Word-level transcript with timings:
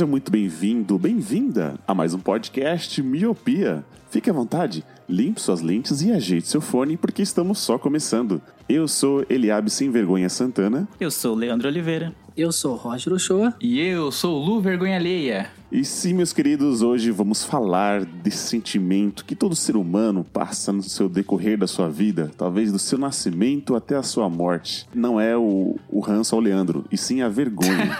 Seja 0.00 0.10
muito 0.10 0.32
bem-vindo, 0.32 0.98
bem-vinda 0.98 1.78
a 1.86 1.94
mais 1.94 2.14
um 2.14 2.18
podcast 2.18 3.02
Miopia. 3.02 3.84
Fique 4.10 4.30
à 4.30 4.32
vontade, 4.32 4.82
limpe 5.06 5.38
suas 5.38 5.60
lentes 5.60 6.00
e 6.00 6.10
ajeite 6.10 6.48
seu 6.48 6.62
fone 6.62 6.96
porque 6.96 7.20
estamos 7.20 7.58
só 7.58 7.76
começando. 7.76 8.40
Eu 8.66 8.88
sou 8.88 9.26
Eliabe 9.28 9.68
Sem 9.68 9.90
Vergonha 9.90 10.30
Santana 10.30 10.88
Eu 10.98 11.10
sou 11.10 11.34
Leandro 11.34 11.68
Oliveira. 11.68 12.14
Eu 12.36 12.52
sou 12.52 12.74
Roger 12.76 13.12
Ochoa. 13.12 13.54
E 13.60 13.80
eu 13.80 14.10
sou 14.10 14.40
o 14.40 14.44
Lu 14.44 14.60
Vergonha 14.60 14.96
Alheia. 14.96 15.50
e 15.70 15.84
sim, 15.84 16.14
meus 16.14 16.32
queridos, 16.32 16.80
hoje 16.80 17.10
vamos 17.10 17.44
falar 17.44 18.04
desse 18.04 18.48
sentimento 18.48 19.24
que 19.24 19.34
todo 19.34 19.54
ser 19.54 19.76
humano 19.76 20.24
passa 20.24 20.72
no 20.72 20.82
seu 20.82 21.08
decorrer 21.08 21.58
da 21.58 21.66
sua 21.66 21.90
vida, 21.90 22.30
talvez 22.38 22.72
do 22.72 22.78
seu 22.78 22.98
nascimento 22.98 23.74
até 23.74 23.96
a 23.96 24.02
sua 24.02 24.28
morte. 24.30 24.86
Não 24.94 25.20
é 25.20 25.36
o, 25.36 25.76
o 25.88 26.00
ranço 26.00 26.34
ao 26.34 26.40
Leandro, 26.40 26.84
e 26.90 26.96
sim 26.96 27.20
a 27.20 27.28
vergonha. 27.28 27.96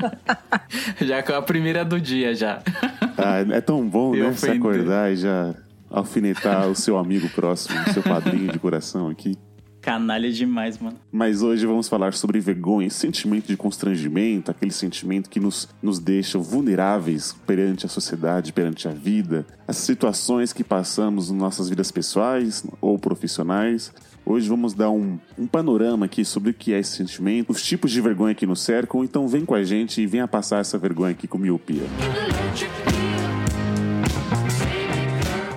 Já 1.00 1.22
com 1.22 1.32
a 1.34 1.42
primeira 1.42 1.84
do 1.84 2.00
dia 2.00 2.34
já. 2.34 2.62
Ah, 3.20 3.40
é 3.52 3.60
tão 3.60 3.84
bom, 3.84 4.14
Eu 4.14 4.26
né? 4.28 4.32
Se 4.32 4.46
ofendo. 4.46 4.68
acordar 4.68 5.12
e 5.12 5.16
já 5.16 5.52
alfinetar 5.90 6.68
o 6.68 6.74
seu 6.76 6.96
amigo 6.96 7.28
próximo, 7.30 7.76
o 7.84 7.92
seu 7.92 8.00
padrinho 8.00 8.52
de 8.52 8.60
coração 8.60 9.08
aqui. 9.08 9.36
Canalha 9.80 10.30
demais, 10.30 10.78
mano. 10.78 10.98
Mas 11.10 11.40
hoje 11.40 11.64
vamos 11.64 11.88
falar 11.88 12.12
sobre 12.12 12.40
vergonha, 12.40 12.90
sentimento 12.90 13.46
de 13.46 13.56
constrangimento, 13.56 14.50
aquele 14.50 14.72
sentimento 14.72 15.30
que 15.30 15.38
nos, 15.38 15.68
nos 15.80 15.98
deixa 15.98 16.38
vulneráveis 16.38 17.34
perante 17.46 17.86
a 17.86 17.88
sociedade, 17.88 18.52
perante 18.52 18.88
a 18.88 18.90
vida, 18.90 19.46
as 19.66 19.76
situações 19.76 20.52
que 20.52 20.64
passamos 20.64 21.30
nas 21.30 21.38
nossas 21.38 21.68
vidas 21.68 21.92
pessoais 21.92 22.66
ou 22.80 22.98
profissionais. 22.98 23.92
Hoje 24.26 24.48
vamos 24.48 24.74
dar 24.74 24.90
um, 24.90 25.18
um 25.38 25.46
panorama 25.46 26.06
aqui 26.06 26.24
sobre 26.24 26.50
o 26.50 26.54
que 26.54 26.72
é 26.72 26.80
esse 26.80 26.96
sentimento, 26.96 27.50
os 27.50 27.62
tipos 27.62 27.90
de 27.90 28.00
vergonha 28.00 28.34
que 28.34 28.46
nos 28.46 28.60
cercam, 28.60 29.02
então 29.02 29.26
vem 29.26 29.44
com 29.44 29.54
a 29.54 29.62
gente 29.62 30.02
e 30.02 30.06
venha 30.06 30.28
passar 30.28 30.60
essa 30.60 30.76
vergonha 30.76 31.12
aqui 31.12 31.26
com 31.26 31.38
miopia. 31.38 31.84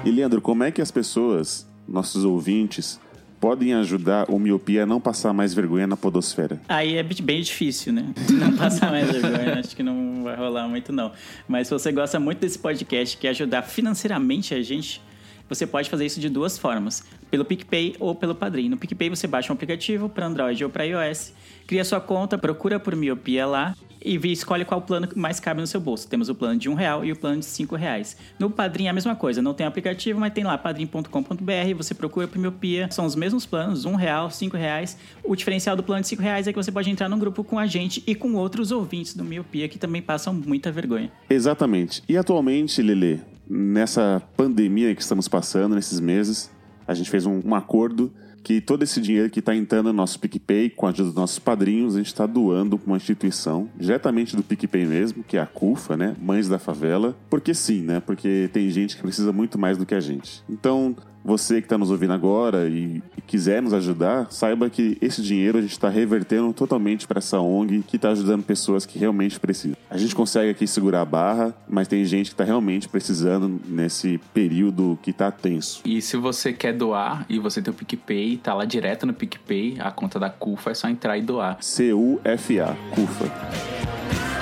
E 0.06 0.12
Leandro, 0.12 0.42
como 0.42 0.64
é 0.64 0.72
que 0.72 0.82
as 0.82 0.90
pessoas, 0.90 1.68
nossos 1.88 2.24
ouvintes, 2.24 3.00
podem 3.42 3.74
ajudar 3.74 4.30
o 4.30 4.38
miopia 4.38 4.84
a 4.84 4.86
não 4.86 5.02
passar 5.02 5.34
mais 5.34 5.52
vergonha 5.52 5.88
na 5.88 5.98
podosfera? 5.98 6.62
Aí 6.70 6.96
é 6.96 7.04
bem 7.04 7.42
difícil, 7.42 7.92
né? 7.92 8.06
Não 8.30 8.56
passar 8.56 8.92
mais 8.92 9.12
vergonha, 9.12 9.60
acho 9.60 9.76
que 9.76 9.82
não 9.82 10.24
vai 10.24 10.36
rolar 10.36 10.68
muito, 10.68 10.94
não. 10.94 11.12
Mas 11.48 11.68
se 11.68 11.74
você 11.74 11.92
gosta 11.92 12.20
muito 12.20 12.40
desse 12.40 12.60
podcast, 12.60 13.18
quer 13.18 13.30
ajudar 13.30 13.64
financeiramente 13.64 14.54
a 14.54 14.62
gente, 14.62 15.02
você 15.50 15.66
pode 15.66 15.90
fazer 15.90 16.06
isso 16.06 16.20
de 16.20 16.30
duas 16.30 16.58
formas: 16.58 17.04
pelo 17.32 17.44
PicPay 17.44 17.96
ou 18.00 18.14
pelo 18.14 18.36
Padrim. 18.36 18.70
No 18.70 18.78
PicPay 18.78 19.10
você 19.10 19.26
baixa 19.26 19.52
um 19.52 19.56
aplicativo 19.56 20.08
para 20.08 20.28
Android 20.28 20.64
ou 20.64 20.70
para 20.70 20.84
iOS, 20.84 21.34
cria 21.66 21.84
sua 21.84 22.00
conta, 22.00 22.38
procura 22.38 22.80
por 22.80 22.96
miopia 22.96 23.48
lá 23.48 23.76
e 24.04 24.18
escolhe 24.32 24.66
qual 24.66 24.82
plano 24.82 25.08
mais 25.16 25.40
cabe 25.40 25.62
no 25.62 25.68
seu 25.68 25.80
bolso. 25.80 26.08
Temos 26.08 26.30
o 26.30 26.36
plano 26.36 26.60
de 26.60 26.70
um 26.70 26.74
real 26.74 27.06
e 27.06 27.12
o 27.12 27.16
plano 27.16 27.40
de 27.40 27.46
cinco 27.46 27.76
reais. 27.76 28.18
No 28.40 28.50
Padrim 28.50 28.86
é 28.86 28.90
a 28.90 28.94
mesma 28.94 29.16
coisa, 29.16 29.42
não 29.42 29.54
tem 29.54 29.66
aplicativo, 29.66 30.20
mas 30.20 30.34
tem 30.34 30.44
lá 30.44 30.58
padrim.com.br, 30.58 31.76
você 31.76 31.94
procura 31.94 32.28
por 32.28 32.38
miopia, 32.38 32.90
são 32.92 33.06
os 33.06 33.16
mesmos 33.16 33.46
planos, 33.46 33.86
um 33.86 33.96
real, 33.96 34.30
cinco 34.30 34.58
reais. 34.58 34.98
O 35.24 35.36
diferencial 35.36 35.76
do 35.76 35.84
plano 35.84 36.02
de 36.02 36.08
cinco 36.08 36.22
reais 36.22 36.48
é 36.48 36.52
que 36.52 36.58
você 36.58 36.72
pode 36.72 36.90
entrar 36.90 37.08
num 37.08 37.20
grupo 37.20 37.44
com 37.44 37.60
a 37.60 37.66
gente 37.66 38.04
e 38.08 38.16
com 38.16 38.34
outros 38.36 38.72
ouvintes 38.72 39.14
do 39.14 39.24
miopia 39.24 39.68
que 39.68 39.78
também 39.78 40.02
passam 40.02 40.34
muita 40.34 40.72
vergonha. 40.72 41.12
Exatamente. 41.30 42.04
E 42.08 42.18
atualmente, 42.18 42.82
Lele, 42.82 43.22
nessa 43.50 44.22
pandemia 44.36 44.96
que 44.96 45.02
estamos 45.02 45.28
passando, 45.28 45.76
nesses 45.76 46.00
meses, 46.00 46.52
a 46.88 46.94
gente 46.94 47.10
fez 47.10 47.26
um, 47.26 47.42
um 47.44 47.56
acordo 47.56 48.14
que 48.44 48.62
todo 48.62 48.84
esse 48.84 49.00
dinheiro 49.00 49.30
que 49.30 49.40
está 49.40 49.56
entrando 49.56 49.88
no 49.88 49.94
nosso 49.94 50.20
PicPay, 50.20 50.70
com 50.70 50.88
a 50.88 50.90
ajuda 50.90 51.10
dos 51.10 51.16
nossos 51.16 51.40
padrinhos, 51.40 51.96
a 51.96 51.98
gente 52.00 52.08
está 52.08 52.26
doando 52.26 52.78
para 52.78 52.88
uma 52.88 52.98
instituição, 52.98 53.70
diretamente 53.78 54.36
do 54.36 54.44
PicPay 54.44 54.86
mesmo, 54.86 55.24
que 55.24 55.38
é 55.38 55.42
a 55.42 55.46
CUFA, 55.46 55.96
né? 55.96 56.16
Mães 56.20 56.48
da 56.48 56.60
Favela. 56.60 57.16
Porque 57.30 57.54
sim, 57.54 57.82
né? 57.82 58.00
Porque 58.00 58.50
tem 58.52 58.70
gente 58.70 58.96
que 58.96 59.02
precisa 59.02 59.32
muito 59.32 59.60
mais 59.60 59.78
do 59.78 59.86
que 59.86 59.96
a 59.96 60.00
gente. 60.00 60.44
Então, 60.50 60.96
você 61.24 61.62
que 61.62 61.66
está 61.66 61.78
nos 61.78 61.90
ouvindo 61.90 62.14
agora 62.14 62.68
e, 62.68 63.02
quiser 63.28 63.62
nos 63.62 63.74
ajudar, 63.74 64.28
saiba 64.30 64.70
que 64.70 64.98
esse 65.02 65.22
dinheiro 65.22 65.58
a 65.58 65.62
gente 65.62 65.72
está 65.72 65.88
revertendo 65.88 66.52
totalmente 66.52 67.08
para 67.08 67.20
essa 67.20 67.40
ONG 67.40 67.84
que 67.88 67.96
está 67.96 68.10
ajudando 68.10 68.44
pessoas 68.44 68.86
que 68.86 69.00
realmente 69.00 69.40
precisam. 69.40 69.78
A 69.90 69.98
gente 69.98 70.14
consegue 70.14 70.50
aqui 70.50 70.68
segurar 70.68 71.02
a 71.02 71.06
barra, 71.06 71.56
mas 71.68 71.88
tem 71.88 72.04
gente 72.04 72.28
que 72.28 72.34
está 72.34 72.44
realmente 72.44 72.90
precisando 72.90 73.62
nesse 73.68 74.20
período 74.34 75.00
que 75.02 75.12
está 75.12 75.32
tenso. 75.32 75.82
E 75.86 76.02
se 76.02 76.18
você 76.18 76.52
quer 76.52 76.74
doar 76.74 77.26
e 77.30 77.40
você 77.40 77.62
tem 77.62 77.74
o 77.74 77.76
PicPay, 77.76 78.38
tá 78.38 78.54
lá 78.54 78.66
direto 78.66 79.06
no 79.06 79.14
PicPay, 79.14 79.78
a 79.80 79.92
conta 79.92 80.20
da 80.20 80.30
CUFA 80.30 80.72
é 80.72 80.74
só 80.74 80.90
entrar 80.90 81.18
e 81.18 81.22
doar. 81.22 81.58
C-U-F-A, 81.62 82.76
CUFA. 82.94 84.41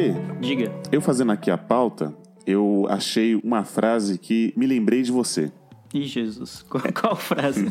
Lele, 0.00 0.14
Diga. 0.40 0.72
eu 0.90 1.00
fazendo 1.02 1.30
aqui 1.32 1.50
a 1.50 1.58
pauta, 1.58 2.14
eu 2.46 2.86
achei 2.88 3.34
uma 3.44 3.64
frase 3.64 4.16
que 4.16 4.52
me 4.56 4.66
lembrei 4.66 5.02
de 5.02 5.12
você. 5.12 5.52
Ih, 5.92 6.04
Jesus. 6.06 6.64
Qual, 6.70 6.82
qual 6.92 7.16
frase? 7.16 7.66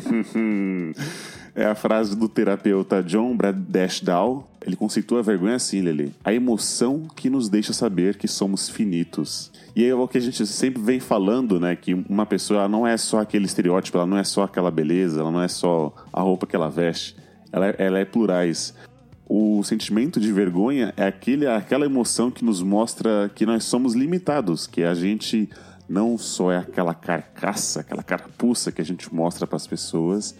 é 1.56 1.64
a 1.64 1.74
frase 1.74 2.16
do 2.16 2.28
terapeuta 2.28 3.02
John 3.02 3.36
Bradashdow. 3.36 4.46
Ele 4.64 4.76
conceitua 4.76 5.20
a 5.20 5.22
vergonha 5.22 5.56
assim, 5.56 5.80
Lele. 5.80 6.12
A 6.22 6.32
emoção 6.32 7.08
que 7.16 7.28
nos 7.28 7.48
deixa 7.48 7.72
saber 7.72 8.16
que 8.16 8.28
somos 8.28 8.68
finitos. 8.68 9.50
E 9.74 9.84
é 9.84 9.92
o 9.94 10.06
que 10.06 10.18
a 10.18 10.20
gente 10.20 10.46
sempre 10.46 10.80
vem 10.82 11.00
falando, 11.00 11.58
né? 11.58 11.74
Que 11.74 11.94
uma 11.94 12.26
pessoa 12.26 12.68
não 12.68 12.86
é 12.86 12.96
só 12.96 13.20
aquele 13.20 13.46
estereótipo, 13.46 13.96
ela 13.96 14.06
não 14.06 14.18
é 14.18 14.24
só 14.24 14.42
aquela 14.44 14.70
beleza, 14.70 15.20
ela 15.20 15.30
não 15.32 15.42
é 15.42 15.48
só 15.48 15.92
a 16.12 16.20
roupa 16.20 16.46
que 16.46 16.54
ela 16.54 16.68
veste. 16.68 17.16
Ela, 17.50 17.68
é- 17.70 17.76
ela 17.78 17.98
é 17.98 18.04
plurais. 18.04 18.74
O 19.32 19.62
sentimento 19.62 20.18
de 20.18 20.32
vergonha 20.32 20.92
é 20.96 21.04
aquele, 21.04 21.46
aquela 21.46 21.86
emoção 21.86 22.32
que 22.32 22.44
nos 22.44 22.60
mostra 22.64 23.30
que 23.32 23.46
nós 23.46 23.62
somos 23.62 23.94
limitados, 23.94 24.66
que 24.66 24.82
a 24.82 24.92
gente 24.92 25.48
não 25.88 26.18
só 26.18 26.50
é 26.50 26.56
aquela 26.56 26.92
carcaça, 26.92 27.78
aquela 27.78 28.02
carapuça 28.02 28.72
que 28.72 28.80
a 28.80 28.84
gente 28.84 29.14
mostra 29.14 29.46
para 29.46 29.54
as 29.54 29.68
pessoas, 29.68 30.34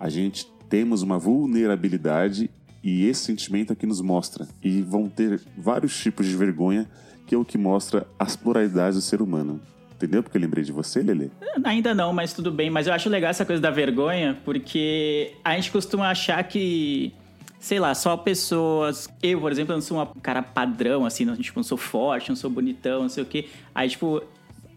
a 0.00 0.08
gente 0.08 0.44
temos 0.68 1.02
uma 1.02 1.20
vulnerabilidade 1.20 2.50
e 2.82 3.06
esse 3.06 3.20
sentimento 3.20 3.74
é 3.74 3.76
que 3.76 3.86
nos 3.86 4.00
mostra. 4.00 4.48
E 4.60 4.82
vão 4.82 5.08
ter 5.08 5.40
vários 5.56 5.96
tipos 5.96 6.26
de 6.26 6.34
vergonha, 6.34 6.90
que 7.28 7.36
é 7.36 7.38
o 7.38 7.44
que 7.44 7.56
mostra 7.56 8.08
as 8.18 8.34
pluralidades 8.34 8.96
do 8.96 9.02
ser 9.02 9.22
humano. 9.22 9.60
Entendeu 9.94 10.20
porque 10.20 10.36
eu 10.36 10.42
lembrei 10.42 10.64
de 10.64 10.72
você, 10.72 11.00
Lele? 11.00 11.30
Ainda 11.62 11.94
não, 11.94 12.12
mas 12.12 12.32
tudo 12.32 12.50
bem. 12.50 12.70
Mas 12.70 12.88
eu 12.88 12.92
acho 12.92 13.08
legal 13.08 13.30
essa 13.30 13.44
coisa 13.44 13.62
da 13.62 13.70
vergonha, 13.70 14.36
porque 14.44 15.34
a 15.44 15.54
gente 15.54 15.70
costuma 15.70 16.10
achar 16.10 16.42
que, 16.42 17.14
sei 17.62 17.78
lá, 17.78 17.94
só 17.94 18.16
pessoas. 18.16 19.08
Eu, 19.22 19.40
por 19.40 19.52
exemplo, 19.52 19.72
não 19.72 19.80
sou 19.80 20.02
um 20.02 20.20
cara 20.20 20.42
padrão, 20.42 21.06
assim, 21.06 21.24
não, 21.24 21.36
tipo, 21.36 21.60
não 21.60 21.62
sou 21.62 21.78
forte, 21.78 22.28
não 22.28 22.36
sou 22.36 22.50
bonitão, 22.50 23.02
não 23.02 23.08
sei 23.08 23.22
o 23.22 23.26
quê. 23.26 23.48
Aí, 23.74 23.88
tipo. 23.88 24.22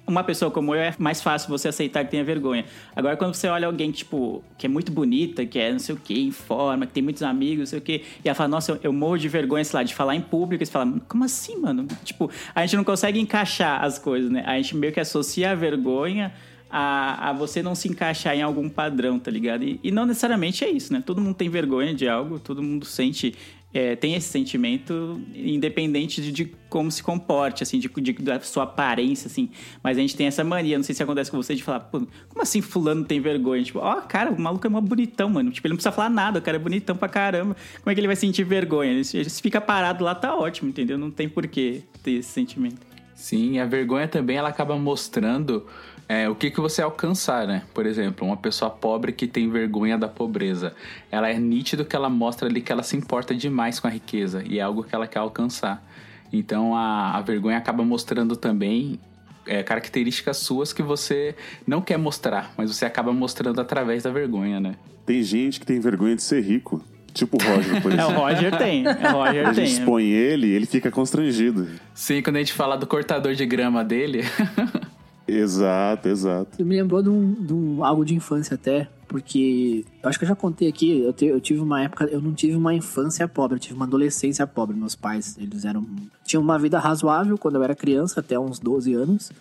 Uma 0.07 0.23
pessoa 0.23 0.51
como 0.51 0.75
eu 0.75 0.79
é 0.79 0.93
mais 0.99 1.19
fácil 1.19 1.49
você 1.49 1.67
aceitar 1.67 2.05
que 2.05 2.11
tenha 2.11 2.23
vergonha. 2.23 2.63
Agora, 2.95 3.17
quando 3.17 3.33
você 3.33 3.47
olha 3.47 3.65
alguém, 3.65 3.89
tipo, 3.89 4.43
que 4.55 4.67
é 4.67 4.69
muito 4.69 4.91
bonita, 4.91 5.43
que 5.47 5.57
é 5.57 5.71
não 5.71 5.79
sei 5.79 5.95
o 5.95 5.97
quê, 5.97 6.13
em 6.13 6.29
forma, 6.29 6.85
que 6.85 6.93
tem 6.93 7.01
muitos 7.01 7.23
amigos, 7.23 7.57
não 7.57 7.65
sei 7.65 7.79
o 7.79 7.81
quê, 7.81 8.03
e 8.23 8.27
ela 8.27 8.35
fala, 8.35 8.49
nossa, 8.49 8.73
eu, 8.73 8.79
eu 8.83 8.93
morro 8.93 9.17
de 9.17 9.27
vergonha, 9.27 9.63
sei 9.63 9.79
lá, 9.79 9.83
de 9.83 9.95
falar 9.95 10.15
em 10.15 10.21
público, 10.21 10.61
e 10.61 10.65
você 10.67 10.71
fala, 10.71 10.93
como 11.07 11.23
assim, 11.23 11.57
mano? 11.57 11.87
Tipo, 12.03 12.29
a 12.53 12.61
gente 12.61 12.77
não 12.77 12.83
consegue 12.83 13.19
encaixar 13.19 13.83
as 13.83 13.97
coisas, 13.97 14.29
né? 14.29 14.43
A 14.45 14.55
gente 14.57 14.77
meio 14.77 14.93
que 14.93 14.99
associa 14.99 15.53
a 15.53 15.55
vergonha 15.55 16.31
a, 16.69 17.29
a 17.29 17.33
você 17.33 17.61
não 17.63 17.75
se 17.75 17.87
encaixar 17.87 18.35
em 18.35 18.41
algum 18.41 18.67
padrão, 18.69 19.17
tá 19.19 19.29
ligado? 19.31 19.63
E, 19.63 19.79
e 19.83 19.91
não 19.91 20.05
necessariamente 20.05 20.63
é 20.63 20.69
isso, 20.69 20.91
né? 20.91 21.01
Todo 21.05 21.21
mundo 21.21 21.35
tem 21.35 21.49
vergonha 21.49 21.93
de 21.93 22.07
algo, 22.07 22.39
todo 22.39 22.61
mundo 22.63 22.85
sente 22.85 23.35
é, 23.73 23.93
tem 23.93 24.15
esse 24.15 24.29
sentimento, 24.29 25.19
independente 25.35 26.21
de, 26.21 26.31
de 26.31 26.45
como 26.69 26.89
se 26.89 27.03
comporte, 27.03 27.61
assim, 27.61 27.77
de, 27.77 27.89
de- 27.89 28.13
da 28.13 28.39
sua 28.39 28.63
aparência, 28.63 29.27
assim. 29.27 29.49
Mas 29.83 29.97
a 29.97 30.01
gente 30.01 30.15
tem 30.15 30.27
essa 30.27 30.45
mania, 30.45 30.77
não 30.77 30.83
sei 30.83 30.95
se 30.95 31.03
acontece 31.03 31.29
com 31.29 31.35
você, 31.35 31.53
de 31.55 31.61
falar, 31.61 31.81
Pô, 31.81 31.99
como 31.99 32.41
assim 32.41 32.61
fulano 32.61 33.03
tem 33.03 33.19
vergonha? 33.19 33.61
Tipo, 33.63 33.79
ó, 33.79 33.99
cara, 33.99 34.31
o 34.31 34.39
maluco 34.39 34.65
é 34.65 34.69
mó 34.69 34.79
bonitão, 34.79 35.29
mano. 35.29 35.51
Tipo, 35.51 35.67
ele 35.67 35.73
não 35.73 35.75
precisa 35.77 35.91
falar 35.91 36.09
nada, 36.09 36.39
o 36.39 36.41
cara 36.41 36.55
é 36.55 36.59
bonitão 36.59 36.95
pra 36.95 37.09
caramba. 37.09 37.55
Como 37.83 37.91
é 37.91 37.93
que 37.93 37.99
ele 37.99 38.07
vai 38.07 38.15
sentir 38.15 38.45
vergonha? 38.45 38.91
Ele, 38.91 39.03
se- 39.03 39.17
ele 39.17 39.29
fica 39.29 39.59
parado 39.59 40.05
lá, 40.05 40.15
tá 40.15 40.33
ótimo, 40.33 40.69
entendeu? 40.69 40.97
Não 40.97 41.11
tem 41.11 41.27
por 41.27 41.45
que 41.45 41.81
ter 42.01 42.11
esse 42.11 42.29
sentimento. 42.29 42.77
Sim, 43.13 43.59
a 43.59 43.65
vergonha 43.65 44.07
também 44.07 44.37
ela 44.37 44.49
acaba 44.49 44.77
mostrando 44.77 45.65
é, 46.07 46.29
o 46.29 46.35
que, 46.35 46.51
que 46.51 46.61
você 46.61 46.81
alcançar, 46.81 47.47
né? 47.47 47.63
Por 47.73 47.85
exemplo, 47.85 48.27
uma 48.27 48.37
pessoa 48.37 48.69
pobre 48.69 49.11
que 49.11 49.27
tem 49.27 49.49
vergonha 49.49 49.97
da 49.97 50.07
pobreza. 50.07 50.73
Ela 51.11 51.29
é 51.29 51.39
nítido 51.39 51.83
que 51.83 51.95
ela 51.95 52.09
mostra 52.09 52.47
ali 52.47 52.61
que 52.61 52.71
ela 52.71 52.83
se 52.83 52.95
importa 52.95 53.33
demais 53.33 53.79
com 53.79 53.87
a 53.87 53.89
riqueza 53.89 54.43
e 54.45 54.59
é 54.59 54.61
algo 54.61 54.83
que 54.83 54.93
ela 54.93 55.07
quer 55.07 55.19
alcançar. 55.19 55.83
Então 56.31 56.75
a, 56.75 57.17
a 57.17 57.21
vergonha 57.21 57.57
acaba 57.57 57.83
mostrando 57.83 58.35
também 58.35 58.99
é, 59.47 59.63
características 59.63 60.37
suas 60.37 60.73
que 60.73 60.83
você 60.83 61.35
não 61.65 61.81
quer 61.81 61.97
mostrar, 61.97 62.51
mas 62.57 62.75
você 62.75 62.85
acaba 62.85 63.11
mostrando 63.13 63.59
através 63.61 64.03
da 64.03 64.11
vergonha, 64.11 64.59
né? 64.59 64.75
Tem 65.05 65.21
gente 65.23 65.59
que 65.59 65.65
tem 65.65 65.79
vergonha 65.79 66.15
de 66.15 66.23
ser 66.23 66.41
rico. 66.41 66.83
Tipo 67.13 67.37
o 67.41 67.45
Roger, 67.47 67.81
por 67.81 67.91
É, 67.93 67.95
o 67.95 67.99
exemplo. 67.99 68.21
Roger 68.21 68.57
tem. 68.57 68.85
É, 68.85 69.09
o 69.09 69.13
Roger 69.13 69.47
A 69.47 69.53
gente 69.53 69.55
tem. 69.55 69.79
expõe 69.79 70.03
ele 70.05 70.49
ele 70.49 70.65
fica 70.65 70.91
constrangido. 70.91 71.67
Sim, 71.93 72.21
quando 72.21 72.35
a 72.35 72.39
gente 72.39 72.53
fala 72.53 72.75
do 72.75 72.85
cortador 72.85 73.33
de 73.33 73.45
grama 73.45 73.83
dele, 73.85 74.23
Exato, 75.27 76.07
exato. 76.07 76.63
Me 76.63 76.75
lembrou 76.81 77.01
de, 77.01 77.09
um, 77.09 77.33
de 77.33 77.53
um- 77.53 77.83
algo 77.83 78.05
de 78.05 78.13
infância 78.15 78.55
até, 78.55 78.87
porque 79.07 79.83
eu 80.03 80.09
acho 80.09 80.19
que 80.19 80.25
eu 80.25 80.29
já 80.29 80.35
contei 80.35 80.67
aqui, 80.67 80.99
eu, 81.01 81.13
te- 81.13 81.25
eu 81.25 81.41
tive 81.41 81.59
uma 81.61 81.81
época, 81.81 82.05
eu 82.05 82.21
não 82.21 82.33
tive 82.33 82.55
uma 82.55 82.73
infância 82.73 83.27
pobre, 83.27 83.55
eu 83.55 83.59
tive 83.59 83.75
uma 83.75 83.85
adolescência 83.85 84.45
pobre. 84.45 84.75
Meus 84.77 84.95
pais, 84.95 85.35
eles 85.39 85.65
eram 85.65 85.85
tinham 86.23 86.43
uma 86.43 86.59
vida 86.59 86.77
razoável 86.79 87.37
quando 87.37 87.55
eu 87.55 87.63
era 87.63 87.75
criança, 87.75 88.19
até 88.19 88.39
uns 88.39 88.59
12 88.59 88.93
anos. 88.93 89.31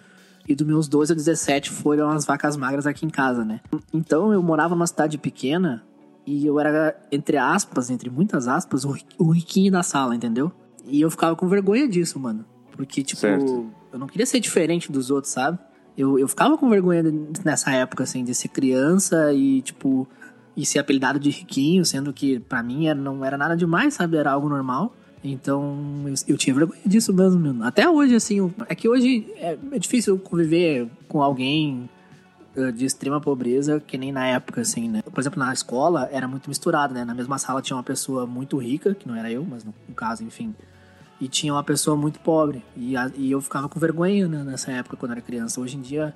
E 0.47 0.55
dos 0.55 0.67
meus 0.67 0.89
12 0.89 1.13
a 1.13 1.17
17 1.17 1.71
foram 1.71 2.11
as 2.11 2.27
vacas 2.27 2.55
magras 2.57 2.87
aqui 2.87 3.07
em 3.07 3.11
casa, 3.11 3.45
né? 3.45 3.61
Então 3.93 4.31
eu 4.33 4.43
morava 4.43 4.75
numa 4.75 4.87
cidade 4.87 5.17
pequena 5.17 5.83
e 6.27 6.45
eu 6.47 6.61
era, 6.61 6.95
entre 7.11 7.39
aspas, 7.39 7.89
entre 7.91 8.11
muitas 8.11 8.47
aspas, 8.47 8.85
o 8.85 8.95
o 9.19 9.31
riquinho 9.31 9.73
da 9.73 9.83
sala, 9.83 10.15
entendeu? 10.15 10.53
E 10.87 11.01
eu 11.01 11.11
ficava 11.11 11.35
com 11.35 11.49
vergonha 11.49 11.89
disso, 11.89 12.19
mano. 12.19 12.45
Porque, 12.73 13.03
tipo, 13.03 13.21
Certo. 13.21 13.71
eu 13.91 13.99
não 13.99 14.07
queria 14.07 14.27
ser 14.27 14.39
diferente 14.41 14.93
dos 14.93 15.11
outros, 15.11 15.33
sabe? 15.33 15.59
Eu, 15.97 16.19
eu 16.19 16.27
ficava 16.27 16.59
com 16.59 16.69
vergonha 16.69 17.03
nessa 17.45 17.71
época, 17.73 18.03
assim, 18.03 18.25
de 18.25 18.35
ser 18.35 18.49
criança 18.49 19.33
e, 19.33 19.63
tipo, 19.63 20.09
e 20.57 20.67
ser 20.67 20.79
apelidado 20.79 21.19
de 21.19 21.31
riquinho, 21.31 21.85
sendo 21.85 22.13
que 22.13 22.41
pra 22.41 22.63
mim 22.63 22.87
era, 22.87 22.99
não 22.99 23.25
era 23.25 23.39
nada 23.39 23.57
demais, 23.57 23.95
sabe? 23.95 24.17
Era 24.17 24.33
algo 24.33 24.49
normal. 24.49 24.95
Então, 25.23 26.05
eu, 26.05 26.15
eu 26.29 26.37
tinha 26.37 26.55
vergonha 26.55 26.81
disso 26.85 27.13
mesmo. 27.13 27.63
Até 27.65 27.89
hoje, 27.89 28.15
assim, 28.15 28.53
é 28.69 28.75
que 28.75 28.89
hoje 28.89 29.27
é, 29.37 29.57
é 29.73 29.79
difícil 29.79 30.19
conviver 30.19 30.89
com 31.09 31.23
alguém 31.23 31.89
eh, 32.57 32.71
de 32.71 32.85
extrema 32.85 33.21
pobreza, 33.21 33.81
que 33.81 33.99
nem 33.99 34.13
na 34.13 34.27
época, 34.27 34.61
assim, 34.61 34.89
né? 34.89 35.03
Por 35.03 35.21
exemplo, 35.21 35.39
na 35.39 35.53
escola 35.53 36.09
era 36.13 36.29
muito 36.29 36.49
misturado, 36.49 36.95
né? 36.95 37.05
Na 37.05 37.15
mesma 37.15 37.37
sala 37.37 37.61
tinha 37.61 37.77
uma 37.77 37.83
pessoa 37.83 38.27
muito 38.27 38.59
rica, 38.59 38.95
que 38.95 39.09
não 39.09 39.17
era 39.17 39.31
eu, 39.31 39.45
mas 39.45 39.65
no, 39.65 39.75
no 39.89 39.95
caso, 39.95 40.23
enfim. 40.23 40.55
E 41.25 41.29
tinha 41.29 41.53
uma 41.55 41.65
pessoa 41.65 41.97
muito 41.97 42.21
pobre. 42.21 42.63
E, 42.77 42.97
a- 42.97 43.11
e 43.17 43.31
eu 43.31 43.41
ficava 43.41 43.69
com 43.69 43.81
vergonha 43.81 44.29
né, 44.29 44.43
nessa 44.45 44.71
época, 44.73 44.97
quando 44.97 45.13
era 45.13 45.21
criança. 45.23 45.61
Hoje 45.61 45.77
em 45.77 45.81
dia, 45.81 46.15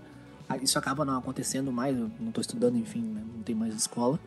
isso 0.62 0.78
acaba 0.78 1.05
não 1.05 1.16
acontecendo 1.16 1.72
mais. 1.72 1.96
Eu 1.96 2.10
não 2.20 2.31
tô 2.31 2.40
estudando, 2.40 2.76
enfim, 2.76 3.00
né? 3.00 3.22
não 3.34 3.43
tem 3.43 3.55
mais 3.55 3.75
escola. 3.75 4.19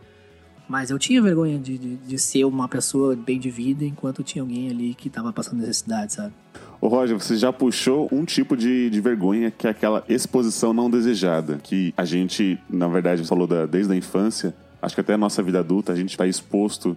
Mas 0.67 0.89
eu 0.89 0.97
tinha 0.97 1.21
vergonha 1.21 1.59
de, 1.59 1.77
de, 1.77 1.95
de 1.97 2.17
ser 2.19 2.45
uma 2.45 2.67
pessoa 2.67 3.15
bem 3.15 3.37
de 3.39 3.49
vida, 3.51 3.83
enquanto 3.83 4.23
tinha 4.23 4.41
alguém 4.41 4.69
ali 4.69 4.93
que 4.93 5.09
tava 5.09 5.31
passando 5.33 5.59
necessidade, 5.59 6.13
sabe? 6.13 6.33
Ô 6.79 6.87
Roger, 6.87 7.19
você 7.19 7.35
já 7.35 7.51
puxou 7.51 8.07
um 8.11 8.23
tipo 8.25 8.55
de, 8.57 8.89
de 8.89 9.01
vergonha 9.01 9.51
que 9.51 9.67
é 9.67 9.69
aquela 9.69 10.03
exposição 10.07 10.73
não 10.73 10.89
desejada. 10.89 11.59
Que 11.61 11.93
a 11.97 12.05
gente, 12.05 12.57
na 12.69 12.87
verdade, 12.87 13.23
falou 13.25 13.45
da- 13.45 13.65
desde 13.65 13.91
a 13.93 13.95
infância, 13.95 14.55
acho 14.81 14.95
que 14.95 15.01
até 15.01 15.13
a 15.13 15.17
nossa 15.17 15.43
vida 15.43 15.59
adulta, 15.59 15.91
a 15.91 15.95
gente 15.95 16.09
está 16.11 16.25
exposto 16.25 16.95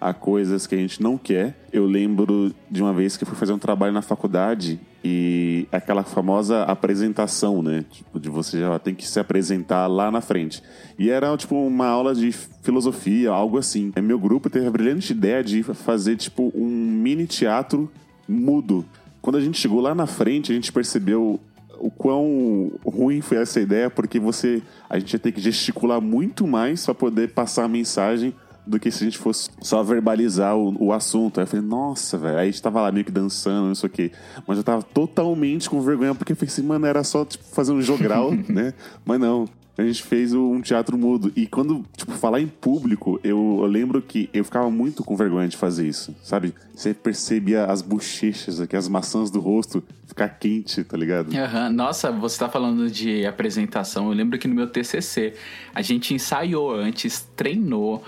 a 0.00 0.14
coisas 0.14 0.66
que 0.66 0.74
a 0.74 0.78
gente 0.78 1.02
não 1.02 1.18
quer. 1.18 1.66
Eu 1.72 1.84
lembro 1.84 2.52
de 2.70 2.82
uma 2.82 2.92
vez 2.92 3.16
que 3.16 3.24
fui 3.24 3.36
fazer 3.36 3.52
um 3.52 3.58
trabalho 3.58 3.92
na 3.92 4.00
faculdade 4.00 4.80
e 5.04 5.66
aquela 5.70 6.02
famosa 6.02 6.62
apresentação, 6.62 7.62
né? 7.62 7.84
Tipo, 7.90 8.18
de 8.18 8.30
você 8.30 8.60
já 8.60 8.78
tem 8.78 8.94
que 8.94 9.06
se 9.06 9.20
apresentar 9.20 9.86
lá 9.86 10.10
na 10.10 10.20
frente. 10.20 10.62
E 10.98 11.10
era, 11.10 11.36
tipo, 11.36 11.54
uma 11.54 11.86
aula 11.86 12.14
de 12.14 12.32
filosofia, 12.32 13.30
algo 13.30 13.58
assim. 13.58 13.92
E 13.94 14.00
meu 14.00 14.18
grupo 14.18 14.48
teve 14.48 14.66
a 14.66 14.70
brilhante 14.70 15.12
ideia 15.12 15.44
de 15.44 15.62
fazer, 15.62 16.16
tipo, 16.16 16.50
um 16.54 16.66
mini 16.66 17.26
teatro 17.26 17.90
mudo. 18.26 18.84
Quando 19.20 19.36
a 19.36 19.40
gente 19.40 19.58
chegou 19.58 19.80
lá 19.80 19.94
na 19.94 20.06
frente, 20.06 20.50
a 20.50 20.54
gente 20.54 20.72
percebeu 20.72 21.38
o 21.78 21.90
quão 21.90 22.72
ruim 22.84 23.20
foi 23.22 23.38
essa 23.38 23.58
ideia, 23.58 23.88
porque 23.88 24.20
você 24.20 24.62
a 24.88 24.98
gente 24.98 25.14
ia 25.14 25.18
ter 25.18 25.32
que 25.32 25.40
gesticular 25.40 26.00
muito 26.00 26.46
mais 26.46 26.84
para 26.84 26.94
poder 26.94 27.30
passar 27.30 27.64
a 27.64 27.68
mensagem 27.68 28.34
do 28.70 28.78
que 28.78 28.90
se 28.90 29.02
a 29.02 29.06
gente 29.06 29.18
fosse 29.18 29.50
só 29.60 29.82
verbalizar 29.82 30.56
o, 30.56 30.74
o 30.86 30.92
assunto. 30.92 31.38
Aí 31.38 31.44
eu 31.44 31.46
falei, 31.46 31.66
nossa, 31.66 32.16
velho. 32.16 32.38
Aí 32.38 32.48
a 32.48 32.50
gente 32.50 32.62
tava 32.62 32.80
lá 32.80 32.92
meio 32.92 33.04
que 33.04 33.10
dançando, 33.10 33.68
não 33.68 33.74
sei 33.74 33.88
o 33.88 33.92
quê. 33.92 34.12
Mas 34.46 34.56
eu 34.56 34.64
tava 34.64 34.82
totalmente 34.82 35.68
com 35.68 35.80
vergonha, 35.80 36.14
porque 36.14 36.32
eu 36.32 36.36
falei 36.36 36.50
assim, 36.50 36.62
mano, 36.62 36.86
era 36.86 37.02
só 37.04 37.24
tipo, 37.24 37.44
fazer 37.44 37.72
um 37.72 37.82
jogral, 37.82 38.30
né? 38.48 38.72
Mas 39.04 39.20
não. 39.20 39.48
A 39.76 39.82
gente 39.82 40.02
fez 40.02 40.34
um 40.34 40.60
teatro 40.60 40.98
mudo. 40.98 41.32
E 41.34 41.46
quando, 41.46 41.84
tipo, 41.96 42.12
falar 42.12 42.40
em 42.40 42.46
público, 42.46 43.18
eu, 43.24 43.60
eu 43.60 43.66
lembro 43.66 44.02
que 44.02 44.28
eu 44.32 44.44
ficava 44.44 44.70
muito 44.70 45.02
com 45.02 45.16
vergonha 45.16 45.48
de 45.48 45.56
fazer 45.56 45.88
isso, 45.88 46.14
sabe? 46.22 46.54
Você 46.74 46.92
percebia 46.92 47.64
as 47.64 47.80
bochechas 47.80 48.60
aqui, 48.60 48.76
as 48.76 48.88
maçãs 48.88 49.30
do 49.30 49.40
rosto 49.40 49.82
ficar 50.10 50.28
quente, 50.28 50.84
tá 50.84 50.96
ligado? 50.96 51.34
Aham, 51.34 51.70
Nossa, 51.70 52.10
você 52.10 52.38
tá 52.38 52.48
falando 52.48 52.90
de 52.90 53.24
apresentação. 53.24 54.08
Eu 54.08 54.12
lembro 54.12 54.38
que 54.38 54.46
no 54.46 54.54
meu 54.54 54.66
TCC 54.66 55.34
a 55.74 55.82
gente 55.82 56.12
ensaiou 56.12 56.74
antes, 56.74 57.26
treinou. 57.36 58.04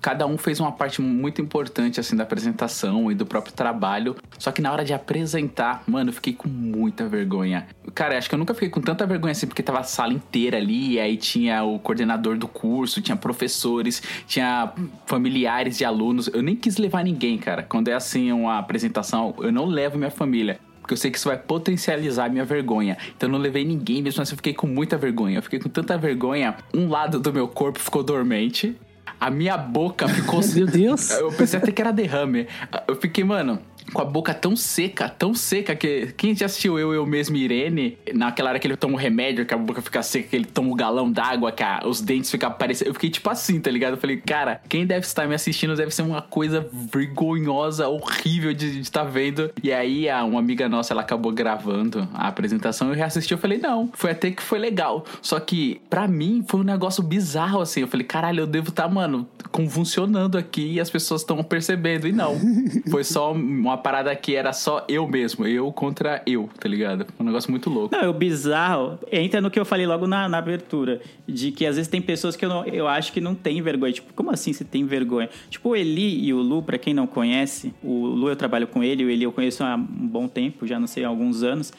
Cada 0.00 0.26
um 0.26 0.38
fez 0.38 0.60
uma 0.60 0.72
parte 0.72 1.00
muito 1.00 1.40
importante 1.40 2.00
assim 2.00 2.16
da 2.16 2.22
apresentação 2.22 3.10
e 3.10 3.14
do 3.14 3.26
próprio 3.26 3.52
trabalho. 3.52 4.16
Só 4.38 4.50
que 4.50 4.62
na 4.62 4.72
hora 4.72 4.84
de 4.84 4.92
apresentar, 4.92 5.82
mano, 5.86 6.10
eu 6.10 6.14
fiquei 6.14 6.32
com 6.32 6.48
muita 6.48 7.06
vergonha. 7.08 7.66
Cara, 7.94 8.16
acho 8.16 8.28
que 8.28 8.34
eu 8.34 8.38
nunca 8.38 8.54
fiquei 8.54 8.70
com 8.70 8.80
tanta 8.80 9.06
vergonha 9.06 9.32
assim, 9.32 9.46
porque 9.46 9.62
tava 9.62 9.80
a 9.80 9.84
sala 9.84 10.12
inteira 10.12 10.56
ali, 10.56 10.92
e 10.92 11.00
aí 11.00 11.16
tinha 11.16 11.62
o 11.62 11.78
coordenador 11.78 12.36
do 12.36 12.48
curso, 12.48 13.00
tinha 13.00 13.16
professores, 13.16 14.02
tinha 14.26 14.72
familiares 15.06 15.78
de 15.78 15.84
alunos. 15.84 16.28
Eu 16.28 16.42
nem 16.42 16.56
quis 16.56 16.78
levar 16.78 17.04
ninguém, 17.04 17.38
cara. 17.38 17.62
Quando 17.62 17.88
é 17.88 17.94
assim 17.94 18.32
uma 18.32 18.58
apresentação, 18.58 19.34
eu 19.38 19.52
não 19.52 19.66
levo 19.66 19.98
minha 19.98 20.10
família. 20.10 20.58
Porque 20.80 20.94
eu 20.94 20.98
sei 20.98 21.12
que 21.12 21.18
isso 21.18 21.28
vai 21.28 21.38
potencializar 21.38 22.28
minha 22.28 22.44
vergonha. 22.44 22.98
Então 23.16 23.28
eu 23.28 23.32
não 23.32 23.38
levei 23.38 23.64
ninguém, 23.64 24.02
mesmo 24.02 24.20
assim 24.20 24.32
eu 24.32 24.36
fiquei 24.36 24.52
com 24.52 24.66
muita 24.66 24.96
vergonha. 24.96 25.38
Eu 25.38 25.42
fiquei 25.42 25.60
com 25.60 25.68
tanta 25.68 25.96
vergonha, 25.96 26.56
um 26.74 26.88
lado 26.88 27.20
do 27.20 27.32
meu 27.32 27.46
corpo 27.46 27.78
ficou 27.78 28.02
dormente. 28.02 28.76
A 29.22 29.30
minha 29.30 29.56
boca 29.56 30.08
ficou. 30.08 30.40
Meu 30.52 30.66
Deus! 30.66 31.10
Eu 31.12 31.30
pensei 31.30 31.56
até 31.56 31.70
que 31.70 31.80
era 31.80 31.92
derrame. 31.92 32.48
Eu 32.88 32.96
fiquei, 32.96 33.22
mano, 33.22 33.62
com 33.92 34.00
a 34.00 34.04
boca 34.04 34.32
tão 34.34 34.54
seca, 34.56 35.08
tão 35.08 35.34
seca, 35.34 35.74
que 35.74 36.12
quem 36.16 36.34
já 36.34 36.46
assistiu 36.46 36.78
Eu, 36.78 36.92
Eu 36.94 37.06
Mesmo 37.06 37.36
Irene, 37.36 37.98
naquela 38.14 38.50
hora 38.50 38.58
que 38.58 38.66
ele 38.66 38.76
toma 38.76 38.94
o 38.94 38.96
remédio, 38.96 39.44
que 39.46 39.54
a 39.54 39.56
boca 39.58 39.80
fica 39.82 40.02
seca, 40.02 40.28
que 40.28 40.36
ele 40.36 40.44
toma 40.44 40.70
o 40.70 40.74
galão 40.74 41.10
d'água, 41.10 41.52
que 41.52 41.62
a- 41.62 41.82
os 41.86 42.00
dentes 42.00 42.30
ficam 42.30 42.48
aparecendo. 42.48 42.88
Eu 42.88 42.94
fiquei 42.94 43.10
tipo 43.10 43.28
assim, 43.30 43.60
tá 43.60 43.70
ligado? 43.70 43.92
Eu 43.94 43.98
falei, 43.98 44.16
cara, 44.18 44.60
quem 44.68 44.86
deve 44.86 45.06
estar 45.06 45.26
me 45.26 45.34
assistindo 45.34 45.74
deve 45.74 45.92
ser 45.94 46.02
uma 46.02 46.22
coisa 46.22 46.66
vergonhosa, 46.72 47.88
horrível 47.88 48.52
de 48.54 48.80
estar 48.80 49.04
vendo. 49.04 49.50
E 49.62 49.72
aí, 49.72 50.08
a, 50.08 50.24
uma 50.24 50.38
amiga 50.38 50.68
nossa, 50.68 50.92
ela 50.94 51.02
acabou 51.02 51.32
gravando 51.32 52.08
a 52.14 52.28
apresentação, 52.28 52.88
eu 52.88 52.94
reassisti, 52.94 53.32
eu 53.32 53.38
falei, 53.38 53.58
não, 53.58 53.90
foi 53.92 54.10
até 54.12 54.30
que 54.30 54.42
foi 54.42 54.58
legal. 54.58 55.04
Só 55.20 55.38
que, 55.40 55.80
pra 55.90 56.06
mim, 56.08 56.44
foi 56.48 56.60
um 56.60 56.64
negócio 56.64 57.02
bizarro, 57.02 57.60
assim. 57.60 57.80
Eu 57.80 57.88
falei, 57.88 58.06
caralho, 58.06 58.40
eu 58.40 58.46
devo 58.46 58.68
estar, 58.70 58.88
mano, 58.88 59.26
convulsionando 59.50 60.38
aqui 60.38 60.74
e 60.74 60.80
as 60.80 60.90
pessoas 60.90 61.20
estão 61.22 61.42
percebendo. 61.42 62.06
E 62.06 62.12
não. 62.12 62.36
Foi 62.90 63.04
só 63.04 63.32
uma 63.32 63.71
parada 63.78 64.14
que 64.14 64.34
era 64.34 64.52
só 64.52 64.84
eu 64.88 65.06
mesmo, 65.06 65.46
eu 65.46 65.70
contra 65.72 66.22
eu, 66.26 66.48
tá 66.58 66.68
ligado? 66.68 67.06
Um 67.18 67.24
negócio 67.24 67.50
muito 67.50 67.70
louco. 67.70 67.94
Não, 67.94 68.10
o 68.10 68.12
bizarro 68.12 68.98
entra 69.10 69.40
no 69.40 69.50
que 69.50 69.58
eu 69.58 69.64
falei 69.64 69.86
logo 69.86 70.06
na, 70.06 70.28
na 70.28 70.38
abertura. 70.38 71.00
De 71.26 71.52
que 71.52 71.66
às 71.66 71.76
vezes 71.76 71.88
tem 71.88 72.00
pessoas 72.00 72.36
que 72.36 72.44
eu, 72.44 72.48
não, 72.48 72.64
eu 72.66 72.88
acho 72.88 73.12
que 73.12 73.20
não 73.20 73.34
tem 73.34 73.60
vergonha. 73.62 73.92
Tipo, 73.92 74.12
como 74.14 74.30
assim 74.30 74.52
você 74.52 74.64
tem 74.64 74.84
vergonha? 74.84 75.28
Tipo, 75.50 75.70
o 75.70 75.76
Eli 75.76 76.24
e 76.24 76.32
o 76.32 76.38
Lu, 76.38 76.62
pra 76.62 76.78
quem 76.78 76.92
não 76.94 77.06
conhece, 77.06 77.74
o 77.82 78.06
Lu 78.06 78.28
eu 78.28 78.36
trabalho 78.36 78.66
com 78.66 78.82
ele, 78.82 79.04
o 79.04 79.10
Eli 79.10 79.24
eu 79.24 79.32
conheço 79.32 79.62
há 79.64 79.74
um 79.74 80.06
bom 80.08 80.28
tempo, 80.28 80.66
já 80.66 80.78
não 80.78 80.86
sei, 80.86 81.04
há 81.04 81.08
alguns 81.08 81.42
anos. 81.42 81.72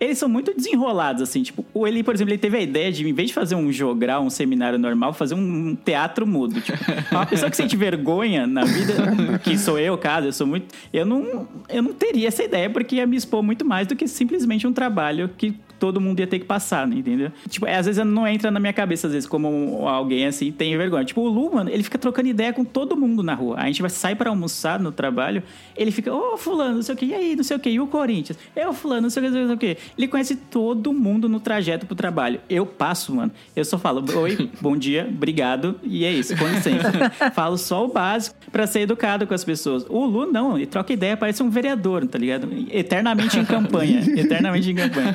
Eles 0.00 0.18
são 0.18 0.28
muito 0.28 0.54
desenrolados, 0.54 1.22
assim. 1.22 1.42
Tipo, 1.42 1.64
o 1.72 1.86
Eli, 1.86 2.02
por 2.02 2.14
exemplo, 2.14 2.32
ele 2.32 2.38
teve 2.38 2.56
a 2.56 2.60
ideia 2.60 2.90
de, 2.90 3.08
em 3.08 3.12
vez 3.12 3.28
de 3.28 3.34
fazer 3.34 3.54
um 3.54 3.72
jogral, 3.72 4.22
um 4.22 4.30
seminário 4.30 4.78
normal, 4.78 5.12
fazer 5.12 5.34
um 5.34 5.76
teatro 5.76 6.26
mudo. 6.26 6.60
Tipo, 6.60 6.78
uma 7.12 7.24
pessoa 7.24 7.50
que 7.50 7.56
sente 7.56 7.76
vergonha 7.76 8.46
na 8.46 8.64
vida, 8.64 9.38
que 9.42 9.56
sou 9.56 9.78
eu, 9.78 9.96
caso, 9.96 10.28
eu 10.28 10.32
sou 10.32 10.46
muito. 10.46 10.74
Eu 10.92 11.06
não, 11.06 11.48
eu 11.68 11.82
não 11.82 11.92
teria 11.92 12.28
essa 12.28 12.42
ideia, 12.42 12.68
porque 12.68 12.96
ia 12.96 13.06
me 13.06 13.16
expor 13.16 13.42
muito 13.42 13.64
mais 13.64 13.86
do 13.86 13.94
que 13.94 14.08
simplesmente 14.08 14.66
um 14.66 14.72
trabalho 14.72 15.30
que 15.36 15.54
todo 15.84 16.00
mundo 16.00 16.18
ia 16.18 16.26
ter 16.26 16.38
que 16.38 16.46
passar, 16.46 16.88
né, 16.88 16.96
entendeu? 16.96 17.30
Tipo, 17.46 17.66
é, 17.66 17.76
às 17.76 17.84
vezes 17.84 18.02
não 18.06 18.26
entra 18.26 18.50
na 18.50 18.58
minha 18.58 18.72
cabeça, 18.72 19.06
às 19.06 19.12
vezes, 19.12 19.28
como 19.28 19.86
alguém 19.86 20.24
assim 20.24 20.50
tem 20.50 20.74
vergonha. 20.78 21.04
Tipo, 21.04 21.20
o 21.20 21.28
Lu, 21.28 21.52
mano, 21.52 21.68
ele 21.68 21.82
fica 21.82 21.98
trocando 21.98 22.26
ideia 22.26 22.54
com 22.54 22.64
todo 22.64 22.96
mundo 22.96 23.22
na 23.22 23.34
rua. 23.34 23.56
A 23.58 23.66
gente 23.66 23.82
vai 23.82 23.90
sair 23.90 24.14
para 24.16 24.30
almoçar 24.30 24.80
no 24.80 24.90
trabalho, 24.90 25.42
ele 25.76 25.90
fica, 25.90 26.10
ô, 26.10 26.38
fulano, 26.38 26.76
não 26.76 26.82
sei 26.82 26.94
o 26.94 26.96
que, 26.96 27.04
e 27.04 27.14
aí, 27.14 27.36
não 27.36 27.44
sei 27.44 27.58
o 27.58 27.60
que, 27.60 27.68
e 27.68 27.78
o 27.78 27.86
Corinthians? 27.86 28.38
Eu, 28.56 28.72
fulano, 28.72 29.02
não 29.02 29.10
sei 29.10 29.22
o 29.22 29.26
que, 29.26 29.38
não 29.38 29.46
sei 29.46 29.54
o 29.54 29.58
que. 29.58 29.76
Ele 29.98 30.08
conhece 30.08 30.36
todo 30.36 30.90
mundo 30.90 31.28
no 31.28 31.38
trajeto 31.38 31.84
pro 31.84 31.94
trabalho. 31.94 32.40
Eu 32.48 32.64
passo, 32.64 33.14
mano, 33.14 33.30
eu 33.54 33.64
só 33.66 33.76
falo, 33.76 34.02
oi, 34.18 34.48
bom 34.62 34.78
dia, 34.78 35.06
obrigado, 35.06 35.78
e 35.82 36.06
é 36.06 36.10
isso, 36.10 36.34
com 36.38 36.48
licença. 36.48 37.10
falo 37.34 37.58
só 37.58 37.84
o 37.84 37.88
básico 37.88 38.36
pra 38.50 38.66
ser 38.66 38.80
educado 38.80 39.26
com 39.26 39.34
as 39.34 39.44
pessoas. 39.44 39.84
O 39.90 40.06
Lu, 40.06 40.32
não, 40.32 40.56
ele 40.56 40.64
troca 40.64 40.94
ideia, 40.94 41.14
parece 41.14 41.42
um 41.42 41.50
vereador, 41.50 42.06
tá 42.06 42.16
ligado? 42.18 42.48
Eternamente 42.70 43.38
em 43.38 43.44
campanha, 43.44 44.00
eternamente 44.18 44.70
em 44.70 44.74
campanha. 44.74 45.14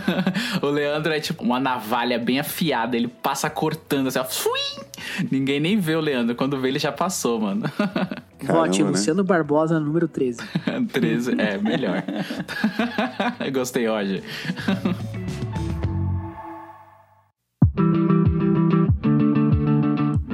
o 0.63 0.67
Leandro 0.67 1.11
é 1.11 1.19
tipo 1.19 1.43
uma 1.43 1.59
navalha 1.59 2.17
bem 2.17 2.39
afiada, 2.39 2.95
ele 2.95 3.07
passa 3.07 3.49
cortando 3.49 4.07
assim, 4.07 4.19
ó. 4.19 4.25
Fui! 4.25 4.59
Ninguém 5.31 5.59
nem 5.59 5.79
vê 5.79 5.95
o 5.95 5.99
Leandro. 5.99 6.35
Quando 6.35 6.59
vê, 6.59 6.69
ele 6.69 6.79
já 6.79 6.91
passou, 6.91 7.39
mano. 7.39 7.63
Caramba, 8.39 8.67
Vote 8.67 8.83
né? 8.83 8.89
Luciano 8.89 9.23
Barbosa, 9.23 9.79
número 9.79 10.07
13. 10.07 10.41
13, 10.91 11.35
é, 11.39 11.57
melhor. 11.57 12.03
Gostei, 13.51 13.87
Roger. 13.87 14.23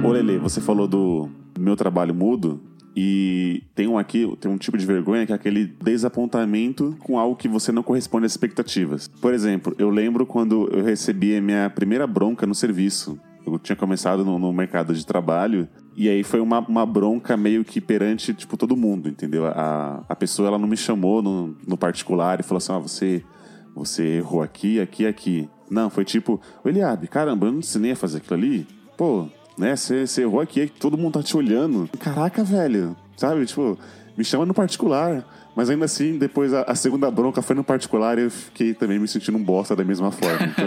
Ô 0.02 0.08
Lele, 0.08 0.38
você 0.38 0.60
falou 0.60 0.86
do 0.86 1.28
meu 1.58 1.74
trabalho 1.74 2.14
mudo 2.14 2.60
e 2.96 3.62
tem 3.74 3.86
um 3.86 3.98
aqui, 3.98 4.26
tem 4.40 4.50
um 4.50 4.56
tipo 4.56 4.78
de 4.78 4.86
vergonha 4.86 5.26
que 5.26 5.32
é 5.32 5.34
aquele 5.34 5.66
desapontamento 5.66 6.96
com 7.00 7.18
algo 7.18 7.36
que 7.36 7.46
você 7.46 7.70
não 7.70 7.82
corresponde 7.82 8.24
às 8.24 8.32
expectativas. 8.32 9.06
Por 9.20 9.34
exemplo, 9.34 9.74
eu 9.78 9.90
lembro 9.90 10.24
quando 10.24 10.66
eu 10.72 10.82
recebi 10.82 11.36
a 11.36 11.42
minha 11.42 11.68
primeira 11.68 12.06
bronca 12.06 12.46
no 12.46 12.54
serviço. 12.54 13.20
Eu 13.46 13.58
tinha 13.58 13.76
começado 13.76 14.24
no, 14.24 14.38
no 14.38 14.50
mercado 14.50 14.94
de 14.94 15.04
trabalho 15.04 15.68
e 15.94 16.08
aí 16.08 16.24
foi 16.24 16.40
uma, 16.40 16.60
uma 16.60 16.86
bronca 16.86 17.36
meio 17.36 17.62
que 17.64 17.82
perante, 17.82 18.32
tipo, 18.32 18.56
todo 18.56 18.74
mundo, 18.74 19.10
entendeu? 19.10 19.46
A, 19.46 20.02
a 20.08 20.16
pessoa, 20.16 20.48
ela 20.48 20.58
não 20.58 20.66
me 20.66 20.76
chamou 20.76 21.20
no, 21.20 21.54
no 21.66 21.76
particular 21.76 22.40
e 22.40 22.42
falou 22.42 22.58
assim, 22.58 22.72
ah, 22.72 22.78
você, 22.78 23.22
você 23.74 24.02
errou 24.16 24.42
aqui, 24.42 24.80
aqui, 24.80 25.06
aqui. 25.06 25.50
Não, 25.70 25.90
foi 25.90 26.04
tipo, 26.04 26.40
Eliabe, 26.64 27.08
caramba, 27.08 27.46
eu 27.46 27.52
não 27.52 27.58
ensinei 27.58 27.92
a 27.92 27.96
fazer 27.96 28.18
aquilo 28.18 28.34
ali? 28.34 28.66
Pô, 28.96 29.28
né, 29.58 29.74
você 29.76 30.22
errou 30.22 30.40
aqui, 30.40 30.66
todo 30.66 30.98
mundo 30.98 31.14
tá 31.14 31.22
te 31.22 31.36
olhando. 31.36 31.88
Caraca, 31.98 32.44
velho, 32.44 32.96
sabe? 33.16 33.46
Tipo, 33.46 33.78
me 34.16 34.24
chama 34.24 34.46
no 34.46 34.54
particular. 34.54 35.24
Mas 35.56 35.70
ainda 35.70 35.86
assim, 35.86 36.18
depois 36.18 36.52
a, 36.52 36.62
a 36.62 36.74
segunda 36.74 37.10
bronca 37.10 37.40
foi 37.40 37.56
no 37.56 37.64
particular 37.64 38.18
e 38.18 38.24
eu 38.24 38.30
fiquei 38.30 38.74
também 38.74 38.98
me 38.98 39.08
sentindo 39.08 39.38
um 39.38 39.42
bosta 39.42 39.74
da 39.74 39.82
mesma 39.82 40.12
forma. 40.12 40.46
Então, 40.46 40.66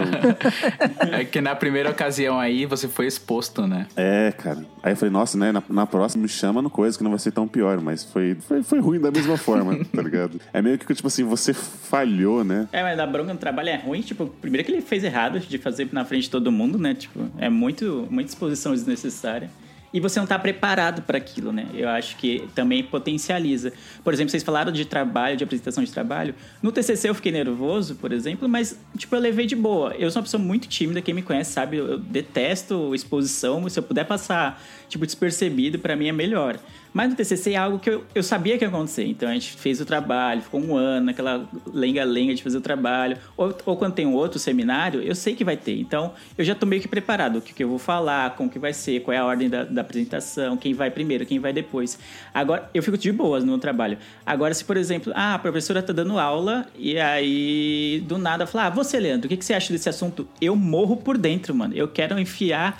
É 1.16 1.24
que 1.24 1.40
na 1.40 1.54
primeira 1.54 1.90
ocasião 1.90 2.38
aí 2.40 2.66
você 2.66 2.88
foi 2.88 3.06
exposto, 3.06 3.66
né? 3.66 3.86
é, 3.96 4.32
cara. 4.36 4.64
Aí 4.82 4.92
eu 4.92 4.96
falei, 4.96 5.12
nossa, 5.12 5.38
né, 5.38 5.52
na, 5.52 5.62
na 5.68 5.86
próxima 5.86 6.22
me 6.22 6.28
chama 6.28 6.60
no 6.60 6.68
coisa 6.68 6.98
que 6.98 7.04
não 7.04 7.10
vai 7.10 7.20
ser 7.20 7.30
tão 7.30 7.46
pior. 7.46 7.80
Mas 7.80 8.02
foi, 8.02 8.36
foi, 8.40 8.62
foi 8.62 8.80
ruim 8.80 8.98
da 8.98 9.10
mesma 9.10 9.36
forma, 9.36 9.78
tá 9.94 10.02
ligado? 10.02 10.40
É 10.52 10.60
meio 10.60 10.76
que, 10.76 10.92
tipo 10.94 11.06
assim, 11.06 11.22
você 11.22 11.54
falhou, 11.54 12.42
né? 12.42 12.68
É, 12.72 12.82
mas 12.82 12.98
a 12.98 13.06
bronca 13.06 13.32
no 13.32 13.38
trabalho 13.38 13.68
é 13.68 13.76
ruim, 13.76 14.00
tipo, 14.00 14.26
primeiro 14.26 14.66
que 14.66 14.72
ele 14.72 14.82
fez 14.82 15.04
errado 15.04 15.38
de 15.38 15.58
fazer 15.58 15.88
na 15.92 16.04
frente 16.04 16.24
de 16.24 16.30
todo 16.30 16.50
mundo, 16.50 16.78
né? 16.78 16.94
Tipo, 16.94 17.30
é 17.38 17.48
muito, 17.48 18.08
muita 18.10 18.30
exposição 18.30 18.72
desnecessária. 18.72 19.50
E 19.92 19.98
você 19.98 20.20
não 20.20 20.26
tá 20.26 20.38
preparado 20.38 21.02
para 21.02 21.18
aquilo, 21.18 21.52
né? 21.52 21.66
Eu 21.74 21.88
acho 21.88 22.16
que 22.16 22.48
também 22.54 22.82
potencializa. 22.82 23.72
Por 24.04 24.12
exemplo, 24.12 24.30
vocês 24.30 24.42
falaram 24.42 24.70
de 24.70 24.84
trabalho, 24.84 25.36
de 25.36 25.42
apresentação 25.42 25.82
de 25.82 25.90
trabalho. 25.90 26.34
No 26.62 26.70
TCC 26.70 27.08
eu 27.08 27.14
fiquei 27.14 27.32
nervoso, 27.32 27.96
por 27.96 28.12
exemplo, 28.12 28.48
mas, 28.48 28.78
tipo, 28.96 29.14
eu 29.16 29.20
levei 29.20 29.46
de 29.46 29.56
boa. 29.56 29.94
Eu 29.94 30.10
sou 30.10 30.20
uma 30.20 30.24
pessoa 30.24 30.42
muito 30.42 30.68
tímida, 30.68 31.02
quem 31.02 31.12
me 31.12 31.22
conhece 31.22 31.52
sabe, 31.52 31.78
eu 31.78 31.98
detesto 31.98 32.94
exposição. 32.94 33.68
Se 33.68 33.78
eu 33.78 33.82
puder 33.82 34.04
passar, 34.04 34.62
tipo, 34.88 35.04
despercebido, 35.04 35.78
para 35.78 35.96
mim 35.96 36.08
é 36.08 36.12
melhor. 36.12 36.58
Mas 36.92 37.10
no 37.10 37.16
TCC 37.16 37.52
é 37.52 37.56
algo 37.56 37.78
que 37.78 37.90
eu, 37.90 38.04
eu 38.14 38.22
sabia 38.22 38.58
que 38.58 38.64
ia 38.64 38.68
acontecer. 38.68 39.06
Então 39.06 39.28
a 39.28 39.32
gente 39.32 39.52
fez 39.52 39.80
o 39.80 39.84
trabalho, 39.84 40.42
ficou 40.42 40.60
um 40.60 40.76
ano 40.76 41.06
naquela 41.06 41.48
lenga-lenga 41.72 42.34
de 42.34 42.42
fazer 42.42 42.58
o 42.58 42.60
trabalho. 42.60 43.16
Ou, 43.36 43.54
ou 43.64 43.76
quando 43.76 43.94
tem 43.94 44.06
um 44.06 44.14
outro 44.14 44.38
seminário, 44.38 45.00
eu 45.00 45.14
sei 45.14 45.34
que 45.34 45.44
vai 45.44 45.56
ter. 45.56 45.78
Então 45.78 46.12
eu 46.36 46.44
já 46.44 46.54
tô 46.54 46.66
meio 46.66 46.82
que 46.82 46.88
preparado. 46.88 47.36
O 47.36 47.40
que, 47.40 47.52
que 47.52 47.62
eu 47.62 47.68
vou 47.68 47.78
falar, 47.78 48.34
como 48.36 48.50
que 48.50 48.58
vai 48.58 48.72
ser, 48.72 49.00
qual 49.00 49.14
é 49.14 49.18
a 49.18 49.24
ordem 49.24 49.48
da, 49.48 49.64
da 49.64 49.80
apresentação, 49.80 50.56
quem 50.56 50.74
vai 50.74 50.90
primeiro, 50.90 51.24
quem 51.24 51.38
vai 51.38 51.52
depois. 51.52 51.98
Agora, 52.34 52.68
eu 52.74 52.82
fico 52.82 52.98
de 52.98 53.12
boas 53.12 53.44
no 53.44 53.58
trabalho. 53.58 53.98
Agora, 54.26 54.52
se 54.52 54.64
por 54.64 54.76
exemplo, 54.76 55.12
ah, 55.14 55.34
a 55.34 55.38
professora 55.38 55.82
tá 55.82 55.92
dando 55.92 56.18
aula 56.18 56.66
e 56.76 56.98
aí 56.98 58.02
do 58.06 58.18
nada 58.18 58.46
fala, 58.46 58.66
ah, 58.66 58.70
você, 58.70 58.98
Leandro, 58.98 59.26
o 59.26 59.28
que, 59.28 59.36
que 59.36 59.44
você 59.44 59.54
acha 59.54 59.72
desse 59.72 59.88
assunto? 59.88 60.28
Eu 60.40 60.56
morro 60.56 60.96
por 60.96 61.16
dentro, 61.16 61.54
mano. 61.54 61.74
Eu 61.74 61.88
quero 61.88 62.18
enfiar 62.18 62.76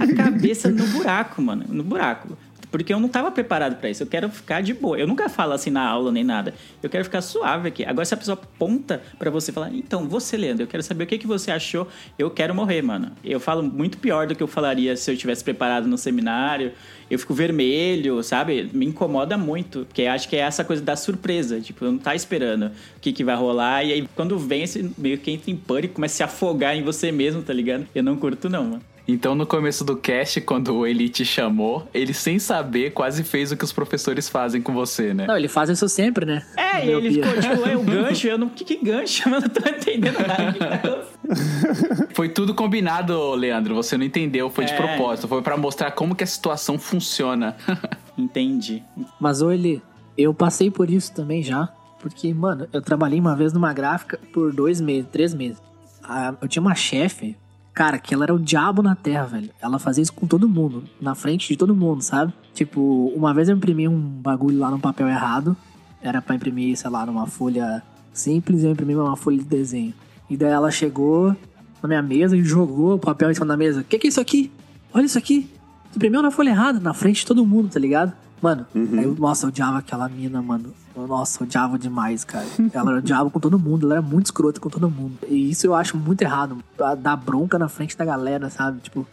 a 0.00 0.16
cabeça 0.16 0.70
no 0.70 0.86
buraco, 0.88 1.40
mano. 1.42 1.64
No 1.68 1.82
buraco. 1.82 2.36
Porque 2.70 2.92
eu 2.92 3.00
não 3.00 3.06
estava 3.06 3.30
preparado 3.30 3.76
para 3.76 3.90
isso. 3.90 4.02
Eu 4.02 4.06
quero 4.06 4.28
ficar 4.30 4.62
de 4.62 4.72
boa. 4.72 4.98
Eu 4.98 5.06
nunca 5.06 5.28
falo 5.28 5.52
assim 5.52 5.70
na 5.70 5.86
aula 5.86 6.12
nem 6.12 6.24
nada. 6.24 6.54
Eu 6.82 6.88
quero 6.88 7.04
ficar 7.04 7.20
suave 7.20 7.68
aqui. 7.68 7.84
Agora, 7.84 8.04
se 8.04 8.14
a 8.14 8.16
pessoa 8.16 8.38
aponta 8.40 9.02
para 9.18 9.30
você 9.30 9.52
falar, 9.52 9.72
então, 9.74 10.08
você, 10.08 10.36
Leandro, 10.36 10.62
eu 10.64 10.66
quero 10.66 10.82
saber 10.82 11.04
o 11.04 11.06
que, 11.06 11.18
que 11.18 11.26
você 11.26 11.50
achou. 11.50 11.88
Eu 12.18 12.30
quero 12.30 12.54
morrer, 12.54 12.82
mano. 12.82 13.12
Eu 13.24 13.40
falo 13.40 13.62
muito 13.62 13.98
pior 13.98 14.26
do 14.26 14.34
que 14.34 14.42
eu 14.42 14.46
falaria 14.46 14.96
se 14.96 15.10
eu 15.10 15.16
tivesse 15.16 15.42
preparado 15.42 15.86
no 15.88 15.98
seminário. 15.98 16.72
Eu 17.10 17.18
fico 17.18 17.34
vermelho, 17.34 18.22
sabe? 18.22 18.70
Me 18.72 18.86
incomoda 18.86 19.36
muito. 19.36 19.84
Porque 19.86 20.04
acho 20.04 20.28
que 20.28 20.36
é 20.36 20.40
essa 20.40 20.64
coisa 20.64 20.82
da 20.82 20.94
surpresa. 20.94 21.60
Tipo, 21.60 21.84
eu 21.84 21.92
não 21.92 21.98
tá 21.98 22.14
esperando 22.14 22.66
o 22.66 23.00
que, 23.00 23.12
que 23.12 23.24
vai 23.24 23.34
rolar. 23.34 23.84
E 23.84 23.92
aí, 23.92 24.08
quando 24.14 24.38
vem, 24.38 24.64
meio 24.96 25.18
que 25.18 25.30
entra 25.30 25.50
em 25.50 25.56
pânico, 25.56 25.94
começa 25.94 26.14
a 26.14 26.16
se 26.16 26.22
afogar 26.22 26.76
em 26.76 26.82
você 26.82 27.10
mesmo, 27.10 27.42
tá 27.42 27.52
ligado? 27.52 27.86
Eu 27.94 28.02
não 28.02 28.16
curto, 28.16 28.48
não, 28.48 28.64
mano. 28.64 28.89
Então, 29.12 29.34
no 29.34 29.46
começo 29.46 29.84
do 29.84 29.96
cast, 29.96 30.40
quando 30.42 30.86
ele 30.86 31.08
te 31.08 31.24
chamou, 31.24 31.88
ele 31.92 32.12
sem 32.14 32.38
saber 32.38 32.92
quase 32.92 33.22
fez 33.24 33.50
o 33.52 33.56
que 33.56 33.64
os 33.64 33.72
professores 33.72 34.28
fazem 34.28 34.60
com 34.62 34.72
você, 34.72 35.12
né? 35.14 35.26
Não, 35.26 35.36
ele 35.36 35.48
faz 35.48 35.68
isso 35.70 35.88
sempre, 35.88 36.24
né? 36.26 36.44
É, 36.56 36.86
e 36.86 36.90
ele 36.90 37.10
ficou 37.14 37.32
tipo, 37.40 37.68
é 37.68 37.76
o 37.76 37.82
gancho, 37.84 38.26
eu 38.28 38.38
não. 38.38 38.48
Que, 38.48 38.64
que 38.64 38.76
gancho? 38.76 39.28
Eu 39.28 39.40
não 39.40 39.48
tô 39.48 39.68
entendendo 39.68 40.18
nada. 40.26 40.50
O 40.50 40.52
que 40.52 40.64
acontecendo? 40.64 42.08
Foi 42.14 42.28
tudo 42.28 42.54
combinado, 42.54 43.34
Leandro. 43.34 43.74
Você 43.74 43.96
não 43.96 44.04
entendeu, 44.04 44.50
foi 44.50 44.64
de 44.64 44.72
É. 44.72 44.76
propósito. 44.76 45.28
Foi 45.28 45.42
pra 45.42 45.56
mostrar 45.56 45.90
como 45.92 46.14
que 46.14 46.24
a 46.24 46.26
situação 46.26 46.78
funciona. 46.78 47.56
Entendi. 48.18 48.82
Mas, 49.20 49.40
ô 49.42 49.50
Eli, 49.50 49.82
eu 50.16 50.34
passei 50.34 50.70
por 50.70 50.90
isso 50.90 51.12
também 51.14 51.42
já. 51.42 51.68
Porque, 52.00 52.32
mano, 52.32 52.66
eu 52.72 52.80
trabalhei 52.80 53.20
uma 53.20 53.36
vez 53.36 53.52
numa 53.52 53.72
gráfica 53.72 54.18
por 54.32 54.52
dois 54.52 54.80
meses, 54.80 55.06
três 55.12 55.34
meses. 55.34 55.60
Ah, 56.02 56.34
eu 56.40 56.48
tinha 56.48 56.62
uma 56.62 56.74
chefe, 56.74 57.36
cara, 57.74 57.98
que 57.98 58.14
ela 58.14 58.24
era 58.24 58.34
o 58.34 58.38
diabo 58.38 58.82
na 58.82 58.94
terra, 58.94 59.26
velho. 59.26 59.50
Ela 59.60 59.78
fazia 59.78 60.02
isso 60.02 60.12
com 60.12 60.26
todo 60.26 60.48
mundo, 60.48 60.84
na 61.00 61.14
frente 61.14 61.48
de 61.48 61.56
todo 61.56 61.74
mundo, 61.74 62.02
sabe? 62.02 62.32
Tipo, 62.54 63.12
uma 63.14 63.32
vez 63.32 63.48
eu 63.48 63.56
imprimi 63.56 63.88
um 63.88 63.98
bagulho 63.98 64.58
lá 64.58 64.70
no 64.70 64.78
papel 64.78 65.08
errado. 65.08 65.56
Era 66.02 66.20
pra 66.20 66.34
imprimir, 66.34 66.76
sei 66.76 66.90
lá, 66.90 67.04
numa 67.04 67.26
folha 67.26 67.82
simples, 68.12 68.64
eu 68.64 68.70
imprimi 68.70 68.94
uma 68.94 69.16
folha 69.16 69.38
de 69.38 69.44
desenho. 69.44 69.94
E 70.28 70.36
daí 70.36 70.50
ela 70.50 70.70
chegou 70.70 71.36
na 71.82 71.88
minha 71.88 72.02
mesa 72.02 72.36
e 72.36 72.42
jogou 72.42 72.94
o 72.94 72.98
papel 72.98 73.30
em 73.30 73.34
cima 73.34 73.46
da 73.46 73.56
mesa. 73.56 73.84
Que 73.84 73.98
que 73.98 74.06
é 74.06 74.10
isso 74.10 74.20
aqui? 74.20 74.50
Olha 74.92 75.04
isso 75.04 75.18
aqui. 75.18 75.48
Tu 75.92 75.96
imprimiu 75.96 76.22
na 76.22 76.30
folha 76.30 76.50
errada, 76.50 76.78
na 76.78 76.94
frente 76.94 77.20
de 77.20 77.26
todo 77.26 77.44
mundo, 77.44 77.70
tá 77.70 77.80
ligado? 77.80 78.12
Mano, 78.40 78.66
aí 78.74 79.04
eu, 79.04 79.14
nossa, 79.16 79.44
eu 79.44 79.48
odiava 79.48 79.78
aquela 79.78 80.08
mina, 80.08 80.40
mano. 80.40 80.72
Nossa, 80.96 81.42
eu 81.42 81.46
odiava 81.46 81.78
demais, 81.78 82.24
cara. 82.24 82.46
Ela 82.72 82.96
odiava 82.98 83.30
com 83.30 83.38
todo 83.38 83.58
mundo, 83.58 83.86
ela 83.86 83.96
era 83.96 84.02
muito 84.02 84.26
escrota 84.26 84.60
com 84.60 84.68
todo 84.68 84.90
mundo. 84.90 85.18
E 85.28 85.50
isso 85.50 85.66
eu 85.66 85.74
acho 85.74 85.96
muito 85.96 86.22
errado. 86.22 86.58
Dar 86.98 87.16
bronca 87.16 87.58
na 87.58 87.68
frente 87.68 87.96
da 87.96 88.04
galera, 88.04 88.48
sabe? 88.50 88.80
Tipo, 88.80 89.06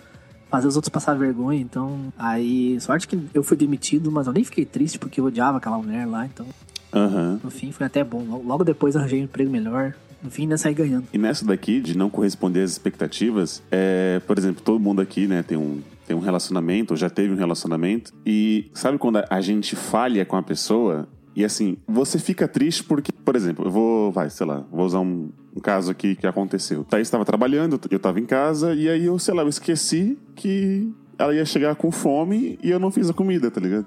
fazer 0.50 0.68
os 0.68 0.76
outros 0.76 0.90
passar 0.90 1.14
vergonha. 1.16 1.60
Então, 1.60 2.12
aí, 2.18 2.80
sorte 2.80 3.08
que 3.08 3.20
eu 3.34 3.44
fui 3.44 3.58
demitido, 3.58 4.12
mas 4.12 4.28
eu 4.28 4.34
nem 4.34 4.44
fiquei 4.44 4.66
triste 4.66 4.98
porque 4.98 5.20
eu 5.20 5.26
odiava 5.26 5.58
aquela 5.58 5.78
mulher 5.78 6.06
lá. 6.06 6.26
Então, 6.26 6.46
Aham. 6.94 7.40
no 7.44 7.50
fim, 7.52 7.72
foi 7.72 7.86
até 7.86 8.04
bom. 8.04 8.42
Logo 8.46 8.64
depois 8.64 8.96
arranjei 8.96 9.22
um 9.22 9.26
emprego 9.26 9.52
melhor. 9.52 9.94
No 10.24 10.32
fim, 10.32 10.44
ainda 10.44 10.58
saí 10.58 10.74
ganhando. 10.74 11.06
E 11.14 11.18
nessa 11.18 11.46
daqui, 11.46 11.80
de 11.80 11.96
não 11.96 12.10
corresponder 12.10 12.64
às 12.64 12.72
expectativas, 12.72 13.62
é, 13.70 14.20
por 14.26 14.38
exemplo, 14.38 14.62
todo 14.64 14.80
mundo 14.80 15.00
aqui, 15.02 15.28
né, 15.28 15.44
tem 15.44 15.58
um, 15.58 15.82
tem 16.08 16.16
um 16.16 16.22
relacionamento, 16.22 16.94
ou 16.94 16.98
já 16.98 17.10
teve 17.10 17.34
um 17.34 17.38
relacionamento, 17.38 18.14
e 18.26 18.72
sabe 18.74 18.98
quando 18.98 19.22
a 19.30 19.42
gente 19.42 19.76
falha 19.76 20.26
com 20.26 20.38
a 20.38 20.42
pessoa, 20.42 21.08
e 21.36 21.44
assim, 21.44 21.78
você 21.86 22.18
fica 22.18 22.48
triste 22.48 22.84
porque, 22.84 23.12
por 23.12 23.36
exemplo, 23.36 23.66
eu 23.66 23.72
vou, 23.72 24.12
vai, 24.12 24.30
sei 24.30 24.48
lá, 24.48 24.66
vou 24.72 24.86
usar 24.86 25.02
um, 25.02 25.30
um 25.56 25.60
caso 25.60 25.92
aqui 25.92 26.16
que 26.16 26.26
aconteceu. 26.26 26.86
Thaís 26.86 27.08
estava 27.08 27.26
trabalhando, 27.26 27.80
eu 27.92 27.98
estava 27.98 28.20
em 28.20 28.26
casa, 28.26 28.74
e 28.74 28.90
aí 28.90 29.06
eu, 29.06 29.20
sei 29.20 29.34
lá, 29.34 29.44
eu 29.44 29.50
esqueci 29.50 30.18
que 30.34 30.92
ela 31.20 31.36
ia 31.36 31.46
chegar 31.46 31.76
com 31.76 31.92
fome 31.92 32.58
e 32.64 32.72
eu 32.72 32.80
não 32.80 32.90
fiz 32.90 33.10
a 33.10 33.14
comida, 33.14 33.52
tá 33.52 33.60
ligado? 33.60 33.86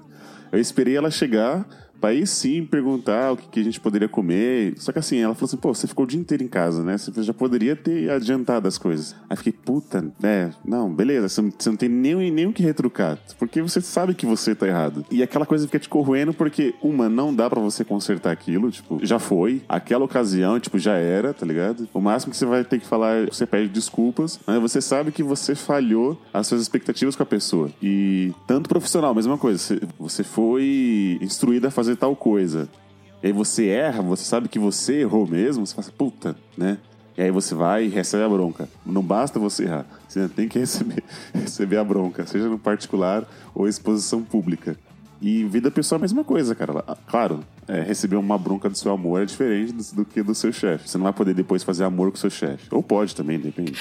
Eu 0.51 0.59
esperei 0.59 0.95
ela 0.95 1.09
chegar 1.09 1.67
Pra 2.01 2.09
aí 2.09 2.25
sim 2.25 2.65
perguntar 2.65 3.31
o 3.31 3.37
que, 3.37 3.47
que 3.47 3.59
a 3.59 3.63
gente 3.63 3.79
poderia 3.79 4.09
comer. 4.09 4.73
Só 4.77 4.91
que 4.91 4.99
assim, 4.99 5.19
ela 5.19 5.35
falou 5.35 5.47
assim: 5.47 5.57
pô, 5.57 5.73
você 5.73 5.87
ficou 5.87 6.03
o 6.05 6.07
dia 6.07 6.19
inteiro 6.19 6.43
em 6.43 6.47
casa, 6.47 6.83
né? 6.83 6.97
Você 6.97 7.23
já 7.23 7.33
poderia 7.33 7.75
ter 7.75 8.09
adiantado 8.09 8.67
as 8.67 8.77
coisas. 8.77 9.15
Aí 9.29 9.37
fiquei, 9.37 9.53
puta, 9.53 10.11
é, 10.23 10.49
não, 10.65 10.91
beleza, 10.91 11.29
você 11.29 11.41
não, 11.41 11.53
você 11.57 11.69
não 11.69 11.77
tem 11.77 11.89
nem, 11.89 12.31
nem 12.31 12.47
o 12.47 12.53
que 12.53 12.63
retrucar. 12.63 13.17
Porque 13.37 13.61
você 13.61 13.79
sabe 13.79 14.13
que 14.13 14.25
você 14.25 14.55
tá 14.55 14.67
errado. 14.67 15.05
E 15.11 15.21
aquela 15.21 15.45
coisa 15.45 15.65
fica 15.65 15.79
te 15.79 15.87
corroendo 15.87 16.33
porque, 16.33 16.73
uma, 16.81 17.07
não 17.07 17.33
dá 17.33 17.49
pra 17.49 17.59
você 17.59 17.83
consertar 17.83 18.31
aquilo, 18.31 18.71
tipo, 18.71 18.99
já 19.03 19.19
foi. 19.19 19.61
Aquela 19.69 20.05
ocasião, 20.05 20.59
tipo, 20.59 20.79
já 20.79 20.95
era, 20.95 21.33
tá 21.33 21.45
ligado? 21.45 21.87
O 21.93 22.01
máximo 22.01 22.31
que 22.31 22.37
você 22.37 22.45
vai 22.45 22.63
ter 22.63 22.79
que 22.79 22.85
falar, 22.85 23.27
você 23.27 23.45
pede 23.45 23.69
desculpas, 23.69 24.39
mas 24.45 24.59
você 24.61 24.81
sabe 24.81 25.11
que 25.11 25.23
você 25.23 25.55
falhou 25.55 26.19
as 26.33 26.47
suas 26.47 26.61
expectativas 26.61 27.15
com 27.15 27.23
a 27.23 27.25
pessoa. 27.25 27.69
E 27.81 28.33
tanto 28.47 28.69
profissional, 28.69 29.13
mesma 29.13 29.37
coisa. 29.37 29.79
Você, 29.99 30.23
foi 30.23 31.19
instruído 31.21 31.67
a 31.67 31.71
fazer 31.71 31.90
tal 31.95 32.15
coisa. 32.15 32.69
E 33.21 33.27
aí 33.27 33.33
você 33.33 33.67
erra, 33.67 34.01
você 34.01 34.23
sabe 34.23 34.49
que 34.49 34.57
você 34.57 35.01
errou 35.01 35.27
mesmo, 35.27 35.65
você 35.65 35.73
fala 35.75 35.87
assim, 35.87 35.95
puta, 35.97 36.35
né? 36.57 36.77
E 37.17 37.21
aí 37.21 37.29
você 37.29 37.53
vai 37.53 37.85
e 37.85 37.89
recebe 37.89 38.23
a 38.23 38.29
bronca. 38.29 38.67
Não 38.85 39.03
basta 39.03 39.37
você 39.39 39.65
errar, 39.65 39.85
você 40.07 40.27
tem 40.27 40.47
que 40.47 40.57
receber, 40.59 41.03
receber 41.33 41.77
a 41.77 41.83
bronca, 41.83 42.25
seja 42.25 42.47
no 42.47 42.57
particular 42.57 43.27
ou 43.53 43.67
exposição 43.67 44.23
pública. 44.23 44.77
E 45.21 45.43
vida 45.43 45.69
pessoal 45.69 45.97
é 45.97 45.99
a 45.99 46.01
mesma 46.01 46.23
coisa, 46.23 46.55
cara. 46.55 46.83
Claro, 47.07 47.41
é, 47.67 47.81
receber 47.81 48.15
uma 48.15 48.37
bronca 48.39 48.67
do 48.67 48.75
seu 48.75 48.91
amor 48.91 49.21
é 49.21 49.25
diferente 49.25 49.71
do, 49.71 49.95
do 49.97 50.05
que 50.05 50.23
do 50.23 50.33
seu 50.33 50.51
chefe. 50.51 50.89
Você 50.89 50.97
não 50.97 51.03
vai 51.03 51.13
poder 51.13 51.35
depois 51.35 51.63
fazer 51.63 51.83
amor 51.83 52.09
com 52.09 52.17
o 52.17 52.19
seu 52.19 52.29
chefe. 52.29 52.67
Ou 52.71 52.81
pode 52.81 53.15
também, 53.15 53.39
depende. 53.39 53.79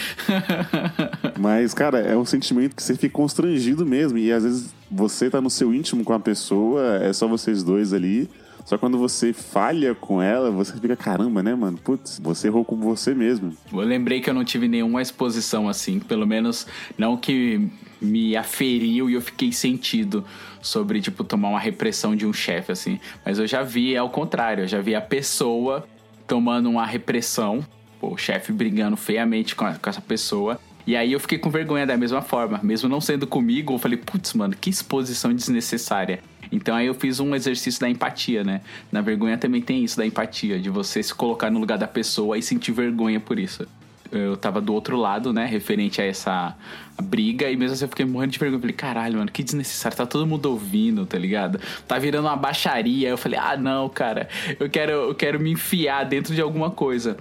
Mas, 1.40 1.72
cara, 1.72 1.98
é 1.98 2.14
um 2.14 2.26
sentimento 2.26 2.76
que 2.76 2.82
você 2.82 2.94
fica 2.94 3.14
constrangido 3.14 3.86
mesmo. 3.86 4.18
E 4.18 4.30
às 4.30 4.44
vezes 4.44 4.74
você 4.90 5.30
tá 5.30 5.40
no 5.40 5.48
seu 5.48 5.72
íntimo 5.72 6.04
com 6.04 6.12
a 6.12 6.20
pessoa, 6.20 6.96
é 6.96 7.12
só 7.12 7.26
vocês 7.26 7.62
dois 7.62 7.94
ali. 7.94 8.28
Só 8.66 8.76
quando 8.76 8.98
você 8.98 9.32
falha 9.32 9.94
com 9.94 10.20
ela, 10.20 10.50
você 10.50 10.74
fica, 10.74 10.94
caramba, 10.94 11.42
né, 11.42 11.54
mano? 11.54 11.78
Putz, 11.78 12.20
você 12.22 12.48
errou 12.48 12.64
com 12.64 12.76
você 12.76 13.14
mesmo. 13.14 13.56
Eu 13.72 13.80
lembrei 13.80 14.20
que 14.20 14.28
eu 14.28 14.34
não 14.34 14.44
tive 14.44 14.68
nenhuma 14.68 15.00
exposição 15.00 15.68
assim, 15.68 15.98
pelo 15.98 16.26
menos 16.26 16.66
não 16.98 17.16
que 17.16 17.70
me 18.00 18.36
aferiu 18.36 19.08
e 19.10 19.14
eu 19.14 19.20
fiquei 19.20 19.52
sentido 19.52 20.24
sobre, 20.62 21.00
tipo, 21.00 21.22
tomar 21.24 21.48
uma 21.50 21.60
repressão 21.60 22.14
de 22.16 22.26
um 22.26 22.32
chefe, 22.32 22.72
assim. 22.72 22.98
Mas 23.24 23.38
eu 23.38 23.46
já 23.46 23.62
vi 23.62 23.96
ao 23.96 24.10
contrário, 24.10 24.64
eu 24.64 24.68
já 24.68 24.80
vi 24.80 24.94
a 24.94 25.00
pessoa 25.00 25.86
tomando 26.26 26.68
uma 26.70 26.86
repressão, 26.86 27.64
o 28.00 28.16
chefe 28.16 28.52
brigando 28.52 28.96
feiamente 28.96 29.54
com, 29.54 29.64
a- 29.64 29.74
com 29.74 29.90
essa 29.90 30.00
pessoa. 30.00 30.58
E 30.86 30.96
aí 30.96 31.12
eu 31.12 31.20
fiquei 31.20 31.38
com 31.38 31.50
vergonha 31.50 31.86
da 31.86 31.96
mesma 31.96 32.22
forma. 32.22 32.58
Mesmo 32.62 32.88
não 32.88 33.00
sendo 33.00 33.26
comigo, 33.26 33.74
eu 33.74 33.78
falei, 33.78 33.98
putz, 33.98 34.32
mano, 34.32 34.54
que 34.58 34.70
exposição 34.70 35.32
desnecessária. 35.34 36.20
Então 36.50 36.74
aí 36.74 36.86
eu 36.86 36.94
fiz 36.94 37.20
um 37.20 37.34
exercício 37.34 37.80
da 37.80 37.88
empatia, 37.88 38.42
né? 38.42 38.60
Na 38.90 39.00
vergonha 39.00 39.36
também 39.38 39.60
tem 39.60 39.84
isso 39.84 39.96
da 39.96 40.04
empatia, 40.06 40.58
de 40.58 40.68
você 40.70 41.02
se 41.02 41.14
colocar 41.14 41.50
no 41.50 41.60
lugar 41.60 41.78
da 41.78 41.86
pessoa 41.86 42.36
e 42.38 42.42
sentir 42.42 42.72
vergonha 42.72 43.20
por 43.20 43.38
isso. 43.38 43.66
Eu 44.12 44.36
tava 44.36 44.60
do 44.60 44.74
outro 44.74 44.96
lado, 44.96 45.32
né? 45.32 45.46
Referente 45.46 46.00
a 46.00 46.04
essa 46.04 46.56
briga, 47.00 47.50
e 47.50 47.56
mesmo 47.56 47.74
assim 47.74 47.84
eu 47.84 47.88
fiquei 47.88 48.04
morrendo 48.04 48.32
de 48.32 48.38
vergonha. 48.38 48.60
Falei, 48.60 48.74
caralho, 48.74 49.18
mano, 49.18 49.30
que 49.30 49.42
desnecessário, 49.42 49.96
tá 49.96 50.06
todo 50.06 50.26
mundo 50.26 50.46
ouvindo, 50.46 51.06
tá 51.06 51.18
ligado? 51.18 51.60
Tá 51.86 51.98
virando 51.98 52.26
uma 52.26 52.36
baixaria. 52.36 53.08
Eu 53.08 53.16
falei, 53.16 53.38
ah, 53.38 53.56
não, 53.56 53.88
cara, 53.88 54.28
eu 54.58 54.68
quero, 54.68 54.92
eu 54.92 55.14
quero 55.14 55.40
me 55.40 55.52
enfiar 55.52 56.04
dentro 56.04 56.34
de 56.34 56.40
alguma 56.40 56.70
coisa. 56.70 57.16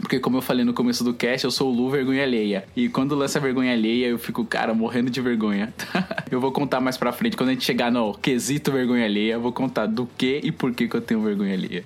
Porque, 0.00 0.20
como 0.20 0.36
eu 0.36 0.42
falei 0.42 0.64
no 0.64 0.72
começo 0.72 1.02
do 1.02 1.12
cast, 1.12 1.44
eu 1.44 1.50
sou 1.50 1.72
o 1.72 1.74
Lu 1.74 1.90
vergonha 1.90 2.22
alheia. 2.22 2.64
E 2.76 2.88
quando 2.88 3.16
lança 3.16 3.40
vergonha 3.40 3.72
alheia, 3.72 4.06
eu 4.06 4.18
fico, 4.18 4.44
cara, 4.44 4.72
morrendo 4.72 5.10
de 5.10 5.20
vergonha. 5.20 5.74
eu 6.30 6.40
vou 6.40 6.52
contar 6.52 6.80
mais 6.80 6.96
pra 6.96 7.12
frente. 7.12 7.36
Quando 7.36 7.50
a 7.50 7.52
gente 7.52 7.64
chegar 7.64 7.90
no 7.90 8.14
quesito 8.14 8.70
vergonha 8.70 9.04
alheia, 9.04 9.34
eu 9.34 9.40
vou 9.40 9.52
contar 9.52 9.86
do 9.86 10.08
que 10.16 10.40
e 10.44 10.52
por 10.52 10.72
que, 10.72 10.86
que 10.86 10.94
eu 10.94 11.00
tenho 11.00 11.20
vergonha 11.20 11.52
alheia. 11.52 11.84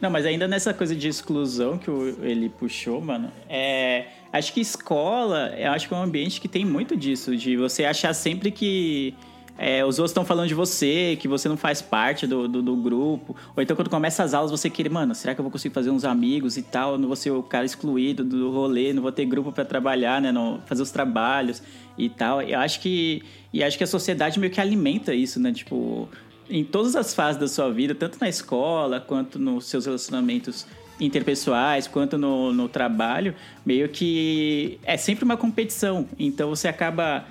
Não, 0.00 0.08
mas 0.10 0.24
ainda 0.24 0.48
nessa 0.48 0.72
coisa 0.72 0.94
de 0.96 1.08
exclusão 1.08 1.76
que 1.76 1.90
o- 1.90 2.24
ele 2.24 2.48
puxou, 2.48 3.00
mano, 3.00 3.30
é. 3.48 4.06
Acho 4.32 4.52
que 4.52 4.60
escola, 4.60 5.52
eu 5.58 5.72
acho 5.72 5.88
que 5.88 5.92
é 5.94 5.96
um 5.96 6.02
ambiente 6.02 6.40
que 6.40 6.48
tem 6.48 6.64
muito 6.64 6.96
disso, 6.96 7.36
de 7.36 7.56
você 7.56 7.84
achar 7.84 8.14
sempre 8.14 8.50
que 8.50 9.12
é, 9.58 9.84
os 9.84 9.98
outros 9.98 10.12
estão 10.12 10.24
falando 10.24 10.48
de 10.48 10.54
você, 10.54 11.18
que 11.20 11.28
você 11.28 11.46
não 11.46 11.56
faz 11.56 11.82
parte 11.82 12.26
do, 12.26 12.48
do, 12.48 12.62
do 12.62 12.76
grupo. 12.76 13.36
Ou 13.54 13.62
então 13.62 13.76
quando 13.76 13.90
começa 13.90 14.22
as 14.22 14.32
aulas, 14.32 14.50
você 14.50 14.70
quer, 14.70 14.88
mano, 14.88 15.14
será 15.14 15.34
que 15.34 15.40
eu 15.40 15.42
vou 15.42 15.50
conseguir 15.52 15.74
fazer 15.74 15.90
uns 15.90 16.02
amigos 16.02 16.56
e 16.56 16.62
tal? 16.62 16.96
Não 16.96 17.06
vou 17.08 17.16
ser 17.16 17.30
o 17.32 17.42
cara 17.42 17.66
excluído 17.66 18.24
do 18.24 18.50
rolê, 18.50 18.94
não 18.94 19.02
vou 19.02 19.12
ter 19.12 19.26
grupo 19.26 19.52
pra 19.52 19.64
trabalhar, 19.66 20.18
né? 20.22 20.32
Não, 20.32 20.62
fazer 20.64 20.80
os 20.80 20.90
trabalhos 20.90 21.62
e 21.98 22.08
tal. 22.08 22.40
Eu 22.40 22.58
acho 22.58 22.80
que. 22.80 23.22
E 23.52 23.62
acho 23.62 23.76
que 23.76 23.84
a 23.84 23.86
sociedade 23.86 24.40
meio 24.40 24.50
que 24.50 24.60
alimenta 24.62 25.12
isso, 25.12 25.38
né? 25.38 25.52
Tipo, 25.52 26.08
em 26.50 26.64
todas 26.64 26.96
as 26.96 27.14
fases 27.14 27.40
da 27.40 27.46
sua 27.46 27.70
vida, 27.72 27.94
tanto 27.94 28.18
na 28.20 28.28
escola 28.28 29.00
quanto 29.00 29.38
nos 29.38 29.66
seus 29.66 29.86
relacionamentos 29.86 30.66
interpessoais, 31.00 31.86
quanto 31.86 32.18
no, 32.18 32.52
no 32.52 32.68
trabalho, 32.68 33.34
meio 33.64 33.88
que 33.88 34.78
é 34.82 34.96
sempre 34.96 35.24
uma 35.24 35.36
competição. 35.36 36.06
Então 36.18 36.50
você 36.50 36.68
acaba, 36.68 37.24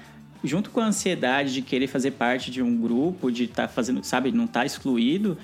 junto 0.43 0.71
com 0.71 0.79
a 0.79 0.85
ansiedade 0.85 1.53
de 1.53 1.61
querer 1.61 1.87
fazer 1.87 2.11
parte 2.11 2.49
de 2.49 2.61
um 2.63 2.75
grupo, 2.75 3.31
de 3.31 3.43
estar 3.43 3.67
fazendo, 3.67 4.03
sabe, 4.03 4.31
não 4.31 4.45
estar 4.45 4.65
excluído, 4.65 5.37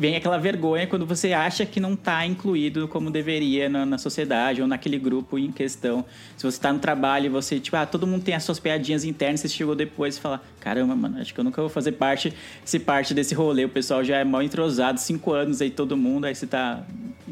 vem 0.00 0.16
aquela 0.16 0.38
vergonha 0.38 0.86
quando 0.86 1.04
você 1.04 1.34
acha 1.34 1.66
que 1.66 1.78
não 1.78 1.92
está 1.92 2.24
incluído 2.24 2.88
como 2.88 3.10
deveria 3.10 3.68
na, 3.68 3.84
na 3.84 3.98
sociedade 3.98 4.62
ou 4.62 4.66
naquele 4.66 4.98
grupo 4.98 5.38
em 5.38 5.52
questão. 5.52 6.06
Se 6.38 6.42
você 6.42 6.56
está 6.56 6.72
no 6.72 6.78
trabalho 6.78 7.26
e 7.26 7.28
você, 7.28 7.60
tipo, 7.60 7.76
ah, 7.76 7.84
todo 7.84 8.06
mundo 8.06 8.24
tem 8.24 8.34
as 8.34 8.42
suas 8.42 8.58
piadinhas 8.58 9.04
internas, 9.04 9.40
você 9.40 9.48
chegou 9.48 9.74
depois 9.74 10.16
e 10.16 10.20
fala, 10.20 10.42
caramba, 10.58 10.96
mano, 10.96 11.20
acho 11.20 11.34
que 11.34 11.38
eu 11.38 11.44
nunca 11.44 11.60
vou 11.60 11.68
fazer 11.68 11.92
parte, 11.92 12.32
ser 12.64 12.78
parte 12.78 13.12
desse 13.12 13.34
rolê. 13.34 13.66
O 13.66 13.68
pessoal 13.68 14.02
já 14.02 14.16
é 14.16 14.24
mal 14.24 14.42
entrosado, 14.42 14.98
cinco 14.98 15.32
anos 15.34 15.60
aí 15.60 15.68
todo 15.68 15.98
mundo, 15.98 16.24
aí 16.24 16.34
você 16.34 16.46
tá. 16.46 16.82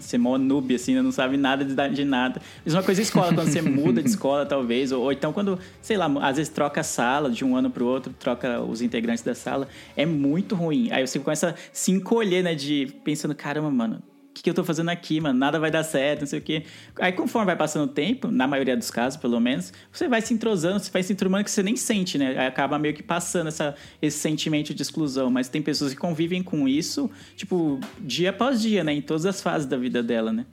Você 0.01 0.17
é 0.17 0.19
mó 0.19 0.37
noob, 0.39 0.75
assim, 0.75 0.95
né? 0.95 1.03
não 1.03 1.13
sabe 1.13 1.37
nada 1.37 1.65
de, 1.65 1.95
de 1.95 2.05
nada. 2.05 2.41
Mesma 2.65 2.83
coisa 2.83 3.01
em 3.01 3.05
escola, 3.05 3.35
quando 3.35 3.49
você 3.49 3.63
muda 3.63 4.03
de 4.03 4.09
escola, 4.09 4.47
talvez, 4.47 4.93
ou, 4.93 5.03
ou 5.03 5.13
então 5.13 5.33
quando, 5.33 5.59
sei 5.81 5.97
lá, 5.97 6.07
às 6.21 6.37
vezes 6.37 6.53
troca 6.53 6.81
a 6.81 6.85
sala 6.85 7.31
de 7.31 7.45
um 7.45 7.57
ano 7.57 7.71
pro 7.71 7.87
outro, 7.87 8.13
troca 8.19 8.61
os 8.61 8.83
integrantes 8.83 9.23
da 9.23 9.35
sala, 9.35 9.69
é 9.97 10.07
muito 10.07 10.55
ruim. 10.55 10.91
Aí 10.91 11.07
você 11.07 11.19
começa 11.19 11.51
a 11.51 11.55
se 11.73 11.91
encolher, 11.91 12.43
né, 12.43 12.55
de 12.55 12.93
pensando, 13.05 13.35
caramba, 13.35 13.71
mano, 13.71 14.03
que, 14.39 14.43
que 14.43 14.51
eu 14.51 14.55
tô 14.55 14.65
fazendo 14.65 14.89
aqui, 14.89 15.21
mano? 15.21 15.39
Nada 15.39 15.59
vai 15.59 15.71
dar 15.71 15.83
certo, 15.83 16.21
não 16.21 16.27
sei 16.27 16.39
o 16.39 16.43
quê. 16.43 16.65
Aí, 17.01 17.13
conforme 17.13 17.47
vai 17.47 17.57
passando 17.57 17.85
o 17.85 17.93
tempo, 17.93 18.29
na 18.29 18.47
maioria 18.47 18.77
dos 18.77 18.91
casos, 18.91 19.19
pelo 19.19 19.41
menos, 19.41 19.73
você 19.93 20.09
vai 20.09 20.21
se 20.21 20.33
entrosando, 20.33 20.81
você 20.81 20.91
vai 20.91 21.03
se 21.03 21.13
enturmando 21.13 21.45
que 21.45 21.51
você 21.51 21.63
nem 21.63 21.77
sente, 21.77 22.17
né? 22.19 22.39
Aí 22.39 22.47
acaba 22.47 22.79
meio 22.79 22.95
que 22.95 23.03
passando 23.03 23.49
essa, 23.49 23.75
esse 24.01 24.19
sentimento 24.19 24.73
de 24.73 24.83
exclusão. 24.83 25.31
Mas 25.31 25.49
tem 25.49 25.61
pessoas 25.61 25.93
que 25.93 25.99
convivem 25.99 26.43
com 26.43 26.69
isso, 26.69 27.11
tipo, 27.37 27.81
dia 28.01 28.31
após 28.31 28.61
dia, 28.61 28.85
né? 28.85 28.93
Em 28.93 29.03
todas 29.03 29.27
as 29.27 29.43
fases 29.43 29.67
da 29.67 29.77
vida 29.77 30.03
dela, 30.03 30.33
né? 30.33 30.47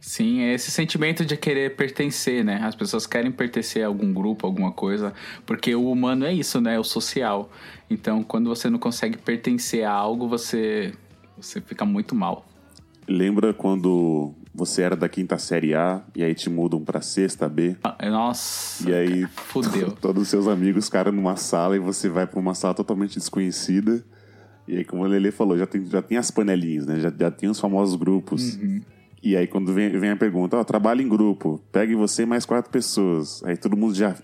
Sim, 0.00 0.40
é 0.40 0.54
esse 0.54 0.68
sentimento 0.72 1.24
de 1.24 1.36
querer 1.36 1.76
pertencer, 1.76 2.44
né? 2.44 2.58
As 2.64 2.74
pessoas 2.74 3.06
querem 3.06 3.30
pertencer 3.30 3.84
a 3.84 3.86
algum 3.86 4.12
grupo, 4.12 4.44
alguma 4.44 4.72
coisa, 4.72 5.14
porque 5.46 5.76
o 5.76 5.88
humano 5.88 6.26
é 6.26 6.32
isso, 6.32 6.60
né? 6.60 6.74
É 6.74 6.78
o 6.78 6.82
social. 6.82 7.52
Então, 7.88 8.24
quando 8.24 8.48
você 8.48 8.68
não 8.68 8.80
consegue 8.80 9.16
pertencer 9.16 9.84
a 9.84 9.92
algo, 9.92 10.26
você, 10.26 10.92
você 11.36 11.60
fica 11.60 11.84
muito 11.84 12.16
mal. 12.16 12.44
Lembra 13.12 13.52
quando 13.52 14.32
você 14.54 14.80
era 14.82 14.96
da 14.96 15.06
quinta 15.08 15.38
série 15.38 15.74
A 15.74 16.02
e 16.16 16.22
aí 16.24 16.34
te 16.34 16.48
mudam 16.48 16.82
pra 16.82 17.02
sexta 17.02 17.46
B? 17.48 17.76
Ah, 17.84 17.96
Nossa, 18.10 18.88
E 18.88 18.94
aí, 18.94 19.26
fudeu. 19.26 19.90
todos 20.00 20.22
os 20.22 20.28
seus 20.28 20.48
amigos 20.48 20.86
ficaram 20.86 21.12
numa 21.12 21.36
sala 21.36 21.76
e 21.76 21.78
você 21.78 22.08
vai 22.08 22.26
pra 22.26 22.40
uma 22.40 22.54
sala 22.54 22.72
totalmente 22.72 23.18
desconhecida. 23.18 24.02
E 24.66 24.78
aí, 24.78 24.84
como 24.84 25.02
o 25.02 25.06
Lele 25.06 25.30
falou, 25.30 25.58
já 25.58 25.66
tem, 25.66 25.84
já 25.84 26.00
tem 26.00 26.16
as 26.16 26.30
panelinhas, 26.30 26.86
né? 26.86 27.00
Já, 27.00 27.12
já 27.16 27.30
tem 27.30 27.50
os 27.50 27.60
famosos 27.60 27.96
grupos. 27.96 28.58
E 29.22 29.36
aí, 29.36 29.46
quando 29.46 29.72
vem, 29.74 29.90
vem 29.98 30.10
a 30.10 30.16
pergunta, 30.16 30.56
ó, 30.56 30.64
trabalho 30.64 31.02
em 31.02 31.08
grupo, 31.08 31.60
pegue 31.70 31.94
você 31.94 32.22
e 32.22 32.26
mais 32.26 32.46
quatro 32.46 32.70
pessoas. 32.70 33.42
Aí 33.44 33.56
todo 33.56 33.76
mundo 33.76 33.94
já, 33.94 34.16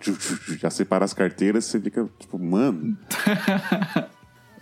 já 0.58 0.70
separa 0.70 1.04
as 1.04 1.12
carteiras 1.12 1.66
você 1.66 1.78
fica, 1.80 2.08
tipo, 2.18 2.38
mano, 2.38 2.96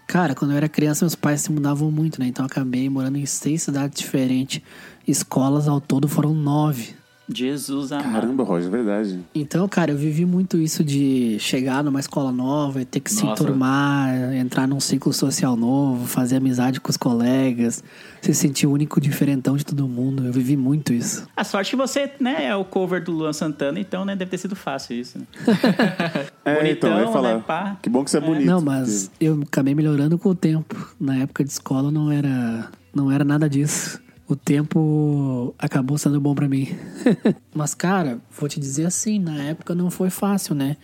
Cara, 0.06 0.34
quando 0.34 0.52
eu 0.52 0.56
era 0.56 0.68
criança, 0.68 1.04
meus 1.04 1.14
pais 1.14 1.42
se 1.42 1.52
mudavam 1.52 1.90
muito, 1.90 2.20
né? 2.20 2.28
Então 2.28 2.44
eu 2.44 2.46
acabei 2.46 2.88
morando 2.88 3.18
em 3.18 3.26
seis 3.26 3.62
cidades 3.62 3.98
diferentes. 3.98 4.62
Escolas 5.06 5.66
ao 5.68 5.80
todo 5.80 6.08
foram 6.08 6.32
nove. 6.32 6.95
Jesus 7.28 7.90
amado. 7.92 8.12
caramba, 8.12 8.44
Roger, 8.44 8.68
é 8.68 8.70
verdade. 8.70 9.20
Então, 9.34 9.66
cara, 9.68 9.90
eu 9.90 9.96
vivi 9.96 10.24
muito 10.24 10.56
isso 10.58 10.84
de 10.84 11.38
chegar 11.40 11.82
numa 11.82 11.98
escola 11.98 12.30
nova 12.30 12.80
e 12.80 12.84
ter 12.84 13.00
que 13.00 13.10
se 13.10 13.24
Nossa. 13.24 13.42
enturmar, 13.42 14.34
entrar 14.34 14.66
num 14.68 14.78
ciclo 14.78 15.12
social 15.12 15.56
novo, 15.56 16.06
fazer 16.06 16.36
amizade 16.36 16.80
com 16.80 16.88
os 16.88 16.96
colegas, 16.96 17.82
se 18.22 18.32
sentir 18.32 18.66
o 18.66 18.70
único 18.72 19.00
diferentão 19.00 19.56
de 19.56 19.64
todo 19.66 19.88
mundo. 19.88 20.24
Eu 20.24 20.32
vivi 20.32 20.56
muito 20.56 20.92
isso. 20.92 21.26
A 21.36 21.42
sorte 21.42 21.70
que 21.70 21.76
você, 21.76 22.10
né, 22.20 22.44
é 22.46 22.54
o 22.54 22.64
cover 22.64 23.02
do 23.02 23.10
Luan 23.12 23.32
Santana, 23.32 23.80
então, 23.80 24.04
né, 24.04 24.14
deve 24.14 24.30
ter 24.30 24.38
sido 24.38 24.54
fácil 24.54 24.96
isso, 24.96 25.18
né? 25.18 25.26
É, 26.44 26.54
Bonitão, 26.54 26.90
então, 26.90 27.00
eu 27.00 27.06
ia 27.06 27.12
falar. 27.12 27.34
né, 27.34 27.44
pá? 27.44 27.76
Que 27.82 27.88
bom 27.90 28.04
que 28.04 28.10
você 28.10 28.18
é 28.18 28.20
bonito. 28.20 28.46
Não, 28.46 28.60
mas 28.60 29.10
eu 29.20 29.40
acabei 29.42 29.74
melhorando 29.74 30.16
com 30.16 30.28
o 30.28 30.34
tempo. 30.34 30.94
Na 31.00 31.16
época 31.16 31.42
de 31.42 31.50
escola 31.50 31.90
não 31.90 32.08
era, 32.08 32.68
não 32.94 33.10
era 33.10 33.24
nada 33.24 33.48
disso. 33.50 34.00
O 34.28 34.34
tempo 34.34 35.54
acabou 35.58 35.96
sendo 35.96 36.20
bom 36.20 36.34
pra 36.34 36.48
mim. 36.48 36.68
mas, 37.54 37.74
cara, 37.74 38.18
vou 38.36 38.48
te 38.48 38.58
dizer 38.58 38.86
assim, 38.86 39.20
na 39.20 39.36
época 39.44 39.74
não 39.74 39.90
foi 39.90 40.10
fácil, 40.10 40.54
né? 40.54 40.76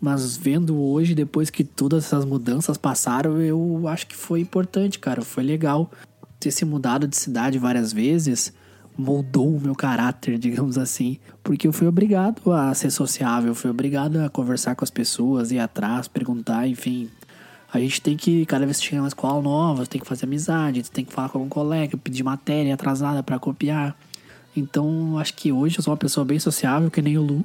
Mas 0.00 0.36
vendo 0.36 0.78
hoje, 0.78 1.14
depois 1.14 1.50
que 1.50 1.64
todas 1.64 2.04
essas 2.04 2.24
mudanças 2.24 2.76
passaram, 2.76 3.40
eu 3.40 3.88
acho 3.88 4.06
que 4.06 4.14
foi 4.14 4.40
importante, 4.40 4.98
cara. 4.98 5.22
Foi 5.22 5.42
legal 5.42 5.90
ter 6.38 6.50
se 6.50 6.64
mudado 6.64 7.08
de 7.08 7.16
cidade 7.16 7.58
várias 7.58 7.92
vezes. 7.92 8.52
Moldou 8.96 9.56
o 9.56 9.60
meu 9.60 9.74
caráter, 9.74 10.36
digamos 10.38 10.78
assim. 10.78 11.18
Porque 11.42 11.66
eu 11.66 11.72
fui 11.72 11.88
obrigado 11.88 12.52
a 12.52 12.72
ser 12.74 12.90
sociável, 12.90 13.54
fui 13.54 13.70
obrigado 13.70 14.18
a 14.18 14.28
conversar 14.28 14.76
com 14.76 14.84
as 14.84 14.90
pessoas, 14.90 15.50
ir 15.50 15.58
atrás, 15.58 16.06
perguntar, 16.06 16.68
enfim. 16.68 17.10
A 17.74 17.80
gente 17.80 18.00
tem 18.00 18.16
que, 18.16 18.46
cada 18.46 18.64
vez 18.64 18.78
que 18.78 18.86
chega 18.86 19.02
uma 19.02 19.08
escola 19.08 19.42
nova, 19.42 19.84
tem 19.84 20.00
que 20.00 20.06
fazer 20.06 20.26
amizade, 20.26 20.88
tem 20.88 21.04
que 21.04 21.12
falar 21.12 21.28
com 21.28 21.38
algum 21.38 21.48
colega, 21.48 21.96
pedir 21.96 22.22
matéria 22.22 22.72
atrasada 22.72 23.20
para 23.20 23.36
copiar. 23.36 23.98
Então, 24.56 25.18
acho 25.18 25.34
que 25.34 25.50
hoje 25.50 25.78
eu 25.78 25.82
sou 25.82 25.90
uma 25.90 25.98
pessoa 25.98 26.24
bem 26.24 26.38
sociável, 26.38 26.88
que 26.88 27.02
nem 27.02 27.18
o 27.18 27.22
Lu. 27.22 27.44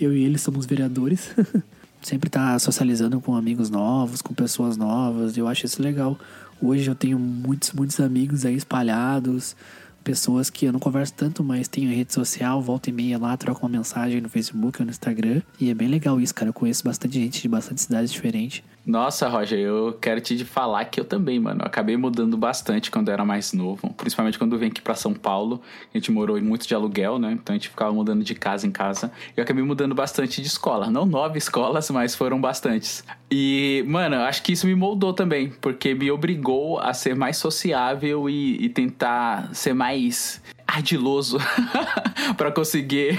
Eu 0.00 0.16
e 0.16 0.22
ele 0.22 0.38
somos 0.38 0.66
vereadores. 0.66 1.34
Sempre 2.00 2.30
tá 2.30 2.56
socializando 2.60 3.20
com 3.20 3.34
amigos 3.34 3.68
novos, 3.68 4.22
com 4.22 4.32
pessoas 4.32 4.76
novas. 4.76 5.36
Eu 5.36 5.48
acho 5.48 5.66
isso 5.66 5.82
legal. 5.82 6.16
Hoje 6.62 6.88
eu 6.88 6.94
tenho 6.94 7.18
muitos, 7.18 7.72
muitos 7.72 7.98
amigos 7.98 8.46
aí 8.46 8.54
espalhados. 8.54 9.56
Pessoas 10.04 10.48
que 10.48 10.66
eu 10.66 10.72
não 10.72 10.78
converso 10.78 11.12
tanto, 11.14 11.42
mas 11.42 11.66
tenho 11.66 11.92
rede 11.92 12.14
social, 12.14 12.62
volta 12.62 12.88
e 12.88 12.92
meia 12.92 13.18
lá, 13.18 13.36
troco 13.36 13.66
uma 13.66 13.78
mensagem 13.78 14.20
no 14.20 14.28
Facebook 14.28 14.80
ou 14.80 14.84
no 14.86 14.92
Instagram. 14.92 15.42
E 15.60 15.70
é 15.70 15.74
bem 15.74 15.88
legal 15.88 16.20
isso, 16.20 16.32
cara. 16.32 16.50
Eu 16.50 16.54
conheço 16.54 16.84
bastante 16.84 17.14
gente 17.14 17.42
de 17.42 17.48
bastante 17.48 17.80
cidades 17.80 18.12
diferentes. 18.12 18.62
Nossa, 18.86 19.28
Roger, 19.28 19.58
eu 19.58 19.98
quero 20.00 20.20
te 20.20 20.44
falar 20.44 20.84
que 20.84 21.00
eu 21.00 21.04
também, 21.04 21.40
mano. 21.40 21.62
Eu 21.62 21.66
acabei 21.66 21.96
mudando 21.96 22.36
bastante 22.36 22.88
quando 22.88 23.08
eu 23.08 23.14
era 23.14 23.24
mais 23.24 23.52
novo. 23.52 23.92
Principalmente 23.94 24.38
quando 24.38 24.52
eu 24.52 24.60
vim 24.60 24.68
aqui 24.68 24.80
pra 24.80 24.94
São 24.94 25.12
Paulo. 25.12 25.60
A 25.92 25.98
gente 25.98 26.12
morou 26.12 26.40
muito 26.40 26.68
de 26.68 26.72
aluguel, 26.72 27.18
né? 27.18 27.32
Então 27.32 27.52
a 27.52 27.58
gente 27.58 27.68
ficava 27.68 27.92
mudando 27.92 28.22
de 28.22 28.34
casa 28.36 28.64
em 28.64 28.70
casa. 28.70 29.10
Eu 29.36 29.42
acabei 29.42 29.64
mudando 29.64 29.92
bastante 29.92 30.40
de 30.40 30.46
escola. 30.46 30.88
Não 30.88 31.04
nove 31.04 31.36
escolas, 31.36 31.90
mas 31.90 32.14
foram 32.14 32.40
bastantes. 32.40 33.02
E, 33.28 33.84
mano, 33.88 34.14
acho 34.18 34.40
que 34.44 34.52
isso 34.52 34.68
me 34.68 34.74
moldou 34.76 35.12
também. 35.12 35.50
Porque 35.60 35.92
me 35.92 36.08
obrigou 36.12 36.78
a 36.78 36.94
ser 36.94 37.16
mais 37.16 37.38
sociável 37.38 38.30
e, 38.30 38.64
e 38.64 38.68
tentar 38.68 39.52
ser 39.52 39.74
mais 39.74 40.40
ardiloso 40.76 41.38
para 42.36 42.52
conseguir 42.52 43.18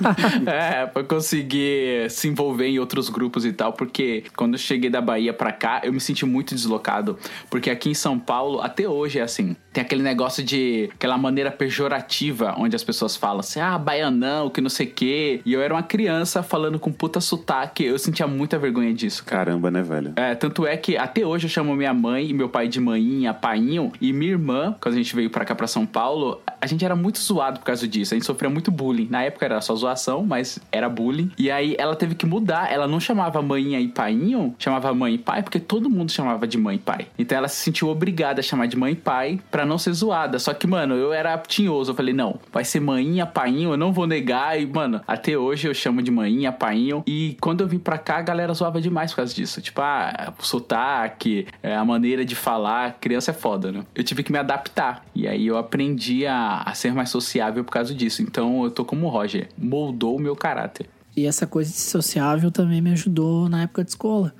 é, 0.46 0.86
para 0.86 1.04
conseguir 1.04 2.10
se 2.10 2.28
envolver 2.28 2.66
em 2.66 2.78
outros 2.78 3.08
grupos 3.08 3.44
e 3.44 3.52
tal, 3.52 3.72
porque 3.72 4.24
quando 4.36 4.54
eu 4.54 4.58
cheguei 4.58 4.88
da 4.88 5.00
Bahia 5.00 5.32
para 5.32 5.52
cá, 5.52 5.80
eu 5.84 5.92
me 5.92 6.00
senti 6.00 6.24
muito 6.24 6.54
deslocado, 6.54 7.18
porque 7.48 7.70
aqui 7.70 7.90
em 7.90 7.94
São 7.94 8.18
Paulo 8.18 8.60
até 8.60 8.88
hoje 8.88 9.18
é 9.18 9.22
assim, 9.22 9.56
tem 9.72 9.82
aquele 9.82 10.02
negócio 10.02 10.42
de 10.42 10.88
aquela 10.94 11.18
maneira 11.18 11.50
pejorativa 11.50 12.54
onde 12.56 12.74
as 12.76 12.84
pessoas 12.84 13.16
falam 13.16 13.40
assim: 13.40 13.60
"Ah, 13.60 13.78
baianão, 13.78 14.48
que 14.50 14.60
não 14.60 14.70
sei 14.70 14.86
quê". 14.86 15.40
E 15.44 15.52
eu 15.52 15.60
era 15.60 15.74
uma 15.74 15.82
criança 15.82 16.42
falando 16.42 16.78
com 16.78 16.92
puta 16.92 17.20
sotaque, 17.20 17.84
eu 17.84 17.98
sentia 17.98 18.26
muita 18.26 18.58
vergonha 18.58 18.92
disso. 18.94 19.24
Cara. 19.24 19.40
Caramba, 19.50 19.70
né, 19.70 19.82
velho? 19.82 20.12
É, 20.16 20.34
tanto 20.34 20.66
é 20.66 20.76
que 20.76 20.96
até 20.96 21.24
hoje 21.24 21.46
eu 21.46 21.50
chamo 21.50 21.74
minha 21.74 21.94
mãe 21.94 22.28
e 22.28 22.32
meu 22.32 22.48
pai 22.48 22.68
de 22.68 22.78
manhinha, 22.78 23.32
painho, 23.32 23.90
e 24.00 24.12
minha 24.12 24.32
irmã, 24.32 24.76
quando 24.80 24.94
a 24.94 24.98
gente 24.98 25.16
veio 25.16 25.30
para 25.30 25.44
cá 25.44 25.54
para 25.54 25.66
São 25.66 25.86
Paulo, 25.86 26.40
a 26.60 26.66
gente 26.66 26.84
era 26.84 26.94
muito 26.94 27.18
zoado 27.18 27.58
por 27.58 27.64
causa 27.64 27.88
disso. 27.88 28.14
A 28.14 28.16
gente 28.16 28.26
sofria 28.26 28.50
muito 28.50 28.70
bullying. 28.70 29.08
Na 29.10 29.22
época 29.22 29.46
era 29.46 29.60
só 29.60 29.74
zoação, 29.74 30.24
mas 30.24 30.58
era 30.70 30.88
bullying. 30.88 31.32
E 31.38 31.50
aí 31.50 31.74
ela 31.78 31.96
teve 31.96 32.14
que 32.14 32.26
mudar. 32.26 32.70
Ela 32.70 32.86
não 32.86 33.00
chamava 33.00 33.40
mãe 33.40 33.74
e 33.74 33.88
painho, 33.88 34.54
chamava 34.58 34.92
mãe 34.92 35.14
e 35.14 35.18
pai, 35.18 35.42
porque 35.42 35.58
todo 35.58 35.88
mundo 35.88 36.12
chamava 36.12 36.46
de 36.46 36.58
mãe 36.58 36.76
e 36.76 36.78
pai. 36.78 37.06
Então 37.18 37.38
ela 37.38 37.48
se 37.48 37.56
sentiu 37.56 37.88
obrigada 37.88 38.40
a 38.40 38.42
chamar 38.42 38.66
de 38.66 38.76
mãe 38.76 38.92
e 38.92 38.96
pai 38.96 39.40
pra 39.50 39.59
não 39.64 39.78
ser 39.78 39.92
zoada. 39.92 40.38
Só 40.38 40.52
que, 40.52 40.66
mano, 40.66 40.94
eu 40.94 41.12
era 41.12 41.36
tinhoso. 41.38 41.90
Eu 41.92 41.94
falei, 41.94 42.14
não, 42.14 42.38
vai 42.52 42.64
ser 42.64 42.80
mãinha, 42.80 43.26
painho, 43.26 43.72
eu 43.72 43.76
não 43.76 43.92
vou 43.92 44.06
negar. 44.06 44.60
E, 44.60 44.66
mano, 44.66 45.00
até 45.06 45.36
hoje 45.36 45.68
eu 45.68 45.74
chamo 45.74 46.02
de 46.02 46.10
mãinha, 46.10 46.52
painho. 46.52 47.02
E 47.06 47.36
quando 47.40 47.60
eu 47.62 47.68
vim 47.68 47.78
pra 47.78 47.98
cá, 47.98 48.18
a 48.18 48.22
galera 48.22 48.52
zoava 48.52 48.80
demais 48.80 49.10
por 49.10 49.16
causa 49.16 49.34
disso. 49.34 49.60
Tipo, 49.60 49.80
ah, 49.80 50.32
o 50.38 50.44
sotaque, 50.44 51.46
é, 51.62 51.74
a 51.74 51.84
maneira 51.84 52.24
de 52.24 52.34
falar. 52.34 52.98
Criança 53.00 53.30
é 53.30 53.34
foda, 53.34 53.72
né? 53.72 53.84
Eu 53.94 54.04
tive 54.04 54.22
que 54.22 54.32
me 54.32 54.38
adaptar. 54.38 55.04
E 55.14 55.26
aí 55.26 55.46
eu 55.46 55.56
aprendi 55.56 56.26
a, 56.26 56.62
a 56.62 56.74
ser 56.74 56.92
mais 56.92 57.10
sociável 57.10 57.64
por 57.64 57.72
causa 57.72 57.94
disso. 57.94 58.22
Então 58.22 58.64
eu 58.64 58.70
tô 58.70 58.84
como 58.84 59.06
o 59.06 59.10
Roger, 59.10 59.48
moldou 59.56 60.16
o 60.16 60.20
meu 60.20 60.36
caráter. 60.36 60.86
E 61.16 61.26
essa 61.26 61.46
coisa 61.46 61.70
de 61.70 61.80
sociável 61.80 62.50
também 62.50 62.80
me 62.80 62.92
ajudou 62.92 63.48
na 63.48 63.62
época 63.62 63.84
de 63.84 63.90
escola. 63.90 64.32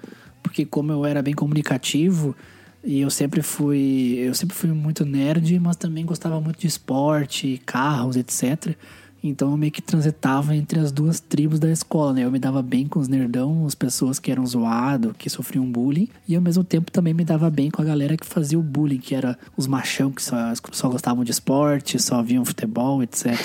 Porque 0.43 0.65
como 0.65 0.93
eu 0.93 1.05
era 1.05 1.23
bem 1.23 1.35
comunicativo, 1.35 2.35
e 2.83 3.01
eu 3.01 3.11
sempre 3.11 3.43
fui. 3.43 4.17
Eu 4.19 4.35
sempre 4.35 4.57
fui 4.57 4.71
muito 4.71 5.05
nerd, 5.05 5.59
mas 5.59 5.77
também 5.77 6.05
gostava 6.05 6.41
muito 6.41 6.61
de 6.61 6.67
esporte, 6.67 7.61
carros, 7.67 8.17
etc. 8.17 8.75
Então 9.23 9.51
eu 9.51 9.57
meio 9.57 9.73
que 9.73 9.83
transitava 9.83 10.55
entre 10.57 10.79
as 10.79 10.93
duas 10.93 11.21
tribos 11.21 11.59
da 11.59 11.71
escola, 11.71 12.13
né? 12.13 12.25
Eu 12.25 12.31
me 12.31 12.39
dava 12.39 12.63
bem 12.63 12.87
com 12.87 12.99
os 12.99 13.09
nerdão, 13.09 13.67
as 13.67 13.75
pessoas 13.75 14.19
que 14.19 14.31
eram 14.31 14.47
zoados, 14.47 15.13
que 15.19 15.29
sofriam 15.29 15.65
bullying, 15.65 16.09
e 16.27 16.35
ao 16.35 16.43
mesmo 16.43 16.65
tempo 16.65 16.91
também 16.91 17.13
me 17.13 17.25
dava 17.25 17.51
bem 17.51 17.71
com 17.71 17.83
a 17.83 17.85
galera 17.85 18.17
que 18.17 18.27
fazia 18.27 18.59
o 18.59 18.63
bullying, 18.63 18.99
que 18.99 19.15
era 19.15 19.39
os 19.57 19.67
machão 19.67 20.11
que 20.11 20.23
só, 20.23 20.37
só 20.73 20.89
gostavam 20.89 21.25
de 21.25 21.31
esporte, 21.31 21.99
só 21.99 22.23
viam 22.23 22.45
futebol, 22.45 23.03
etc. 23.03 23.31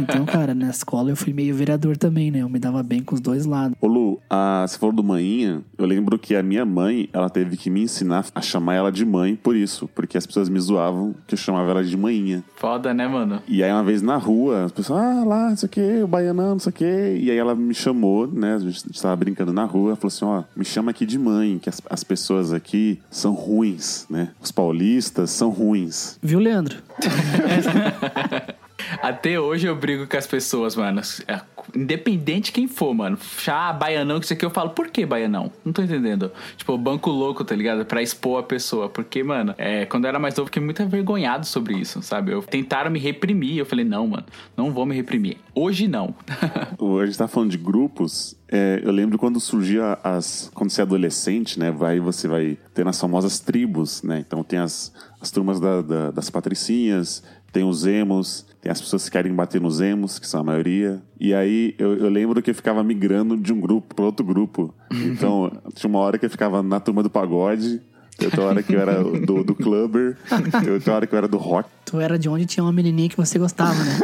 Então, 0.00 0.24
cara, 0.24 0.54
na 0.54 0.70
escola 0.70 1.10
eu 1.10 1.16
fui 1.16 1.32
meio 1.32 1.54
vereador 1.54 1.96
também, 1.96 2.30
né? 2.30 2.40
Eu 2.40 2.48
me 2.48 2.58
dava 2.58 2.82
bem 2.82 3.02
com 3.02 3.14
os 3.14 3.20
dois 3.20 3.46
lados. 3.46 3.76
Ô 3.80 3.86
Lu, 3.86 4.20
a, 4.28 4.64
você 4.66 4.78
falou 4.78 4.94
do 4.94 5.02
manhinha, 5.02 5.62
eu 5.76 5.86
lembro 5.86 6.18
que 6.18 6.34
a 6.34 6.42
minha 6.42 6.64
mãe, 6.64 7.08
ela 7.12 7.28
teve 7.28 7.56
que 7.56 7.70
me 7.70 7.82
ensinar 7.82 8.26
a 8.34 8.40
chamar 8.40 8.74
ela 8.74 8.92
de 8.92 9.04
mãe 9.04 9.36
por 9.36 9.56
isso, 9.56 9.88
porque 9.94 10.16
as 10.16 10.26
pessoas 10.26 10.48
me 10.48 10.60
zoavam 10.60 11.14
que 11.26 11.34
eu 11.34 11.38
chamava 11.38 11.70
ela 11.70 11.84
de 11.84 11.96
manhinha. 11.96 12.44
Foda, 12.56 12.92
né, 12.92 13.06
mano? 13.06 13.42
E 13.48 13.62
aí 13.62 13.70
uma 13.72 13.84
vez 13.84 14.02
na 14.02 14.16
rua, 14.16 14.64
as 14.64 14.72
pessoas, 14.72 14.95
ah, 14.96 15.24
lá, 15.24 15.50
não 15.50 15.56
sei 15.56 15.66
o 15.66 15.70
que, 15.70 16.02
o 16.02 16.06
baianão, 16.06 16.50
não 16.50 16.58
sei 16.58 16.70
o 16.70 16.72
que. 16.72 16.84
E 16.84 17.30
aí 17.30 17.36
ela 17.36 17.54
me 17.54 17.74
chamou, 17.74 18.26
né? 18.26 18.54
A 18.54 18.58
gente 18.58 18.90
estava 18.90 19.16
brincando 19.16 19.52
na 19.52 19.64
rua, 19.64 19.90
ela 19.90 19.96
falou 19.96 20.08
assim, 20.08 20.24
ó, 20.24 20.44
me 20.56 20.64
chama 20.64 20.90
aqui 20.90 21.06
de 21.06 21.18
mãe, 21.18 21.58
que 21.58 21.68
as, 21.68 21.80
as 21.88 22.04
pessoas 22.04 22.52
aqui 22.52 23.00
são 23.10 23.32
ruins, 23.32 24.06
né? 24.10 24.30
Os 24.40 24.50
paulistas 24.50 25.30
são 25.30 25.50
ruins. 25.50 26.18
Viu, 26.22 26.38
Leandro? 26.38 26.78
Até 29.02 29.38
hoje 29.40 29.66
eu 29.66 29.74
brigo 29.76 30.06
com 30.06 30.16
as 30.16 30.26
pessoas, 30.26 30.76
mano. 30.76 31.00
É, 31.26 31.40
Independente 31.74 32.52
quem 32.52 32.68
for, 32.68 32.94
mano. 32.94 33.18
Ah, 33.48 33.72
baianão, 33.72 34.18
que 34.20 34.24
isso 34.26 34.32
aqui 34.32 34.44
eu 34.44 34.50
falo, 34.50 34.70
por 34.70 34.88
que 34.88 35.04
baianão? 35.04 35.50
Não 35.64 35.72
tô 35.72 35.82
entendendo. 35.82 36.30
Tipo, 36.56 36.78
banco 36.78 37.10
louco, 37.10 37.44
tá 37.44 37.56
ligado? 37.56 37.84
Pra 37.84 38.00
expor 38.00 38.40
a 38.40 38.42
pessoa. 38.42 38.88
Porque, 38.88 39.22
mano, 39.22 39.52
é, 39.58 39.84
quando 39.86 40.04
eu 40.04 40.08
era 40.10 40.18
mais 40.18 40.34
novo, 40.34 40.42
eu 40.42 40.46
fiquei 40.46 40.62
muito 40.62 40.80
envergonhado 40.82 41.44
sobre 41.44 41.74
isso, 41.76 42.00
sabe? 42.02 42.32
Eu, 42.32 42.42
tentaram 42.42 42.90
me 42.90 42.98
reprimir. 43.00 43.58
Eu 43.58 43.66
falei, 43.66 43.84
não, 43.84 44.06
mano, 44.06 44.24
não 44.56 44.72
vou 44.72 44.86
me 44.86 44.94
reprimir. 44.94 45.38
Hoje 45.54 45.88
não. 45.88 46.14
A 47.02 47.06
gente 47.06 47.18
tá 47.18 47.26
falando 47.28 47.50
de 47.50 47.58
grupos. 47.58 48.36
é, 48.48 48.80
eu 48.84 48.90
lembro 48.92 49.18
quando 49.18 49.40
surgia 49.40 49.98
as. 50.04 50.50
Quando 50.54 50.70
você 50.70 50.80
é 50.80 50.84
adolescente, 50.84 51.58
né? 51.58 51.70
Vai, 51.70 51.98
você 52.00 52.26
vai 52.28 52.56
ter 52.74 52.86
as 52.86 53.00
famosas 53.00 53.38
tribos, 53.40 54.02
né? 54.02 54.22
Então 54.26 54.42
tem 54.44 54.58
as, 54.58 54.92
as 55.20 55.30
turmas 55.30 55.58
da- 55.60 55.82
da- 55.82 56.10
das 56.10 56.30
patricinhas, 56.30 57.22
tem 57.56 57.64
os 57.64 57.86
emos, 57.86 58.44
tem 58.60 58.70
as 58.70 58.78
pessoas 58.78 59.06
que 59.06 59.10
querem 59.12 59.32
bater 59.32 59.58
nos 59.62 59.80
emos, 59.80 60.18
que 60.18 60.28
são 60.28 60.40
a 60.40 60.44
maioria. 60.44 61.00
E 61.18 61.32
aí 61.32 61.74
eu, 61.78 61.96
eu 61.96 62.10
lembro 62.10 62.42
que 62.42 62.50
eu 62.50 62.54
ficava 62.54 62.84
migrando 62.84 63.34
de 63.34 63.50
um 63.50 63.58
grupo 63.58 63.94
para 63.94 64.04
outro 64.04 64.24
grupo. 64.26 64.74
Então 64.92 65.50
tinha 65.74 65.88
uma 65.88 66.00
hora 66.00 66.18
que 66.18 66.26
eu 66.26 66.30
ficava 66.30 66.62
na 66.62 66.78
turma 66.78 67.02
do 67.02 67.08
pagode. 67.08 67.80
Tem 68.18 68.26
outra 68.26 68.42
hora 68.44 68.62
que 68.62 68.74
eu 68.74 68.80
era 68.80 69.02
do, 69.02 69.42
do 69.42 69.54
clubber, 69.54 70.16
tem 70.62 70.70
outra 70.70 70.94
hora 70.94 71.06
que 71.06 71.14
eu 71.14 71.18
era 71.18 71.26
do 71.28 71.36
rock. 71.38 71.68
Tu 71.86 71.98
era 71.98 72.18
de 72.18 72.28
onde 72.28 72.44
tinha 72.46 72.62
uma 72.64 72.72
menininha 72.72 73.08
que 73.08 73.16
você 73.16 73.38
gostava, 73.38 73.72
né? 73.74 73.98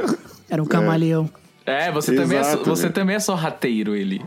Era 0.49 0.63
um 0.63 0.67
camaleão. 0.67 1.29
É, 1.65 1.91
você, 1.93 2.15
também, 2.15 2.37
é, 2.37 2.41
Exato, 2.41 2.65
so- 2.65 2.71
você 2.77 2.83
velho. 2.83 2.95
também 2.95 3.17
é 3.17 3.21
só 3.21 3.35
rateiro, 3.35 3.95
ele. 3.95 4.21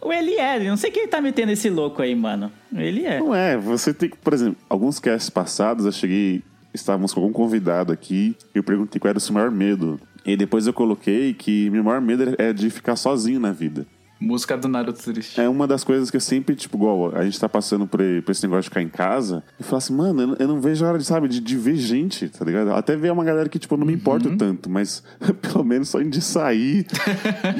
Ou 0.00 0.12
ele 0.12 0.34
é, 0.34 0.58
não 0.68 0.76
sei 0.76 0.90
quem 0.90 1.06
tá 1.06 1.20
metendo 1.20 1.52
esse 1.52 1.68
louco 1.68 2.00
aí, 2.02 2.14
mano. 2.14 2.50
Ele 2.74 3.04
é. 3.04 3.18
Não 3.20 3.34
é, 3.34 3.56
você 3.56 3.92
tem 3.92 4.08
que, 4.08 4.16
por 4.16 4.32
exemplo, 4.32 4.56
alguns 4.68 4.98
casts 4.98 5.28
passados 5.30 5.84
eu 5.84 5.92
cheguei, 5.92 6.42
estávamos 6.74 7.12
com 7.12 7.20
algum 7.20 7.32
convidado 7.32 7.92
aqui, 7.92 8.36
e 8.54 8.58
eu 8.58 8.62
perguntei 8.62 9.00
qual 9.00 9.10
era 9.10 9.18
o 9.18 9.20
seu 9.20 9.34
maior 9.34 9.50
medo. 9.50 10.00
E 10.24 10.36
depois 10.36 10.66
eu 10.66 10.72
coloquei 10.72 11.34
que 11.34 11.68
meu 11.70 11.82
maior 11.82 12.00
medo 12.00 12.34
é 12.38 12.52
de 12.52 12.70
ficar 12.70 12.96
sozinho 12.96 13.40
na 13.40 13.52
vida. 13.52 13.86
Música 14.22 14.56
do 14.56 14.68
Naruto 14.68 15.02
Triste. 15.02 15.40
É 15.40 15.48
uma 15.48 15.66
das 15.66 15.82
coisas 15.82 16.08
que 16.08 16.16
eu 16.16 16.20
sempre, 16.20 16.54
tipo, 16.54 16.76
igual, 16.76 17.14
a 17.14 17.24
gente 17.24 17.40
tá 17.40 17.48
passando 17.48 17.88
por, 17.88 18.00
por 18.24 18.30
esse 18.30 18.42
negócio 18.44 18.62
de 18.62 18.68
ficar 18.68 18.80
em 18.80 18.88
casa, 18.88 19.42
e 19.58 19.64
falo 19.64 19.78
assim, 19.78 19.94
mano, 19.94 20.22
eu 20.22 20.26
não, 20.28 20.36
eu 20.38 20.48
não 20.48 20.60
vejo 20.60 20.84
a 20.84 20.88
hora 20.88 20.98
de, 20.98 21.04
sabe, 21.04 21.26
de, 21.26 21.40
de 21.40 21.56
ver 21.56 21.74
gente, 21.74 22.28
tá 22.28 22.44
ligado? 22.44 22.72
Até 22.72 22.94
ver 22.94 23.10
uma 23.10 23.24
galera 23.24 23.48
que, 23.48 23.58
tipo, 23.58 23.74
eu 23.74 23.78
não 23.78 23.86
me 23.86 23.92
importo 23.92 24.36
tanto, 24.36 24.70
mas 24.70 25.02
pelo 25.42 25.64
menos 25.64 25.88
só 25.88 26.00
de 26.00 26.22
sair. 26.22 26.86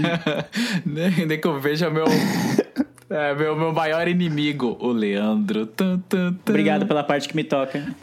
Nem 0.87 1.27
nem 1.27 1.40
que 1.40 1.46
eu 1.46 1.61
veja 1.61 1.90
meu. 1.90 2.05
É, 3.11 3.35
meu, 3.35 3.55
meu 3.55 3.75
maior 3.75 4.09
inimigo, 4.09 4.79
o 4.81 4.90
Leandro. 4.90 5.66
Tum, 5.66 5.98
tum, 6.09 6.33
tum. 6.33 6.38
Obrigado 6.48 6.87
pela 6.87 7.05
parte 7.05 7.29
que 7.29 7.37
me 7.37 7.44
toca. 7.44 7.94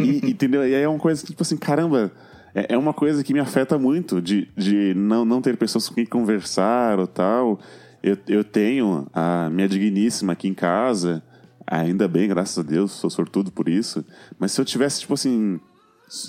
E, 0.00 0.30
entendeu? 0.30 0.66
E 0.66 0.74
aí 0.74 0.82
é 0.82 0.88
uma 0.88 0.98
coisa 0.98 1.20
que, 1.22 1.28
tipo 1.28 1.42
assim, 1.42 1.56
caramba, 1.56 2.12
é, 2.54 2.74
é 2.74 2.78
uma 2.78 2.92
coisa 2.92 3.22
que 3.22 3.32
me 3.32 3.40
afeta 3.40 3.78
muito 3.78 4.20
de, 4.20 4.48
de 4.56 4.94
não, 4.94 5.24
não 5.24 5.40
ter 5.40 5.56
pessoas 5.56 5.88
com 5.88 5.94
quem 5.94 6.06
conversar 6.06 6.98
ou 6.98 7.06
tal. 7.06 7.60
Eu, 8.02 8.16
eu 8.28 8.44
tenho 8.44 9.06
a 9.12 9.50
minha 9.50 9.68
digníssima 9.68 10.32
aqui 10.32 10.48
em 10.48 10.54
casa, 10.54 11.22
ainda 11.66 12.06
bem, 12.08 12.28
graças 12.28 12.58
a 12.58 12.62
Deus, 12.62 12.92
sou 12.92 13.10
sortudo 13.10 13.50
por 13.50 13.68
isso. 13.68 14.04
Mas 14.38 14.52
se 14.52 14.60
eu 14.60 14.64
tivesse, 14.64 15.00
tipo 15.00 15.14
assim, 15.14 15.60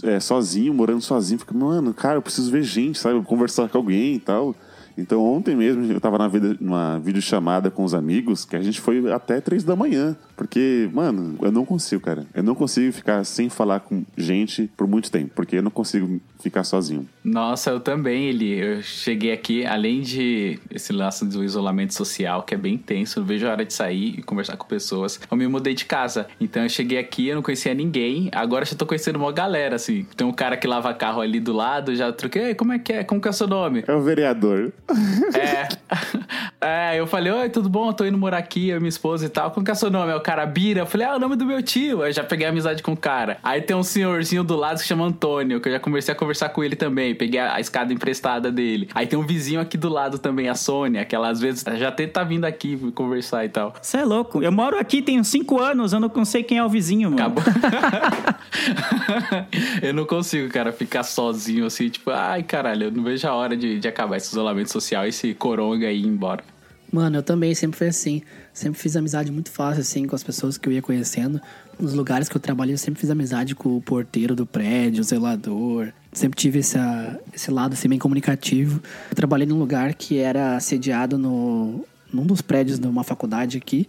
é, 0.04 0.20
sozinho, 0.20 0.74
morando 0.74 1.02
sozinho, 1.02 1.40
fica, 1.40 1.56
mano, 1.56 1.94
cara, 1.94 2.18
eu 2.18 2.22
preciso 2.22 2.52
ver 2.52 2.64
gente, 2.64 3.00
sabe? 3.00 3.24
Conversar 3.24 3.70
com 3.70 3.78
alguém 3.78 4.16
e 4.16 4.20
tal. 4.20 4.56
Então 4.98 5.24
ontem 5.24 5.56
mesmo 5.56 5.86
eu 5.92 6.02
tava 6.02 6.18
na 6.18 6.28
vida, 6.28 6.58
numa 6.60 7.00
videochamada 7.00 7.72
com 7.72 7.84
os 7.84 7.94
amigos 7.94 8.44
que 8.44 8.56
a 8.56 8.62
gente 8.62 8.82
foi 8.82 9.12
até 9.12 9.40
três 9.40 9.64
da 9.64 9.76
manhã. 9.76 10.18
Porque, 10.40 10.90
mano, 10.94 11.38
eu 11.42 11.52
não 11.52 11.66
consigo, 11.66 12.02
cara. 12.02 12.26
Eu 12.34 12.42
não 12.42 12.56
consigo 12.56 12.94
ficar 12.94 13.26
sem 13.26 13.50
falar 13.50 13.82
com 13.82 14.06
gente 14.16 14.72
por 14.78 14.88
muito 14.88 15.12
tempo. 15.12 15.32
Porque 15.36 15.58
eu 15.58 15.62
não 15.62 15.70
consigo 15.70 16.22
ficar 16.40 16.64
sozinho. 16.64 17.06
Nossa, 17.22 17.72
eu 17.72 17.82
também, 17.82 18.30
Eli. 18.30 18.58
Eu 18.58 18.82
cheguei 18.82 19.34
aqui, 19.34 19.66
além 19.66 20.00
de 20.00 20.58
esse 20.72 20.94
laço 20.94 21.26
do 21.26 21.44
isolamento 21.44 21.94
social, 21.94 22.44
que 22.44 22.56
é 22.56 22.58
bem 22.58 22.78
tenso, 22.78 23.20
eu 23.20 23.26
vejo 23.26 23.46
a 23.46 23.52
hora 23.52 23.66
de 23.66 23.74
sair 23.74 24.18
e 24.18 24.24
conversar 24.24 24.56
com 24.56 24.66
pessoas. 24.66 25.20
Eu 25.30 25.36
me 25.36 25.46
mudei 25.46 25.74
de 25.74 25.84
casa. 25.84 26.28
Então 26.40 26.64
eu 26.64 26.70
cheguei 26.70 26.98
aqui, 26.98 27.28
eu 27.28 27.36
não 27.36 27.44
conhecia 27.44 27.74
ninguém. 27.74 28.30
Agora 28.32 28.64
já 28.64 28.78
tô 28.78 28.86
conhecendo 28.86 29.18
uma 29.18 29.34
galera, 29.34 29.76
assim. 29.76 30.08
Tem 30.16 30.26
um 30.26 30.32
cara 30.32 30.56
que 30.56 30.66
lava 30.66 30.94
carro 30.94 31.20
ali 31.20 31.42
do 31.42 31.52
lado, 31.52 31.94
já 31.98 32.14
troquei. 32.14 32.56
Como 32.56 32.72
é 32.72 32.80
que 32.80 32.94
é? 32.94 33.04
Como 33.04 33.20
que 33.20 33.28
é 33.28 33.32
o 33.32 33.34
seu 33.34 33.48
nome? 33.48 33.84
É 33.86 33.94
o 33.94 34.02
vereador. 34.02 34.72
É. 35.36 35.68
É, 36.62 37.00
eu 37.00 37.08
falei, 37.08 37.32
oi, 37.32 37.50
tudo 37.50 37.70
bom? 37.70 37.88
Eu 37.88 37.94
tô 37.94 38.06
indo 38.06 38.18
morar 38.18 38.38
aqui, 38.38 38.68
eu 38.70 38.78
e 38.78 38.80
minha 38.80 38.90
esposa 38.90 39.26
e 39.26 39.30
tal. 39.30 39.50
Como 39.52 39.64
que 39.64 39.72
é 39.72 39.74
o 39.74 39.78
seu 39.78 39.90
nome? 39.90 40.12
É 40.12 40.16
o 40.16 40.20
cara 40.30 40.46
Bira. 40.46 40.82
Eu 40.82 40.86
falei, 40.86 41.08
ah, 41.08 41.14
é 41.14 41.16
o 41.16 41.20
nome 41.20 41.36
do 41.36 41.44
meu 41.44 41.64
tio. 41.64 42.04
Aí 42.04 42.14
já 42.14 42.24
peguei 42.24 42.46
amizade 42.46 42.84
com 42.84 42.92
o 42.92 42.98
cara. 42.98 43.40
Aí 43.42 43.62
tem 43.62 43.76
um 43.76 43.82
senhorzinho 43.82 44.44
do 44.44 44.56
lado 44.56 44.80
que 44.80 44.86
chama 44.86 45.04
Antônio, 45.04 45.60
que 45.60 45.68
eu 45.68 45.74
já 45.74 45.80
comecei 45.80 46.12
a 46.14 46.16
conversar 46.16 46.50
com 46.50 46.64
ele 46.64 46.76
também. 46.76 47.16
Peguei 47.16 47.40
a, 47.40 47.56
a 47.56 47.60
escada 47.60 47.92
emprestada 47.92 48.52
dele. 48.52 48.88
Aí 48.94 49.08
tem 49.08 49.18
um 49.18 49.26
vizinho 49.26 49.60
aqui 49.60 49.76
do 49.76 49.90
lado 49.90 50.20
também, 50.20 50.48
a 50.48 50.54
Sônia, 50.54 51.04
que 51.04 51.16
ela 51.16 51.30
às 51.30 51.40
vezes 51.40 51.64
já 51.78 51.88
até 51.88 52.06
tá 52.06 52.24
vindo 52.24 52.46
aqui 52.46 52.78
conversar 52.94 53.44
e 53.44 53.50
tal. 53.50 53.74
Você 53.82 53.98
é 53.98 54.06
louco. 54.06 54.44
Eu 54.44 54.52
moro 54.52 54.78
aqui 54.78 55.02
tem 55.02 55.20
uns 55.20 55.30
5 55.30 55.60
anos, 55.60 55.94
eu 55.94 56.00
não 56.00 56.26
sei 56.26 56.44
quem 56.44 56.60
é 56.60 56.64
o 56.64 56.70
vizinho, 56.70 57.10
mano. 57.10 57.24
Acabou. 57.24 57.44
eu 59.82 59.96
não 59.96 60.06
consigo, 60.06 60.48
cara, 60.50 60.72
ficar 60.72 61.02
sozinho 61.02 61.66
assim, 61.66 61.90
tipo, 61.90 62.12
ai 62.12 62.44
caralho, 62.44 62.86
eu 62.86 62.92
não 62.92 63.04
vejo 63.04 63.28
a 63.28 63.34
hora 63.34 63.58
de, 63.58 63.80
de 63.80 63.88
acabar 63.88 64.18
esse 64.18 64.30
isolamento 64.30 64.72
social, 64.72 65.08
esse 65.08 65.34
coronga 65.34 65.88
aí 65.88 66.02
ir 66.02 66.06
embora. 66.06 66.44
Mano, 66.92 67.18
eu 67.18 67.24
também 67.24 67.54
sempre 67.54 67.78
fui 67.78 67.88
assim. 67.88 68.22
Sempre 68.52 68.80
fiz 68.80 68.96
amizade 68.96 69.32
muito 69.32 69.52
fácil, 69.52 69.82
assim, 69.82 70.08
com 70.08 70.16
as 70.16 70.24
pessoas 70.24 70.58
que 70.58 70.68
eu 70.68 70.74
ia 70.74 70.82
conhecendo. 70.82 71.40
Nos 71.80 71.94
lugares 71.94 72.28
que 72.28 72.36
eu 72.36 72.42
trabalhei, 72.42 72.74
eu 72.74 72.78
sempre 72.78 73.00
fiz 73.00 73.10
amizade 73.10 73.56
com 73.56 73.78
o 73.78 73.82
porteiro 73.82 74.36
do 74.36 74.46
prédio, 74.46 75.02
o 75.02 75.04
zelador. 75.04 75.94
Sempre 76.12 76.38
tive 76.40 76.60
essa, 76.60 77.20
esse 77.34 77.52
lado, 77.52 77.74
assim, 77.74 77.88
bem 77.88 78.00
comunicativo. 78.00 78.82
Eu 79.10 79.16
trabalhei 79.16 79.48
num 79.48 79.60
lugar 79.60 79.94
que 79.94 80.18
era 80.18 80.60
sediado 80.60 81.18
no, 81.18 81.86
num 82.12 82.26
dos 82.26 82.42
prédios 82.42 82.80
de 82.80 82.88
uma 82.88 83.04
faculdade 83.04 83.58
aqui. 83.58 83.88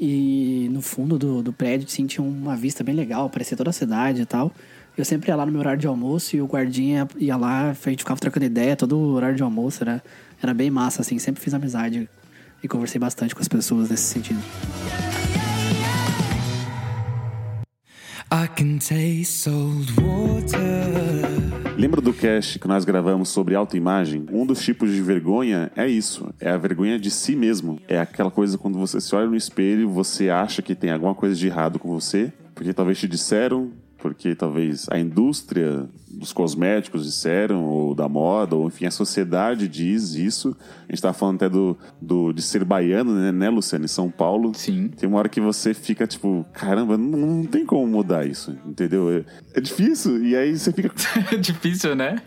E 0.00 0.68
no 0.72 0.82
fundo 0.82 1.16
do, 1.16 1.42
do 1.42 1.52
prédio, 1.52 1.86
assim, 1.86 2.06
tinha 2.06 2.26
uma 2.26 2.56
vista 2.56 2.82
bem 2.82 2.94
legal, 2.94 3.30
parecia 3.30 3.56
toda 3.56 3.70
a 3.70 3.72
cidade 3.72 4.22
e 4.22 4.26
tal. 4.26 4.52
Eu 4.98 5.04
sempre 5.04 5.30
ia 5.30 5.36
lá 5.36 5.46
no 5.46 5.52
meu 5.52 5.60
horário 5.60 5.80
de 5.80 5.86
almoço 5.86 6.36
e 6.36 6.42
o 6.42 6.46
guardinha 6.46 7.08
ia 7.16 7.36
lá, 7.36 7.70
a 7.70 7.90
gente 7.90 8.00
ficava 8.00 8.18
trocando 8.18 8.44
ideia 8.44 8.74
todo 8.74 8.98
o 8.98 9.12
horário 9.12 9.36
de 9.36 9.42
almoço. 9.44 9.84
Era, 9.84 10.02
era 10.42 10.52
bem 10.52 10.70
massa, 10.70 11.02
assim, 11.02 11.20
sempre 11.20 11.40
fiz 11.40 11.54
amizade 11.54 12.08
e 12.62 12.68
conversei 12.68 12.98
bastante 12.98 13.34
com 13.34 13.40
as 13.40 13.48
pessoas 13.48 13.90
nesse 13.90 14.04
sentido. 14.04 14.40
I 18.32 18.48
can 18.48 18.78
taste 18.78 19.26
salt 19.26 19.92
water. 20.00 21.62
Lembra 21.76 22.00
do 22.00 22.14
cast 22.14 22.58
que 22.58 22.66
nós 22.66 22.84
gravamos 22.84 23.28
sobre 23.28 23.54
autoimagem? 23.54 24.24
Um 24.30 24.46
dos 24.46 24.62
tipos 24.62 24.90
de 24.90 25.02
vergonha 25.02 25.70
é 25.76 25.86
isso, 25.86 26.32
é 26.40 26.50
a 26.50 26.56
vergonha 26.56 26.98
de 26.98 27.10
si 27.10 27.36
mesmo. 27.36 27.78
É 27.88 27.98
aquela 27.98 28.30
coisa 28.30 28.56
quando 28.56 28.78
você 28.78 29.00
se 29.00 29.14
olha 29.14 29.26
no 29.26 29.36
espelho, 29.36 29.90
você 29.90 30.30
acha 30.30 30.62
que 30.62 30.74
tem 30.74 30.90
alguma 30.90 31.14
coisa 31.14 31.34
de 31.34 31.46
errado 31.46 31.78
com 31.78 31.88
você, 31.88 32.32
porque 32.54 32.72
talvez 32.72 32.98
te 32.98 33.08
disseram, 33.08 33.70
porque 33.98 34.34
talvez 34.34 34.86
a 34.90 34.98
indústria 34.98 35.88
dos 36.22 36.32
cosméticos 36.32 37.04
disseram, 37.04 37.64
ou 37.64 37.94
da 37.94 38.08
moda, 38.08 38.54
ou 38.54 38.68
enfim, 38.68 38.86
a 38.86 38.90
sociedade 38.90 39.66
diz 39.66 40.14
isso. 40.14 40.56
A 40.88 40.92
gente 40.92 41.02
tava 41.02 41.12
falando 41.12 41.36
até 41.36 41.48
do, 41.48 41.76
do 42.00 42.32
de 42.32 42.40
ser 42.40 42.64
baiano, 42.64 43.12
né, 43.12 43.32
né, 43.32 43.50
Luciano, 43.50 43.84
em 43.84 43.88
São 43.88 44.08
Paulo. 44.08 44.52
Sim. 44.54 44.88
Tem 44.88 45.08
uma 45.08 45.18
hora 45.18 45.28
que 45.28 45.40
você 45.40 45.74
fica 45.74 46.06
tipo, 46.06 46.46
caramba, 46.52 46.96
não, 46.96 47.18
não 47.18 47.44
tem 47.44 47.66
como 47.66 47.86
mudar 47.86 48.24
isso, 48.24 48.56
entendeu? 48.64 49.10
É, 49.10 49.58
é 49.58 49.60
difícil, 49.60 50.24
e 50.24 50.36
aí 50.36 50.56
você 50.56 50.72
fica. 50.72 50.92
É 51.32 51.36
difícil, 51.36 51.96
né? 51.96 52.22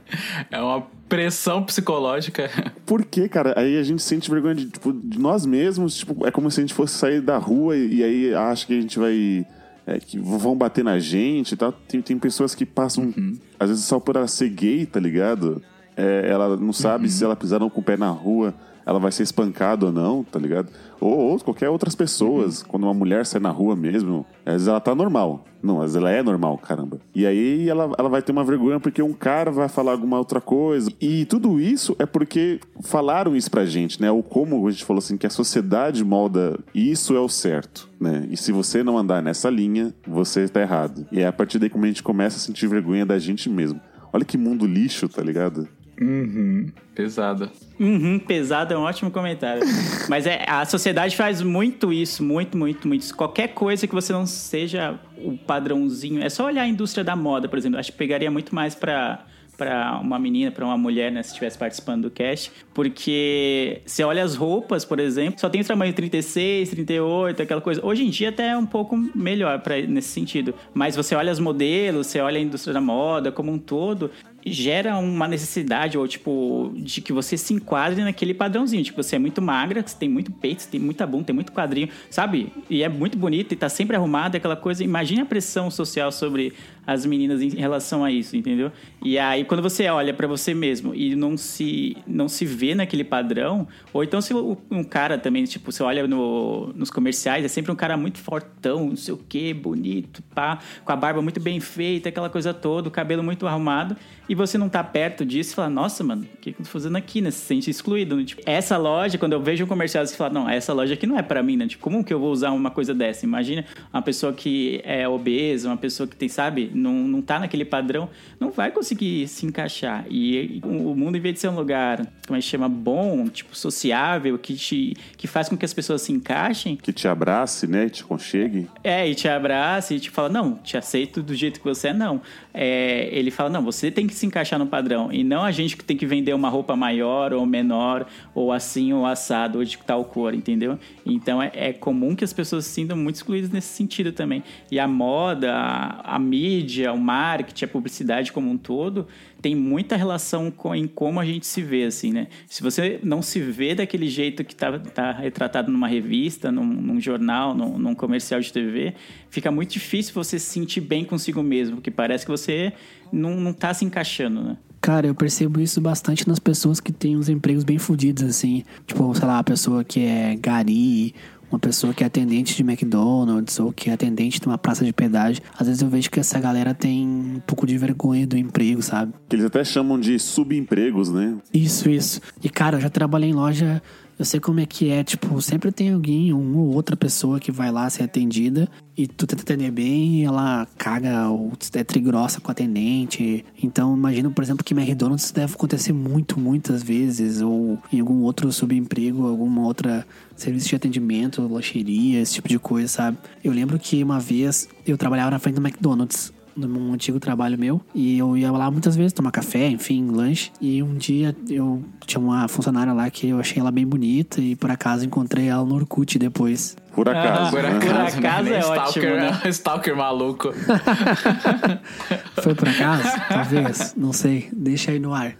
É 0.51 0.59
uma 0.59 0.81
pressão 1.07 1.63
psicológica. 1.63 2.49
Por 2.85 3.05
quê, 3.05 3.29
cara? 3.29 3.53
Aí 3.57 3.77
a 3.77 3.83
gente 3.83 4.01
sente 4.01 4.29
vergonha 4.29 4.55
de, 4.55 4.69
tipo, 4.69 4.91
de 4.91 5.19
nós 5.19 5.45
mesmos, 5.45 5.95
tipo, 5.95 6.25
é 6.25 6.31
como 6.31 6.49
se 6.51 6.59
a 6.59 6.63
gente 6.63 6.73
fosse 6.73 6.95
sair 6.95 7.21
da 7.21 7.37
rua 7.37 7.77
e, 7.77 7.95
e 7.95 8.03
aí 8.03 8.33
acha 8.33 8.67
que 8.67 8.77
a 8.77 8.81
gente 8.81 8.99
vai 8.99 9.45
é, 9.85 9.99
que 9.99 10.17
vão 10.17 10.55
bater 10.55 10.83
na 10.83 10.99
gente 10.99 11.53
e 11.53 11.57
tal. 11.57 11.71
Tem, 11.71 12.01
tem 12.01 12.17
pessoas 12.17 12.55
que 12.55 12.65
passam, 12.65 13.13
às 13.59 13.69
vezes, 13.69 13.85
só 13.85 13.99
por 13.99 14.15
ela 14.15 14.27
ser 14.27 14.49
gay, 14.49 14.85
tá 14.85 14.99
ligado? 14.99 15.61
É, 15.95 16.27
ela 16.29 16.57
não 16.57 16.73
sabe 16.73 17.09
se 17.09 17.23
ela 17.23 17.35
pisar 17.35 17.59
com 17.59 17.79
o 17.79 17.83
pé 17.83 17.95
na 17.95 18.09
rua, 18.09 18.53
ela 18.85 18.99
vai 18.99 19.11
ser 19.11 19.23
espancada 19.23 19.85
ou 19.85 19.91
não, 19.91 20.23
tá 20.23 20.39
ligado? 20.39 20.69
Ou, 20.99 21.31
ou 21.31 21.39
qualquer 21.39 21.69
outras 21.69 21.95
pessoas. 21.95 22.63
Quando 22.63 22.83
uma 22.83 22.93
mulher 22.93 23.25
sai 23.25 23.41
na 23.41 23.49
rua 23.49 23.75
mesmo, 23.75 24.25
às 24.45 24.53
vezes 24.53 24.67
ela 24.67 24.79
tá 24.79 24.95
normal. 24.95 25.45
Não, 25.61 25.77
às 25.77 25.93
vezes 25.93 25.95
ela 25.95 26.11
é 26.11 26.21
normal, 26.21 26.57
caramba. 26.59 26.99
E 27.13 27.25
aí 27.25 27.67
ela, 27.67 27.91
ela 27.97 28.09
vai 28.09 28.21
ter 28.21 28.31
uma 28.31 28.43
vergonha 28.43 28.79
porque 28.79 29.01
um 29.01 29.13
cara 29.13 29.51
vai 29.51 29.67
falar 29.67 29.93
alguma 29.93 30.17
outra 30.17 30.39
coisa. 30.39 30.91
E 31.01 31.25
tudo 31.25 31.59
isso 31.59 31.95
é 31.97 32.05
porque 32.05 32.59
falaram 32.81 33.35
isso 33.35 33.49
pra 33.49 33.65
gente, 33.65 33.99
né? 33.99 34.11
Ou 34.11 34.21
como 34.21 34.67
a 34.67 34.71
gente 34.71 34.85
falou 34.85 34.99
assim, 34.99 35.17
que 35.17 35.25
a 35.25 35.29
sociedade 35.29 36.03
molda 36.03 36.59
isso 36.73 37.15
é 37.15 37.19
o 37.19 37.27
certo, 37.27 37.89
né? 37.99 38.27
E 38.29 38.37
se 38.37 38.51
você 38.51 38.83
não 38.83 38.97
andar 38.97 39.23
nessa 39.23 39.49
linha, 39.49 39.93
você 40.07 40.47
tá 40.47 40.61
errado. 40.61 41.07
E 41.11 41.19
é 41.19 41.27
a 41.27 41.33
partir 41.33 41.57
daí 41.57 41.69
como 41.69 41.85
a 41.85 41.87
gente 41.87 42.03
começa 42.03 42.37
a 42.37 42.39
sentir 42.39 42.67
vergonha 42.67 43.05
da 43.05 43.17
gente 43.17 43.49
mesmo. 43.49 43.81
Olha 44.13 44.23
que 44.23 44.37
mundo 44.37 44.65
lixo, 44.65 45.09
tá 45.09 45.21
ligado? 45.21 45.67
Uhum. 45.99 46.67
Pesada. 46.93 47.51
Uhum, 47.79 48.19
pesado 48.19 48.73
é 48.73 48.77
um 48.77 48.81
ótimo 48.81 49.11
comentário. 49.11 49.63
Mas 50.09 50.25
é, 50.25 50.45
a 50.47 50.65
sociedade 50.65 51.15
faz 51.15 51.41
muito 51.41 51.91
isso, 51.91 52.23
muito, 52.23 52.57
muito, 52.57 52.87
muito. 52.87 53.01
isso. 53.01 53.15
Qualquer 53.15 53.49
coisa 53.49 53.87
que 53.87 53.93
você 53.93 54.13
não 54.13 54.25
seja 54.25 54.99
o 55.17 55.37
padrãozinho. 55.37 56.23
É 56.23 56.29
só 56.29 56.45
olhar 56.45 56.63
a 56.63 56.67
indústria 56.67 57.03
da 57.03 57.15
moda, 57.15 57.47
por 57.47 57.57
exemplo. 57.57 57.79
Acho 57.79 57.91
que 57.91 57.97
pegaria 57.97 58.31
muito 58.31 58.53
mais 58.53 58.75
pra 58.75 59.25
para 59.57 59.99
uma 60.01 60.19
menina, 60.19 60.51
para 60.51 60.65
uma 60.65 60.77
mulher, 60.77 61.11
né, 61.11 61.23
se 61.23 61.29
estivesse 61.29 61.57
participando 61.57 62.03
do 62.03 62.11
cast, 62.11 62.51
porque 62.73 63.81
você 63.85 64.03
olha 64.03 64.23
as 64.23 64.35
roupas, 64.35 64.83
por 64.83 64.99
exemplo, 64.99 65.39
só 65.39 65.49
tem 65.49 65.61
o 65.61 65.65
tamanho 65.65 65.93
36, 65.93 66.69
38, 66.69 67.41
aquela 67.41 67.61
coisa. 67.61 67.85
Hoje 67.85 68.03
em 68.05 68.09
dia 68.09 68.29
até 68.29 68.49
é 68.49 68.57
um 68.57 68.65
pouco 68.65 68.97
melhor 69.15 69.59
para 69.61 69.81
nesse 69.81 70.09
sentido, 70.09 70.53
mas 70.73 70.95
você 70.95 71.15
olha 71.15 71.31
os 71.31 71.39
modelos, 71.39 72.07
você 72.07 72.19
olha 72.19 72.37
a 72.37 72.41
indústria 72.41 72.73
da 72.73 72.81
moda 72.81 73.31
como 73.31 73.51
um 73.51 73.57
todo, 73.57 74.11
gera 74.45 74.97
uma 74.97 75.27
necessidade, 75.27 75.97
ou 75.97 76.07
tipo, 76.07 76.71
de 76.75 77.01
que 77.01 77.11
você 77.11 77.35
se 77.35 77.53
enquadre 77.53 78.03
naquele 78.03 78.33
padrãozinho. 78.33 78.83
Tipo, 78.83 79.01
você 79.01 79.15
é 79.15 79.19
muito 79.19 79.41
magra, 79.41 79.81
você 79.85 79.97
tem 79.97 80.07
muito 80.07 80.31
peito, 80.31 80.61
você 80.61 80.69
tem 80.69 80.79
muita 80.79 81.07
bunda, 81.07 81.25
tem 81.25 81.35
muito 81.35 81.51
quadrinho, 81.51 81.89
sabe? 82.09 82.53
E 82.69 82.83
é 82.83 82.89
muito 82.89 83.17
bonita 83.17 83.53
e 83.53 83.57
tá 83.57 83.69
sempre 83.69 83.95
arrumada, 83.95 84.37
aquela 84.37 84.55
coisa. 84.55 84.83
Imagine 84.83 85.21
a 85.21 85.25
pressão 85.25 85.71
social 85.71 86.11
sobre 86.11 86.53
as 86.85 87.05
meninas 87.05 87.41
em 87.41 87.49
relação 87.49 88.03
a 88.03 88.11
isso, 88.11 88.35
entendeu? 88.35 88.71
E 89.03 89.17
aí, 89.17 89.43
quando 89.43 89.61
você 89.61 89.87
olha 89.87 90.13
para 90.13 90.27
você 90.27 90.53
mesmo 90.53 90.93
e 90.93 91.15
não 91.15 91.37
se, 91.37 91.97
não 92.07 92.27
se 92.27 92.45
vê 92.45 92.75
naquele 92.75 93.03
padrão, 93.03 93.67
ou 93.93 94.03
então 94.03 94.21
se 94.21 94.33
um 94.33 94.83
cara 94.83 95.17
também, 95.17 95.43
tipo, 95.45 95.71
você 95.71 95.83
olha 95.83 96.07
no, 96.07 96.73
nos 96.75 96.89
comerciais, 96.89 97.43
é 97.43 97.47
sempre 97.47 97.71
um 97.71 97.75
cara 97.75 97.97
muito 97.97 98.19
fortão, 98.19 98.89
não 98.89 98.95
sei 98.95 99.13
o 99.13 99.17
que, 99.17 99.53
bonito, 99.53 100.21
pá, 100.33 100.59
com 100.83 100.91
a 100.91 100.95
barba 100.95 101.21
muito 101.21 101.39
bem 101.39 101.59
feita, 101.59 102.09
aquela 102.09 102.29
coisa 102.29 102.53
toda, 102.53 102.87
o 102.87 102.91
cabelo 102.91 103.23
muito 103.23 103.47
arrumado 103.47 103.95
e 104.27 104.33
você 104.33 104.57
não 104.57 104.67
tá 104.67 104.83
perto 104.83 105.23
disso 105.23 105.51
e 105.51 105.55
fala, 105.55 105.69
nossa, 105.69 106.03
mano, 106.03 106.23
o 106.23 106.37
que, 106.37 106.51
que 106.51 106.59
eu 106.59 106.65
tô 106.65 106.71
fazendo 106.71 106.95
aqui, 106.95 107.21
né? 107.21 107.29
Se 107.29 107.45
sente 107.45 107.69
excluído, 107.69 108.15
né? 108.15 108.23
Tipo, 108.23 108.41
essa 108.45 108.75
loja, 108.75 109.17
quando 109.17 109.33
eu 109.33 109.41
vejo 109.41 109.63
um 109.63 109.67
comercial, 109.67 110.05
você 110.05 110.15
fala, 110.15 110.33
não, 110.33 110.49
essa 110.49 110.73
loja 110.73 110.95
aqui 110.95 111.05
não 111.05 111.17
é 111.17 111.21
para 111.21 111.43
mim, 111.43 111.55
né? 111.55 111.67
Tipo, 111.67 111.83
como 111.83 112.03
que 112.03 112.13
eu 112.13 112.19
vou 112.19 112.31
usar 112.31 112.51
uma 112.51 112.71
coisa 112.71 112.93
dessa? 112.93 113.25
Imagina 113.25 113.65
uma 113.93 114.01
pessoa 114.01 114.33
que 114.33 114.81
é 114.83 115.07
obesa, 115.07 115.69
uma 115.69 115.77
pessoa 115.77 116.07
que 116.07 116.15
tem, 116.15 116.27
sabe, 116.27 116.71
não, 116.75 116.93
não 116.93 117.21
tá 117.21 117.39
naquele 117.39 117.65
padrão, 117.65 118.09
não 118.39 118.51
vai 118.51 118.71
conseguir 118.71 119.27
se 119.27 119.45
encaixar. 119.45 120.05
E 120.09 120.61
o 120.63 120.95
mundo, 120.95 121.17
em 121.17 121.21
vez 121.21 121.35
de 121.35 121.39
ser 121.41 121.47
um 121.49 121.55
lugar, 121.55 122.05
como 122.27 122.37
é 122.37 122.41
que 122.41 122.47
chama, 122.47 122.67
bom, 122.67 123.27
tipo, 123.27 123.55
sociável, 123.55 124.37
que, 124.37 124.55
te, 124.55 124.95
que 125.17 125.27
faz 125.27 125.49
com 125.49 125.57
que 125.57 125.65
as 125.65 125.73
pessoas 125.73 126.01
se 126.01 126.11
encaixem. 126.11 126.75
Que 126.75 126.91
te 126.91 127.07
abrace, 127.07 127.67
né? 127.67 127.89
Te 127.89 128.03
conchegue. 128.03 128.67
É, 128.83 129.07
e 129.07 129.15
te 129.15 129.27
abrace 129.27 129.95
e 129.95 129.99
te 129.99 130.09
fala, 130.09 130.29
não, 130.29 130.55
te 130.55 130.77
aceito 130.77 131.21
do 131.21 131.33
jeito 131.33 131.59
que 131.59 131.65
você 131.65 131.89
é, 131.89 131.93
não. 131.93 132.21
É, 132.53 133.09
ele 133.11 133.31
fala, 133.31 133.49
não, 133.49 133.63
você 133.63 133.91
tem 133.91 134.07
que 134.07 134.13
se 134.13 134.25
encaixar 134.25 134.59
no 134.59 134.67
padrão. 134.67 135.11
E 135.11 135.23
não 135.23 135.43
a 135.43 135.51
gente 135.51 135.77
que 135.77 135.83
tem 135.83 135.95
que 135.95 136.05
vender 136.05 136.33
uma 136.33 136.49
roupa 136.49 136.75
maior 136.75 137.33
ou 137.33 137.45
menor, 137.45 138.07
ou 138.33 138.51
assim, 138.51 138.93
ou 138.93 139.05
assado, 139.05 139.59
ou 139.59 139.63
de 139.63 139.77
tal 139.77 140.03
cor, 140.05 140.33
entendeu? 140.33 140.79
Então 141.05 141.41
é, 141.41 141.51
é 141.53 141.73
comum 141.73 142.15
que 142.15 142.23
as 142.23 142.33
pessoas 142.33 142.65
se 142.65 142.71
sintam 142.71 142.97
muito 142.97 143.15
excluídas 143.15 143.49
nesse 143.49 143.69
sentido 143.69 144.11
também. 144.11 144.43
E 144.71 144.79
a 144.79 144.87
moda, 144.87 145.53
a, 145.53 146.15
a 146.15 146.19
mídia, 146.19 146.64
o 146.91 146.97
marketing, 146.97 147.65
a 147.65 147.67
publicidade 147.67 148.31
como 148.31 148.49
um 148.49 148.57
todo, 148.57 149.07
tem 149.41 149.55
muita 149.55 149.95
relação 149.95 150.49
com, 150.49 150.73
em 150.73 150.87
como 150.87 151.19
a 151.19 151.25
gente 151.25 151.45
se 151.45 151.61
vê, 151.61 151.83
assim, 151.83 152.11
né? 152.11 152.27
Se 152.47 152.63
você 152.63 152.99
não 153.03 153.21
se 153.21 153.39
vê 153.39 153.75
daquele 153.75 154.07
jeito 154.07 154.43
que 154.43 154.55
tá, 154.55 154.79
tá 154.79 155.11
retratado 155.11 155.71
numa 155.71 155.87
revista, 155.87 156.51
num, 156.51 156.65
num 156.65 156.99
jornal, 156.99 157.53
num, 157.53 157.77
num, 157.77 157.93
comercial 157.93 158.39
de 158.39 158.51
TV, 158.51 158.93
fica 159.29 159.51
muito 159.51 159.71
difícil 159.71 160.13
você 160.13 160.39
se 160.39 160.47
sentir 160.47 160.81
bem 160.81 161.05
consigo 161.05 161.43
mesmo, 161.43 161.75
porque 161.75 161.91
parece 161.91 162.25
que 162.25 162.31
você 162.31 162.73
não, 163.11 163.35
não 163.35 163.53
tá 163.53 163.73
se 163.73 163.85
encaixando, 163.85 164.41
né? 164.41 164.57
Cara, 164.85 165.07
eu 165.07 165.15
percebo 165.15 165.59
isso 165.59 165.81
bastante 165.81 166.27
nas 166.27 166.37
pessoas 166.37 166.79
que 166.79 166.91
têm 166.91 167.17
uns 167.17 167.27
empregos 167.27 167.63
bem 167.63 167.79
fodidos, 167.79 168.21
assim. 168.21 168.63
Tipo, 168.85 169.15
sei 169.15 169.25
lá, 169.25 169.39
a 169.39 169.43
pessoa 169.43 169.83
que 169.83 170.01
é 170.01 170.35
gari, 170.35 171.15
uma 171.51 171.59
pessoa 171.59 171.93
que 171.93 172.03
é 172.03 172.07
atendente 172.07 172.55
de 172.55 172.61
McDonald's 172.61 173.59
ou 173.59 173.71
que 173.71 173.89
é 173.89 173.93
atendente 173.93 174.39
de 174.39 174.47
uma 174.47 174.57
praça 174.57 174.83
de 174.83 174.91
pedágio. 174.91 175.41
Às 175.57 175.67
vezes 175.67 175.81
eu 175.81 175.89
vejo 175.89 176.09
que 176.09 176.19
essa 176.19 176.39
galera 176.39 176.73
tem 176.73 177.07
um 177.07 177.41
pouco 177.45 177.65
de 177.65 177.77
vergonha 177.77 178.25
do 178.25 178.37
emprego, 178.37 178.81
sabe? 178.81 179.13
Que 179.29 179.35
eles 179.35 179.45
até 179.45 179.63
chamam 179.63 179.99
de 179.99 180.17
subempregos, 180.19 181.09
né? 181.09 181.37
Isso, 181.53 181.89
isso. 181.89 182.21
E 182.43 182.49
cara, 182.49 182.77
eu 182.77 182.81
já 182.81 182.89
trabalhei 182.89 183.29
em 183.29 183.33
loja, 183.33 183.81
eu 184.17 184.23
sei 184.25 184.39
como 184.39 184.59
é 184.59 184.65
que 184.65 184.89
é, 184.89 185.03
tipo, 185.03 185.41
sempre 185.41 185.71
tem 185.71 185.91
alguém, 185.91 186.31
uma 186.31 186.59
ou 186.59 186.73
outra 186.73 186.95
pessoa 186.95 187.39
que 187.39 187.51
vai 187.51 187.71
lá 187.71 187.89
ser 187.89 188.03
atendida 188.03 188.69
e 188.97 189.07
tu 189.07 189.27
tenta 189.27 189.41
atender 189.41 189.71
bem 189.71 190.21
e 190.21 190.23
ela 190.23 190.65
caga 190.77 191.29
ou 191.29 191.51
é 191.73 191.83
trigrossa 191.83 192.39
com 192.39 192.47
o 192.47 192.51
atendente. 192.51 193.43
Então, 193.61 193.95
imagino, 193.95 194.31
por 194.31 194.43
exemplo, 194.43 194.63
que 194.63 194.73
McDonald's 194.73 195.31
deve 195.31 195.53
acontecer 195.53 195.91
muito, 195.91 196.39
muitas 196.39 196.81
vezes, 196.81 197.41
ou 197.41 197.77
em 197.91 197.99
algum 197.99 198.21
outro 198.21 198.51
subemprego, 198.51 199.27
alguma 199.27 199.63
outra 199.63 200.07
serviço 200.35 200.69
de 200.69 200.75
atendimento, 200.75 201.41
lancheria, 201.47 202.21
esse 202.21 202.35
tipo 202.35 202.47
de 202.47 202.59
coisa, 202.59 202.87
sabe? 202.87 203.17
Eu 203.43 203.51
lembro 203.51 203.77
que 203.77 204.01
uma 204.03 204.19
vez 204.19 204.67
eu 204.85 204.97
trabalhava 204.97 205.31
na 205.31 205.39
frente 205.39 205.55
do 205.55 205.65
McDonald's 205.65 206.33
num 206.55 206.93
antigo 206.93 207.19
trabalho 207.19 207.57
meu. 207.57 207.81
E 207.93 208.17
eu 208.17 208.37
ia 208.37 208.51
lá 208.51 208.69
muitas 208.71 208.95
vezes 208.95 209.13
tomar 209.13 209.31
café, 209.31 209.67
enfim, 209.67 210.09
lanche. 210.09 210.51
E 210.61 210.81
um 210.81 210.95
dia 210.95 211.35
eu 211.49 211.83
tinha 212.05 212.19
uma 212.19 212.47
funcionária 212.47 212.93
lá 212.93 213.09
que 213.09 213.27
eu 213.27 213.39
achei 213.39 213.59
ela 213.59 213.71
bem 213.71 213.85
bonita 213.85 214.41
e 214.41 214.55
por 214.55 214.71
acaso 214.71 215.05
encontrei 215.05 215.47
ela 215.47 215.65
no 215.65 215.75
Orkut 215.75 216.17
depois. 216.17 216.75
Por 216.95 217.09
acaso. 217.09 217.51
Por 217.51 217.61
né? 217.63 217.69
acaso, 217.69 218.15
Por 218.15 218.25
acaso 218.25 218.43
né? 218.49 218.55
é 218.55 218.59
Stalker, 218.59 219.13
ótimo, 219.13 219.15
né? 219.17 219.41
Stalker 219.51 219.95
maluco. 219.95 220.53
Foi 222.41 222.55
por 222.55 222.67
acaso? 222.69 223.03
Talvez, 223.29 223.93
não 223.97 224.13
sei. 224.13 224.49
Deixa 224.53 224.91
aí 224.91 224.99
no 224.99 225.13
ar. 225.13 225.35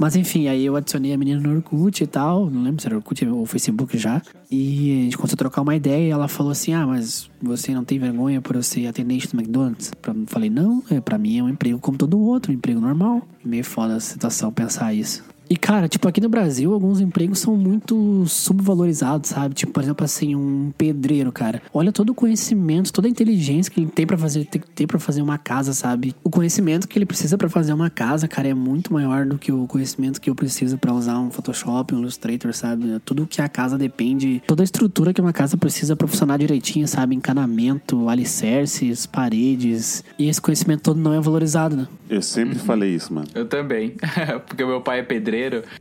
Mas 0.00 0.14
enfim, 0.14 0.46
aí 0.46 0.64
eu 0.64 0.76
adicionei 0.76 1.12
a 1.12 1.18
menina 1.18 1.40
no 1.40 1.56
Orkut 1.56 2.02
e 2.04 2.06
tal. 2.06 2.48
Não 2.48 2.62
lembro 2.62 2.80
se 2.80 2.86
era 2.86 2.94
Orkut 2.96 3.26
ou 3.26 3.44
Facebook 3.46 3.98
já. 3.98 4.22
E 4.50 5.00
a 5.00 5.02
gente 5.04 5.16
começou 5.16 5.34
a 5.34 5.38
trocar 5.38 5.62
uma 5.62 5.74
ideia 5.74 6.06
e 6.06 6.10
ela 6.10 6.28
falou 6.28 6.52
assim: 6.52 6.72
Ah, 6.72 6.86
mas 6.86 7.28
você 7.42 7.74
não 7.74 7.84
tem 7.84 7.98
vergonha 7.98 8.40
por 8.40 8.54
eu 8.54 8.62
ser 8.62 8.86
atendente 8.86 9.28
do 9.28 9.36
McDonald's? 9.36 9.92
Pra- 10.00 10.14
Eu 10.14 10.24
falei: 10.28 10.50
Não, 10.50 10.82
é, 10.90 11.00
pra 11.00 11.18
mim 11.18 11.38
é 11.38 11.42
um 11.42 11.48
emprego 11.48 11.78
como 11.80 11.98
todo 11.98 12.18
outro, 12.20 12.52
um 12.52 12.54
emprego 12.54 12.80
normal. 12.80 13.22
Meio 13.44 13.64
foda 13.64 13.96
a 13.96 14.00
situação 14.00 14.52
pensar 14.52 14.94
isso. 14.94 15.24
E, 15.50 15.56
cara, 15.56 15.88
tipo, 15.88 16.06
aqui 16.06 16.20
no 16.20 16.28
Brasil, 16.28 16.72
alguns 16.72 17.00
empregos 17.00 17.38
são 17.38 17.56
muito 17.56 18.24
subvalorizados, 18.26 19.30
sabe? 19.30 19.54
Tipo, 19.54 19.72
por 19.72 19.82
exemplo, 19.82 20.04
assim, 20.04 20.34
um 20.34 20.72
pedreiro, 20.76 21.32
cara. 21.32 21.62
Olha 21.72 21.90
todo 21.90 22.10
o 22.10 22.14
conhecimento, 22.14 22.92
toda 22.92 23.08
a 23.08 23.10
inteligência 23.10 23.72
que 23.72 23.80
ele 23.80 23.90
tem 23.90 24.06
pra 24.06 24.18
fazer, 24.18 24.44
tem 24.44 24.60
que 24.60 24.68
ter 24.68 24.86
pra 24.86 24.98
fazer 24.98 25.22
uma 25.22 25.38
casa, 25.38 25.72
sabe? 25.72 26.14
O 26.22 26.28
conhecimento 26.28 26.86
que 26.86 26.98
ele 26.98 27.06
precisa 27.06 27.38
pra 27.38 27.48
fazer 27.48 27.72
uma 27.72 27.88
casa, 27.88 28.28
cara, 28.28 28.48
é 28.48 28.54
muito 28.54 28.92
maior 28.92 29.24
do 29.24 29.38
que 29.38 29.50
o 29.50 29.66
conhecimento 29.66 30.20
que 30.20 30.28
eu 30.28 30.34
preciso 30.34 30.76
pra 30.76 30.92
usar 30.92 31.18
um 31.18 31.30
Photoshop, 31.30 31.94
um 31.94 32.00
Illustrator, 32.00 32.52
sabe? 32.52 33.00
Tudo 33.04 33.26
que 33.26 33.40
a 33.40 33.48
casa 33.48 33.78
depende, 33.78 34.42
toda 34.46 34.62
a 34.62 34.64
estrutura 34.64 35.14
que 35.14 35.20
uma 35.20 35.32
casa 35.32 35.56
precisa 35.56 35.96
pra 35.96 36.06
funcionar 36.06 36.38
direitinho, 36.38 36.86
sabe? 36.86 37.14
Encanamento, 37.14 38.08
alicerces, 38.08 39.06
paredes. 39.06 40.04
E 40.18 40.28
esse 40.28 40.40
conhecimento 40.40 40.82
todo 40.82 41.00
não 41.00 41.14
é 41.14 41.20
valorizado, 41.20 41.74
né? 41.74 41.88
Eu 42.10 42.22
sempre 42.22 42.58
falei 42.58 42.94
isso, 42.94 43.12
mano. 43.12 43.28
Eu 43.34 43.46
também. 43.46 43.94
Porque 44.46 44.62
o 44.62 44.66
meu 44.66 44.80
pai 44.80 45.00
é 45.00 45.02
pedreiro. 45.02 45.37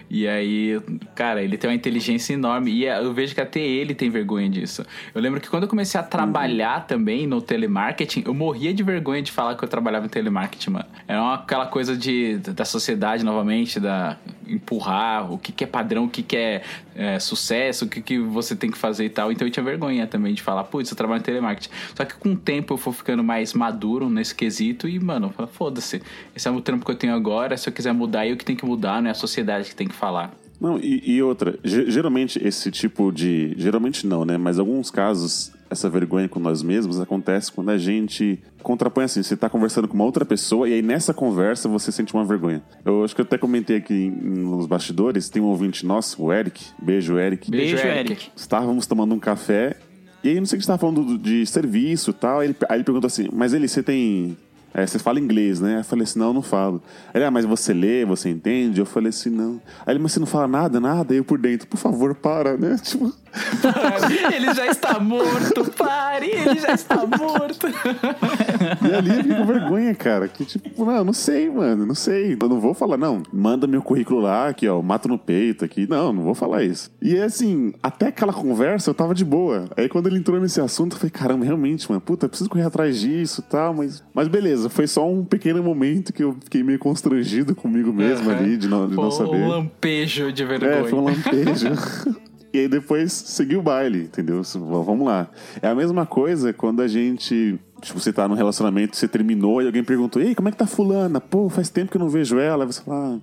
E 0.10 0.28
aí, 0.28 0.80
cara, 1.15 1.41
ele 1.41 1.58
tem 1.58 1.70
uma 1.70 1.76
inteligência 1.76 2.34
enorme. 2.34 2.72
E 2.72 2.86
eu 2.86 3.13
vejo 3.13 3.34
que 3.34 3.41
até 3.41 3.60
ele 3.60 3.93
tem 3.96 4.10
vergonha 4.10 4.50
disso. 4.50 4.86
Eu 5.13 5.22
lembro 5.22 5.39
que 5.41 5.50
quando 5.50 5.63
eu 5.63 5.70
comecei 5.70 6.00
a 6.00 6.04
trabalhar 6.04 6.86
também 6.88 7.26
no 7.28 7.41
telemarketing, 7.41 8.24
eu 8.26 8.34
morria 8.34 8.74
de 8.74 8.84
vergonha 8.84 9.22
de 9.22 9.32
falar 9.32 9.56
que 9.56 9.63
eu 9.63 9.67
trabalhava 9.67 10.06
em 10.06 10.10
telemarketing, 10.10 10.72
mano. 10.72 10.86
Era 11.08 11.22
uma- 11.22 11.36
aquela 11.36 11.65
coisa 11.65 11.96
de, 11.98 12.38
da 12.38 12.65
sociedade, 12.65 13.24
novamente, 13.24 13.80
da 13.80 14.17
empurrar 14.48 15.32
o 15.32 15.38
que, 15.38 15.52
que 15.52 15.63
é 15.63 15.67
padrão, 15.67 16.06
o 16.06 16.10
que, 16.10 16.24
que 16.24 16.36
é, 16.38 16.62
é, 16.96 17.20
sucesso, 17.20 17.86
o 17.86 17.89
que, 17.89 18.02
que 18.02 18.17
você 18.20 18.56
tem 18.56 18.72
que 18.72 18.78
fazer 18.78 19.06
e 19.06 19.10
tal. 19.10 19.32
Então 19.32 19.46
eu 19.48 19.52
tinha 19.52 19.63
vergonha 19.63 20.08
também 20.08 20.34
de 20.34 20.41
falar, 20.41 20.63
putz, 20.63 20.89
eu 20.89 20.96
trabalho 20.98 21.20
em 21.20 21.24
telemarketing. 21.24 21.70
Só 21.96 22.06
que 22.06 22.15
com 22.15 22.32
o 22.32 22.36
tempo 22.36 22.74
eu 22.74 22.78
fui 22.78 22.93
ficando 22.93 23.24
mais 23.24 23.54
maduro 23.54 24.10
nesse 24.10 24.34
quesito 24.34 24.88
e, 24.88 25.00
mano, 25.00 25.34
foda-se. 25.52 26.02
Esse 26.36 26.48
é 26.48 26.52
o 26.52 26.62
trampo 26.62 26.86
que 26.86 26.91
eu 26.91 26.96
tenho 26.96 27.13
agora. 27.13 27.58
Se 27.58 27.67
eu 27.70 27.74
quiser 27.74 27.93
mudar, 27.93 28.26
eu 28.26 28.38
que 28.38 28.46
tenho 28.46 28.58
que 28.58 28.65
mudar, 28.65 29.02
não 29.02 29.10
é 29.10 29.12
a 29.12 29.15
sociedade 29.15 29.46
que 29.69 29.75
tem 29.75 29.88
que 29.88 29.95
falar. 29.95 30.33
Não, 30.60 30.79
e, 30.79 31.03
e 31.12 31.21
outra, 31.21 31.57
ge- 31.63 31.89
geralmente 31.91 32.39
esse 32.43 32.71
tipo 32.71 33.12
de. 33.12 33.53
Geralmente 33.57 34.07
não, 34.07 34.25
né? 34.25 34.38
Mas 34.38 34.57
em 34.57 34.60
alguns 34.62 34.89
casos, 34.89 35.51
essa 35.69 35.88
vergonha 35.88 36.27
com 36.27 36.39
nós 36.39 36.63
mesmos 36.63 36.99
acontece 36.99 37.51
quando 37.51 37.69
a 37.69 37.77
gente 37.77 38.39
contrapõe 38.63 39.03
assim, 39.03 39.21
você 39.21 39.38
tá 39.38 39.47
conversando 39.49 39.88
com 39.88 39.93
uma 39.93 40.03
outra 40.03 40.25
pessoa 40.25 40.67
e 40.67 40.73
aí 40.73 40.81
nessa 40.81 41.13
conversa 41.13 41.69
você 41.69 41.91
sente 41.91 42.12
uma 42.13 42.25
vergonha. 42.25 42.63
Eu 42.83 43.03
acho 43.03 43.13
que 43.15 43.21
eu 43.21 43.25
até 43.25 43.38
comentei 43.38 43.77
aqui 43.77 44.10
nos 44.10 44.65
bastidores, 44.65 45.29
tem 45.29 45.41
um 45.41 45.45
ouvinte 45.45 45.86
nosso, 45.86 46.23
o 46.23 46.33
Eric. 46.33 46.65
Beijo, 46.81 47.19
Eric. 47.19 47.51
Beijo, 47.51 47.75
Beijo, 47.75 47.88
Eric. 47.88 48.12
Eric. 48.13 48.31
Estávamos 48.36 48.88
tomando 48.88 49.13
um 49.13 49.19
café 49.19 49.75
e 50.23 50.29
aí 50.29 50.39
não 50.39 50.47
sei 50.47 50.57
o 50.57 50.60
que 50.60 50.65
você 50.65 50.71
estava 50.71 50.79
falando 50.79 51.03
do- 51.05 51.17
de 51.19 51.45
serviço 51.45 52.10
e 52.10 52.13
tal. 52.13 52.39
Aí 52.39 52.47
ele, 52.47 52.55
aí 52.67 52.77
ele 52.77 52.83
perguntou 52.83 53.05
assim, 53.07 53.29
mas 53.31 53.53
ele, 53.53 53.67
você 53.67 53.83
tem. 53.83 54.36
É, 54.73 54.86
você 54.86 54.99
fala 54.99 55.19
inglês, 55.19 55.60
né? 55.60 55.80
Eu 55.80 55.84
falei 55.84 56.03
assim, 56.03 56.19
não, 56.19 56.27
eu 56.27 56.34
não 56.34 56.41
falo. 56.41 56.82
Ele, 57.13 57.23
ah, 57.23 57.32
mas 57.32 57.45
você 57.45 57.73
lê, 57.73 58.06
você 58.06 58.30
entende? 58.30 58.80
Eu 58.80 58.86
falei 58.86 59.10
assim, 59.10 59.30
não. 59.30 59.62
Aí 59.86 59.93
ele, 59.93 59.99
mas 59.99 60.12
você 60.12 60.19
não 60.19 60.27
fala 60.27 60.47
nada, 60.47 60.80
nada? 60.80 61.13
Aí 61.13 61.17
eu 61.17 61.25
por 61.25 61.38
dentro, 61.38 61.67
por 61.67 61.77
favor, 61.77 62.13
para, 62.15 62.58
né? 62.58 62.77
Tipo, 62.88 63.13
ele 64.34 64.53
já 64.53 64.65
está 64.67 64.99
morto, 64.99 65.71
pare, 65.71 66.32
ele 66.32 66.60
já 66.60 66.73
está 66.73 67.06
morto. 67.06 67.67
e 68.88 68.93
ali 68.93 69.10
eu 69.10 69.15
fiquei 69.17 69.36
com 69.36 69.45
vergonha, 69.45 69.95
cara. 69.95 70.27
Que 70.27 70.45
tipo, 70.45 70.86
não, 70.86 71.03
não 71.03 71.13
sei, 71.13 71.49
mano, 71.49 71.86
não 71.86 71.95
sei. 71.95 72.38
Eu 72.39 72.49
não 72.49 72.60
vou 72.60 72.73
falar, 72.73 72.97
não. 72.97 73.23
Manda 73.32 73.67
meu 73.67 73.82
currículo 73.82 74.21
lá, 74.21 74.49
aqui, 74.49 74.67
ó, 74.67 74.82
mato 74.82 75.08
no 75.08 75.17
peito 75.17 75.65
aqui. 75.65 75.88
Não, 75.88 76.12
não 76.13 76.23
vou 76.23 76.34
falar 76.34 76.63
isso. 76.63 76.91
E 77.01 77.17
assim, 77.17 77.73
até 77.82 78.08
aquela 78.08 78.34
conversa 78.34 78.89
eu 78.89 78.93
tava 78.93 79.13
de 79.13 79.25
boa. 79.25 79.65
Aí 79.75 79.88
quando 79.89 80.08
ele 80.08 80.17
entrou 80.17 80.39
nesse 80.39 80.60
assunto, 80.62 80.93
eu 80.93 80.99
falei, 80.99 81.12
caramba, 81.12 81.45
realmente, 81.45 81.89
mano, 81.89 82.01
puta, 82.01 82.25
eu 82.25 82.30
preciso 82.30 82.49
correr 82.49 82.63
atrás 82.63 82.99
disso 82.99 83.43
e 83.45 83.49
tal, 83.49 83.73
mas. 83.73 84.03
Mas 84.13 84.27
beleza, 84.27 84.57
foi 84.70 84.88
só 84.88 85.10
um 85.10 85.24
pequeno 85.24 85.63
momento 85.63 86.12
que 86.13 86.24
eu 86.24 86.36
fiquei 86.43 86.63
meio 86.63 86.80
constrangido 86.80 87.56
comigo 87.56 87.91
mesmo 87.93 88.30
ali, 88.30 88.58
de 88.58 88.67
não, 88.67 88.88
de 88.88 88.96
não 88.96 89.04
Pô, 89.04 89.12
saber. 89.12 89.38
Um 89.38 89.48
lampejo 89.48 90.32
de 90.32 90.46
vergonha. 90.46 90.72
É, 90.72 90.84
foi 90.84 91.00
um 91.00 91.04
lampejo. 91.04 91.67
e 92.54 92.60
aí 92.60 92.67
depois 92.67 93.12
seguiu 93.12 93.60
o 93.60 93.63
baile, 93.63 94.04
entendeu? 94.04 94.41
Vamos 94.43 95.06
lá. 95.06 95.30
É 95.62 95.67
a 95.67 95.76
mesma 95.76 96.06
coisa 96.06 96.54
quando 96.54 96.82
a 96.82 96.88
gente. 96.88 97.60
Tipo, 97.82 98.00
você 98.00 98.12
tá 98.12 98.28
num 98.28 98.34
relacionamento, 98.34 98.98
você 98.98 99.08
terminou 99.08 99.62
e 99.62 99.67
alguém 99.67 99.84
perguntou: 99.84 100.22
Ei, 100.22 100.34
como 100.34 100.50
é 100.50 100.52
que 100.52 100.58
tá 100.58 100.65
fulana? 100.65 101.22
Pô, 101.22 101.50
faz 101.50 101.70
tempo 101.70 101.91
que 101.91 101.98
eu 101.98 102.02
não 102.02 102.10
vejo 102.10 102.39
ela. 102.39 102.63
Aí 102.63 102.67
você 102.67 102.82
fala: 102.82 103.20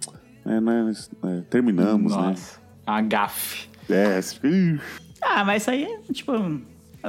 ah, 0.47 0.53
é, 0.53 0.61
né, 0.61 0.93
é, 1.25 1.41
terminamos, 1.51 2.13
Nossa, 2.13 2.61
a 2.87 3.01
gafe. 3.01 3.69
né? 3.89 4.19
É, 4.19 4.23
você 4.23 4.37
fica. 4.37 4.85
Ah, 5.21 5.45
mas 5.45 5.63
isso 5.63 5.71
aí, 5.71 5.89
tipo, 6.13 6.33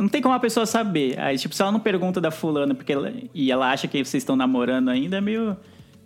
não 0.01 0.07
tem 0.07 0.21
como 0.21 0.33
a 0.33 0.39
pessoa 0.39 0.65
saber. 0.65 1.19
Aí, 1.19 1.37
tipo, 1.37 1.55
se 1.55 1.61
ela 1.61 1.71
não 1.71 1.79
pergunta 1.79 2.19
da 2.19 2.31
fulana 2.31 2.75
porque 2.75 2.93
ela, 2.93 3.13
e 3.33 3.51
ela 3.51 3.71
acha 3.71 3.87
que 3.87 4.03
vocês 4.03 4.21
estão 4.21 4.35
namorando 4.35 4.89
ainda, 4.89 5.17
é 5.17 5.21
meio. 5.21 5.55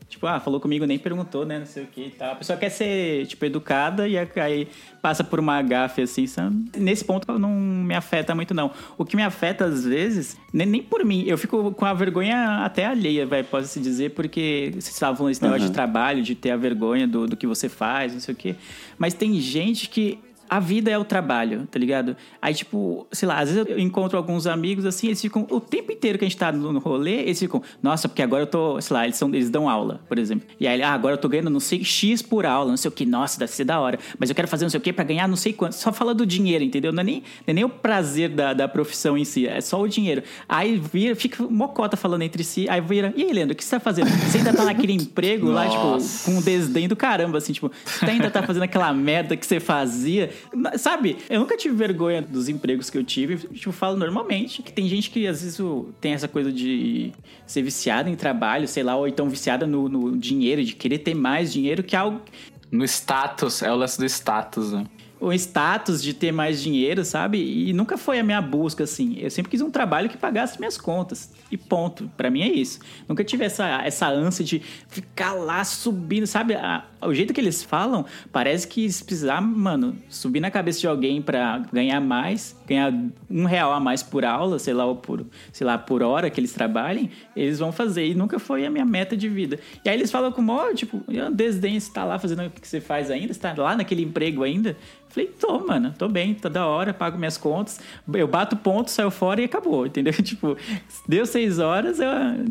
Tipo, 0.08 0.26
ah, 0.26 0.40
falou 0.40 0.60
comigo, 0.60 0.86
nem 0.86 0.98
perguntou, 0.98 1.46
né? 1.46 1.60
Não 1.60 1.68
sei 1.68 1.84
o 1.84 1.86
que 1.86 2.08
e 2.08 2.10
tal. 2.10 2.32
A 2.32 2.36
pessoa 2.36 2.58
quer 2.58 2.70
ser, 2.70 3.28
tipo, 3.28 3.46
educada 3.46 4.08
e 4.08 4.18
aí 4.18 4.68
passa 5.04 5.24
por 5.24 5.40
uma 5.40 5.62
gafe 5.62 6.02
assim, 6.02 6.26
sabe? 6.26 6.66
Nesse 6.76 7.06
ponto 7.06 7.38
não 7.38 7.52
me 7.52 7.94
afeta 7.94 8.34
muito, 8.34 8.52
não. 8.52 8.72
O 8.98 9.06
que 9.06 9.16
me 9.16 9.22
afeta, 9.22 9.66
às 9.66 9.86
vezes, 9.86 10.36
nem, 10.52 10.66
nem 10.66 10.82
por 10.82 11.06
mim, 11.06 11.26
eu 11.28 11.38
fico 11.38 11.72
com 11.74 11.86
a 11.86 11.94
vergonha 11.94 12.66
até 12.66 12.88
alheia, 12.88 13.28
vai, 13.28 13.44
pode-se 13.44 13.80
dizer, 13.80 14.16
porque 14.16 14.72
vocês 14.74 14.96
estavam 14.96 15.16
falando 15.16 15.32
esse 15.32 15.44
negócio 15.44 15.68
de 15.68 15.74
trabalho, 15.74 16.24
de 16.24 16.34
ter 16.34 16.50
a 16.50 16.58
vergonha 16.58 17.08
do, 17.08 17.28
do 17.28 17.38
que 17.38 17.46
você 17.46 17.70
faz, 17.70 18.12
não 18.12 18.20
sei 18.20 18.34
o 18.34 18.38
quê. 18.38 18.56
Mas 18.98 19.14
tem 19.14 19.40
gente 19.40 19.88
que 19.88 20.18
a 20.50 20.60
vida 20.60 20.90
é 20.90 20.98
o 20.98 21.06
trabalho, 21.06 21.68
tá 21.70 21.78
ligado? 21.78 22.18
Aí, 22.42 22.54
tipo, 22.54 23.08
sei 23.12 23.28
lá, 23.28 23.40
às 23.40 23.52
vezes 23.52 23.70
eu 23.70 23.78
encontro 23.78 24.18
alguns 24.18 24.48
amigos 24.48 24.86
assim, 24.86 25.08
eles 25.08 25.22
ficam 25.22 25.46
o 25.50 25.60
tempo 25.60 25.92
inteiro 25.92 26.18
que 26.18 26.26
a 26.26 26.28
gente 26.28 26.38
tá 26.38 26.52
no 26.52 26.80
rolê, 26.80 27.22
eles 27.22 27.40
ficam, 27.40 27.62
nossa, 27.84 28.10
porque 28.10 28.22
agora 28.22 28.44
eu 28.44 28.48
tô, 28.48 28.82
sei 28.82 28.94
lá, 28.96 29.04
eles, 29.04 29.16
são, 29.16 29.30
eles 29.30 29.50
dão 29.50 29.70
aula, 29.70 30.02
por 30.08 30.18
exemplo. 30.18 30.48
E 30.60 30.68
aí, 30.68 30.82
ah, 30.82 30.92
agora 30.92 31.14
eu 31.14 31.18
tô 31.18 31.30
ganhando 31.30 31.50
não 31.50 31.60
sei 31.60 31.84
X 31.84 32.22
por 32.22 32.46
aula, 32.46 32.70
não 32.70 32.78
sei 32.78 32.90
o 32.90 32.92
que, 32.92 33.06
nossa, 33.06 33.40
deve 33.40 33.52
ser 33.52 33.66
da 33.66 33.80
hora. 33.80 34.00
Mas 34.18 34.30
eu 34.30 34.36
quero 34.36 34.48
fazer 34.48 34.66
não 34.66 34.70
sei 34.70 34.80
o 34.80 34.82
que 34.82 34.92
pra 34.92 35.04
ganhar 35.04 35.28
não 35.28 35.36
sei 35.36 35.54
quanto. 35.54 35.74
Só 35.74 35.94
fala 35.94 36.14
do 36.14 36.26
dinheiro, 36.26 36.64
entendeu? 36.64 36.92
Não 36.92 37.02
é 37.02 37.04
nem, 37.04 37.16
não 37.16 37.24
é 37.48 37.54
nem 37.54 37.64
o 37.64 37.70
prazer 37.70 38.30
da, 38.30 38.54
da 38.54 38.68
profissão 38.68 39.18
em 39.18 39.26
si, 39.26 39.48
é 39.48 39.62
só 39.62 39.80
o 39.80 39.88
dinheiro. 39.88 40.24
Aí 40.48 40.78
vira, 40.78 41.16
fica 41.16 41.44
mocota 41.44 41.96
falando 41.96 42.24
entre 42.24 42.44
si, 42.44 42.68
aí 42.70 42.82
vira, 42.82 43.14
e 43.16 43.24
aí, 43.24 43.34
Leandro, 43.34 43.54
o 43.54 43.56
que 43.56 43.64
você 43.64 43.76
tá 43.76 43.80
fazendo? 43.80 44.10
Você 44.10 44.40
ainda 44.40 44.54
tá 44.54 44.66
naquele 44.66 44.94
emprego 45.00 45.50
lá, 45.50 45.70
tipo, 45.70 45.98
com 46.26 46.40
um 46.40 46.42
desdém 46.42 46.88
do 46.88 46.96
caramba, 46.96 47.38
assim, 47.38 47.54
tipo, 47.54 47.72
você 47.86 48.06
ainda 48.06 48.32
tá 48.32 48.42
fazendo 48.42 48.64
aquela 48.64 48.92
merda 48.94 49.38
que 49.38 49.46
você 49.46 49.60
fazia. 49.60 50.32
Sabe? 50.78 51.18
Eu 51.30 51.40
nunca 51.40 51.58
tive 51.58 51.76
vergonha 51.76 52.22
dos 52.22 52.50
empregos 52.50 52.90
que 52.90 52.98
eu 52.98 53.04
tive. 53.04 53.38
Tipo, 53.38 53.72
falo 53.72 53.98
normalmente. 53.98 54.62
Que 54.62 54.72
tem 54.72 54.88
gente 54.88 55.10
que 55.10 55.28
às 55.28 55.42
vezes 55.42 55.60
tem 56.00 56.14
essa 56.14 56.28
coisa 56.28 56.52
de 56.52 57.12
ser 57.46 57.62
viciada 57.62 58.10
em 58.10 58.16
trabalho, 58.16 58.68
sei 58.68 58.84
lá, 58.84 58.96
ou 58.96 59.08
então 59.08 59.30
viciada 59.30 59.66
no, 59.66 59.88
no 59.90 60.18
dinheiro, 60.18 60.64
de 60.64 60.74
querer 60.74 61.00
ter 61.00 61.16
mais 61.16 61.52
dinheiro, 61.52 61.84
que 61.84 61.96
é 61.96 62.00
algo. 62.00 62.22
No 62.72 62.86
status, 62.86 63.64
é 63.64 63.72
o 63.72 63.76
lance 63.76 63.98
do 63.98 64.06
status, 64.06 64.72
né? 64.72 64.86
o 65.20 65.34
status 65.34 66.02
de 66.02 66.14
ter 66.14 66.32
mais 66.32 66.62
dinheiro, 66.62 67.04
sabe? 67.04 67.38
E 67.40 67.74
nunca 67.74 67.98
foi 67.98 68.20
a 68.20 68.24
minha 68.24 68.42
busca, 68.42 68.86
assim. 68.86 69.18
Eu 69.20 69.30
sempre 69.30 69.50
quis 69.52 69.60
um 69.62 69.70
trabalho 69.70 70.10
que 70.10 70.18
pagasse 70.18 70.58
minhas 70.58 70.78
contas. 70.78 71.30
E 71.52 71.58
ponto. 71.58 72.10
Pra 72.16 72.30
mim 72.30 72.42
é 72.42 72.48
isso. 72.48 72.80
Nunca 73.08 73.24
tive 73.24 73.44
essa, 73.44 73.82
essa 73.84 74.08
ânsia 74.08 74.46
de 74.46 74.62
ficar 74.88 75.34
lá 75.34 75.64
subindo, 75.64 76.26
sabe? 76.26 76.54
A- 76.56 76.86
o 77.02 77.14
jeito 77.14 77.34
que 77.34 77.40
eles 77.42 77.64
falam, 77.64 78.06
parece 78.32 78.68
que 78.68 78.90
se 78.92 79.04
precisar, 79.04 79.42
mano, 79.42 79.96
subir 80.10 80.40
na 80.40 80.52
cabeça 80.52 80.80
de 80.80 80.88
alguém 80.88 81.22
pra 81.22 81.60
ganhar 81.72 82.00
mais, 82.02 82.56
ganhar 82.68 82.94
um 83.30 83.46
real 83.46 83.72
a 83.74 83.80
mais 83.80 84.02
por 84.04 84.26
aula, 84.26 84.60
sei 84.60 84.74
lá, 84.74 84.86
ou 84.86 84.96
por, 84.96 85.26
sei 85.52 85.66
lá, 85.66 85.78
por 85.78 86.02
hora 86.04 86.30
que 86.30 86.40
eles 86.40 86.54
trabalhem, 86.54 87.10
eles 87.36 87.60
vão 87.60 87.72
fazer. 87.72 88.06
E 88.08 88.14
nunca 88.16 88.40
foi 88.40 88.66
a 88.66 88.70
minha 88.70 88.86
meta 88.86 89.16
de 89.16 89.30
vida. 89.30 89.60
E 89.84 89.90
aí 89.90 89.96
eles 89.96 90.12
falam 90.12 90.32
com 90.32 90.42
o 90.42 90.74
tipo, 90.74 91.02
"Ah, 91.10 91.30
desdém, 91.32 91.80
você 91.80 91.92
tá 91.92 92.04
lá 92.04 92.18
fazendo 92.20 92.46
o 92.46 92.50
que 92.50 92.68
você 92.68 92.82
faz 92.82 93.10
ainda? 93.12 93.34
Você 93.34 93.40
tá 93.40 93.54
lá 93.58 93.76
naquele 93.76 94.04
emprego 94.04 94.44
ainda? 94.44 94.76
Falei, 95.10 95.28
tô, 95.40 95.60
mano, 95.66 95.92
tô 95.98 96.08
bem, 96.08 96.36
tá 96.36 96.48
da 96.50 96.68
hora, 96.68 96.94
pago 96.94 97.18
minhas 97.18 97.36
contas, 97.36 97.80
eu 98.14 98.28
bato 98.28 98.56
ponto, 98.56 98.92
saio 98.92 99.10
fora 99.10 99.42
e 99.42 99.44
acabou, 99.46 99.88
entendeu? 99.88 100.14
Tipo, 100.14 100.56
deu 101.08 101.26
seis 101.26 101.58
horas, 101.58 102.00
eu, 102.00 102.08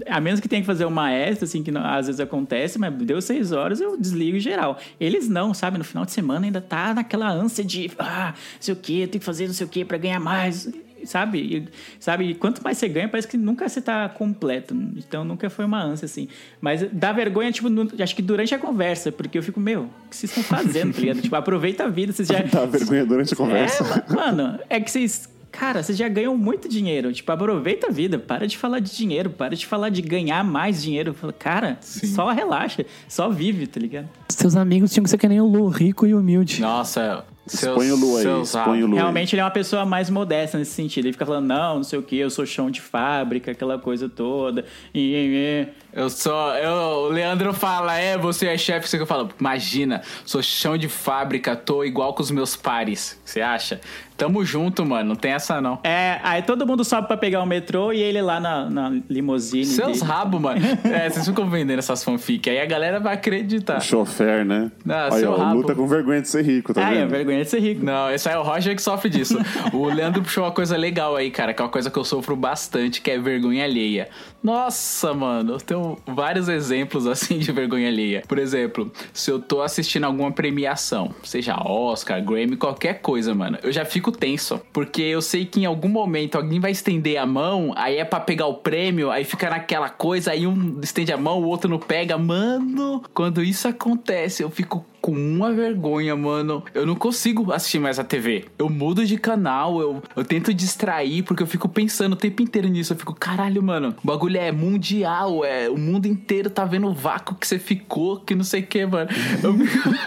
a 0.08 0.20
menos 0.20 0.40
que 0.40 0.48
tenha 0.48 0.60
que 0.60 0.66
fazer 0.66 0.84
uma 0.84 1.12
extra, 1.12 1.44
assim, 1.44 1.62
que 1.62 1.70
não- 1.70 1.84
às 1.84 2.06
vezes 2.06 2.20
acontece, 2.20 2.76
mas 2.76 2.92
deu 2.94 3.22
seis 3.22 3.52
horas, 3.52 3.80
eu 3.80 3.96
desligo 3.96 4.37
em 4.38 4.42
geral. 4.42 4.78
Eles 5.00 5.28
não, 5.28 5.52
sabe? 5.52 5.78
No 5.78 5.84
final 5.84 6.04
de 6.04 6.12
semana 6.12 6.46
ainda 6.46 6.60
tá 6.60 6.94
naquela 6.94 7.28
ânsia 7.30 7.64
de, 7.64 7.90
ah, 7.98 8.32
não 8.36 8.60
sei 8.60 8.74
o 8.74 8.76
quê, 8.76 9.06
tem 9.10 9.18
que 9.18 9.24
fazer 9.24 9.46
não 9.46 9.54
sei 9.54 9.66
o 9.66 9.68
quê 9.68 9.84
pra 9.84 9.98
ganhar 9.98 10.18
mais, 10.20 10.68
sabe? 11.04 11.38
E, 11.38 11.68
sabe? 12.00 12.30
E 12.30 12.34
quanto 12.34 12.62
mais 12.62 12.76
você 12.78 12.88
ganha, 12.88 13.08
parece 13.08 13.28
que 13.28 13.36
nunca 13.36 13.68
você 13.68 13.80
tá 13.80 14.08
completo. 14.08 14.74
Então 14.96 15.24
nunca 15.24 15.48
foi 15.48 15.64
uma 15.64 15.82
ânsia, 15.82 16.06
assim. 16.06 16.28
Mas 16.60 16.84
dá 16.92 17.12
vergonha, 17.12 17.50
tipo, 17.52 17.68
no- 17.68 17.88
acho 18.00 18.16
que 18.16 18.22
durante 18.22 18.54
a 18.54 18.58
conversa, 18.58 19.12
porque 19.12 19.38
eu 19.38 19.42
fico, 19.42 19.60
meu, 19.60 19.82
o 19.82 20.08
que 20.10 20.16
vocês 20.16 20.30
estão 20.36 20.42
fazendo, 20.44 20.92
tá 20.94 21.00
ligado? 21.00 21.20
Tipo, 21.22 21.36
aproveita 21.36 21.84
a 21.84 21.88
vida, 21.88 22.12
vocês 22.12 22.28
já. 22.28 22.40
Dá 22.50 22.64
vergonha 22.66 23.04
durante 23.06 23.32
a 23.32 23.36
conversa. 23.36 23.84
É, 23.84 24.12
ma- 24.12 24.26
mano, 24.32 24.58
é 24.68 24.80
que 24.80 24.90
vocês. 24.90 25.28
Cara, 25.50 25.82
vocês 25.82 25.96
já 25.96 26.08
ganham 26.08 26.36
muito 26.36 26.68
dinheiro. 26.68 27.12
Tipo, 27.12 27.32
aproveita 27.32 27.88
a 27.88 27.90
vida. 27.90 28.18
Para 28.18 28.46
de 28.46 28.56
falar 28.56 28.80
de 28.80 28.94
dinheiro. 28.94 29.30
Para 29.30 29.56
de 29.56 29.66
falar 29.66 29.88
de 29.88 30.02
ganhar 30.02 30.44
mais 30.44 30.82
dinheiro. 30.82 31.14
Cara, 31.38 31.78
só 31.80 32.30
relaxa. 32.30 32.84
Só 33.08 33.28
vive, 33.28 33.66
tá 33.66 33.80
ligado? 33.80 34.08
Seus 34.28 34.54
amigos 34.54 34.92
tinham 34.92 35.04
que 35.04 35.10
ser 35.10 35.18
que 35.18 35.28
nem 35.28 35.40
o 35.40 35.46
Lu, 35.46 35.68
rico 35.68 36.06
e 36.06 36.14
humilde. 36.14 36.60
Nossa, 36.60 37.24
seus, 37.48 37.76
Expõe 37.76 37.90
o 37.90 37.96
Lu 37.96 38.16
aí, 38.16 38.22
seus 38.22 38.54
expõe 38.54 38.82
o 38.82 38.86
Lu 38.86 38.92
aí. 38.92 38.98
Realmente 38.98 39.34
ele 39.34 39.40
é 39.40 39.44
uma 39.44 39.50
pessoa 39.50 39.84
mais 39.84 40.10
modesta 40.10 40.58
nesse 40.58 40.72
sentido. 40.72 41.06
Ele 41.06 41.12
fica 41.12 41.26
falando, 41.26 41.46
não, 41.46 41.76
não 41.76 41.82
sei 41.82 41.98
o 41.98 42.02
que, 42.02 42.16
eu 42.16 42.30
sou 42.30 42.44
chão 42.44 42.70
de 42.70 42.80
fábrica, 42.80 43.50
aquela 43.50 43.78
coisa 43.78 44.08
toda. 44.08 44.64
E, 44.92 45.00
e, 45.00 45.34
e. 45.34 45.68
Eu 45.92 46.10
sou. 46.10 46.54
Eu, 46.54 46.72
o 46.72 47.08
Leandro 47.08 47.52
fala, 47.54 47.96
é, 47.96 48.16
você 48.16 48.46
é 48.46 48.58
chefe, 48.58 48.88
você 48.88 48.96
que 48.96 49.02
eu 49.02 49.06
falo. 49.06 49.30
Imagina, 49.40 50.02
sou 50.24 50.42
chão 50.42 50.76
de 50.76 50.88
fábrica, 50.88 51.56
tô 51.56 51.82
igual 51.82 52.14
com 52.14 52.22
os 52.22 52.30
meus 52.30 52.54
pares. 52.54 53.18
Você 53.24 53.40
acha? 53.40 53.80
Tamo 54.18 54.44
junto, 54.44 54.84
mano. 54.84 55.10
Não 55.10 55.16
tem 55.16 55.30
essa, 55.30 55.60
não. 55.60 55.78
É, 55.84 56.18
aí 56.24 56.42
todo 56.42 56.66
mundo 56.66 56.84
sobe 56.84 57.06
pra 57.06 57.16
pegar 57.16 57.40
o 57.40 57.46
metrô 57.46 57.92
e 57.92 58.00
ele 58.02 58.20
lá 58.20 58.38
na, 58.40 58.68
na 58.68 59.00
limusine. 59.08 59.64
Seus 59.64 60.02
rabos, 60.02 60.40
mano. 60.40 60.58
É, 60.84 61.08
vocês 61.08 61.26
ficam 61.26 61.48
vendendo 61.48 61.78
essas 61.78 62.02
fanfic. 62.02 62.50
Aí 62.50 62.60
a 62.60 62.66
galera 62.66 62.98
vai 62.98 63.14
acreditar. 63.14 63.78
Chofer, 63.80 64.44
né? 64.44 64.70
Ah, 64.88 65.08
Olha, 65.12 65.20
seu 65.20 65.30
ó, 65.30 65.34
o 65.34 65.38
rabo. 65.38 65.54
Lu 65.60 65.64
tá 65.66 65.74
com 65.74 65.86
vergonha 65.86 66.20
de 66.20 66.28
ser 66.28 66.42
rico, 66.44 66.74
tá 66.74 66.84
Ah, 66.86 66.92
é 66.92 67.00
vendo? 67.00 67.10
vergonha 67.10 67.44
de 67.44 67.48
ser 67.50 67.60
rico. 67.60 67.84
Não, 67.84 68.10
esse 68.10 68.28
aí 68.28 68.34
é 68.34 68.38
o 68.38 68.42
Roger 68.42 68.74
que 68.74 68.82
sofre 68.82 69.08
disso. 69.08 69.38
o 69.72 69.86
Leandro 69.86 70.20
puxou 70.22 70.42
uma 70.44 70.50
coisa 70.50 70.76
legal 70.76 71.14
aí, 71.14 71.30
cara, 71.30 71.54
que 71.54 71.62
é 71.62 71.64
uma 71.64 71.70
coisa 71.70 71.88
que 71.90 71.96
eu 71.98 72.04
sofro 72.04 72.34
bastante, 72.34 73.00
que 73.00 73.10
é 73.12 73.18
vergonha 73.18 73.62
alheia. 73.64 74.08
Nossa, 74.42 75.12
mano, 75.14 75.52
eu 75.54 75.58
tenho 75.58 75.96
vários 76.06 76.48
exemplos 76.48 77.06
assim 77.06 77.38
de 77.38 77.52
vergonha 77.52 77.88
alheia. 77.88 78.22
Por 78.26 78.38
exemplo, 78.38 78.90
se 79.12 79.30
eu 79.30 79.38
tô 79.38 79.60
assistindo 79.62 80.04
alguma 80.04 80.32
premiação, 80.32 81.14
seja 81.22 81.56
Oscar, 81.62 82.22
Grammy, 82.24 82.56
qualquer 82.56 83.00
coisa, 83.00 83.34
mano, 83.34 83.58
eu 83.62 83.70
já 83.70 83.84
fico 83.84 84.07
tenso. 84.12 84.60
Porque 84.72 85.02
eu 85.02 85.20
sei 85.22 85.44
que 85.44 85.60
em 85.60 85.66
algum 85.66 85.88
momento 85.88 86.36
alguém 86.36 86.60
vai 86.60 86.70
estender 86.70 87.18
a 87.18 87.26
mão, 87.26 87.72
aí 87.76 87.96
é 87.96 88.04
pra 88.04 88.20
pegar 88.20 88.46
o 88.46 88.54
prêmio, 88.54 89.10
aí 89.10 89.24
fica 89.24 89.50
naquela 89.50 89.88
coisa, 89.88 90.32
aí 90.32 90.46
um 90.46 90.80
estende 90.82 91.12
a 91.12 91.16
mão, 91.16 91.42
o 91.42 91.46
outro 91.46 91.70
não 91.70 91.78
pega. 91.78 92.16
Mano, 92.18 93.02
quando 93.14 93.42
isso 93.42 93.68
acontece, 93.68 94.42
eu 94.42 94.50
fico 94.50 94.84
com 95.00 95.12
uma 95.12 95.52
vergonha, 95.52 96.16
mano. 96.16 96.62
Eu 96.74 96.86
não 96.86 96.94
consigo 96.94 97.52
assistir 97.52 97.78
mais 97.78 97.98
a 97.98 98.04
TV. 98.04 98.46
Eu 98.58 98.68
mudo 98.68 99.04
de 99.04 99.16
canal, 99.16 99.80
eu, 99.80 100.02
eu 100.16 100.24
tento 100.24 100.52
distrair, 100.52 101.22
porque 101.22 101.42
eu 101.42 101.46
fico 101.46 101.68
pensando 101.68 102.12
o 102.12 102.16
tempo 102.16 102.42
inteiro 102.42 102.68
nisso. 102.68 102.92
Eu 102.92 102.96
fico, 102.96 103.14
caralho, 103.14 103.62
mano, 103.62 103.94
o 104.02 104.06
bagulho 104.06 104.36
é 104.38 104.50
mundial, 104.52 105.44
é 105.44 105.68
o 105.68 105.78
mundo 105.78 106.06
inteiro 106.06 106.50
tá 106.50 106.64
vendo 106.64 106.88
o 106.88 106.92
vácuo 106.92 107.34
que 107.34 107.46
você 107.46 107.58
ficou, 107.58 108.20
que 108.20 108.34
não 108.34 108.44
sei 108.44 108.62
o 108.62 108.66
que, 108.66 108.84
mano. 108.84 109.08
Eu 109.42 109.54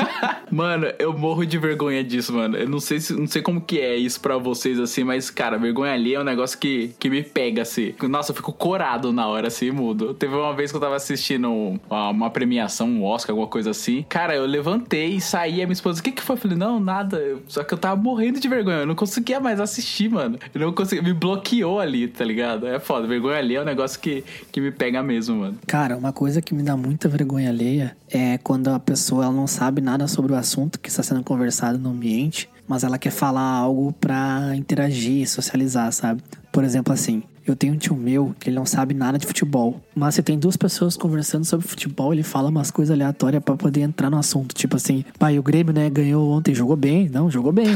mano, 0.52 0.88
eu 1.00 1.18
morro 1.18 1.46
de 1.46 1.58
vergonha 1.58 2.04
disso, 2.04 2.34
mano. 2.34 2.58
Eu 2.58 2.68
não 2.68 2.80
sei, 2.80 3.00
se, 3.00 3.14
não 3.14 3.28
sei 3.28 3.42
como 3.42 3.62
que 3.62 3.80
é 3.80 3.96
isso 3.96 4.20
pra 4.20 4.38
vocês, 4.38 4.80
assim, 4.80 5.04
mas, 5.04 5.30
cara, 5.30 5.58
vergonha 5.58 5.94
ali 5.94 6.14
é 6.14 6.20
um 6.20 6.24
negócio 6.24 6.58
que, 6.58 6.94
que 7.00 7.10
me 7.10 7.24
pega, 7.24 7.62
assim. 7.62 7.94
Nossa, 8.04 8.32
eu 8.32 8.36
fico 8.36 8.52
corado 8.52 9.12
na 9.12 9.28
hora, 9.28 9.48
assim, 9.48 9.72
mudo. 9.72 10.14
Teve 10.14 10.36
uma 10.36 10.54
vez 10.54 10.72
que 10.72 10.78
eu 10.78 10.82
tava 10.82 10.96
assistindo 10.96 11.50
uma, 11.90 12.10
uma 12.10 12.30
premiação, 12.30 12.88
um 12.88 13.04
Oscar, 13.04 13.32
alguma 13.32 13.48
coisa 13.48 13.72
assim. 13.72 14.06
Cara, 14.10 14.36
eu 14.36 14.46
levantei 14.46 14.81
e 14.92 15.22
saí, 15.22 15.62
a 15.62 15.66
minha 15.66 15.74
esposa, 15.74 16.00
o 16.00 16.04
que 16.04 16.12
que 16.12 16.22
foi? 16.22 16.36
Eu 16.36 16.40
falei, 16.42 16.58
não, 16.58 16.80
nada. 16.80 17.40
Só 17.48 17.64
que 17.64 17.74
eu 17.74 17.78
tava 17.78 18.02
morrendo 18.02 18.40
de 18.40 18.48
vergonha. 18.48 18.80
Eu 18.80 18.86
não 18.86 18.96
conseguia 18.96 19.40
mais 19.40 19.60
assistir, 19.60 20.10
mano. 20.10 20.38
Eu 20.54 20.62
não 20.62 20.74
conseguia, 20.74 21.04
me 21.04 21.14
bloqueou 21.14 21.80
ali, 21.80 22.08
tá 22.08 22.24
ligado? 22.24 22.68
É 22.68 22.80
foda. 22.80 23.08
Vergonha 23.08 23.38
ali 23.38 23.56
é 23.56 23.62
um 23.62 23.66
negócio 23.66 24.00
que, 24.00 24.24
que 24.52 24.62
me 24.62 24.72
pega 24.72 25.02
mesmo, 25.04 25.38
mano. 25.38 25.58
Cara, 25.68 25.98
uma 25.98 26.14
coisa 26.14 26.42
que 26.42 26.54
me 26.54 26.64
dá 26.64 26.76
muita 26.76 27.08
vergonha 27.08 27.50
alheia 27.50 27.96
é 28.10 28.38
quando 28.38 28.70
a 28.70 28.80
pessoa 28.80 29.26
ela 29.26 29.34
não 29.34 29.48
sabe 29.48 29.82
nada 29.82 30.08
sobre 30.08 30.34
o 30.34 30.36
assunto 30.36 30.80
que 30.80 30.90
está 30.90 31.04
sendo 31.04 31.24
conversado 31.24 31.78
no 31.78 31.90
ambiente, 31.90 32.50
mas 32.68 32.84
ela 32.84 32.98
quer 32.98 33.12
falar 33.12 33.42
algo 33.42 33.94
pra 33.94 34.52
interagir, 34.56 35.28
socializar, 35.30 35.92
sabe? 35.92 36.22
Por 36.52 36.64
exemplo, 36.64 36.94
assim, 36.94 37.24
eu 37.46 37.56
tenho 37.56 37.74
um 37.74 37.78
tio 37.78 37.96
meu 37.96 38.36
que 38.40 38.50
ele 38.50 38.56
não 38.56 38.66
sabe 38.66 38.94
nada 38.94 39.18
de 39.18 39.26
futebol, 39.26 39.82
mas 39.96 40.16
se 40.16 40.24
tem 40.24 40.38
duas 40.38 40.56
pessoas 40.56 40.96
conversando 40.96 41.46
sobre 41.46 41.68
futebol, 41.68 42.14
ele 42.14 42.24
fala 42.24 42.50
umas 42.50 42.72
coisas 42.72 42.94
aleatórias 42.94 43.44
pra 43.44 43.56
poder 43.56 43.82
entrar 43.82 44.10
no 44.10 44.18
assunto, 44.18 44.54
tipo 44.54 44.76
assim, 44.76 45.04
pai, 45.18 45.40
o 45.40 45.44
Grêmio, 45.44 45.74
né, 45.74 45.90
ganhou 45.90 46.30
ontem, 46.30 46.54
jogou 46.54 46.76
bem, 46.76 47.10
não, 47.10 47.30
jogou 47.30 47.52
bem. 47.52 47.68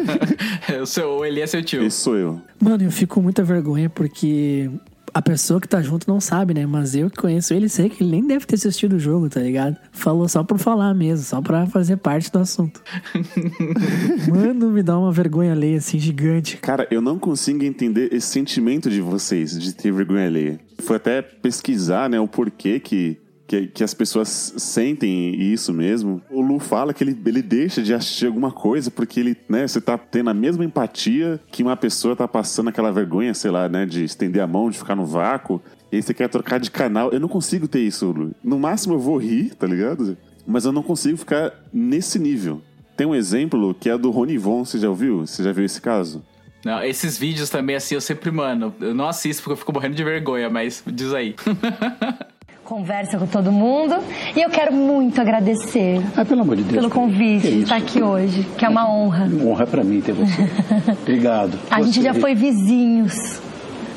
o 0.80 0.86
seu, 0.86 1.18
o 1.18 1.24
Eli 1.24 1.40
é 1.40 1.46
seu 1.46 1.62
tio. 1.62 1.82
Esse 1.82 1.98
sou 1.98 2.16
eu. 2.16 2.40
Mano, 2.60 2.84
eu 2.84 2.90
fico 2.90 3.14
com 3.14 3.22
muita 3.22 3.42
vergonha 3.42 3.90
porque 3.90 4.70
a 5.14 5.20
pessoa 5.20 5.60
que 5.60 5.68
tá 5.68 5.82
junto 5.82 6.08
não 6.08 6.20
sabe, 6.20 6.54
né? 6.54 6.66
Mas 6.66 6.94
eu 6.94 7.10
que 7.10 7.16
conheço 7.16 7.52
ele 7.52 7.68
sei 7.68 7.88
que 7.88 8.02
ele 8.02 8.10
nem 8.10 8.26
deve 8.26 8.46
ter 8.46 8.54
assistido 8.54 8.94
o 8.94 8.98
jogo, 8.98 9.28
tá 9.28 9.40
ligado? 9.40 9.76
Falou 9.92 10.28
só 10.28 10.42
por 10.42 10.58
falar 10.58 10.94
mesmo, 10.94 11.24
só 11.24 11.40
pra 11.40 11.66
fazer 11.66 11.96
parte 11.96 12.30
do 12.30 12.38
assunto. 12.38 12.82
Mano, 14.28 14.70
me 14.70 14.82
dá 14.82 14.98
uma 14.98 15.12
vergonha 15.12 15.52
alheia 15.52 15.78
assim 15.78 15.98
gigante. 15.98 16.56
Cara, 16.58 16.86
eu 16.90 17.00
não 17.00 17.18
consigo 17.18 17.64
entender 17.64 18.12
esse 18.12 18.26
sentimento 18.26 18.88
de 18.88 19.00
vocês, 19.00 19.58
de 19.58 19.74
ter 19.74 19.92
vergonha 19.92 20.26
alheia. 20.26 20.60
Foi 20.78 20.96
até 20.96 21.22
pesquisar, 21.22 22.08
né, 22.08 22.18
o 22.18 22.26
porquê 22.26 22.80
que, 22.80 23.18
que, 23.52 23.66
que 23.66 23.84
as 23.84 23.92
pessoas 23.92 24.54
sentem 24.56 25.34
isso 25.34 25.74
mesmo. 25.74 26.22
O 26.30 26.40
Lu 26.40 26.58
fala 26.58 26.94
que 26.94 27.04
ele, 27.04 27.20
ele 27.26 27.42
deixa 27.42 27.82
de 27.82 27.92
assistir 27.92 28.26
alguma 28.26 28.50
coisa 28.50 28.90
porque 28.90 29.20
ele, 29.20 29.36
né, 29.46 29.68
você 29.68 29.78
tá 29.78 29.98
tendo 29.98 30.30
a 30.30 30.34
mesma 30.34 30.64
empatia 30.64 31.38
que 31.50 31.62
uma 31.62 31.76
pessoa 31.76 32.16
tá 32.16 32.26
passando 32.26 32.68
aquela 32.68 32.90
vergonha, 32.90 33.34
sei 33.34 33.50
lá, 33.50 33.68
né, 33.68 33.84
de 33.84 34.04
estender 34.04 34.42
a 34.42 34.46
mão, 34.46 34.70
de 34.70 34.78
ficar 34.78 34.94
no 34.94 35.04
vácuo. 35.04 35.60
E 35.90 35.96
aí 35.96 36.02
você 36.02 36.14
quer 36.14 36.28
trocar 36.30 36.58
de 36.58 36.70
canal. 36.70 37.10
Eu 37.10 37.20
não 37.20 37.28
consigo 37.28 37.68
ter 37.68 37.80
isso, 37.80 38.10
Lu. 38.10 38.34
No 38.42 38.58
máximo 38.58 38.94
eu 38.94 38.98
vou 38.98 39.18
rir, 39.18 39.54
tá 39.54 39.66
ligado? 39.66 40.16
Mas 40.46 40.64
eu 40.64 40.72
não 40.72 40.82
consigo 40.82 41.18
ficar 41.18 41.52
nesse 41.70 42.18
nível. 42.18 42.62
Tem 42.96 43.06
um 43.06 43.14
exemplo 43.14 43.74
que 43.74 43.90
é 43.90 43.98
do 43.98 44.10
Rony 44.10 44.38
Von, 44.38 44.64
você 44.64 44.78
já 44.78 44.88
ouviu? 44.88 45.26
Você 45.26 45.42
já 45.42 45.52
viu 45.52 45.64
esse 45.64 45.80
caso? 45.80 46.24
Não, 46.64 46.82
esses 46.82 47.18
vídeos 47.18 47.50
também, 47.50 47.76
assim, 47.76 47.96
eu 47.96 48.00
sempre, 48.00 48.30
mano, 48.30 48.72
eu 48.80 48.94
não 48.94 49.08
assisto 49.08 49.42
porque 49.42 49.52
eu 49.52 49.56
fico 49.56 49.72
morrendo 49.72 49.96
de 49.96 50.04
vergonha, 50.04 50.48
mas 50.48 50.82
diz 50.86 51.12
aí. 51.12 51.34
Conversa 52.76 53.18
com 53.18 53.26
todo 53.26 53.52
mundo 53.52 53.96
e 54.34 54.40
eu 54.40 54.48
quero 54.48 54.72
muito 54.72 55.20
agradecer 55.20 56.00
Ah, 56.16 56.24
pelo 56.24 56.40
amor 56.40 56.56
de 56.56 56.62
Deus. 56.62 56.76
pelo 56.76 56.88
convite 56.88 57.42
de 57.42 57.48
isso? 57.48 57.62
estar 57.64 57.76
aqui 57.76 58.02
hoje, 58.02 58.46
que 58.56 58.64
é 58.64 58.68
uma 58.70 58.90
honra. 58.90 59.28
Honra 59.44 59.66
pra 59.66 59.84
mim 59.84 60.00
ter 60.00 60.12
você. 60.14 60.48
Obrigado. 61.02 61.58
A 61.70 61.82
gente 61.82 61.96
Você- 61.96 62.02
já 62.02 62.14
foi 62.14 62.34
vizinhos 62.34 63.42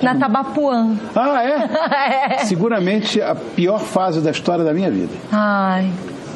na 0.01 0.13
Tabapuã. 0.15 0.93
Ah, 1.15 1.41
é? 2.35 2.37
Seguramente 2.39 3.21
a 3.21 3.33
pior 3.33 3.79
fase 3.79 4.19
da 4.19 4.31
história 4.31 4.65
da 4.65 4.73
minha 4.73 4.91
vida. 4.91 5.13
Ai. 5.31 5.89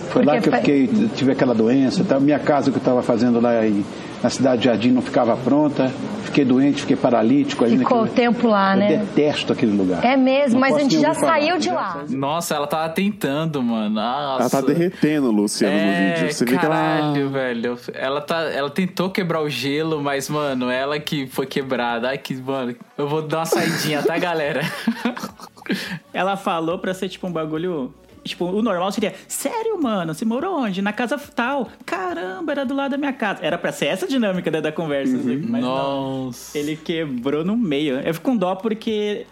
Foi 0.09 0.23
lá 0.25 0.33
porque 0.33 0.49
que 0.49 0.55
eu 0.55 0.59
fiquei, 0.59 1.07
tive 1.15 1.31
aquela 1.31 1.53
doença, 1.55 2.03
tal. 2.03 2.19
minha 2.19 2.39
casa 2.39 2.71
que 2.71 2.77
eu 2.77 2.79
estava 2.81 3.01
fazendo 3.01 3.39
lá 3.39 3.65
em- 3.65 3.85
na 4.21 4.29
cidade 4.29 4.61
de 4.61 4.65
Jardim 4.65 4.91
não 4.91 5.01
ficava 5.01 5.37
pronta, 5.37 5.89
fiquei 6.25 6.43
doente, 6.43 6.81
fiquei 6.81 6.97
paralítico. 6.97 7.63
ali 7.63 7.77
Ficou 7.77 8.01
naquele- 8.01 8.11
o 8.11 8.15
tempo 8.33 8.47
lá, 8.49 8.73
eu 8.73 8.79
né? 8.79 8.87
detesto 8.97 9.53
aquele 9.53 9.71
lugar. 9.71 10.03
É 10.03 10.17
mesmo, 10.17 10.55
Não 10.55 10.59
mas 10.59 10.75
a 10.75 10.79
gente 10.79 10.99
já 10.99 11.13
saiu 11.13 11.57
de 11.57 11.69
lá. 11.69 12.03
Nossa, 12.09 12.53
ela 12.55 12.67
tava 12.67 12.89
tentando, 12.89 13.63
mano. 13.63 13.95
Nossa. 13.95 14.41
Ela 14.41 14.49
tá 14.49 14.61
derretendo, 14.61 15.31
Luciano, 15.31 15.73
é, 15.73 15.85
no 16.11 16.15
vídeo. 16.15 16.33
Você 16.33 16.43
vê 16.45 16.57
que 16.57 16.65
ela. 16.65 16.75
caralho, 16.75 17.29
velho. 17.29 17.77
Ela, 17.93 18.19
tá, 18.19 18.41
ela 18.51 18.69
tentou 18.69 19.09
quebrar 19.09 19.41
o 19.41 19.49
gelo, 19.49 20.01
mas, 20.03 20.27
mano, 20.29 20.69
ela 20.69 20.99
que 20.99 21.25
foi 21.27 21.45
quebrada. 21.45 22.09
Ai, 22.09 22.17
que, 22.17 22.35
mano. 22.35 22.75
Eu 22.97 23.07
vou 23.07 23.21
dar 23.21 23.37
uma 23.39 23.45
saidinha, 23.45 24.03
tá, 24.03 24.17
galera? 24.17 24.61
Ela 26.13 26.35
falou 26.35 26.79
pra 26.79 26.93
ser 26.93 27.09
tipo 27.09 27.27
um 27.27 27.31
bagulho 27.31 27.93
tipo, 28.23 28.45
o 28.45 28.61
normal 28.61 28.91
seria, 28.91 29.13
sério, 29.27 29.81
mano, 29.81 30.13
você 30.13 30.25
morou 30.25 30.59
onde? 30.59 30.81
Na 30.81 30.93
casa 30.93 31.17
tal. 31.17 31.69
Caramba, 31.85 32.51
era 32.51 32.65
do 32.65 32.73
lado 32.73 32.91
da 32.91 32.97
minha 32.97 33.13
casa. 33.13 33.39
Era 33.43 33.57
pra 33.57 33.71
ser 33.71 33.87
essa 33.87 34.07
dinâmica 34.07 34.49
da, 34.51 34.59
da 34.59 34.71
conversa, 34.71 35.15
assim, 35.15 35.37
mas 35.47 35.61
não. 35.61 36.25
Nossa. 36.25 36.57
Ele 36.57 36.75
quebrou 36.75 37.43
no 37.43 37.57
meio. 37.57 37.99
Eu 37.99 38.13
fico 38.13 38.25
com 38.29 38.37
dó 38.37 38.55
porque, 38.55 39.25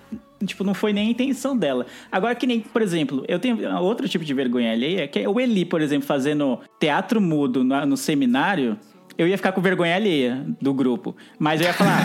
tipo, 0.46 0.64
não 0.64 0.74
foi 0.74 0.94
nem 0.94 1.08
a 1.08 1.12
intenção 1.12 1.58
dela. 1.58 1.86
Agora, 2.12 2.36
que 2.36 2.48
nem, 2.48 2.60
por 2.62 2.82
exemplo, 2.82 3.24
eu 3.28 3.40
tenho 3.40 3.58
outro 3.80 4.08
tipo 4.08 4.24
de 4.24 4.34
vergonha 4.34 4.72
alheia, 4.72 5.08
que 5.08 5.20
é 5.20 5.30
o 5.30 5.40
Eli, 5.40 5.66
por 5.66 5.82
exemplo, 5.82 6.08
fazendo 6.08 6.60
teatro 6.80 7.22
mudo 7.22 7.64
no, 7.64 7.86
no 7.86 7.98
seminário. 7.98 8.78
Eu 9.18 9.28
ia 9.28 9.36
ficar 9.38 9.51
com 9.51 9.61
vergonha 9.61 9.95
alheia 9.95 10.45
do 10.61 10.74
grupo. 10.74 11.15
Mas 11.39 11.59
eu 11.59 11.68
ia 11.68 11.74
falar, 11.74 11.99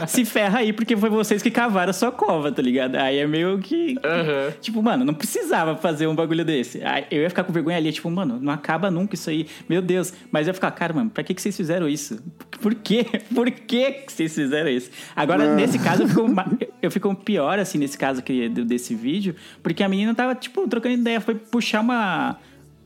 "Ah, 0.00 0.06
se 0.06 0.24
ferra 0.24 0.58
aí, 0.58 0.72
porque 0.72 0.96
foi 0.96 1.08
vocês 1.08 1.42
que 1.42 1.50
cavaram 1.50 1.90
a 1.90 1.92
sua 1.92 2.12
cova, 2.12 2.52
tá 2.52 2.60
ligado? 2.60 2.96
Aí 2.96 3.18
é 3.18 3.26
meio 3.26 3.58
que. 3.58 3.96
Aham. 4.04 4.52
Tipo, 4.60 4.82
mano, 4.82 5.04
não 5.04 5.14
precisava 5.14 5.76
fazer 5.76 6.06
um 6.06 6.14
bagulho 6.14 6.44
desse. 6.44 6.82
Aí 6.84 7.06
eu 7.10 7.22
ia 7.22 7.28
ficar 7.30 7.44
com 7.44 7.52
vergonha 7.52 7.76
ali, 7.76 7.90
tipo, 7.92 8.10
mano, 8.10 8.38
não 8.40 8.52
acaba 8.52 8.90
nunca 8.90 9.14
isso 9.14 9.30
aí. 9.30 9.46
Meu 9.68 9.80
Deus. 9.80 10.12
Mas 10.30 10.46
eu 10.46 10.50
ia 10.50 10.54
ficar, 10.54 10.70
cara, 10.72 10.92
mano, 10.92 11.10
pra 11.10 11.24
que, 11.24 11.32
que 11.34 11.40
vocês 11.40 11.56
fizeram 11.56 11.88
isso? 11.88 12.22
Por 12.60 12.74
quê? 12.74 13.06
Por 13.34 13.50
que, 13.50 13.90
que 13.92 14.12
vocês 14.12 14.34
fizeram 14.34 14.68
isso? 14.68 14.90
Agora, 15.16 15.54
nesse 15.54 15.78
caso, 15.78 16.02
eu 16.02 16.08
fico, 16.08 16.26
eu 16.82 16.90
fico 16.90 17.14
pior, 17.14 17.58
assim, 17.58 17.78
nesse 17.78 17.96
caso 17.96 18.22
que, 18.22 18.48
desse 18.48 18.94
vídeo, 18.94 19.34
porque 19.62 19.82
a 19.82 19.88
menina 19.88 20.14
tava, 20.14 20.34
tipo, 20.34 20.66
trocando 20.68 20.94
ideia, 20.94 21.20
foi 21.20 21.34
puxar 21.34 21.80
uma. 21.80 22.36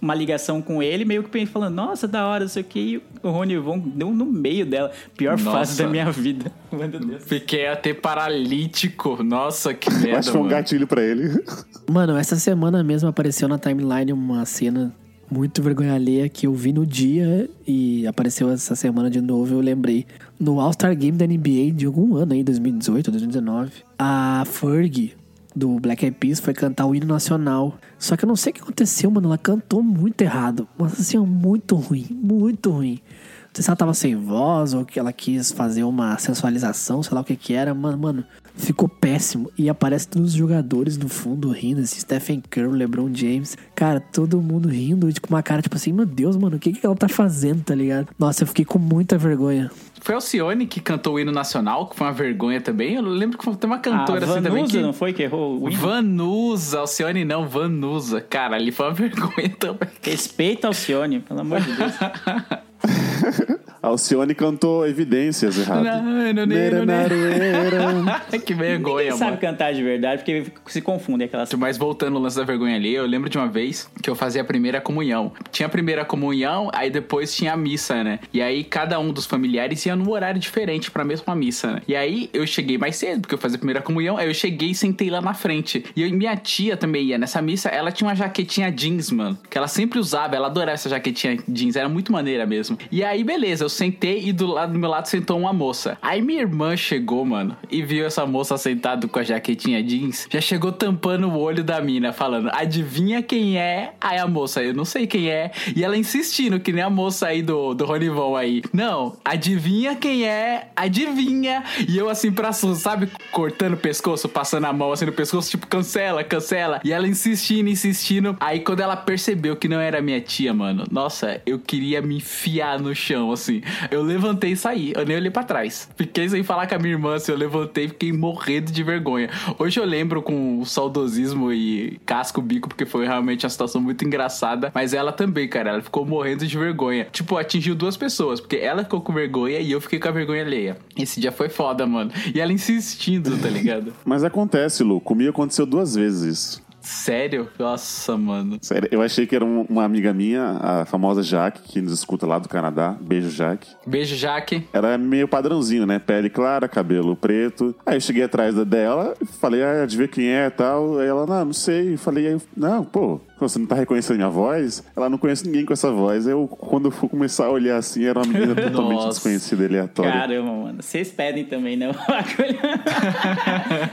Uma 0.00 0.14
ligação 0.14 0.60
com 0.60 0.82
ele, 0.82 1.04
meio 1.04 1.22
que 1.22 1.46
falando, 1.46 1.74
nossa, 1.74 2.06
da 2.06 2.26
hora, 2.26 2.44
isso 2.44 2.58
aqui. 2.58 3.00
E 3.22 3.26
o 3.26 3.30
Rony 3.30 3.56
Von 3.56 3.78
deu 3.78 4.10
no 4.10 4.26
meio 4.26 4.66
dela. 4.66 4.90
Pior 5.16 5.38
fase 5.38 5.70
Nossa. 5.70 5.82
da 5.82 5.88
minha 5.88 6.10
vida. 6.10 6.52
Meu 6.70 6.88
Deus. 6.88 7.24
Fiquei 7.24 7.66
até 7.66 7.94
paralítico. 7.94 9.22
Nossa, 9.22 9.72
que 9.72 9.88
merda, 9.94 10.18
acho 10.18 10.28
que 10.28 10.36
foi 10.36 10.46
um 10.46 10.48
gatilho 10.48 10.86
pra 10.86 11.02
ele. 11.02 11.42
Mano, 11.90 12.16
essa 12.16 12.36
semana 12.36 12.84
mesmo 12.84 13.08
apareceu 13.08 13.48
na 13.48 13.58
timeline 13.58 14.12
uma 14.12 14.44
cena 14.44 14.94
muito 15.30 15.62
vergonha 15.62 15.94
alheia 15.94 16.28
que 16.28 16.46
eu 16.46 16.52
vi 16.52 16.72
no 16.72 16.86
dia 16.86 17.48
e 17.66 18.06
apareceu 18.06 18.50
essa 18.50 18.76
semana 18.76 19.10
de 19.10 19.20
novo. 19.20 19.54
Eu 19.54 19.60
lembrei 19.60 20.06
no 20.38 20.60
All-Star 20.60 20.94
Game 20.94 21.16
da 21.16 21.26
NBA 21.26 21.72
de 21.74 21.86
algum 21.86 22.16
ano 22.16 22.34
aí, 22.34 22.44
2018, 22.44 23.10
2019. 23.10 23.72
A 23.98 24.44
Fergie 24.46 25.14
do 25.56 25.80
Black 25.80 26.04
Eyed 26.04 26.18
Peas 26.18 26.38
foi 26.38 26.52
cantar 26.52 26.84
o 26.84 26.94
hino 26.94 27.06
nacional. 27.06 27.78
Só 27.98 28.14
que 28.14 28.26
eu 28.26 28.28
não 28.28 28.36
sei 28.36 28.50
o 28.50 28.54
que 28.54 28.60
aconteceu, 28.60 29.10
mano. 29.10 29.28
Ela 29.28 29.38
cantou 29.38 29.82
muito 29.82 30.20
errado. 30.20 30.68
Mas 30.78 31.00
assim, 31.00 31.16
muito 31.18 31.74
ruim, 31.76 32.06
muito 32.10 32.70
ruim. 32.70 33.00
Não 33.00 33.50
sei 33.54 33.64
se 33.64 33.70
ela 33.70 33.76
tava 33.76 33.94
sem 33.94 34.14
voz 34.14 34.74
ou 34.74 34.84
que 34.84 35.00
ela 35.00 35.14
quis 35.14 35.50
fazer 35.50 35.82
uma 35.82 36.18
sensualização, 36.18 37.02
sei 37.02 37.14
lá 37.14 37.22
o 37.22 37.24
que 37.24 37.34
que 37.34 37.54
era. 37.54 37.72
Mano, 37.74 37.96
mano, 37.96 38.24
ficou 38.56 38.88
péssimo. 38.88 39.50
E 39.56 39.68
aparece 39.68 40.08
todos 40.08 40.30
os 40.30 40.34
jogadores 40.34 40.96
no 40.96 41.08
fundo 41.08 41.50
rindo, 41.50 41.80
assim, 41.80 42.00
Stephen 42.00 42.42
Curry, 42.50 42.78
LeBron 42.78 43.10
James. 43.14 43.56
Cara, 43.74 44.00
todo 44.00 44.40
mundo 44.40 44.68
rindo, 44.68 45.08
com 45.20 45.34
uma 45.34 45.42
cara 45.42 45.62
tipo 45.62 45.76
assim, 45.76 45.92
meu 45.92 46.06
Deus, 46.06 46.36
mano, 46.36 46.56
o 46.56 46.58
que 46.58 46.72
que 46.72 46.84
ela 46.84 46.96
tá 46.96 47.08
fazendo, 47.08 47.62
tá 47.62 47.74
ligado? 47.74 48.08
Nossa, 48.18 48.42
eu 48.42 48.46
fiquei 48.46 48.64
com 48.64 48.78
muita 48.78 49.18
vergonha. 49.18 49.70
Foi 50.00 50.14
a 50.14 50.18
Alcione 50.18 50.66
que 50.66 50.80
cantou 50.80 51.14
o 51.14 51.20
hino 51.20 51.32
nacional, 51.32 51.88
que 51.88 51.96
foi 51.96 52.06
uma 52.06 52.12
vergonha 52.12 52.60
também. 52.60 52.94
Eu 52.94 53.02
lembro 53.02 53.38
que 53.38 53.56
tem 53.56 53.68
uma 53.68 53.78
cantora 53.78 54.24
a 54.24 54.30
assim 54.30 54.42
também 54.42 54.62
Vanusa, 54.62 54.72
que... 54.72 54.82
não 54.82 54.92
foi 54.92 55.12
que 55.12 55.22
errou 55.22 55.60
o 55.62 55.68
hino? 55.68 55.80
Vanusa, 55.80 56.78
Alcione 56.80 57.24
não, 57.24 57.48
Vanusa. 57.48 58.20
Cara, 58.20 58.56
ali 58.56 58.70
foi 58.70 58.86
uma 58.86 58.94
vergonha 58.94 59.50
também. 59.58 59.88
Respeita 60.02 60.68
Alcione, 60.68 61.20
pelo 61.20 61.40
amor 61.40 61.60
de 61.60 61.72
Deus. 61.72 61.92
Alcione 63.82 64.34
cantou 64.34 64.86
evidências 64.86 65.58
errado. 65.58 65.84
Não, 65.84 66.02
não, 66.02 66.32
não, 66.32 66.46
Nera, 66.46 66.78
não, 66.78 66.86
naruera. 66.86 68.20
que 68.44 68.54
vergonha, 68.54 69.04
Ninguém 69.04 69.18
sabe 69.18 69.30
mano. 69.32 69.40
cantar 69.40 69.72
de 69.72 69.82
verdade, 69.82 70.22
porque 70.22 70.52
se 70.66 70.80
confunde 70.80 71.24
aquelas... 71.24 71.52
Mas 71.54 71.76
voltando 71.76 72.16
ao 72.16 72.22
lance 72.22 72.36
da 72.36 72.44
vergonha 72.44 72.74
ali, 72.76 72.94
eu 72.94 73.06
lembro 73.06 73.30
de 73.30 73.38
uma 73.38 73.48
vez 73.48 73.88
que 74.02 74.10
eu 74.10 74.14
fazia 74.14 74.42
a 74.42 74.44
primeira 74.44 74.80
comunhão. 74.80 75.32
Tinha 75.50 75.66
a 75.66 75.70
primeira 75.70 76.04
comunhão, 76.04 76.70
aí 76.72 76.90
depois 76.90 77.34
tinha 77.34 77.52
a 77.52 77.56
missa, 77.56 78.02
né? 78.02 78.18
E 78.32 78.42
aí 78.42 78.64
cada 78.64 78.98
um 78.98 79.12
dos 79.12 79.26
familiares 79.26 79.84
ia 79.86 79.94
num 79.94 80.10
horário 80.10 80.40
diferente 80.40 80.90
pra 80.90 81.04
mesma 81.04 81.34
missa, 81.34 81.72
né? 81.72 81.82
E 81.86 81.94
aí 81.94 82.28
eu 82.32 82.46
cheguei 82.46 82.78
mais 82.78 82.96
cedo, 82.96 83.20
porque 83.22 83.34
eu 83.34 83.38
fazia 83.38 83.56
a 83.56 83.58
primeira 83.58 83.80
comunhão, 83.80 84.16
aí 84.16 84.26
eu 84.26 84.34
cheguei 84.34 84.70
e 84.70 84.74
sentei 84.74 85.10
lá 85.10 85.20
na 85.20 85.34
frente. 85.34 85.84
E 85.94 86.02
eu, 86.02 86.10
minha 86.10 86.36
tia 86.36 86.76
também 86.76 87.04
ia 87.04 87.18
nessa 87.18 87.40
missa, 87.40 87.68
ela 87.68 87.92
tinha 87.92 88.08
uma 88.08 88.14
jaquetinha 88.14 88.70
jeans, 88.70 89.10
mano, 89.10 89.38
que 89.48 89.56
ela 89.56 89.68
sempre 89.68 89.98
usava, 89.98 90.34
ela 90.34 90.46
adorava 90.46 90.72
essa 90.72 90.88
jaquetinha 90.88 91.38
jeans, 91.48 91.76
era 91.76 91.88
muito 91.88 92.12
maneira 92.12 92.44
mesmo. 92.46 92.75
E 92.90 93.02
aí, 93.02 93.22
beleza, 93.22 93.64
eu 93.64 93.68
sentei 93.68 94.22
e 94.24 94.32
do 94.32 94.46
lado 94.46 94.72
do 94.72 94.78
meu 94.78 94.90
lado 94.90 95.06
sentou 95.06 95.38
uma 95.38 95.52
moça. 95.52 95.98
Aí 96.02 96.20
minha 96.20 96.40
irmã 96.40 96.76
chegou, 96.76 97.24
mano, 97.24 97.56
e 97.70 97.82
viu 97.82 98.06
essa 98.06 98.26
moça 98.26 98.56
sentada 98.56 99.06
com 99.08 99.18
a 99.18 99.22
jaquetinha 99.22 99.82
jeans, 99.82 100.26
já 100.30 100.40
chegou 100.40 100.72
tampando 100.72 101.28
o 101.28 101.38
olho 101.38 101.62
da 101.62 101.80
mina, 101.80 102.12
falando: 102.12 102.50
adivinha 102.52 103.22
quem 103.22 103.58
é? 103.58 103.92
Aí 104.00 104.18
a 104.18 104.26
moça, 104.26 104.62
eu 104.62 104.74
não 104.74 104.84
sei 104.84 105.06
quem 105.06 105.28
é. 105.28 105.50
E 105.74 105.84
ela 105.84 105.96
insistindo, 105.96 106.58
que 106.60 106.72
nem 106.72 106.82
a 106.82 106.90
moça 106.90 107.26
aí 107.26 107.42
do, 107.42 107.74
do 107.74 107.84
Ronivon 107.84 108.36
aí. 108.36 108.62
Não, 108.72 109.16
adivinha 109.24 109.94
quem 109.94 110.26
é? 110.26 110.68
Adivinha. 110.74 111.62
E 111.88 111.96
eu 111.96 112.08
assim 112.08 112.32
pra 112.32 112.52
sabe, 112.52 113.08
cortando 113.30 113.74
o 113.74 113.76
pescoço, 113.76 114.28
passando 114.28 114.64
a 114.64 114.72
mão 114.72 114.92
assim 114.92 115.04
no 115.04 115.12
pescoço, 115.12 115.50
tipo, 115.50 115.66
cancela, 115.66 116.24
cancela. 116.24 116.80
E 116.84 116.92
ela 116.92 117.06
insistindo, 117.06 117.68
insistindo. 117.68 118.36
Aí 118.40 118.60
quando 118.60 118.80
ela 118.80 118.96
percebeu 118.96 119.56
que 119.56 119.68
não 119.68 119.80
era 119.80 120.00
minha 120.00 120.20
tia, 120.20 120.52
mano, 120.52 120.84
nossa, 120.90 121.40
eu 121.46 121.58
queria 121.58 122.00
me 122.00 122.16
enfiar 122.16 122.55
no 122.80 122.94
chão, 122.94 123.32
assim. 123.32 123.62
Eu 123.90 124.02
levantei 124.02 124.52
e 124.52 124.56
saí, 124.56 124.92
eu 124.96 125.04
nem 125.04 125.16
olhei 125.16 125.30
pra 125.30 125.42
trás. 125.42 125.88
Fiquei 125.96 126.28
sem 126.28 126.42
falar 126.42 126.66
com 126.66 126.74
a 126.74 126.78
minha 126.78 126.94
irmã, 126.94 127.14
assim, 127.14 127.32
eu 127.32 127.38
levantei 127.38 127.84
e 127.84 127.88
fiquei 127.88 128.12
morrendo 128.12 128.72
de 128.72 128.82
vergonha. 128.82 129.28
Hoje 129.58 129.78
eu 129.78 129.84
lembro 129.84 130.22
com 130.22 130.64
saudosismo 130.64 131.52
e 131.52 132.00
casco 132.06 132.40
bico, 132.40 132.68
porque 132.68 132.86
foi 132.86 133.06
realmente 133.06 133.44
uma 133.44 133.50
situação 133.50 133.80
muito 133.80 134.04
engraçada. 134.04 134.70
Mas 134.74 134.94
ela 134.94 135.12
também, 135.12 135.48
cara, 135.48 135.70
ela 135.70 135.82
ficou 135.82 136.04
morrendo 136.06 136.46
de 136.46 136.58
vergonha. 136.58 137.06
Tipo, 137.12 137.36
atingiu 137.36 137.74
duas 137.74 137.96
pessoas, 137.96 138.40
porque 138.40 138.56
ela 138.56 138.82
ficou 138.84 139.00
com 139.00 139.12
vergonha 139.12 139.58
e 139.60 139.70
eu 139.70 139.80
fiquei 139.80 139.98
com 139.98 140.08
a 140.08 140.12
vergonha 140.12 140.42
alheia. 140.42 140.76
Esse 140.96 141.20
dia 141.20 141.32
foi 141.32 141.48
foda, 141.48 141.86
mano. 141.86 142.10
E 142.34 142.40
ela 142.40 142.52
insistindo, 142.52 143.36
tá 143.38 143.48
ligado? 143.48 143.92
Mas 144.04 144.24
acontece, 144.24 144.82
Lu. 144.82 145.00
Comigo 145.00 145.30
aconteceu 145.30 145.66
duas 145.66 145.94
vezes 145.94 146.38
isso. 146.38 146.65
Sério? 146.86 147.48
Nossa, 147.58 148.16
mano. 148.16 148.58
Sério, 148.62 148.88
eu 148.92 149.02
achei 149.02 149.26
que 149.26 149.34
era 149.34 149.44
um- 149.44 149.62
uma 149.68 149.82
amiga 149.84 150.12
minha, 150.14 150.56
a 150.62 150.84
famosa 150.84 151.20
Jaque, 151.22 151.60
que 151.62 151.80
nos 151.80 151.92
escuta 151.92 152.26
lá 152.26 152.38
do 152.38 152.48
Canadá. 152.48 152.96
Beijo, 153.00 153.28
Jaque. 153.28 153.68
Beijo, 153.84 154.14
Jaque. 154.14 154.64
Era 154.72 154.90
é 154.90 154.98
meio 154.98 155.26
padrãozinho, 155.26 155.84
né? 155.84 155.98
Pele 155.98 156.30
clara, 156.30 156.68
cabelo 156.68 157.16
preto. 157.16 157.74
Aí 157.84 157.96
eu 157.96 158.00
cheguei 158.00 158.22
atrás 158.22 158.54
dela, 158.64 159.14
falei, 159.40 159.64
ah, 159.64 159.82
adivinha 159.82 160.06
quem 160.08 160.28
é 160.28 160.46
e 160.46 160.50
tal. 160.50 160.98
Aí 160.98 161.08
ela, 161.08 161.26
não, 161.26 161.46
não 161.46 161.52
sei. 161.52 161.96
Falei, 161.96 162.28
aí, 162.28 162.40
não, 162.56 162.84
pô, 162.84 163.20
você 163.38 163.58
não 163.58 163.66
tá 163.66 163.74
reconhecendo 163.74 164.16
minha 164.16 164.30
voz? 164.30 164.82
Ela 164.96 165.10
não 165.10 165.18
conhece 165.18 165.44
ninguém 165.46 165.64
com 165.66 165.72
essa 165.72 165.90
voz. 165.90 166.26
Eu, 166.26 166.48
quando 166.48 166.86
eu 166.86 166.90
fui 166.90 167.08
começar 167.08 167.46
a 167.46 167.50
olhar 167.50 167.76
assim, 167.76 168.04
era 168.04 168.18
uma 168.18 168.26
menina 168.26 168.54
totalmente 168.60 168.96
Nossa. 168.96 169.08
desconhecida 169.08 169.62
e 169.62 169.66
aleatória. 169.66 170.12
Caramba, 170.12 170.52
mano. 170.52 170.82
Vocês 170.82 171.10
pedem 171.10 171.44
também, 171.44 171.76
né? 171.76 171.90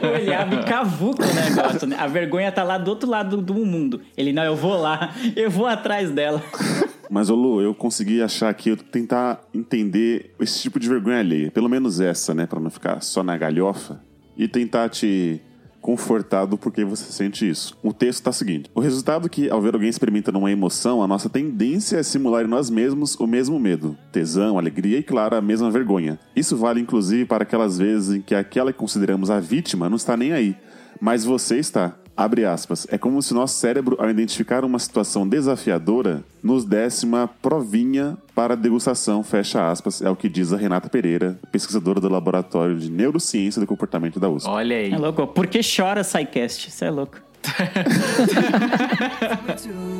Olhar, 0.02 0.50
me 0.50 0.64
cavuca 0.64 1.26
o 1.26 1.34
negócio, 1.34 1.88
né? 1.88 1.98
A 2.00 2.08
vergonha 2.08 2.52
tá 2.52 2.64
lá 2.64 2.78
do 2.78 2.89
outro 2.89 3.10
lado 3.10 3.38
do 3.38 3.54
mundo. 3.54 4.02
Ele, 4.16 4.32
não, 4.32 4.44
eu 4.44 4.56
vou 4.56 4.80
lá, 4.80 5.14
eu 5.36 5.50
vou 5.50 5.68
atrás 5.68 6.10
dela. 6.10 6.41
Mas, 7.10 7.30
ô 7.30 7.36
Lu, 7.36 7.62
eu 7.62 7.76
consegui 7.76 8.22
achar 8.22 8.50
aqui, 8.50 8.70
eu 8.70 8.78
tentar 8.78 9.41
entender 9.54 10.34
esse 10.39 10.62
tipo 10.62 10.80
de 10.80 10.88
vergonha 10.88 11.20
alheia. 11.20 11.52
Pelo 11.52 11.70
menos 11.70 12.00
essa, 12.00 12.34
né? 12.34 12.46
Pra 12.46 12.60
não 12.60 12.70
ficar 12.70 13.02
só 13.02 13.22
na 13.22 13.38
galhofa. 13.38 14.02
E 14.36 14.48
tentar 14.48 14.89
te 14.89 15.39
confortar 15.84 16.45
do 16.45 16.57
porquê 16.57 16.86
você 16.86 17.11
sente 17.11 17.47
isso. 17.47 17.77
O 17.84 17.93
texto 17.93 18.23
tá 18.23 18.31
o 18.31 18.34
seguinte: 18.34 18.71
O 18.73 18.79
resultado 18.79 19.29
que, 19.29 19.49
ao 19.49 19.61
ver 19.61 19.75
alguém 19.75 19.89
experimentando 19.89 20.39
uma 20.39 20.49
emoção, 20.49 21.03
a 21.03 21.07
nossa 21.07 21.29
tendência 21.29 21.97
é 21.97 22.03
simular 22.03 22.45
em 22.45 22.47
nós 22.47 22.69
mesmos 22.69 23.15
o 23.19 23.27
mesmo 23.27 23.59
medo, 23.59 23.95
tesão, 24.11 24.57
alegria 24.57 24.97
e, 24.97 25.03
claro, 25.03 25.36
a 25.36 25.41
mesma 25.41 25.69
vergonha. 25.69 26.17
Isso 26.36 26.55
vale, 26.55 26.79
inclusive, 26.79 27.25
para 27.25 27.43
aquelas 27.43 27.77
vezes 27.77 28.15
em 28.15 28.21
que 28.21 28.34
aquela 28.34 28.71
que 28.71 28.79
consideramos 28.79 29.29
a 29.29 29.39
vítima 29.39 29.89
não 29.89 29.97
está 29.97 30.15
nem 30.15 30.31
aí. 30.31 30.55
Mas 31.01 31.25
você 31.25 31.59
está. 31.59 31.95
Abre 32.16 32.45
aspas. 32.45 32.86
É 32.91 32.97
como 32.97 33.22
se 33.22 33.34
nosso 33.34 33.57
cérebro, 33.57 33.97
ao 33.99 34.09
identificar 34.09 34.64
uma 34.64 34.78
situação 34.78 35.28
desafiadora, 35.28 36.24
nos 36.43 36.64
desse 36.64 37.05
uma 37.05 37.28
provinha 37.28 38.16
para 38.36 38.55
degustação, 38.55 39.24
fecha 39.24 39.70
aspas. 39.70 40.01
É 40.01 40.09
o 40.09 40.16
que 40.16 40.30
diz 40.30 40.53
a 40.53 40.57
Renata 40.57 40.89
Pereira, 40.89 41.39
pesquisadora 41.51 41.99
do 41.99 42.07
Laboratório 42.07 42.78
de 42.78 42.91
Neurociência 42.91 43.59
do 43.59 43.66
Comportamento 43.66 44.20
da 44.20 44.30
USP. 44.30 44.47
Olha 44.47 44.76
aí. 44.76 44.93
É 44.93 44.97
louco. 44.97 45.26
Por 45.26 45.47
que 45.47 45.61
chora, 45.64 46.03
SciCast? 46.03 46.70
Isso 46.70 46.86
é 46.86 46.91
louco. 46.91 47.18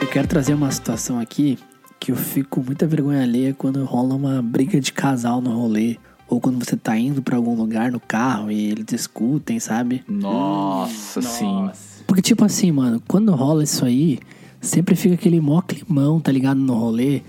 Eu 0.00 0.12
quero 0.12 0.28
trazer 0.28 0.54
uma 0.54 0.70
situação 0.70 1.18
aqui 1.18 1.58
que 2.00 2.12
eu 2.12 2.16
fico 2.16 2.60
com 2.60 2.66
muita 2.66 2.86
vergonha 2.86 3.22
alheia 3.22 3.54
quando 3.54 3.84
rola 3.84 4.14
uma 4.14 4.42
briga 4.42 4.80
de 4.80 4.92
casal 4.92 5.40
no 5.40 5.50
rolê. 5.50 5.96
Ou 6.28 6.40
quando 6.40 6.62
você 6.62 6.76
tá 6.76 6.96
indo 6.96 7.22
pra 7.22 7.36
algum 7.36 7.54
lugar 7.54 7.90
no 7.90 7.98
carro 7.98 8.50
e 8.50 8.70
eles 8.70 8.84
discutem, 8.84 9.58
sabe? 9.58 10.04
Nossa, 10.06 11.22
sim. 11.22 11.70
Porque, 12.06 12.20
tipo 12.20 12.44
assim, 12.44 12.70
mano, 12.70 13.02
quando 13.08 13.34
rola 13.34 13.64
isso 13.64 13.84
aí, 13.84 14.18
sempre 14.60 14.94
fica 14.94 15.14
aquele 15.14 15.40
mó 15.40 15.62
climão, 15.62 16.20
tá 16.20 16.30
ligado? 16.30 16.58
No 16.58 16.74
rolê. 16.74 17.22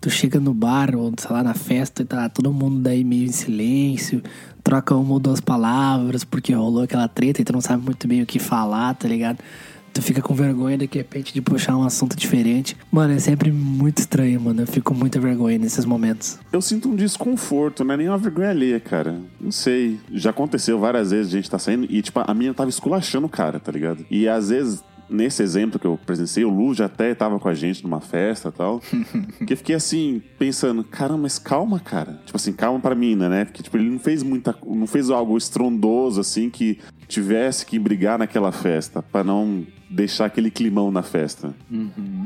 tu 0.00 0.10
chega 0.10 0.38
no 0.38 0.54
bar 0.54 0.94
ou, 0.94 1.12
sei 1.18 1.30
lá, 1.32 1.42
na 1.42 1.54
festa 1.54 2.02
e 2.02 2.04
tá 2.04 2.28
todo 2.28 2.52
mundo 2.52 2.80
daí 2.80 3.02
meio 3.04 3.26
em 3.26 3.32
silêncio, 3.32 4.22
troca 4.62 4.94
uma 4.94 5.14
ou 5.14 5.18
duas 5.18 5.40
palavras 5.40 6.24
porque 6.24 6.52
rolou 6.52 6.82
aquela 6.82 7.08
treta 7.08 7.40
e 7.40 7.44
tu 7.44 7.52
não 7.52 7.60
sabe 7.60 7.84
muito 7.84 8.06
bem 8.06 8.22
o 8.22 8.26
que 8.26 8.38
falar, 8.38 8.94
tá 8.94 9.08
ligado? 9.08 9.38
Tu 9.96 10.02
fica 10.02 10.20
com 10.20 10.34
vergonha 10.34 10.76
de 10.76 10.86
repente 10.92 11.32
de 11.32 11.40
puxar 11.40 11.74
um 11.74 11.82
assunto 11.82 12.14
diferente. 12.14 12.76
Mano, 12.92 13.14
é 13.14 13.18
sempre 13.18 13.50
muito 13.50 13.96
estranho, 14.00 14.38
mano. 14.38 14.60
Eu 14.60 14.66
fico 14.66 14.92
com 14.92 14.94
muita 14.94 15.18
vergonha 15.18 15.56
nesses 15.56 15.86
momentos. 15.86 16.38
Eu 16.52 16.60
sinto 16.60 16.90
um 16.90 16.94
desconforto, 16.94 17.82
não 17.82 17.94
é 17.94 17.96
nem 17.96 18.08
uma 18.08 18.18
vergonha 18.18 18.50
alheia, 18.50 18.78
cara. 18.78 19.18
Não 19.40 19.50
sei. 19.50 19.98
Já 20.12 20.28
aconteceu 20.28 20.78
várias 20.78 21.12
vezes 21.12 21.32
a 21.32 21.36
gente 21.38 21.50
tá 21.50 21.58
saindo 21.58 21.86
e, 21.88 22.02
tipo, 22.02 22.20
a 22.22 22.34
minha 22.34 22.52
tava 22.52 22.68
esculachando 22.68 23.26
o 23.26 23.30
cara, 23.30 23.58
tá 23.58 23.72
ligado? 23.72 24.04
E 24.10 24.28
às 24.28 24.50
vezes. 24.50 24.84
Nesse 25.08 25.40
exemplo 25.40 25.78
que 25.78 25.86
eu 25.86 25.96
presenciei, 26.04 26.44
o 26.44 26.50
Lu 26.50 26.74
já 26.74 26.86
até 26.86 27.14
tava 27.14 27.38
com 27.38 27.48
a 27.48 27.54
gente 27.54 27.80
numa 27.84 28.00
festa 28.00 28.48
e 28.48 28.52
tal. 28.52 28.80
que 29.46 29.52
eu 29.52 29.56
fiquei 29.56 29.76
assim, 29.76 30.20
pensando, 30.36 30.82
caramba, 30.82 31.20
mas 31.22 31.38
calma, 31.38 31.78
cara. 31.78 32.20
Tipo 32.26 32.36
assim, 32.36 32.52
calma 32.52 32.80
pra 32.80 32.92
mina, 32.92 33.28
né? 33.28 33.44
Porque, 33.44 33.62
tipo, 33.62 33.76
ele 33.76 33.88
não 33.88 34.00
fez 34.00 34.24
muita. 34.24 34.52
não 34.66 34.86
fez 34.88 35.08
algo 35.08 35.38
estrondoso, 35.38 36.20
assim, 36.20 36.50
que 36.50 36.80
tivesse 37.06 37.64
que 37.64 37.78
brigar 37.78 38.18
naquela 38.18 38.50
festa, 38.50 39.00
pra 39.00 39.22
não 39.22 39.64
deixar 39.88 40.26
aquele 40.26 40.50
climão 40.50 40.90
na 40.90 41.02
festa. 41.02 41.54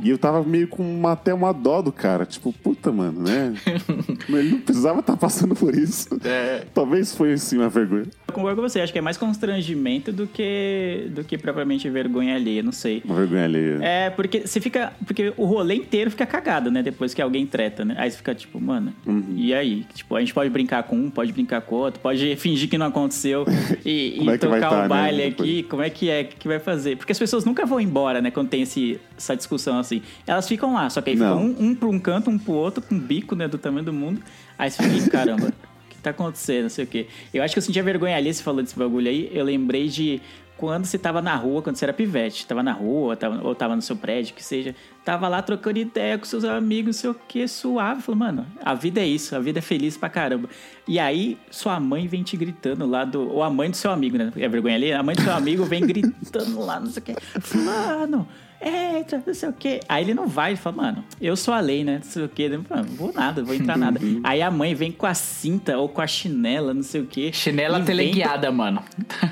E 0.02 0.08
eu 0.08 0.16
tava 0.18 0.42
meio 0.42 0.66
com 0.68 0.82
uma, 0.82 1.12
até 1.12 1.32
uma 1.34 1.52
dó 1.52 1.82
do 1.82 1.92
cara. 1.92 2.24
Tipo, 2.24 2.52
puta, 2.52 2.90
mano, 2.90 3.22
né? 3.22 3.54
Ele 4.28 4.50
não 4.52 4.60
precisava 4.60 5.00
estar 5.00 5.16
passando 5.16 5.54
por 5.54 5.74
isso. 5.74 6.08
É. 6.24 6.64
Talvez 6.72 7.14
foi 7.14 7.32
assim 7.34 7.58
uma 7.58 7.68
vergonha. 7.68 8.06
Eu 8.28 8.34
concordo 8.34 8.62
com 8.62 8.68
você, 8.68 8.80
acho 8.80 8.92
que 8.92 8.98
é 8.98 9.02
mais 9.02 9.16
constrangimento 9.16 10.12
do 10.12 10.26
que, 10.26 11.08
do 11.14 11.24
que 11.24 11.36
propriamente 11.36 11.88
vergonha 11.90 12.34
alheia, 12.34 12.62
não 12.62 12.72
sei. 12.72 13.02
Uma 13.04 13.16
vergonha 13.16 13.44
alheia. 13.44 13.78
É, 13.82 14.10
porque 14.10 14.46
você 14.46 14.60
fica. 14.60 14.92
Porque 15.04 15.32
o 15.36 15.44
rolê 15.44 15.74
inteiro 15.74 16.10
fica 16.10 16.24
cagado, 16.26 16.70
né? 16.70 16.82
Depois 16.82 17.12
que 17.12 17.20
alguém 17.20 17.46
treta, 17.46 17.84
né? 17.84 17.94
Aí 17.98 18.10
você 18.10 18.16
fica 18.18 18.34
tipo, 18.34 18.60
mano, 18.60 18.92
Uhum. 19.06 19.34
e 19.36 19.52
aí? 19.52 19.84
Tipo, 19.94 20.16
a 20.16 20.20
gente 20.20 20.32
pode 20.32 20.48
brincar 20.50 20.82
com 20.84 20.96
um, 20.96 21.10
pode 21.10 21.32
brincar 21.32 21.60
com 21.62 21.74
o 21.74 21.78
outro, 21.78 22.00
pode 22.00 22.36
fingir 22.36 22.68
que 22.68 22.78
não 22.78 22.86
aconteceu 22.86 23.44
e, 23.84 24.22
e 24.22 24.28
é 24.28 24.38
tocar 24.38 24.60
tá, 24.60 24.78
o 24.78 24.82
né, 24.82 24.88
baile 24.88 25.22
depois? 25.30 25.48
aqui. 25.48 25.62
Como 25.64 25.82
é 25.82 25.90
que 25.90 26.08
é? 26.08 26.22
O 26.22 26.26
que 26.26 26.48
vai 26.48 26.58
fazer? 26.58 26.96
Porque 26.96 27.12
as 27.12 27.18
pessoas 27.18 27.44
nunca 27.50 27.66
vão 27.66 27.80
embora, 27.80 28.22
né? 28.22 28.30
Quando 28.30 28.48
tem 28.48 28.62
esse, 28.62 29.00
essa 29.16 29.36
discussão 29.36 29.78
assim. 29.78 30.02
Elas 30.26 30.48
ficam 30.48 30.72
lá, 30.72 30.88
só 30.88 31.02
que 31.02 31.10
aí 31.10 31.16
ficam 31.16 31.44
um, 31.44 31.56
um 31.58 31.74
pra 31.74 31.88
um 31.88 31.98
canto, 31.98 32.30
um 32.30 32.38
pro 32.38 32.52
outro, 32.52 32.82
com 32.82 32.94
o 32.94 32.98
bico, 32.98 33.34
né? 33.34 33.48
Do 33.48 33.58
tamanho 33.58 33.84
do 33.84 33.92
mundo. 33.92 34.22
Aí 34.56 34.70
você 34.70 34.82
fica, 34.88 35.10
caramba. 35.10 35.52
O 35.90 35.92
que 36.00 36.02
tá 36.02 36.10
acontecendo, 36.10 36.62
não 36.62 36.70
sei 36.70 36.84
o 36.84 36.86
quê. 36.86 37.08
Eu 37.34 37.42
acho 37.42 37.52
que 37.52 37.58
eu 37.58 37.62
sentia 37.62 37.82
vergonha 37.82 38.16
ali, 38.16 38.32
você 38.32 38.42
falou 38.42 38.62
desse 38.62 38.78
bagulho 38.78 39.10
aí. 39.10 39.28
Eu 39.34 39.44
lembrei 39.44 39.88
de 39.88 40.22
quando 40.60 40.84
você 40.84 40.98
tava 40.98 41.22
na 41.22 41.34
rua, 41.36 41.62
quando 41.62 41.76
você 41.76 41.86
era 41.86 41.92
pivete. 41.94 42.46
Tava 42.46 42.62
na 42.62 42.74
rua, 42.74 43.16
tava, 43.16 43.42
ou 43.42 43.54
tava 43.54 43.74
no 43.74 43.80
seu 43.80 43.96
prédio, 43.96 44.34
que 44.34 44.44
seja. 44.44 44.76
Tava 45.02 45.26
lá 45.26 45.40
trocando 45.40 45.78
ideia 45.78 46.18
com 46.18 46.26
seus 46.26 46.44
amigos, 46.44 46.96
sei 46.96 47.08
o 47.08 47.14
quê, 47.14 47.48
suave. 47.48 48.02
Falou, 48.02 48.18
mano, 48.18 48.46
a 48.62 48.74
vida 48.74 49.00
é 49.00 49.06
isso, 49.06 49.34
a 49.34 49.38
vida 49.38 49.60
é 49.60 49.62
feliz 49.62 49.96
pra 49.96 50.10
caramba. 50.10 50.50
E 50.86 50.98
aí, 50.98 51.38
sua 51.50 51.80
mãe 51.80 52.06
vem 52.06 52.22
te 52.22 52.36
gritando 52.36 52.86
lá 52.86 53.06
do... 53.06 53.26
Ou 53.26 53.42
a 53.42 53.48
mãe 53.48 53.70
do 53.70 53.76
seu 53.76 53.90
amigo, 53.90 54.18
né? 54.18 54.30
É 54.36 54.48
vergonha 54.50 54.74
ali? 54.74 54.92
A 54.92 55.02
mãe 55.02 55.16
do 55.16 55.22
seu 55.22 55.32
amigo 55.32 55.64
vem 55.64 55.80
gritando 55.80 56.60
lá, 56.60 56.78
não 56.78 56.88
sei 56.88 57.02
o 57.02 57.06
quê. 57.06 57.14
Fulano... 57.40 58.28
Entra, 58.60 59.22
não 59.26 59.32
sei 59.32 59.48
o 59.48 59.52
quê. 59.54 59.80
Aí 59.88 60.04
ele 60.04 60.12
não 60.12 60.26
vai, 60.26 60.50
ele 60.50 60.58
fala, 60.58 60.76
mano, 60.76 61.04
eu 61.18 61.34
sou 61.34 61.54
a 61.54 61.60
lei, 61.60 61.82
né? 61.82 61.96
Não 61.96 62.02
sei 62.02 62.24
o 62.24 62.28
quê. 62.28 62.48
Mano, 62.48 62.88
não 62.88 62.96
vou 62.96 63.12
nada, 63.12 63.42
vou 63.42 63.54
entrar 63.54 63.78
nada. 63.78 63.98
Aí 64.22 64.42
a 64.42 64.50
mãe 64.50 64.74
vem 64.74 64.92
com 64.92 65.06
a 65.06 65.14
cinta 65.14 65.78
ou 65.78 65.88
com 65.88 66.02
a 66.02 66.06
chinela, 66.06 66.74
não 66.74 66.82
sei 66.82 67.00
o 67.00 67.06
quê. 67.06 67.30
Chinela 67.32 67.80
teleguiada, 67.80 68.52
mano. 68.52 68.82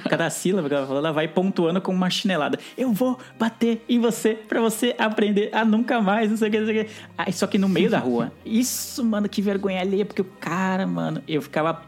Cada 0.08 0.30
sílaba 0.30 0.68
que 0.68 0.74
ela 0.74 0.86
falou, 0.86 1.00
ela 1.00 1.12
vai 1.12 1.28
pontuando 1.28 1.80
com 1.80 1.92
uma 1.92 2.08
chinelada. 2.08 2.58
Eu 2.76 2.90
vou 2.92 3.18
bater 3.38 3.84
em 3.86 3.98
você 3.98 4.34
pra 4.34 4.60
você 4.60 4.94
aprender 4.98 5.50
a 5.52 5.62
nunca 5.64 6.00
mais, 6.00 6.30
não 6.30 6.36
sei 6.36 6.48
o 6.48 6.50
que, 6.50 6.58
não 6.58 6.66
sei 6.66 6.80
o 6.80 6.84
que. 6.84 6.90
Aí, 7.18 7.32
só 7.32 7.46
que 7.46 7.58
no 7.58 7.68
meio 7.68 7.90
da 7.90 7.98
rua. 7.98 8.32
Isso, 8.46 9.04
mano, 9.04 9.28
que 9.28 9.42
vergonha 9.42 9.80
alheia, 9.80 10.06
porque 10.06 10.22
o 10.22 10.24
cara, 10.40 10.86
mano, 10.86 11.22
eu 11.28 11.42
ficava. 11.42 11.82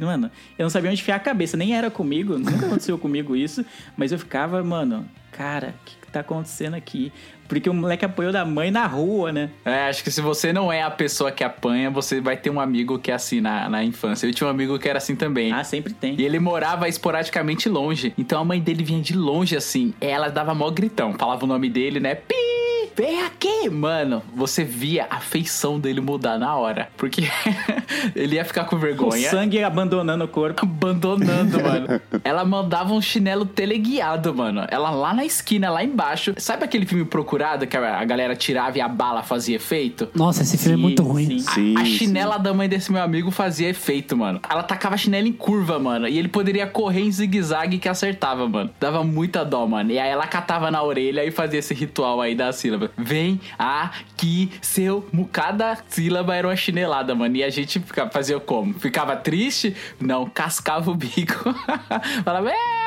Mano, 0.00 0.30
eu 0.58 0.62
não 0.62 0.70
sabia 0.70 0.90
onde 0.90 1.00
enfiar 1.00 1.16
a 1.16 1.20
cabeça, 1.20 1.58
nem 1.58 1.76
era 1.76 1.90
comigo, 1.90 2.38
nunca 2.38 2.64
aconteceu 2.64 2.96
comigo 2.96 3.36
isso, 3.36 3.62
mas 3.98 4.12
eu 4.12 4.18
ficava, 4.18 4.64
mano, 4.64 5.06
cara, 5.30 5.74
que 5.84 5.94
tá 6.14 6.20
acontecendo 6.20 6.74
aqui? 6.74 7.12
Porque 7.46 7.68
o 7.68 7.74
moleque 7.74 8.04
apoiou 8.04 8.32
da 8.32 8.44
mãe 8.44 8.70
na 8.70 8.86
rua, 8.86 9.30
né? 9.30 9.50
É, 9.64 9.88
acho 9.88 10.02
que 10.02 10.10
se 10.10 10.20
você 10.20 10.52
não 10.52 10.72
é 10.72 10.82
a 10.82 10.90
pessoa 10.90 11.30
que 11.30 11.44
apanha, 11.44 11.90
você 11.90 12.20
vai 12.20 12.36
ter 12.36 12.50
um 12.50 12.58
amigo 12.58 12.98
que 12.98 13.10
é 13.10 13.14
assim 13.14 13.40
na, 13.40 13.68
na 13.68 13.84
infância. 13.84 14.26
Eu 14.26 14.32
tinha 14.32 14.46
um 14.46 14.50
amigo 14.50 14.78
que 14.78 14.88
era 14.88 14.98
assim 14.98 15.14
também. 15.14 15.52
Ah, 15.52 15.62
sempre 15.62 15.92
tem. 15.92 16.16
E 16.18 16.24
ele 16.24 16.38
morava 16.38 16.88
esporadicamente 16.88 17.68
longe. 17.68 18.14
Então 18.16 18.40
a 18.40 18.44
mãe 18.44 18.60
dele 18.60 18.82
vinha 18.82 19.02
de 19.02 19.14
longe 19.14 19.56
assim. 19.56 19.92
Ela 20.00 20.28
dava 20.28 20.54
mó 20.54 20.70
gritão. 20.70 21.12
Falava 21.14 21.44
o 21.44 21.48
nome 21.48 21.68
dele, 21.68 22.00
né? 22.00 22.14
Pi! 22.14 22.53
Vem 22.96 23.22
aqui! 23.22 23.68
Mano, 23.70 24.22
você 24.34 24.62
via 24.62 25.06
a 25.10 25.18
feição 25.18 25.80
dele 25.80 26.00
mudar 26.00 26.38
na 26.38 26.54
hora. 26.56 26.88
Porque 26.96 27.22
ele 28.14 28.36
ia 28.36 28.44
ficar 28.44 28.64
com 28.64 28.76
O 28.76 28.78
vergonha. 28.78 29.30
sangue 29.30 29.62
abandonando 29.62 30.24
o 30.24 30.28
corpo. 30.28 30.64
Abandonando, 30.64 31.58
mano. 31.62 32.00
Ela 32.22 32.44
mandava 32.44 32.92
um 32.92 33.00
chinelo 33.00 33.44
teleguiado, 33.44 34.34
mano. 34.34 34.64
Ela 34.68 34.90
lá 34.90 35.12
na 35.12 35.24
esquina, 35.24 35.70
lá 35.70 35.82
embaixo. 35.82 36.34
Sabe 36.36 36.64
aquele 36.64 36.86
filme 36.86 37.04
Procurado 37.04 37.66
que 37.66 37.76
a 37.76 38.04
galera 38.04 38.36
tirava 38.36 38.78
e 38.78 38.80
a 38.80 38.88
bala 38.88 39.22
fazia 39.22 39.56
efeito? 39.56 40.08
Nossa, 40.14 40.42
esse 40.42 40.56
filme 40.56 40.78
é 40.78 40.80
muito 40.80 41.02
ruim. 41.02 41.38
sim. 41.40 41.54
Sim, 41.54 41.74
a, 41.76 41.80
a 41.80 41.84
sim. 41.84 41.90
chinela 41.92 42.38
da 42.38 42.52
mãe 42.54 42.68
desse 42.68 42.92
meu 42.92 43.02
amigo 43.02 43.30
fazia 43.30 43.68
efeito, 43.68 44.16
mano. 44.16 44.40
Ela 44.48 44.62
tacava 44.62 44.94
a 44.94 44.98
chinela 44.98 45.26
em 45.26 45.32
curva, 45.32 45.78
mano. 45.78 46.06
E 46.06 46.18
ele 46.18 46.28
poderia 46.28 46.66
correr 46.66 47.00
em 47.00 47.10
zigue-zague 47.10 47.78
que 47.78 47.88
acertava, 47.88 48.48
mano. 48.48 48.70
Dava 48.78 49.02
muita 49.02 49.44
dó, 49.44 49.66
mano. 49.66 49.90
E 49.90 49.98
aí 49.98 50.10
ela 50.10 50.26
catava 50.26 50.70
na 50.70 50.82
orelha 50.82 51.24
e 51.24 51.30
fazia 51.30 51.58
esse 51.58 51.74
ritual 51.74 52.20
aí 52.20 52.34
da 52.34 52.52
sílaba. 52.52 52.83
Vem 52.96 53.40
aqui, 53.58 54.50
seu. 54.60 55.06
Cada 55.32 55.76
sílaba 55.88 56.34
era 56.34 56.48
uma 56.48 56.56
chinelada, 56.56 57.14
mano. 57.14 57.36
E 57.36 57.44
a 57.44 57.50
gente 57.50 57.80
ficava, 57.80 58.10
fazia 58.10 58.38
como? 58.40 58.74
Ficava 58.74 59.16
triste? 59.16 59.76
Não, 60.00 60.26
cascava 60.26 60.90
o 60.90 60.94
bico. 60.94 61.54
Falava, 62.24 62.50
é. 62.50 62.83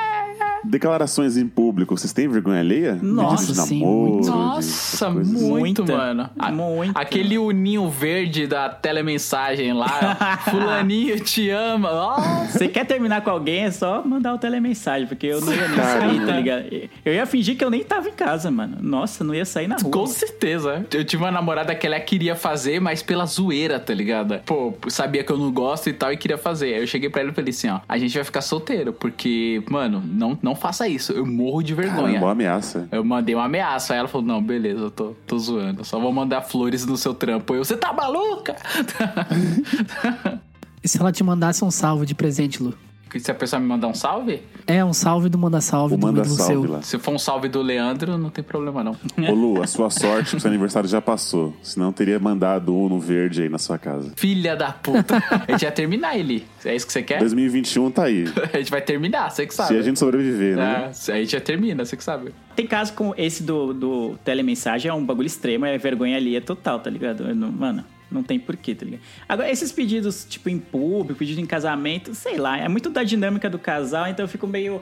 Declarações 0.64 1.38
em 1.38 1.47
público, 1.47 1.97
vocês 1.97 2.14
têm 2.14 2.28
vergonha 2.28 2.60
alheia? 2.60 2.97
Nossa, 3.01 3.53
sim, 3.66 3.80
namoro, 3.80 4.12
muito. 4.14 4.30
Nossa, 4.30 5.08
assim. 5.10 5.20
muito, 5.20 5.84
Muita, 5.84 5.97
mano. 5.97 6.30
A- 6.38 6.51
muita. 6.51 6.99
Aquele 6.99 7.38
uninho 7.38 7.89
verde 7.89 8.47
da 8.47 8.70
telemensagem 8.70 9.74
lá. 9.74 10.38
Fulaninho 10.49 11.20
te 11.20 11.49
ama. 11.49 12.47
Você 12.49 12.68
quer 12.68 12.86
terminar 12.86 13.22
com 13.22 13.30
alguém, 13.30 13.66
é 13.66 13.72
só 13.72 14.03
mandar 14.05 14.34
o 14.34 14.38
telemensagem, 14.38 15.08
porque 15.08 15.28
eu 15.28 15.41
não 15.41 15.53
ia 15.53 15.68
nem 15.68 15.78
sair, 15.78 16.26
tá 16.26 16.32
ligado? 16.36 16.66
Eu 17.05 17.14
ia 17.14 17.26
fingir 17.26 17.58
que 17.58 17.64
eu 17.64 17.70
nem 17.70 17.84
tava 17.84 18.10
em 18.10 18.14
casa, 18.14 18.49
mano. 18.51 18.78
Nossa, 18.82 19.24
não 19.24 19.34
ia 19.34 19.45
sair 19.45 19.68
na 19.68 19.78
rua. 19.78 19.91
Com 19.91 20.08
certeza. 20.08 20.86
Eu 20.91 21.03
tive 21.05 21.24
uma 21.24 21.32
namorada 21.32 21.74
que 21.76 21.86
ela 21.88 21.99
queria 21.99 22.36
fazer, 22.36 22.80
mas 22.80 23.01
pela 23.01 23.26
zoeira, 23.26 23.80
tá 23.80 23.93
ligado? 23.93 24.39
Pô, 24.45 24.74
sabia 24.88 25.24
que 25.24 25.32
eu 25.32 25.38
não 25.38 25.51
gosto 25.51 25.89
e 25.89 25.93
tal 25.93 26.12
e 26.12 26.18
queria 26.18 26.38
fazer. 26.38 26.74
Aí 26.76 26.82
eu 26.82 26.88
cheguei 26.88 27.10
pra 27.10 27.22
ela 27.22 27.32
e 27.32 27.34
falei 27.34 27.49
assim, 27.51 27.70
ó, 27.70 27.80
a 27.88 27.97
gente 27.97 28.14
vai 28.14 28.24
ficar 28.24 28.41
solteiro, 28.41 28.93
porque, 28.93 29.62
mano, 29.70 30.03
não, 30.05 30.38
não 30.47 30.55
faça 30.55 30.87
isso. 30.87 31.11
Eu 31.11 31.25
morro 31.25 31.61
de 31.61 31.73
vergonha. 31.75 32.03
Caramba, 32.03 32.25
uma 32.25 32.31
ameaça. 32.31 32.87
Eu 32.89 33.03
mandei 33.03 33.35
uma 33.35 33.45
ameaça. 33.45 33.93
Aí 33.93 33.99
ela 33.99 34.07
falou: 34.07 34.25
Não, 34.25 34.41
beleza, 34.41 34.79
eu 34.79 34.91
tô, 34.91 35.13
tô 35.27 35.37
zoando. 35.37 35.83
Só 35.83 35.99
vou 35.99 36.13
mandar 36.13 36.41
flores 36.41 36.85
no 36.85 36.95
seu 36.95 37.13
trampo. 37.13 37.53
Eu, 37.53 37.65
você 37.65 37.75
tá 37.75 37.91
maluca? 37.91 38.55
E 40.83 40.87
se 40.87 41.01
ela 41.01 41.11
te 41.11 41.21
mandasse 41.21 41.65
um 41.65 41.71
salve 41.71 42.05
de 42.05 42.15
presente, 42.15 42.63
Lu? 42.63 42.73
Se 43.20 43.32
a 43.32 43.34
pessoa 43.34 43.60
me 43.60 43.66
mandar 43.68 43.88
um 43.88 43.93
salve, 43.93 44.41
É, 44.66 44.84
um 44.84 44.93
salve 44.93 45.30
do 45.30 45.38
Manda 45.38 45.62
Salve 45.62 45.95
O 45.95 45.97
do 45.97 46.05
manda 46.05 46.24
salve 46.26 46.43
seu. 46.53 46.72
lá. 46.72 46.82
se 46.82 46.97
for 46.99 47.12
um 47.14 47.18
salve 47.20 47.47
do 47.47 47.62
Leandro, 47.62 48.18
não 48.18 48.30
tem 48.30 48.43
problema 48.43 48.84
não. 48.84 48.95
Ô 49.30 49.34
Lu, 49.34 49.62
a 49.64 49.68
sua 49.68 49.89
sorte 49.89 50.36
que 50.36 50.41
seu 50.41 50.49
aniversário 50.49 50.88
já 50.89 51.01
passou. 51.01 51.55
Senão 51.64 51.91
teria 51.91 52.20
mandado 52.20 52.76
um 52.76 52.89
no 52.89 52.99
verde 52.99 53.43
aí 53.43 53.49
na 53.49 53.58
sua 53.58 53.78
casa. 53.78 54.12
Filha 54.16 54.55
da 54.55 54.72
puta. 54.72 55.18
a 55.47 55.51
gente 55.51 55.64
vai 55.64 55.72
terminar 55.72 56.18
ele. 56.18 56.45
É 56.66 56.76
isso 56.76 56.86
que 56.86 56.93
você 56.93 57.01
quer? 57.01 57.20
2021 57.20 57.91
tá 57.91 58.03
aí. 58.03 58.26
A 58.53 58.58
gente 58.58 58.72
vai 58.72 58.82
terminar, 58.82 59.30
você 59.32 59.45
que 59.45 59.53
sabe. 59.53 59.70
Se 59.70 59.78
a 59.78 59.82
gente 59.82 59.99
sobreviver, 59.99 60.55
né? 60.58 60.91
É, 61.08 61.12
a 61.12 61.16
gente 61.18 61.32
já 61.32 61.39
termina, 61.41 61.86
você 61.86 61.95
que 61.95 62.03
sabe. 62.03 62.34
Tem 62.55 62.66
caso 62.68 62.93
com 62.93 63.14
esse 63.18 63.43
do, 63.43 63.74
do 63.74 64.18
telemensagem, 64.26 64.89
é 64.89 64.93
um 64.93 65.05
bagulho 65.05 65.28
extremo, 65.28 65.66
é 65.66 65.78
vergonha 65.78 66.18
ali, 66.18 66.36
é 66.36 66.41
total, 66.41 66.80
tá 66.80 66.89
ligado? 66.89 67.24
Eu 67.30 67.36
não- 67.36 67.51
mano, 67.51 67.84
não 68.10 68.24
tem 68.24 68.39
porquê, 68.39 68.74
tá 68.74 68.86
ligado? 68.86 69.01
Agora, 69.28 69.51
esses 69.51 69.72
pedidos, 69.72 70.26
tipo, 70.26 70.49
em 70.49 70.60
público, 70.60 71.20
pedido 71.20 71.41
em 71.41 71.45
casamento, 71.45 72.14
sei 72.16 72.38
lá, 72.38 72.58
é 72.58 72.68
muito 72.68 72.89
da 72.89 73.03
dinâmica 73.03 73.49
do 73.49 73.60
casal, 73.60 74.08
então 74.08 74.24
eu 74.24 74.30
fico 74.30 74.47
meio 74.47 74.82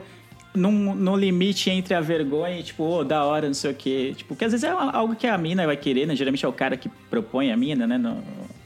num, 0.54 0.94
no 0.94 1.16
limite 1.16 1.70
entre 1.70 1.94
a 1.94 2.00
vergonha 2.00 2.58
e, 2.58 2.62
tipo, 2.62 2.82
ô, 2.82 3.04
da 3.04 3.24
hora, 3.24 3.46
não 3.46 3.54
sei 3.54 3.70
o 3.70 3.74
quê. 3.74 4.14
Tipo, 4.16 4.34
que 4.34 4.44
às 4.44 4.52
vezes 4.52 4.64
é 4.64 4.70
algo 4.70 5.14
que 5.14 5.26
a 5.26 5.36
mina 5.36 5.66
vai 5.66 5.76
querer, 5.76 6.06
né? 6.06 6.16
Geralmente 6.16 6.44
é 6.44 6.48
o 6.48 6.52
cara 6.52 6.76
que 6.76 6.88
propõe 7.10 7.52
a 7.52 7.56
mina, 7.56 7.86
né? 7.86 7.98
No, 7.98 8.22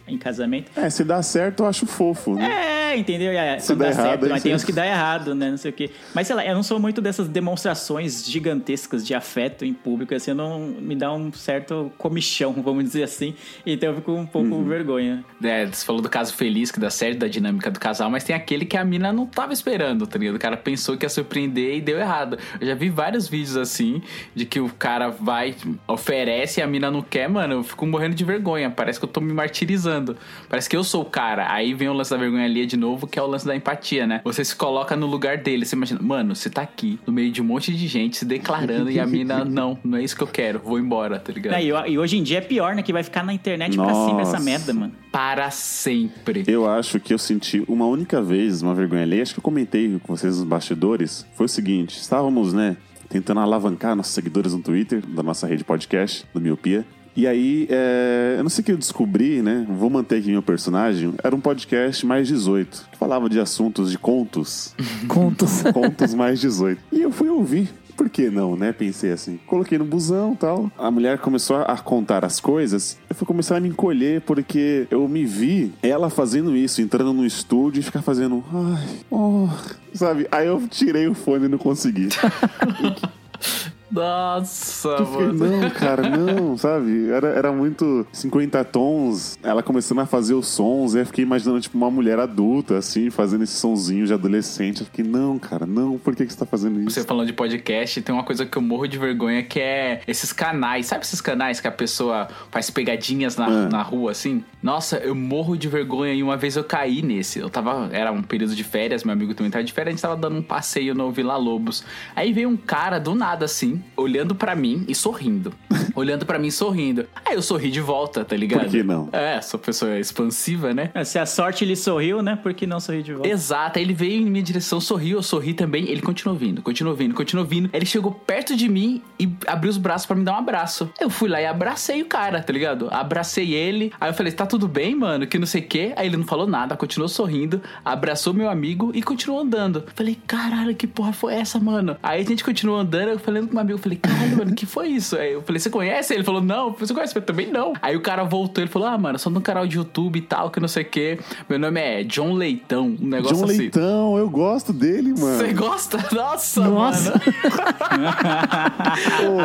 em 0.06 0.18
casamento. 0.18 0.70
É, 0.76 0.90
se 0.90 1.04
dá 1.04 1.22
certo, 1.22 1.62
eu 1.62 1.66
acho 1.66 1.86
fofo, 1.86 2.34
né? 2.34 2.44
É, 2.44 2.79
entendeu? 2.96 3.32
É, 3.32 3.58
Se 3.58 3.68
quando 3.68 3.78
dá 3.80 3.84
dá 3.86 3.90
errado, 3.92 4.06
certo, 4.08 4.24
aí 4.24 4.30
mas 4.30 4.42
tem 4.42 4.54
uns 4.54 4.64
que 4.64 4.72
dá 4.72 4.86
errado, 4.86 5.34
né? 5.34 5.50
Não 5.50 5.56
sei 5.56 5.70
o 5.70 5.74
quê. 5.74 5.90
Mas 6.14 6.26
sei 6.26 6.36
lá, 6.36 6.44
eu 6.46 6.54
não 6.54 6.62
sou 6.62 6.78
muito 6.78 7.00
dessas 7.00 7.28
demonstrações 7.28 8.24
gigantescas 8.26 9.06
de 9.06 9.14
afeto 9.14 9.64
em 9.64 9.72
público, 9.74 10.14
assim, 10.14 10.30
eu 10.32 10.34
não 10.34 10.58
me 10.60 10.94
dá 10.94 11.12
um 11.12 11.32
certo 11.32 11.92
comichão, 11.98 12.52
vamos 12.62 12.84
dizer 12.84 13.02
assim. 13.02 13.34
Então 13.66 13.90
eu 13.90 13.96
fico 13.96 14.12
um 14.12 14.26
pouco 14.26 14.48
Uhum. 14.54 14.64
vergonha. 14.64 15.24
É, 15.42 15.66
você 15.66 15.84
falou 15.84 16.00
do 16.02 16.08
caso 16.08 16.34
feliz, 16.34 16.70
que 16.70 16.80
dá 16.80 16.90
certo, 16.90 17.18
da 17.18 17.28
dinâmica 17.28 17.70
do 17.70 17.78
casal, 17.78 18.10
mas 18.10 18.24
tem 18.24 18.34
aquele 18.34 18.64
que 18.64 18.76
a 18.76 18.84
mina 18.84 19.12
não 19.12 19.26
tava 19.26 19.52
esperando, 19.52 20.06
tá 20.06 20.18
ligado? 20.18 20.36
O 20.36 20.38
cara 20.38 20.56
pensou 20.56 20.96
que 20.96 21.04
ia 21.04 21.08
surpreender 21.10 21.76
e 21.76 21.80
deu 21.80 21.98
errado. 21.98 22.38
Eu 22.60 22.66
já 22.66 22.74
vi 22.74 22.88
vários 22.88 23.28
vídeos 23.28 23.56
assim, 23.56 24.02
de 24.34 24.44
que 24.44 24.60
o 24.60 24.68
cara 24.68 25.08
vai, 25.10 25.54
oferece 25.86 26.60
e 26.60 26.62
a 26.62 26.66
mina 26.66 26.90
não 26.90 27.02
quer, 27.02 27.28
mano, 27.28 27.54
eu 27.54 27.62
fico 27.62 27.86
morrendo 27.86 28.14
de 28.14 28.24
vergonha. 28.24 28.70
Parece 28.70 28.98
que 28.98 29.04
eu 29.04 29.08
tô 29.08 29.20
me 29.20 29.32
martirizando. 29.32 30.16
Parece 30.48 30.68
que 30.68 30.76
eu 30.76 30.84
sou 30.84 31.02
o 31.02 31.04
cara. 31.04 31.52
Aí 31.52 31.74
vem 31.74 31.88
o 31.88 31.92
lance 31.92 32.10
da 32.10 32.16
vergonha 32.16 32.44
ali 32.44 32.66
de 32.66 32.76
novo, 32.80 33.06
que 33.06 33.18
é 33.18 33.22
o 33.22 33.26
lance 33.26 33.46
da 33.46 33.54
empatia, 33.54 34.06
né? 34.06 34.20
Você 34.24 34.44
se 34.44 34.56
coloca 34.56 34.96
no 34.96 35.06
lugar 35.06 35.38
dele. 35.38 35.64
Você 35.64 35.76
imagina, 35.76 36.00
mano, 36.02 36.34
você 36.34 36.48
tá 36.48 36.62
aqui, 36.62 36.98
no 37.06 37.12
meio 37.12 37.30
de 37.30 37.40
um 37.40 37.44
monte 37.44 37.72
de 37.72 37.86
gente 37.86 38.16
se 38.16 38.24
declarando 38.24 38.90
e 38.90 38.98
a 38.98 39.06
mina, 39.06 39.44
não, 39.46 39.78
não 39.84 39.98
é 39.98 40.02
isso 40.02 40.16
que 40.16 40.22
eu 40.22 40.26
quero, 40.26 40.58
vou 40.58 40.78
embora, 40.78 41.18
tá 41.18 41.32
ligado? 41.32 41.54
É, 41.54 41.62
e, 41.62 41.68
e 41.68 41.98
hoje 41.98 42.18
em 42.18 42.22
dia 42.22 42.38
é 42.38 42.40
pior, 42.40 42.74
né? 42.74 42.82
Que 42.82 42.92
vai 42.92 43.02
ficar 43.02 43.22
na 43.22 43.32
internet 43.32 43.76
pra 43.76 43.86
cima 43.86 44.22
essa 44.22 44.32
Nossa. 44.32 44.44
merda, 44.44 44.72
mano. 44.72 44.92
Para 45.12 45.50
sempre. 45.50 46.44
Eu 46.46 46.68
acho 46.68 46.98
que 46.98 47.12
eu 47.12 47.18
senti 47.18 47.62
uma 47.68 47.86
única 47.86 48.22
vez 48.22 48.62
uma 48.62 48.74
vergonha 48.74 49.02
alheia. 49.02 49.22
Acho 49.22 49.34
que 49.34 49.40
eu 49.40 49.44
comentei 49.44 50.00
com 50.02 50.16
vocês 50.16 50.36
nos 50.36 50.44
bastidores. 50.44 51.26
Foi 51.34 51.46
o 51.46 51.48
seguinte: 51.48 51.98
estávamos, 51.98 52.52
né, 52.52 52.76
tentando 53.08 53.40
alavancar 53.40 53.96
nossos 53.96 54.14
seguidores 54.14 54.54
no 54.54 54.62
Twitter, 54.62 55.04
da 55.04 55.22
nossa 55.22 55.46
rede 55.46 55.64
podcast, 55.64 56.24
do 56.32 56.40
Miopia. 56.40 56.86
E 57.16 57.26
aí, 57.26 57.66
é, 57.70 58.36
eu 58.38 58.42
não 58.42 58.50
sei 58.50 58.62
o 58.62 58.64
que 58.64 58.72
eu 58.72 58.76
descobri, 58.76 59.42
né? 59.42 59.66
Vou 59.68 59.90
manter 59.90 60.18
aqui 60.18 60.30
meu 60.30 60.42
personagem. 60.42 61.12
Era 61.22 61.34
um 61.34 61.40
podcast 61.40 62.06
mais 62.06 62.28
18, 62.28 62.88
que 62.92 62.98
falava 62.98 63.28
de 63.28 63.40
assuntos 63.40 63.90
de 63.90 63.98
contos. 63.98 64.74
Contos. 65.08 65.62
contos 65.74 66.14
mais 66.14 66.40
18. 66.40 66.80
E 66.92 67.00
eu 67.00 67.10
fui 67.10 67.28
ouvir. 67.28 67.68
Por 67.96 68.08
que 68.08 68.30
não, 68.30 68.56
né? 68.56 68.72
Pensei 68.72 69.12
assim. 69.12 69.38
Coloquei 69.46 69.76
no 69.76 69.84
busão 69.84 70.32
e 70.32 70.36
tal. 70.36 70.72
A 70.78 70.90
mulher 70.90 71.18
começou 71.18 71.56
a 71.56 71.76
contar 71.76 72.24
as 72.24 72.40
coisas. 72.40 72.96
Eu 73.10 73.14
fui 73.14 73.26
começar 73.26 73.58
a 73.58 73.60
me 73.60 73.68
encolher 73.68 74.22
porque 74.22 74.86
eu 74.90 75.06
me 75.06 75.26
vi 75.26 75.70
ela 75.82 76.08
fazendo 76.08 76.56
isso, 76.56 76.80
entrando 76.80 77.12
no 77.12 77.26
estúdio 77.26 77.80
e 77.80 77.82
ficar 77.82 78.00
fazendo. 78.00 78.42
Ai, 78.50 78.88
oh, 79.10 79.48
sabe? 79.92 80.26
Aí 80.32 80.46
eu 80.46 80.66
tirei 80.66 81.08
o 81.08 81.14
fone 81.14 81.44
e 81.44 81.48
não 81.48 81.58
consegui. 81.58 82.08
Nossa, 83.90 84.96
fiquei, 85.04 85.26
mano. 85.26 85.60
não, 85.62 85.70
cara, 85.70 86.08
não, 86.08 86.56
sabe? 86.58 87.10
Era, 87.10 87.28
era 87.28 87.52
muito 87.52 88.06
50 88.12 88.64
tons, 88.64 89.38
ela 89.42 89.62
começando 89.62 90.00
a 90.00 90.06
fazer 90.06 90.34
os 90.34 90.48
sons, 90.48 90.94
e 90.94 90.98
eu 91.00 91.06
fiquei 91.06 91.24
imaginando, 91.24 91.60
tipo, 91.60 91.76
uma 91.76 91.90
mulher 91.90 92.18
adulta, 92.18 92.78
assim, 92.78 93.10
fazendo 93.10 93.44
esse 93.44 93.54
sonzinho 93.54 94.06
de 94.06 94.12
adolescente. 94.14 94.80
Eu 94.80 94.86
fiquei, 94.86 95.04
não, 95.04 95.38
cara, 95.38 95.66
não, 95.66 95.98
por 95.98 96.14
que, 96.14 96.24
que 96.26 96.32
você 96.32 96.38
tá 96.38 96.46
fazendo 96.46 96.80
isso? 96.80 96.90
Você 96.90 97.04
falando 97.04 97.26
de 97.26 97.32
podcast, 97.32 98.00
tem 98.02 98.14
uma 98.14 98.24
coisa 98.24 98.46
que 98.46 98.56
eu 98.56 98.62
morro 98.62 98.86
de 98.86 98.98
vergonha 98.98 99.42
que 99.42 99.58
é 99.60 100.02
esses 100.06 100.32
canais. 100.32 100.86
Sabe 100.86 101.04
esses 101.04 101.20
canais 101.20 101.60
que 101.60 101.68
a 101.68 101.72
pessoa 101.72 102.28
faz 102.50 102.70
pegadinhas 102.70 103.36
na, 103.36 103.46
Ah. 103.46 103.68
na 103.68 103.82
rua, 103.82 104.10
assim? 104.12 104.44
Nossa, 104.62 104.98
eu 104.98 105.14
morro 105.14 105.56
de 105.56 105.68
vergonha 105.68 106.12
e 106.14 106.22
uma 106.22 106.36
vez 106.36 106.56
eu 106.56 106.64
caí 106.64 107.02
nesse. 107.02 107.38
Eu 107.38 107.48
tava. 107.50 107.88
Era 107.92 108.12
um 108.12 108.22
período 108.22 108.54
de 108.54 108.62
férias, 108.64 109.04
meu 109.04 109.12
amigo 109.12 109.34
também 109.34 109.50
tava 109.50 109.64
de 109.64 109.72
férias, 109.72 109.88
a 109.88 109.96
gente 109.96 110.02
tava 110.02 110.16
dando 110.16 110.36
um 110.38 110.42
passeio 110.42 110.94
no 110.94 111.10
Vila 111.10 111.36
Lobos. 111.36 111.84
Aí 112.14 112.32
veio 112.32 112.48
um 112.48 112.56
cara 112.56 112.98
do 112.98 113.14
nada, 113.14 113.44
assim, 113.44 113.79
olhando 113.96 114.34
pra 114.34 114.54
mim 114.54 114.84
e 114.88 114.94
sorrindo. 114.94 115.52
olhando 115.94 116.24
pra 116.24 116.38
mim 116.38 116.48
e 116.48 116.52
sorrindo. 116.52 117.06
Aí 117.24 117.34
eu 117.34 117.42
sorri 117.42 117.70
de 117.70 117.80
volta, 117.80 118.24
tá 118.24 118.36
ligado? 118.36 118.62
Por 118.62 118.70
que 118.70 118.82
não? 118.82 119.08
É, 119.12 119.40
sou 119.40 119.58
pessoa 119.58 119.98
expansiva, 119.98 120.72
né? 120.72 120.90
É, 120.94 121.04
Se 121.04 121.18
a 121.18 121.26
sorte 121.26 121.64
lhe 121.64 121.76
sorriu, 121.76 122.22
né? 122.22 122.36
Por 122.36 122.54
que 122.54 122.66
não 122.66 122.80
sorrir 122.80 123.02
de 123.02 123.12
volta? 123.12 123.28
Exato, 123.28 123.78
aí 123.78 123.84
ele 123.84 123.94
veio 123.94 124.22
em 124.22 124.30
minha 124.30 124.42
direção, 124.42 124.80
sorriu, 124.80 125.18
eu 125.18 125.22
sorri 125.22 125.54
também, 125.54 125.88
ele 125.88 126.00
continuou 126.00 126.38
vindo, 126.38 126.62
continuou 126.62 126.94
vindo, 126.96 127.14
continuou 127.14 127.46
vindo. 127.46 127.70
Ele 127.72 127.86
chegou 127.86 128.12
perto 128.12 128.56
de 128.56 128.68
mim 128.68 129.02
e 129.18 129.28
abriu 129.46 129.70
os 129.70 129.78
braços 129.78 130.06
pra 130.06 130.16
me 130.16 130.24
dar 130.24 130.32
um 130.34 130.38
abraço. 130.38 130.90
Eu 131.00 131.10
fui 131.10 131.28
lá 131.28 131.40
e 131.40 131.46
abracei 131.46 132.02
o 132.02 132.06
cara, 132.06 132.42
tá 132.42 132.52
ligado? 132.52 132.88
Abracei 132.90 133.54
ele, 133.54 133.92
aí 134.00 134.10
eu 134.10 134.14
falei, 134.14 134.32
tá 134.32 134.46
tudo 134.46 134.66
bem, 134.68 134.94
mano? 134.94 135.26
Que 135.26 135.38
não 135.38 135.46
sei 135.46 135.60
o 135.62 135.66
quê. 135.66 135.92
Aí 135.96 136.06
ele 136.06 136.16
não 136.16 136.24
falou 136.24 136.46
nada, 136.46 136.76
continuou 136.76 137.08
sorrindo, 137.08 137.60
abraçou 137.84 138.32
meu 138.32 138.48
amigo 138.48 138.90
e 138.94 139.02
continuou 139.02 139.40
andando. 139.40 139.84
Falei, 139.94 140.18
caralho, 140.26 140.74
que 140.74 140.86
porra 140.86 141.12
foi 141.12 141.34
essa, 141.34 141.58
mano? 141.58 141.96
Aí 142.02 142.20
a 142.20 142.24
gente 142.24 142.44
continuou 142.44 142.78
andando, 142.78 143.08
eu 143.10 143.18
falei 143.18 143.46
com 143.46 143.62
meu 143.62 143.69
amigo, 143.70 143.78
falei, 143.78 143.98
caralho, 143.98 144.36
mano, 144.36 144.54
que 144.54 144.66
foi 144.66 144.88
isso? 144.88 145.16
Aí 145.16 145.32
eu 145.32 145.42
falei, 145.42 145.58
você 145.60 145.70
conhece? 145.70 146.14
Ele 146.14 146.24
falou, 146.24 146.40
não. 146.42 146.68
Eu 146.68 146.72
você 146.72 146.92
conhece? 146.92 147.16
Eu 147.16 147.22
também 147.22 147.50
não. 147.50 147.72
Aí 147.80 147.96
o 147.96 148.00
cara 148.00 148.24
voltou, 148.24 148.62
ele 148.62 148.70
falou, 148.70 148.88
ah, 148.88 148.98
mano, 148.98 149.18
sou 149.18 149.32
no 149.32 149.40
canal 149.40 149.66
de 149.66 149.76
YouTube 149.76 150.18
e 150.18 150.22
tal, 150.22 150.50
que 150.50 150.60
não 150.60 150.68
sei 150.68 150.82
o 150.82 150.86
quê. 150.86 151.18
Meu 151.48 151.58
nome 151.58 151.80
é 151.80 152.04
John 152.04 152.32
Leitão, 152.32 152.96
um 153.00 153.06
negócio 153.06 153.36
John 153.36 153.44
assim. 153.44 153.56
Leitão, 153.58 154.18
eu 154.18 154.28
gosto 154.28 154.72
dele, 154.72 155.14
mano. 155.18 155.38
Você 155.38 155.52
gosta? 155.52 155.98
Nossa, 156.12 156.68
Nossa. 156.68 157.10
mano. 157.10 157.22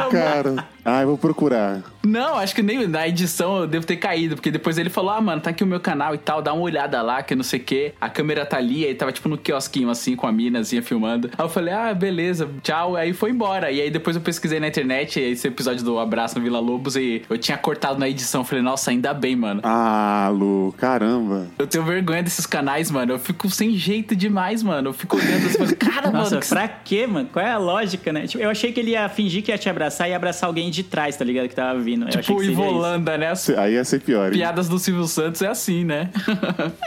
Ô, 0.08 0.10
cara. 0.10 0.75
Ah, 0.86 1.02
eu 1.02 1.08
vou 1.08 1.18
procurar. 1.18 1.82
Não, 2.06 2.36
acho 2.36 2.54
que 2.54 2.62
nem 2.62 2.88
na 2.88 3.08
edição 3.08 3.62
eu 3.62 3.68
devo 3.68 3.88
ter 3.88 3.96
caído, 3.98 4.36
porque 4.36 4.52
depois 4.52 4.78
ele 4.78 4.92
falou: 4.92 5.10
Ah, 5.10 5.20
mano, 5.20 5.42
tá 5.42 5.50
aqui 5.50 5.64
o 5.64 5.68
meu 5.68 5.80
canal 5.80 6.14
e 6.14 6.20
tal, 6.20 6.44
dá 6.44 6.54
uma 6.54 6.62
olhada 6.62 7.02
lá, 7.02 7.24
que 7.24 7.34
não 7.34 7.44
sei 7.44 7.60
o 7.60 7.64
quê. 7.64 7.94
A 8.00 8.08
câmera 8.08 8.46
tá 8.46 8.58
ali, 8.58 8.86
aí 8.86 8.94
tava 8.94 9.12
tipo 9.12 9.28
no 9.28 9.38
quiosquinho 9.38 9.90
assim, 9.90 10.16
com 10.16 10.28
a 10.28 10.32
minazinha 10.32 10.84
filmando. 10.84 11.32
Aí 11.36 11.44
eu 11.44 11.50
falei: 11.50 11.74
Ah, 11.74 11.92
beleza, 11.94 12.48
tchau. 12.62 12.96
Aí 12.96 13.14
foi 13.14 13.32
embora. 13.32 13.72
E 13.72 13.82
aí 13.82 13.90
depois 13.90 14.16
eu 14.16 14.22
pesquisei 14.22 14.60
na 14.60 14.68
internet 14.68 15.20
esse 15.20 15.48
episódio 15.48 15.84
do 15.84 15.98
Abraço 15.98 16.38
no 16.38 16.44
Vila 16.44 16.60
Lobos 16.60 16.96
e 16.96 17.24
eu 17.28 17.38
tinha 17.38 17.58
cortado 17.58 17.98
na 17.98 18.08
edição. 18.08 18.42
Eu 18.42 18.46
falei: 18.46 18.64
Nossa, 18.64 18.92
ainda 18.92 19.12
bem, 19.12 19.36
mano. 19.36 19.62
Ah, 19.64 20.30
Lu, 20.32 20.74
caramba. 20.78 21.48
Eu 21.58 21.66
tenho 21.66 21.84
vergonha 21.84 22.22
desses 22.22 22.46
canais, 22.46 22.92
mano. 22.92 23.14
Eu 23.14 23.20
fico 23.20 23.50
sem 23.50 23.76
jeito 23.76 24.16
demais, 24.16 24.62
mano. 24.62 24.90
Eu 24.90 24.94
fico 24.94 25.18
olhando 25.18 25.48
assim, 25.48 25.58
falando, 25.58 25.76
cara, 25.78 26.12
Nossa, 26.12 26.30
mano, 26.36 26.42
que 26.42 26.50
pra 26.50 26.68
quê, 26.68 27.08
mano? 27.08 27.28
Qual 27.34 27.44
é 27.44 27.52
a 27.52 27.58
lógica, 27.58 28.14
né? 28.14 28.28
Tipo, 28.28 28.44
eu 28.44 28.50
achei 28.52 28.72
que 28.72 28.80
ele 28.80 28.92
ia 28.92 29.10
fingir 29.10 29.42
que 29.42 29.52
ia 29.52 29.58
te 29.58 29.68
abraçar 29.68 30.08
e 30.08 30.12
ia 30.12 30.16
abraçar 30.16 30.48
alguém 30.48 30.70
de 30.76 30.84
trás, 30.84 31.16
tá 31.16 31.26
ligado? 31.26 31.48
Que 31.48 31.56
tava 31.56 31.80
vindo. 31.80 32.04
Eu 32.04 32.10
achei 32.10 32.22
Tipo 32.22 32.42
isso. 32.42 32.52
Ivolanda, 32.52 33.18
né? 33.18 33.30
As 33.32 33.50
Aí 33.50 33.74
ia 33.74 33.84
ser 33.86 34.02
pior, 34.02 34.28
hein? 34.28 34.34
piadas 34.34 34.68
do 34.70 34.78
Silvio 34.80 35.06
Santos 35.08 35.42
é 35.42 35.48
assim, 35.48 35.84
né? 35.84 36.10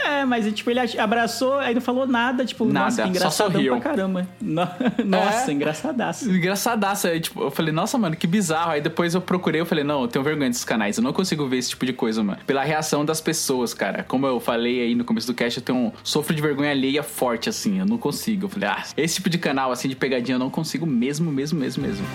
É, 0.05 0.25
mas 0.25 0.45
tipo, 0.53 0.69
ele 0.69 0.79
abraçou, 0.97 1.55
aí 1.59 1.73
não 1.73 1.81
falou 1.81 2.05
nada, 2.05 2.43
tipo, 2.45 2.65
Nada, 2.65 2.85
nossa, 2.85 3.01
que 3.03 3.07
só 3.07 3.09
engraçadão 3.09 3.51
sorriu. 3.53 3.71
pra 3.79 3.81
caramba. 3.89 4.27
No- 4.41 4.67
Nossa, 5.05 5.49
É. 5.49 5.53
engraçadaço. 5.53 6.29
Engraçadaço. 6.29 7.07
Aí, 7.07 7.19
tipo, 7.19 7.41
eu 7.41 7.51
falei, 7.51 7.71
nossa, 7.73 7.97
mano, 7.97 8.15
que 8.15 8.27
bizarro. 8.27 8.71
Aí 8.71 8.81
depois 8.81 9.13
eu 9.15 9.21
procurei, 9.21 9.61
eu 9.61 9.65
falei, 9.65 9.83
não, 9.83 10.01
eu 10.01 10.07
tenho 10.07 10.23
vergonha 10.23 10.49
desses 10.49 10.65
canais. 10.65 10.97
Eu 10.97 11.03
não 11.03 11.13
consigo 11.13 11.47
ver 11.47 11.57
esse 11.57 11.69
tipo 11.69 11.85
de 11.85 11.93
coisa, 11.93 12.21
mano. 12.23 12.39
Pela 12.45 12.63
reação 12.63 13.05
das 13.05 13.21
pessoas, 13.21 13.73
cara. 13.73 14.03
Como 14.03 14.25
eu 14.27 14.39
falei 14.39 14.81
aí 14.81 14.95
no 14.95 15.03
começo 15.05 15.27
do 15.27 15.33
cast, 15.33 15.59
eu 15.59 15.63
tenho 15.65 15.77
um 15.77 15.91
sofro 16.03 16.35
de 16.35 16.41
vergonha 16.41 16.71
alheia 16.71 17.01
forte, 17.03 17.47
assim. 17.49 17.79
Eu 17.79 17.85
não 17.85 17.97
consigo. 17.97 18.45
Eu 18.45 18.49
falei, 18.49 18.67
ah, 18.69 18.83
esse 18.97 19.15
tipo 19.15 19.29
de 19.29 19.37
canal, 19.37 19.71
assim, 19.71 19.87
de 19.87 19.95
pegadinha, 19.95 20.35
eu 20.35 20.39
não 20.39 20.49
consigo 20.49 20.85
mesmo, 20.85 21.31
mesmo, 21.31 21.59
mesmo, 21.59 21.83
mesmo. 21.83 22.05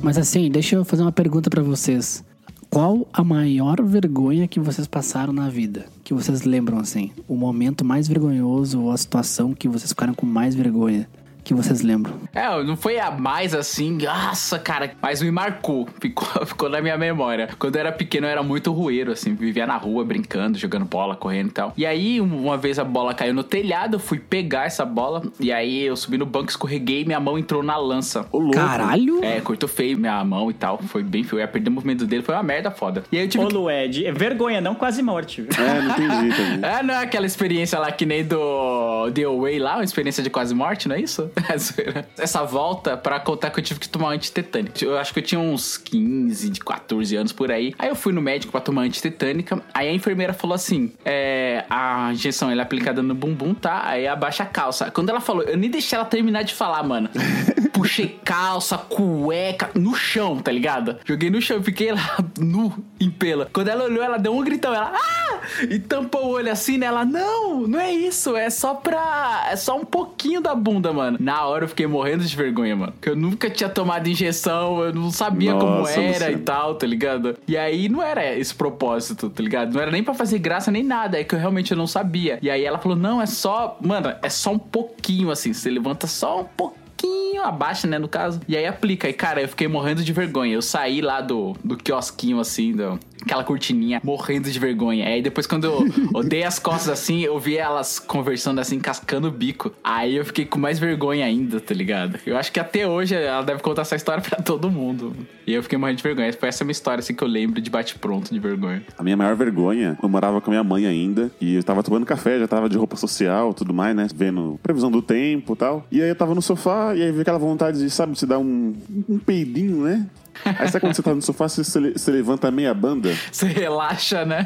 Mas 0.00 0.18
assim, 0.18 0.50
deixa 0.50 0.76
eu 0.76 0.84
fazer 0.84 1.02
uma 1.02 1.12
pergunta 1.12 1.48
pra 1.48 1.62
vocês. 1.62 2.24
Qual 2.68 3.06
a 3.12 3.22
maior 3.22 3.82
vergonha 3.82 4.48
que 4.48 4.58
vocês 4.58 4.86
passaram 4.86 5.32
na 5.32 5.48
vida? 5.48 5.86
Que 6.02 6.14
vocês 6.14 6.42
lembram 6.42 6.78
assim? 6.78 7.10
O 7.28 7.36
momento 7.36 7.84
mais 7.84 8.08
vergonhoso 8.08 8.80
ou 8.80 8.90
a 8.90 8.96
situação 8.96 9.52
que 9.54 9.68
vocês 9.68 9.90
ficaram 9.90 10.14
com 10.14 10.26
mais 10.26 10.54
vergonha? 10.54 11.08
Que 11.44 11.54
vocês 11.54 11.82
lembram? 11.82 12.14
É, 12.32 12.62
não 12.62 12.76
foi 12.76 12.98
a 13.00 13.10
mais 13.10 13.54
assim, 13.54 13.98
nossa, 14.02 14.58
cara, 14.58 14.92
mas 15.02 15.20
me 15.20 15.30
marcou, 15.30 15.88
ficou, 16.00 16.46
ficou 16.46 16.68
na 16.68 16.80
minha 16.80 16.96
memória. 16.96 17.48
Quando 17.58 17.76
eu 17.76 17.80
era 17.80 17.92
pequeno, 17.92 18.26
eu 18.26 18.30
era 18.30 18.42
muito 18.42 18.72
rueiro, 18.72 19.12
assim, 19.12 19.34
vivia 19.34 19.66
na 19.66 19.76
rua 19.76 20.04
brincando, 20.04 20.56
jogando 20.56 20.84
bola, 20.84 21.16
correndo 21.16 21.48
e 21.48 21.52
tal. 21.52 21.72
E 21.76 21.84
aí, 21.84 22.20
uma 22.20 22.56
vez 22.56 22.78
a 22.78 22.84
bola 22.84 23.12
caiu 23.12 23.34
no 23.34 23.42
telhado, 23.42 23.96
eu 23.96 24.00
fui 24.00 24.18
pegar 24.18 24.66
essa 24.66 24.84
bola, 24.84 25.22
e 25.40 25.52
aí 25.52 25.82
eu 25.82 25.96
subi 25.96 26.16
no 26.16 26.26
banco, 26.26 26.50
escorreguei 26.50 27.02
e 27.02 27.04
minha 27.04 27.18
mão 27.20 27.38
entrou 27.38 27.62
na 27.62 27.76
lança. 27.76 28.26
Ô, 28.30 28.38
louco. 28.38 28.56
Caralho! 28.56 29.22
É, 29.24 29.40
cortou 29.40 29.68
feio 29.68 29.98
minha 29.98 30.24
mão 30.24 30.50
e 30.50 30.54
tal, 30.54 30.78
foi 30.78 31.02
bem 31.02 31.24
feio. 31.24 31.32
Eu 31.32 31.40
ia 31.40 31.48
perder 31.48 31.70
o 31.70 31.72
movimento 31.72 32.06
dele, 32.06 32.22
foi 32.22 32.34
uma 32.34 32.42
merda 32.42 32.70
foda. 32.70 33.02
E 33.10 33.16
aí 33.16 33.24
eu 33.24 33.28
tive 33.28 33.44
Ô, 33.44 33.48
que 33.48 33.54
Lued, 33.54 34.06
é 34.06 34.12
vergonha, 34.12 34.60
não 34.60 34.74
quase 34.74 35.02
morte. 35.02 35.42
viu? 35.42 35.50
É, 35.62 35.80
não 35.80 35.90
entendi 35.92 36.36
também. 36.36 36.70
É, 36.70 36.82
não 36.82 36.94
é 36.94 36.98
aquela 36.98 37.24
experiência 37.24 37.78
lá 37.78 37.90
que 37.92 38.04
nem 38.04 38.24
do 38.24 39.10
The 39.12 39.22
Away 39.22 39.58
lá, 39.58 39.76
uma 39.76 39.84
experiência 39.84 40.22
de 40.22 40.28
quase 40.28 40.54
morte, 40.54 40.88
não 40.88 40.96
é 40.96 41.00
isso? 41.00 41.30
É. 41.52 42.04
Essa 42.22 42.42
volta 42.44 42.96
pra 42.96 43.18
contar 43.20 43.50
que 43.50 43.58
eu 43.58 43.64
tive 43.64 43.80
que 43.80 43.88
tomar 43.88 44.10
antitetânica. 44.10 44.84
Eu 44.84 44.98
acho 44.98 45.12
que 45.12 45.20
eu 45.20 45.22
tinha 45.22 45.40
uns 45.40 45.76
15, 45.76 46.50
de 46.50 46.60
14 46.60 47.16
anos 47.16 47.32
por 47.32 47.50
aí. 47.50 47.74
Aí 47.78 47.88
eu 47.88 47.94
fui 47.94 48.12
no 48.12 48.20
médico 48.20 48.52
pra 48.52 48.60
tomar 48.60 48.82
antitetânica. 48.82 49.62
Aí 49.72 49.88
a 49.88 49.92
enfermeira 49.92 50.32
falou 50.32 50.54
assim: 50.54 50.92
é, 51.04 51.64
a 51.68 52.10
injeção 52.12 52.50
ela 52.50 52.62
é 52.62 52.64
aplicada 52.64 53.02
no 53.02 53.14
bumbum, 53.14 53.54
tá? 53.54 53.86
Aí 53.86 54.06
abaixa 54.06 54.42
a 54.42 54.46
calça. 54.46 54.90
Quando 54.90 55.10
ela 55.10 55.20
falou, 55.20 55.42
eu 55.42 55.56
nem 55.56 55.70
deixei 55.70 55.96
ela 55.96 56.04
terminar 56.04 56.42
de 56.42 56.54
falar, 56.54 56.82
mano. 56.82 57.08
Puxei 57.72 58.20
calça, 58.24 58.76
cueca, 58.78 59.70
no 59.74 59.94
chão, 59.94 60.38
tá 60.38 60.52
ligado? 60.52 60.98
Joguei 61.04 61.30
no 61.30 61.40
chão 61.40 61.58
e 61.58 61.62
fiquei 61.62 61.92
lá 61.92 62.18
nu, 62.38 62.72
em 63.00 63.10
pela. 63.10 63.48
Quando 63.52 63.68
ela 63.68 63.84
olhou, 63.84 64.02
ela 64.02 64.18
deu 64.18 64.34
um 64.34 64.42
gritão, 64.42 64.74
ela, 64.74 64.92
ah! 64.94 65.40
E 65.68 65.78
tampou 65.78 66.26
o 66.26 66.30
olho 66.30 66.50
assim, 66.50 66.78
né? 66.78 66.86
Ela, 66.86 67.04
não, 67.04 67.66
não 67.66 67.80
é 67.80 67.92
isso, 67.92 68.36
é 68.36 68.50
só 68.50 68.74
pra. 68.74 69.48
É 69.50 69.56
só 69.56 69.76
um 69.76 69.84
pouquinho 69.84 70.40
da 70.40 70.54
bunda, 70.54 70.92
mano. 70.92 71.18
Na 71.22 71.46
hora 71.46 71.64
eu 71.64 71.68
fiquei 71.68 71.86
morrendo 71.86 72.24
de 72.24 72.34
vergonha, 72.36 72.74
mano. 72.74 72.92
Porque 72.92 73.08
eu 73.08 73.16
nunca 73.16 73.48
tinha 73.48 73.68
tomado 73.68 74.08
injeção, 74.08 74.82
eu 74.82 74.92
não 74.92 75.10
sabia 75.10 75.52
como 75.54 75.78
Nossa, 75.78 76.00
era 76.00 76.10
Luciano. 76.10 76.34
e 76.34 76.38
tal, 76.38 76.74
tá 76.74 76.86
ligado? 76.86 77.36
E 77.46 77.56
aí 77.56 77.88
não 77.88 78.02
era 78.02 78.36
esse 78.36 78.54
propósito, 78.54 79.30
tá 79.30 79.42
ligado? 79.42 79.72
Não 79.72 79.80
era 79.80 79.90
nem 79.90 80.02
pra 80.02 80.14
fazer 80.14 80.38
graça 80.38 80.70
nem 80.70 80.82
nada, 80.82 81.18
é 81.20 81.24
que 81.24 81.34
eu 81.34 81.38
realmente 81.38 81.74
não 81.74 81.86
sabia. 81.86 82.38
E 82.42 82.50
aí 82.50 82.64
ela 82.64 82.78
falou: 82.78 82.96
não, 82.96 83.22
é 83.22 83.26
só. 83.26 83.78
Mano, 83.80 84.12
é 84.20 84.28
só 84.28 84.52
um 84.52 84.58
pouquinho 84.58 85.30
assim. 85.30 85.52
Você 85.52 85.70
levanta 85.70 86.06
só 86.06 86.40
um 86.40 86.44
pouquinho 86.44 87.42
abaixo, 87.42 87.86
né, 87.86 87.98
no 87.98 88.08
caso. 88.08 88.40
E 88.48 88.56
aí 88.56 88.66
aplica. 88.66 89.08
E, 89.08 89.12
cara, 89.12 89.40
eu 89.40 89.48
fiquei 89.48 89.68
morrendo 89.68 90.02
de 90.02 90.12
vergonha. 90.12 90.54
Eu 90.54 90.62
saí 90.62 91.00
lá 91.00 91.20
do, 91.20 91.54
do 91.62 91.76
quiosquinho, 91.76 92.40
assim, 92.40 92.72
do, 92.72 92.98
aquela 93.22 93.44
cortininha, 93.44 94.00
morrendo 94.04 94.50
de 94.50 94.58
vergonha. 94.58 95.06
Aí 95.06 95.22
depois, 95.22 95.46
quando 95.46 95.64
eu, 95.64 95.86
eu 96.14 96.22
dei 96.24 96.44
as 96.44 96.58
costas 96.58 96.88
assim, 96.88 97.20
eu 97.20 97.38
vi 97.38 97.56
elas 97.56 97.98
conversando 97.98 98.60
assim, 98.60 98.78
cascando 98.78 99.28
o 99.28 99.30
bico. 99.30 99.72
Aí 99.82 100.16
eu 100.16 100.24
fiquei 100.24 100.44
com 100.44 100.58
mais 100.58 100.78
vergonha 100.78 101.24
ainda, 101.24 101.60
tá 101.60 101.74
ligado? 101.74 102.18
Eu 102.26 102.36
acho 102.36 102.52
que 102.52 102.60
até 102.60 102.86
hoje 102.86 103.14
ela 103.14 103.42
deve 103.42 103.62
contar 103.62 103.82
essa 103.82 103.96
história 103.96 104.22
pra 104.22 104.42
todo 104.42 104.70
mundo. 104.70 105.14
E 105.46 105.54
eu 105.54 105.62
fiquei 105.62 105.78
morrendo 105.78 105.96
de 105.96 106.02
vergonha. 106.02 106.32
Foi 106.32 106.48
essa 106.48 106.64
minha 106.64 106.72
história, 106.72 107.00
assim, 107.00 107.14
que 107.14 107.22
eu 107.22 107.28
lembro 107.28 107.60
de 107.60 107.70
bate-pronto 107.70 108.32
de 108.32 108.38
vergonha. 108.38 108.82
A 108.98 109.02
minha 109.02 109.16
maior 109.16 109.34
vergonha, 109.34 109.96
eu 110.02 110.08
morava 110.08 110.40
com 110.40 110.50
a 110.50 110.52
minha 110.52 110.64
mãe 110.64 110.86
ainda, 110.86 111.30
e 111.40 111.54
eu 111.54 111.62
tava 111.62 111.82
tomando 111.82 112.04
café, 112.04 112.38
já 112.38 112.48
tava 112.48 112.68
de 112.68 112.76
roupa 112.76 112.96
social 112.96 113.52
tudo 113.54 113.72
mais, 113.72 113.94
né? 113.94 114.06
Vendo 114.14 114.58
previsão 114.62 114.90
do 114.90 115.00
tempo 115.00 115.54
e 115.54 115.56
tal. 115.56 115.86
E 115.90 116.02
aí 116.02 116.08
eu 116.08 116.16
tava 116.16 116.34
no 116.34 116.42
sofá, 116.42 116.94
e 116.94 117.02
aí 117.02 117.10
veio 117.10 117.22
aquela 117.22 117.38
vontade 117.38 117.78
de, 117.78 117.90
sabe, 117.90 118.18
se 118.18 118.26
dar 118.26 118.38
um, 118.38 118.74
um 119.08 119.18
peidinho, 119.18 119.84
né? 119.84 120.06
Aí 120.44 120.68
sabe 120.68 120.80
quando 120.80 120.94
você 120.94 121.02
tá 121.02 121.14
no 121.14 121.22
sofá, 121.22 121.48
você, 121.48 121.62
você, 121.62 122.10
levanta 122.10 122.50
meia 122.50 122.74
banda? 122.74 123.14
Você 123.30 123.46
relaxa, 123.46 124.24
né? 124.24 124.44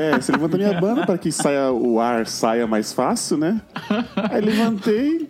É, 0.00 0.20
você 0.20 0.32
levanta 0.32 0.56
meia 0.56 0.80
banda 0.80 1.06
para 1.06 1.18
que 1.18 1.32
saia 1.32 1.70
o 1.72 2.00
ar 2.00 2.26
saia 2.26 2.66
mais 2.66 2.92
fácil, 2.92 3.36
né? 3.36 3.60
Aí 4.30 4.40
levantei, 4.40 5.28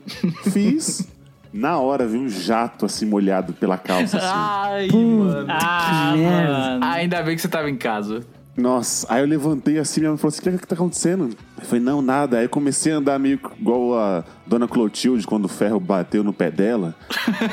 fiz. 0.50 1.06
Na 1.52 1.78
hora 1.78 2.06
vi 2.06 2.16
um 2.16 2.28
jato 2.28 2.86
assim 2.86 3.04
molhado 3.04 3.52
pela 3.52 3.76
calça. 3.76 4.16
Assim. 4.16 4.26
Ai, 4.30 4.88
mano. 4.88 5.46
Ah, 5.50 6.14
mano. 6.16 6.84
Ainda 6.84 7.22
bem 7.22 7.36
que 7.36 7.42
você 7.42 7.48
tava 7.48 7.68
em 7.68 7.76
casa. 7.76 8.24
Nossa, 8.56 9.06
aí 9.08 9.22
eu 9.22 9.26
levantei 9.26 9.78
assim, 9.78 10.00
minha 10.00 10.10
mãe 10.10 10.18
falou 10.18 10.28
assim: 10.28 10.40
o 10.40 10.42
que, 10.42 10.48
é 10.50 10.58
que 10.58 10.66
tá 10.66 10.74
acontecendo? 10.74 11.30
Eu 11.58 11.64
falei, 11.64 11.82
não, 11.82 12.02
nada. 12.02 12.38
Aí 12.38 12.44
eu 12.44 12.48
comecei 12.48 12.92
a 12.92 12.96
andar 12.96 13.18
meio 13.18 13.40
igual 13.58 13.98
a 13.98 14.24
Dona 14.46 14.68
Clotilde 14.68 15.26
quando 15.26 15.46
o 15.46 15.48
ferro 15.48 15.80
bateu 15.80 16.22
no 16.22 16.32
pé 16.32 16.50
dela. 16.50 16.94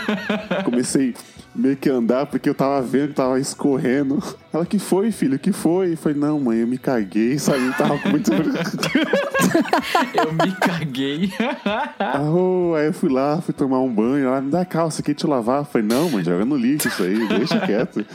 comecei 0.66 1.14
meio 1.56 1.76
que 1.76 1.90
andar 1.90 2.26
porque 2.26 2.50
eu 2.50 2.56
tava 2.56 2.82
vendo 2.82 3.10
que 3.10 3.16
tava 3.16 3.40
escorrendo. 3.40 4.22
Ela, 4.52 4.66
que 4.66 4.80
foi, 4.80 5.12
filho? 5.12 5.38
Que 5.38 5.52
foi? 5.52 5.96
Falei, 5.96 6.18
não, 6.18 6.40
mãe, 6.40 6.60
eu 6.60 6.68
me 6.68 6.78
caguei, 6.78 7.38
sabe? 7.38 7.66
Eu 7.68 7.74
tava 7.74 8.00
com 8.00 8.10
muito. 8.10 8.32
Eu 10.14 10.34
me 10.34 10.52
caguei. 10.56 11.32
Ah, 12.00 12.22
ô, 12.22 12.74
aí 12.76 12.88
eu 12.88 12.94
fui 12.94 13.10
lá, 13.10 13.42
fui 13.42 13.54
tomar 13.54 13.80
um 13.80 13.94
banho. 13.94 14.28
Ela, 14.28 14.42
me 14.42 14.50
dá 14.50 14.64
calça 14.66 15.02
aqui, 15.02 15.16
eu 15.22 15.30
lavar. 15.30 15.60
Eu 15.60 15.66
falei, 15.66 15.86
não, 15.88 16.10
mãe, 16.10 16.24
joga 16.24 16.46
no 16.46 16.56
lixo 16.56 16.88
isso 16.88 17.04
aí, 17.04 17.28
deixa 17.28 17.60
quieto. 17.60 18.06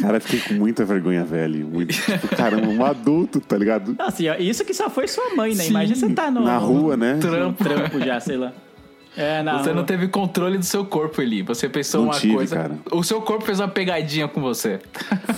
Cara, 0.00 0.18
eu 0.18 0.20
fiquei 0.20 0.40
com 0.40 0.54
muita 0.54 0.84
vergonha, 0.84 1.24
velho. 1.24 1.66
Muito, 1.66 1.92
tipo, 1.94 2.28
caramba, 2.36 2.68
um 2.68 2.84
adulto, 2.84 3.40
tá 3.40 3.56
ligado? 3.56 3.96
Assim, 3.98 4.26
isso 4.38 4.64
que 4.64 4.74
só 4.74 4.88
foi 4.90 5.08
sua 5.08 5.34
mãe, 5.34 5.54
né? 5.54 5.66
Imagina 5.66 5.96
você 5.96 6.10
tá 6.10 6.30
no, 6.30 6.44
Na 6.44 6.58
rua, 6.58 6.96
né? 6.96 7.14
no 7.14 7.20
Trampo. 7.20 7.64
trampo 7.64 8.00
já, 8.00 8.20
sei 8.20 8.36
lá. 8.36 8.52
É, 9.16 9.42
na 9.42 9.58
Você 9.58 9.72
não 9.72 9.84
teve 9.84 10.06
controle 10.08 10.56
do 10.56 10.64
seu 10.64 10.84
corpo, 10.84 11.20
Eli. 11.20 11.42
Você 11.42 11.68
pensou 11.68 12.02
Não 12.02 12.08
uma 12.10 12.18
tive, 12.18 12.34
coisa. 12.34 12.56
cara. 12.56 12.78
O 12.92 13.02
seu 13.02 13.20
corpo 13.20 13.44
fez 13.44 13.58
uma 13.58 13.68
pegadinha 13.68 14.28
com 14.28 14.40
você. 14.40 14.80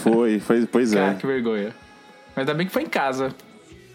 Foi, 0.03 0.39
foi 0.41 0.67
pois 0.67 0.93
Cara, 0.93 1.13
é. 1.13 1.15
que 1.15 1.27
vergonha. 1.27 1.71
Mas 2.37 2.43
ainda 2.43 2.55
bem 2.55 2.67
que 2.67 2.73
foi 2.73 2.83
em 2.83 2.87
casa. 2.89 3.35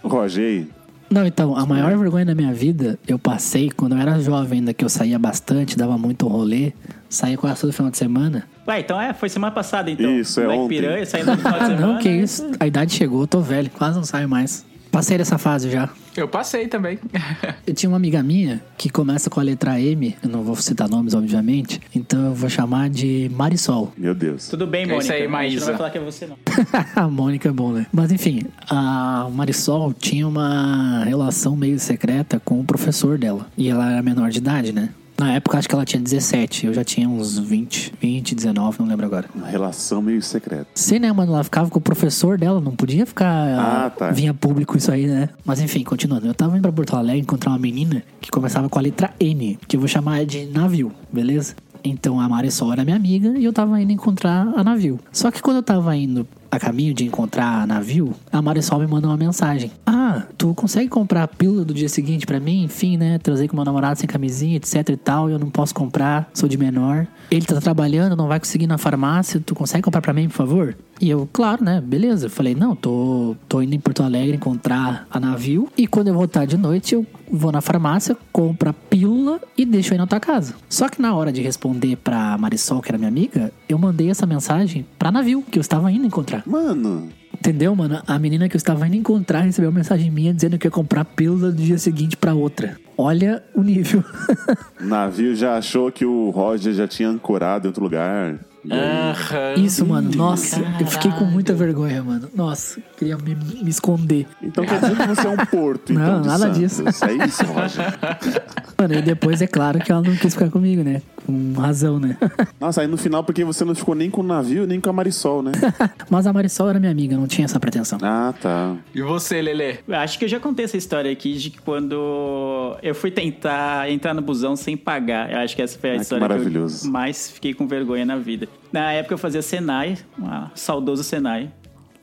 Roger, 0.04 0.66
Não, 1.10 1.26
então, 1.26 1.56
a 1.56 1.66
maior 1.66 1.96
vergonha 1.98 2.26
da 2.26 2.36
minha 2.36 2.54
vida 2.54 2.98
eu 3.08 3.18
passei 3.20 3.70
quando 3.70 3.94
eu 3.96 4.00
era 4.02 4.20
jovem 4.20 4.60
ainda, 4.60 4.74
que 4.74 4.84
eu 4.86 4.90
saía 4.90 5.18
bastante, 5.20 5.78
dava 5.78 5.98
muito 5.98 6.28
rolê, 6.28 6.72
saía 7.10 7.38
quase 7.38 7.62
todo 7.62 7.74
final 7.74 7.92
de 7.92 7.98
semana. 7.98 8.48
Ué, 8.68 8.80
então 8.82 9.00
é, 9.00 9.14
foi 9.14 9.30
semana 9.30 9.52
passada, 9.54 9.90
então. 9.90 10.10
Isso, 10.20 10.40
é 10.42 10.46
Black 10.46 10.60
ontem. 10.62 10.80
Piranha 10.82 11.06
saindo 11.06 11.32
no 11.32 11.38
final 11.38 11.54
de 11.54 11.60
Ah, 11.64 11.68
semana. 11.68 11.88
não, 11.88 11.98
que 12.00 12.10
isso. 12.10 12.52
A 12.60 12.68
idade 12.68 12.94
chegou, 12.94 13.22
eu 13.22 13.28
tô 13.28 13.42
velho, 13.42 13.70
quase 13.70 13.96
não 13.98 14.04
saio 14.04 14.28
mais. 14.30 14.66
Passei 14.92 15.18
dessa 15.18 15.38
fase 15.38 15.70
já. 15.70 15.90
Eu 16.16 16.28
passei 16.28 16.68
também. 16.68 16.98
Eu 17.68 17.74
tinha 17.74 17.90
uma 17.90 17.98
amiga 17.98 18.24
minha 18.24 18.62
que 18.78 18.90
começa 18.90 19.30
com 19.30 19.40
a 19.40 19.44
letra 19.44 19.80
M, 19.80 20.16
eu 20.24 20.30
não 20.30 20.42
vou 20.44 20.56
citar 20.56 20.88
nomes, 20.90 21.14
obviamente, 21.14 21.80
então 21.94 22.26
eu 22.28 22.34
vou 22.34 22.50
chamar 22.50 22.90
de 22.90 23.30
Marisol. 23.34 23.92
meu 23.98 24.16
Deus. 24.16 24.48
Tudo 24.48 24.66
bem, 24.66 24.84
É 24.84 24.88
Mônica. 24.88 25.04
isso 25.04 25.12
aí, 25.12 25.18
A 25.18 25.22
gente 25.22 25.32
não 25.32 25.38
Maísa. 25.38 25.66
vai 25.66 25.78
falar 25.78 25.90
que 25.92 25.98
é 25.98 26.02
você, 26.02 26.26
não. 26.26 26.38
a 26.96 27.08
Mônica 27.08 27.50
é 27.50 27.52
bom, 27.52 27.72
né? 27.74 27.86
Mas 27.92 28.12
enfim, 28.12 28.44
a 28.70 29.30
Marisol 29.32 29.94
tinha 29.94 30.28
uma 30.28 31.04
relação 31.04 31.56
meio 31.56 31.78
secreta 31.80 32.42
com 32.44 32.60
o 32.60 32.64
professor 32.64 33.18
dela. 33.18 33.46
E 33.58 33.68
ela 33.70 33.92
era 33.92 34.02
menor 34.02 34.30
de 34.30 34.38
idade, 34.40 34.72
né? 34.72 34.90
Na 35.20 35.34
época, 35.34 35.58
acho 35.58 35.68
que 35.68 35.74
ela 35.74 35.84
tinha 35.86 36.02
17. 36.02 36.68
Eu 36.68 36.74
já 36.74 36.84
tinha 36.84 37.10
uns 37.10 37.40
20, 37.40 37.94
20, 38.00 38.36
19, 38.36 38.80
não 38.80 38.88
lembro 38.88 39.06
agora. 39.06 39.28
Uma 39.34 39.48
relação 39.48 40.02
meio 40.02 40.22
secreta. 40.22 40.68
Sei, 40.76 41.00
né, 41.00 41.12
mano? 41.12 41.34
Ela 41.34 41.44
ficava 41.44 41.70
com 41.70 41.80
o 41.80 41.82
professor 41.82 42.38
dela, 42.38 42.62
não 42.62 42.76
podia 42.76 43.06
ficar. 43.06 43.26
Ah, 43.28 43.90
tá. 43.90 44.12
Vinha 44.12 44.34
público 44.34 44.78
isso 44.78 44.92
aí, 44.92 45.08
né? 45.08 45.30
Mas 45.44 45.60
enfim, 45.60 45.84
continuando. 45.84 46.28
Eu 46.28 46.36
tava 46.36 46.56
indo 46.56 46.62
pra 46.62 46.72
Porto 46.72 46.96
Alegre 46.96 47.22
encontrar 47.22 47.52
uma 47.52 47.60
menina 47.60 48.04
que 48.22 48.30
começava 48.30 48.70
com 48.70 48.78
a 48.78 48.82
letra 48.82 49.12
N, 49.20 49.58
que 49.68 49.76
eu 49.76 49.80
vou 49.80 49.90
chamar 49.90 50.24
de 50.26 50.46
navio, 50.46 50.92
beleza? 51.12 51.56
Então 51.84 52.20
a 52.20 52.28
Marisol 52.28 52.74
era 52.74 52.84
minha 52.84 52.96
amiga 52.96 53.38
e 53.38 53.46
eu 53.46 53.54
tava 53.54 53.82
indo 53.82 53.92
encontrar 53.92 54.48
a 54.56 54.64
navio. 54.64 55.00
Só 55.12 55.32
que 55.32 55.42
quando 55.42 55.58
eu 55.58 55.64
tava 55.64 55.96
indo 55.96 56.28
a 56.52 56.60
caminho 56.60 56.94
de 56.94 57.06
encontrar 57.06 57.66
navio, 57.68 58.14
a 58.32 58.42
Marisol 58.42 58.80
me 58.80 58.88
mandou 58.88 59.12
uma 59.12 59.18
mensagem. 59.18 59.72
Ah, 59.86 60.24
tu 60.38 60.54
consegue 60.54 60.90
comprar 60.90 61.24
a 61.24 61.28
pílula 61.28 61.66
do 61.66 61.74
dia 61.74 61.90
seguinte 61.90 62.26
pra 62.26 62.40
mim? 62.40 62.64
Enfim, 62.64 62.98
né? 62.98 63.18
Trazer 63.20 63.48
com 63.48 63.56
meu 63.56 63.66
namorado 63.66 64.00
sem 64.00 64.08
camisinha, 64.08 64.58
etc 64.58 64.90
e 64.90 64.98
tal. 64.98 65.30
Eu 65.30 65.40
não 65.40 65.50
posso 65.50 65.74
comprar, 65.74 66.30
sou 66.34 66.48
de 66.48 66.58
menor. 66.58 67.08
Ele 67.30 67.46
tá 67.46 67.60
trabalhando, 67.60 68.16
não 68.16 68.28
vai 68.28 68.40
conseguir 68.40 68.66
ir 68.66 68.68
na 68.68 68.78
farmácia. 68.78 69.42
Tu 69.46 69.54
consegue 69.54 69.84
comprar 69.84 70.02
pra 70.02 70.14
mim, 70.14 70.28
por 70.28 70.36
favor? 70.36 70.76
E 71.00 71.10
eu, 71.10 71.28
claro, 71.32 71.64
né? 71.64 71.82
Beleza. 71.82 72.26
Eu 72.26 72.30
falei, 72.30 72.56
não, 72.56 72.76
tô, 72.76 73.36
tô 73.48 73.62
indo 73.62 73.76
em 73.76 73.80
Porto 73.80 74.04
Alegre 74.04 74.36
encontrar 74.36 75.08
a 75.10 75.20
navio. 75.20 75.70
E 75.78 75.88
quando 75.88 76.08
eu 76.08 76.14
voltar 76.14 76.46
de 76.46 76.58
noite, 76.58 76.96
eu 76.96 77.06
vou 77.32 77.52
na 77.52 77.62
farmácia, 77.62 78.18
compro 78.32 78.70
a 78.70 78.74
pílula 78.74 79.40
e 79.58 79.66
deixo 79.66 79.94
aí 79.94 79.98
na 79.98 80.08
tua 80.08 80.20
casa. 80.20 80.56
Só 80.70 80.90
que 80.90 81.02
na 81.02 81.16
hora 81.16 81.32
de 81.32 81.42
responder 81.42 81.98
pra 81.98 82.38
Marisol, 82.38 82.82
que 82.82 82.90
era 82.90 82.98
minha 82.98 83.10
amiga, 83.10 83.52
eu 83.68 83.78
mandei 83.78 84.10
essa 84.10 84.26
mensagem 84.26 84.86
pra 84.98 85.12
navio, 85.12 85.44
que 85.50 85.60
eu 85.60 85.62
estava 85.62 85.92
indo 85.92 86.06
encontrar. 86.06 86.44
Mano, 86.46 87.10
Entendeu, 87.40 87.76
mano? 87.76 88.02
A 88.06 88.18
menina 88.18 88.50
que 88.50 88.56
eu 88.56 88.58
estava 88.58 88.88
indo 88.88 88.96
encontrar 88.96 89.42
recebeu 89.42 89.70
uma 89.70 89.78
mensagem 89.78 90.10
minha 90.10 90.34
dizendo 90.34 90.58
que 90.58 90.68
ia 90.68 90.72
comprar 90.72 91.06
pílula 91.06 91.52
do 91.52 91.62
dia 91.62 91.78
seguinte 91.78 92.18
pra 92.18 92.34
outra. 92.34 92.78
Olha 92.98 93.44
o 93.54 93.62
nível. 93.62 94.04
o 94.82 94.86
navio 94.86 95.36
já 95.36 95.56
achou 95.56 95.92
que 95.92 96.04
o 96.04 96.30
Roger 96.32 96.74
já 96.74 96.88
tinha 96.88 97.08
ancorado 97.08 97.68
em 97.68 97.70
outro 97.70 97.84
lugar. 97.84 98.40
Aham. 98.72 99.54
Isso, 99.58 99.86
mano. 99.86 100.10
Nossa, 100.16 100.60
eu 100.80 100.88
fiquei 100.88 101.12
com 101.12 101.26
muita 101.26 101.54
vergonha, 101.54 102.04
mano. 102.04 102.30
Nossa, 102.36 102.82
queria 102.98 103.18
me, 103.18 103.36
me 103.36 103.70
esconder. 103.70 104.28
Então 104.42 104.66
quer 104.66 104.80
dizer 104.80 104.96
que 104.98 105.08
você 105.08 105.28
é 105.28 105.30
um 105.30 105.38
porto, 105.46 105.94
Não, 105.94 106.02
então, 106.20 106.22
nada 106.26 106.40
Santos. 106.54 106.58
disso. 106.60 106.84
É 107.06 107.26
isso, 107.26 107.44
Roger. 107.46 107.86
Mano, 108.80 108.94
e 108.94 109.02
depois 109.02 109.42
é 109.42 109.48
claro 109.48 109.80
que 109.80 109.92
ela 109.92 110.04
não 110.04 110.16
quis 110.16 110.34
ficar 110.36 110.52
comigo, 110.52 110.84
né? 110.84 111.02
Com 111.26 111.54
razão, 111.54 112.00
né? 112.00 112.16
Nossa, 112.62 112.82
aí 112.82 112.88
no 112.88 112.96
final, 112.96 113.24
porque 113.24 113.44
você 113.44 113.66
não 113.66 113.74
ficou 113.74 113.96
nem 113.96 114.08
com 114.10 114.22
o 114.22 114.24
navio, 114.24 114.68
nem 114.68 114.80
com 114.80 114.88
a 114.88 114.94
Marisol, 114.94 115.42
né? 115.42 115.52
Mas 116.12 116.28
a 116.28 116.32
Marisol 116.34 116.70
era 116.70 116.80
minha 116.80 116.92
amiga, 116.92 117.18
não 117.18 117.26
tinha 117.26 117.46
essa 117.46 117.60
pretensão. 117.60 117.98
Ah, 118.04 118.34
tá. 118.40 118.76
E 118.94 119.02
você, 119.02 119.42
Lelê? 119.42 119.78
Acho 119.90 120.20
que 120.20 120.26
eu 120.26 120.30
já 120.30 120.40
contei 120.40 120.66
essa 120.66 120.78
história 120.78 121.12
aqui 121.12 121.34
de 121.34 121.50
que 121.50 121.60
quando 121.62 122.78
eu 122.84 122.94
fui 122.94 123.10
tentar 123.10 123.90
entrar 123.90 124.14
no 124.14 124.22
busão 124.22 124.56
sem 124.56 124.78
pagar. 124.78 125.32
Eu 125.32 125.40
acho 125.40 125.56
que 125.56 125.62
essa 125.64 125.78
foi 125.80 125.90
a 125.90 125.94
Ah, 125.94 125.96
que 125.96 126.02
história 126.04 126.28
que, 126.28 126.34
maravilhoso. 126.34 126.88
eu 126.88 126.92
mais 126.92 127.32
fiquei 127.32 127.56
com 127.56 127.66
vergonha 127.68 128.06
na 128.06 128.16
vida. 128.18 128.48
Na 128.72 128.92
época 128.92 129.14
eu 129.14 129.18
fazia 129.18 129.42
Senai, 129.42 129.98
um 130.20 130.50
saudoso 130.54 131.04
Senai, 131.04 131.52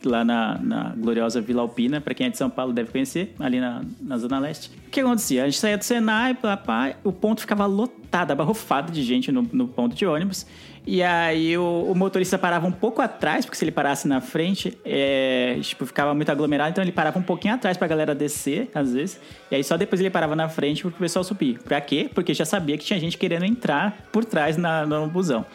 lá 0.04 0.24
na, 0.24 0.58
na 0.58 0.94
gloriosa 0.96 1.40
Vila 1.40 1.62
Alpina, 1.62 2.00
pra 2.00 2.14
quem 2.14 2.26
é 2.26 2.30
de 2.30 2.36
São 2.36 2.50
Paulo 2.50 2.72
deve 2.72 2.90
conhecer, 2.90 3.34
ali 3.38 3.60
na, 3.60 3.82
na 4.00 4.18
Zona 4.18 4.38
Leste. 4.38 4.70
O 4.86 4.90
que 4.90 5.00
acontecia? 5.00 5.42
A 5.42 5.46
gente 5.46 5.58
saía 5.58 5.78
do 5.78 5.84
Senai, 5.84 6.34
pá, 6.34 6.94
o 7.02 7.12
ponto 7.12 7.40
ficava 7.40 7.66
lotado, 7.66 8.30
abarrofado 8.30 8.92
de 8.92 9.02
gente 9.02 9.32
no, 9.32 9.42
no 9.52 9.68
ponto 9.68 9.94
de 9.94 10.06
ônibus. 10.06 10.46
E 10.86 11.02
aí 11.02 11.56
o, 11.56 11.86
o 11.90 11.94
motorista 11.94 12.36
parava 12.36 12.66
um 12.66 12.72
pouco 12.72 13.00
atrás, 13.00 13.46
porque 13.46 13.56
se 13.56 13.64
ele 13.64 13.72
parasse 13.72 14.06
na 14.06 14.20
frente, 14.20 14.76
é, 14.84 15.58
tipo, 15.62 15.86
ficava 15.86 16.14
muito 16.14 16.30
aglomerado, 16.30 16.70
então 16.70 16.84
ele 16.84 16.92
parava 16.92 17.18
um 17.18 17.22
pouquinho 17.22 17.54
atrás 17.54 17.76
pra 17.76 17.88
galera 17.88 18.14
descer, 18.14 18.70
às 18.74 18.92
vezes. 18.92 19.18
E 19.50 19.56
aí 19.56 19.64
só 19.64 19.78
depois 19.78 20.00
ele 20.00 20.10
parava 20.10 20.36
na 20.36 20.48
frente 20.48 20.82
pro 20.82 20.92
pessoal 20.92 21.24
subir. 21.24 21.58
Pra 21.60 21.80
quê? 21.80 22.10
Porque 22.14 22.34
já 22.34 22.44
sabia 22.44 22.76
que 22.76 22.84
tinha 22.84 23.00
gente 23.00 23.16
querendo 23.16 23.46
entrar 23.46 23.96
por 24.12 24.26
trás 24.26 24.58
na, 24.58 24.84
no 24.84 25.06
busão. 25.06 25.46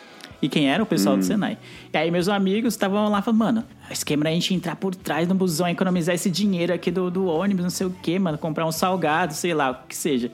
E 0.42 0.48
quem 0.48 0.70
era? 0.70 0.82
O 0.82 0.86
pessoal 0.86 1.18
do 1.18 1.24
Senai. 1.24 1.58
E 1.94 1.98
aí 1.98 2.10
meus 2.10 2.30
amigos 2.30 2.74
estavam 2.74 3.10
lá 3.10 3.22
falando, 3.22 3.40
mano, 3.40 3.64
o 3.90 3.94
esquema 3.94 4.24
era 4.24 4.30
a 4.30 4.34
gente 4.34 4.54
entrar 4.54 4.76
por 4.76 4.96
trás 4.96 5.28
no 5.28 5.36
busão, 5.36 5.68
economizar 5.68 6.16
esse 6.16 6.30
dinheiro 6.30 6.74
aqui 6.74 6.90
do, 6.92 7.12
do 7.12 7.26
ônibus, 7.26 7.64
não 7.64 7.70
sei 7.70 7.88
o 7.88 7.96
quê, 8.02 8.18
mano, 8.18 8.38
comprar 8.38 8.66
um 8.66 8.72
salgado, 8.72 9.34
sei 9.34 9.54
lá, 9.54 9.72
o 9.72 9.88
que 9.88 9.96
seja. 9.96 10.32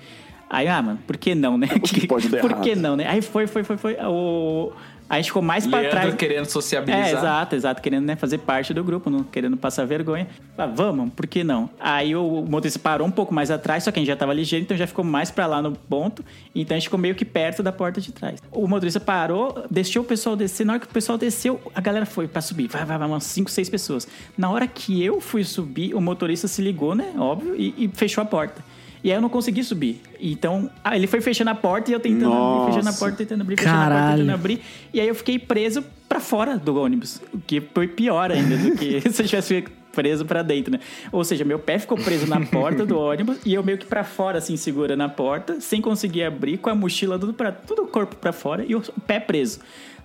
Aí, 0.49 0.67
ah, 0.67 0.81
mano, 0.81 0.99
por 1.07 1.17
que 1.17 1.33
não, 1.33 1.57
né? 1.57 1.67
que 1.83 2.07
pode 2.07 2.29
dar 2.29 2.39
Por 2.39 2.51
errado? 2.51 2.63
que 2.63 2.75
não, 2.75 2.95
né? 2.95 3.07
Aí 3.07 3.21
foi, 3.21 3.47
foi, 3.47 3.63
foi, 3.63 3.77
foi. 3.77 3.95
O 4.03 4.71
Aí 5.07 5.19
a 5.19 5.21
gente 5.21 5.27
ficou 5.27 5.41
mais 5.41 5.67
pra 5.67 5.79
Leandro 5.79 5.99
trás. 5.99 6.15
querendo 6.15 6.45
sociabilizar. 6.45 7.07
É, 7.07 7.11
exato, 7.11 7.55
exato. 7.55 7.81
Querendo 7.81 8.05
né, 8.05 8.15
fazer 8.15 8.39
parte 8.39 8.73
do 8.73 8.83
grupo, 8.83 9.09
não 9.09 9.23
querendo 9.23 9.55
passar 9.55 9.85
vergonha. 9.85 10.27
Ah, 10.57 10.65
vamos, 10.65 11.13
por 11.13 11.27
que 11.27 11.43
não? 11.43 11.69
Aí 11.79 12.15
o, 12.15 12.41
motorista 12.41 12.79
parou 12.79 13.07
um 13.07 13.11
pouco 13.11 13.33
mais 13.33 13.51
atrás, 13.51 13.83
só 13.83 13.91
que 13.91 13.99
a 13.99 14.01
gente 14.01 14.07
já 14.07 14.15
tava 14.15 14.33
ligeiro, 14.33 14.63
então 14.63 14.75
já 14.75 14.87
ficou 14.87 15.05
mais 15.05 15.29
pra 15.29 15.45
lá 15.45 15.61
no 15.61 15.73
ponto. 15.73 16.25
Então 16.55 16.75
a 16.75 16.79
gente 16.79 16.87
ficou 16.87 16.99
meio 16.99 17.13
que 17.13 17.23
perto 17.23 17.61
da 17.61 17.71
porta 17.71 18.01
de 18.01 18.11
trás. 18.11 18.41
O 18.51 18.67
motorista 18.67 18.99
parou, 18.99 19.65
deixou 19.69 20.01
o 20.01 20.05
pessoal 20.05 20.35
descer. 20.35 20.65
Na 20.65 20.73
hora 20.73 20.79
que 20.79 20.87
o 20.87 20.89
pessoal 20.89 21.17
desceu, 21.17 21.61
a 21.75 21.81
galera 21.81 22.05
foi 22.05 22.27
pra 22.27 22.41
subir. 22.41 22.67
Vai, 22.67 22.83
vai, 22.83 22.97
vai, 22.97 23.07
umas 23.07 23.25
5, 23.25 23.51
6 23.51 23.69
pessoas. 23.69 24.07
Na 24.35 24.49
hora 24.49 24.67
que 24.67 25.03
eu 25.03 25.21
fui 25.21 25.43
subir, 25.43 25.93
o 25.93 26.01
motorista 26.01 26.47
se 26.47 26.61
ligou, 26.61 26.95
né? 26.95 27.13
Óbvio, 27.17 27.55
e, 27.55 27.85
e 27.85 27.91
fechou 27.93 28.21
a 28.23 28.25
porta. 28.25 28.63
E 29.05 29.11
aí 29.11 29.17
eu 29.19 29.21
não 29.21 29.29
consegui 29.29 29.63
subir. 29.63 30.01
Então, 30.19 30.67
ah, 30.83 30.95
ele 30.95 31.05
foi 31.05 31.21
fechando 31.21 31.51
a 31.51 31.53
porta 31.53 31.91
e 31.91 31.93
eu 31.93 31.99
tentando 31.99 32.33
abrir, 32.33 32.65
fechando 32.65 32.79
a 32.79 32.83
Nossa. 32.85 32.97
porta, 32.97 33.17
tentando 33.17 33.41
abrir, 33.41 33.55
fechando 33.55 33.75
a 33.75 33.79
porta, 33.81 33.93
Caralho. 33.93 34.17
tentando 34.17 34.33
abrir. 34.33 34.61
E 34.91 34.99
aí 34.99 35.07
eu 35.07 35.13
fiquei 35.13 35.37
preso 35.37 35.85
pra 36.09 36.19
fora 36.19 36.57
do 36.57 36.75
ônibus. 36.75 37.21
O 37.31 37.37
que 37.37 37.61
foi 37.61 37.87
pior 37.87 38.31
ainda 38.31 38.57
do 38.57 38.71
que 38.75 38.99
se 39.13 39.21
eu 39.21 39.27
tivesse 39.27 39.53
ficado 39.53 39.75
preso 39.93 40.25
pra 40.25 40.41
dentro, 40.41 40.71
né? 40.71 40.79
Ou 41.11 41.23
seja, 41.23 41.45
meu 41.45 41.59
pé 41.59 41.77
ficou 41.77 41.95
preso 41.99 42.25
na 42.25 42.41
porta 42.47 42.83
do 42.83 42.97
ônibus 42.97 43.37
e 43.45 43.53
eu 43.53 43.63
meio 43.63 43.77
que 43.77 43.85
pra 43.85 44.03
fora, 44.03 44.39
assim, 44.39 44.57
segurando 44.57 45.03
a 45.03 45.07
porta, 45.07 45.61
sem 45.61 45.79
conseguir 45.81 46.23
abrir, 46.23 46.57
com 46.57 46.71
a 46.71 46.75
mochila 46.75 47.19
tudo, 47.19 47.31
pra, 47.31 47.51
tudo 47.51 47.83
o 47.83 47.87
corpo 47.87 48.15
pra 48.15 48.33
fora 48.33 48.65
e 48.67 48.73
o 48.73 48.81
pé 49.05 49.19
preso. 49.19 49.59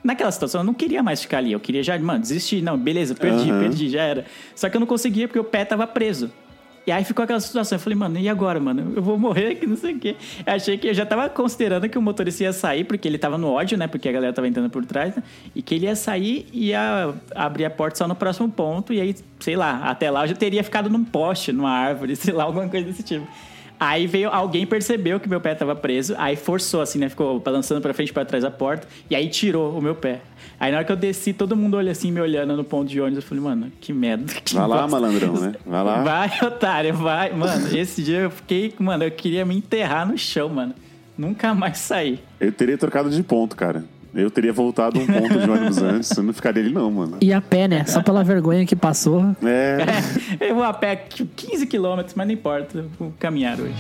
Naquela 0.05 0.31
situação, 0.31 0.61
eu 0.61 0.65
não 0.65 0.75
queria 0.75 1.03
mais 1.03 1.23
ficar 1.23 1.39
ali. 1.39 1.53
Eu 1.53 1.61
queria 1.61 1.83
já, 1.83 1.99
mano, 1.99 2.21
desistir. 2.21 2.61
Não, 2.61 2.77
beleza, 2.77 3.15
perdi, 3.15 3.51
Aham. 3.51 3.61
perdi, 3.61 3.89
já 3.89 4.03
era. 4.03 4.27
Só 4.55 4.69
que 4.69 4.77
eu 4.77 4.81
não 4.81 4.87
conseguia 4.87 5.27
porque 5.27 5.39
o 5.41 5.45
pé 5.45 5.65
tava 5.65 5.87
preso. 5.87 6.31
E 6.87 6.93
aí 6.93 7.05
ficou 7.05 7.23
aquela 7.23 7.41
situação. 7.41 7.77
Eu 7.77 7.81
falei, 7.81 7.99
mano, 7.99 8.19
e 8.19 8.29
agora, 8.29 8.59
mano? 8.59 8.93
Eu 8.97 9.03
vou 9.03 9.19
morrer 9.19 9.49
aqui, 9.49 9.67
não 9.67 9.77
sei 9.77 9.95
o 9.95 9.99
quê. 9.99 10.17
Eu 10.47 10.53
achei 10.53 10.79
que 10.79 10.89
eu 10.89 10.95
já 10.95 11.05
tava 11.05 11.29
considerando 11.29 11.89
que 11.89 11.99
o 11.99 12.03
motorista 12.03 12.45
ia 12.45 12.53
sair, 12.53 12.85
porque 12.85 13.07
ele 13.07 13.19
tava 13.19 13.37
no 13.37 13.49
ódio, 13.49 13.77
né? 13.77 13.87
Porque 13.87 14.09
a 14.09 14.13
galera 14.13 14.33
tava 14.33 14.49
entrando 14.49 14.71
por 14.71 14.85
trás, 14.85 15.15
né? 15.15 15.23
E 15.55 15.63
que 15.63 15.75
ele 15.75 15.87
ia 15.87 15.95
sair 15.95 16.47
e 16.53 16.69
ia 16.69 17.15
abrir 17.35 17.65
a 17.65 17.71
porta 17.71 17.99
só 17.99 18.09
no 18.09 18.15
próximo 18.15 18.49
ponto. 18.51 18.93
E 18.93 19.01
aí, 19.01 19.15
sei 19.39 19.57
lá, 19.57 19.83
até 19.85 20.11
lá 20.11 20.25
eu 20.25 20.29
já 20.29 20.35
teria 20.35 20.65
ficado 20.65 20.89
num 20.89 21.05
poste, 21.05 21.53
numa 21.53 21.71
árvore, 21.71 22.17
sei 22.17 22.33
lá, 22.33 22.45
alguma 22.45 22.69
coisa 22.69 22.87
desse 22.87 23.03
tipo. 23.03 23.27
Aí 23.81 24.07
veio, 24.07 24.29
alguém 24.29 24.67
percebeu 24.67 25.19
que 25.19 25.27
meu 25.27 25.41
pé 25.41 25.55
tava 25.55 25.75
preso, 25.75 26.15
aí 26.19 26.37
forçou 26.37 26.83
assim, 26.83 26.99
né? 26.99 27.09
Ficou 27.09 27.41
balançando 27.41 27.81
pra 27.81 27.95
frente 27.95 28.11
e 28.11 28.13
pra 28.13 28.27
trás 28.27 28.45
da 28.45 28.51
porta, 28.51 28.87
e 29.09 29.17
aí 29.17 29.27
tirou 29.31 29.77
o 29.77 29.81
meu 29.81 29.95
pé. 29.95 30.21
Aí 30.61 30.71
na 30.71 30.77
hora 30.77 30.85
que 30.85 30.93
eu 30.93 30.97
desci, 30.97 31.33
todo 31.33 31.57
mundo 31.57 31.79
olha 31.79 31.91
assim, 31.91 32.13
me 32.13 32.21
olhando 32.21 32.55
no 32.55 32.63
ponto 32.63 32.91
de 32.91 33.01
ônibus. 33.01 33.25
Eu 33.25 33.29
falei, 33.29 33.43
mano, 33.43 33.73
que 33.81 33.91
merda. 33.95 34.31
Que 34.45 34.55
Vai 34.55 34.69
lá, 34.69 34.83
bosta. 34.83 35.01
malandrão, 35.01 35.33
né? 35.41 35.55
Vai 35.65 35.83
lá. 35.83 36.03
Vai, 36.03 36.31
otário, 36.47 36.93
vai. 36.95 37.33
Mano, 37.33 37.75
esse 37.75 38.03
dia 38.03 38.19
eu 38.19 38.31
fiquei, 38.31 38.75
mano, 38.79 39.05
eu 39.05 39.11
queria 39.11 39.47
me 39.47 39.57
enterrar 39.57 40.07
no 40.07 40.19
chão, 40.19 40.51
mano. 40.51 40.75
Nunca 41.17 41.55
mais 41.55 41.79
sair. 41.79 42.21
Eu 42.39 42.53
teria 42.53 42.77
trocado 42.77 43.09
de 43.09 43.23
ponto, 43.23 43.57
cara. 43.57 43.83
Eu 44.15 44.31
teria 44.31 44.53
voltado 44.53 44.99
um 44.99 45.07
ponto 45.07 45.39
de 45.39 45.49
ônibus 45.49 45.79
antes. 45.83 46.11
Eu 46.17 46.23
não 46.23 46.33
ficaria 46.33 46.63
ali, 46.63 46.73
não, 46.73 46.91
mano. 46.91 47.19
E 47.21 47.33
a 47.33 47.41
pé, 47.41 47.69
né? 47.69 47.85
Só 47.85 48.03
pela 48.03 48.25
vergonha 48.25 48.67
que 48.67 48.75
passou. 48.75 49.37
É. 49.43 50.49
Eu 50.49 50.57
vou 50.57 50.65
a 50.65 50.73
pé 50.73 50.97
tipo, 50.97 51.31
15 51.35 51.67
quilômetros, 51.67 52.15
mas 52.15 52.27
não 52.27 52.35
importa, 52.35 52.85
vou 52.99 53.13
caminhar 53.19 53.61
hoje. 53.61 53.75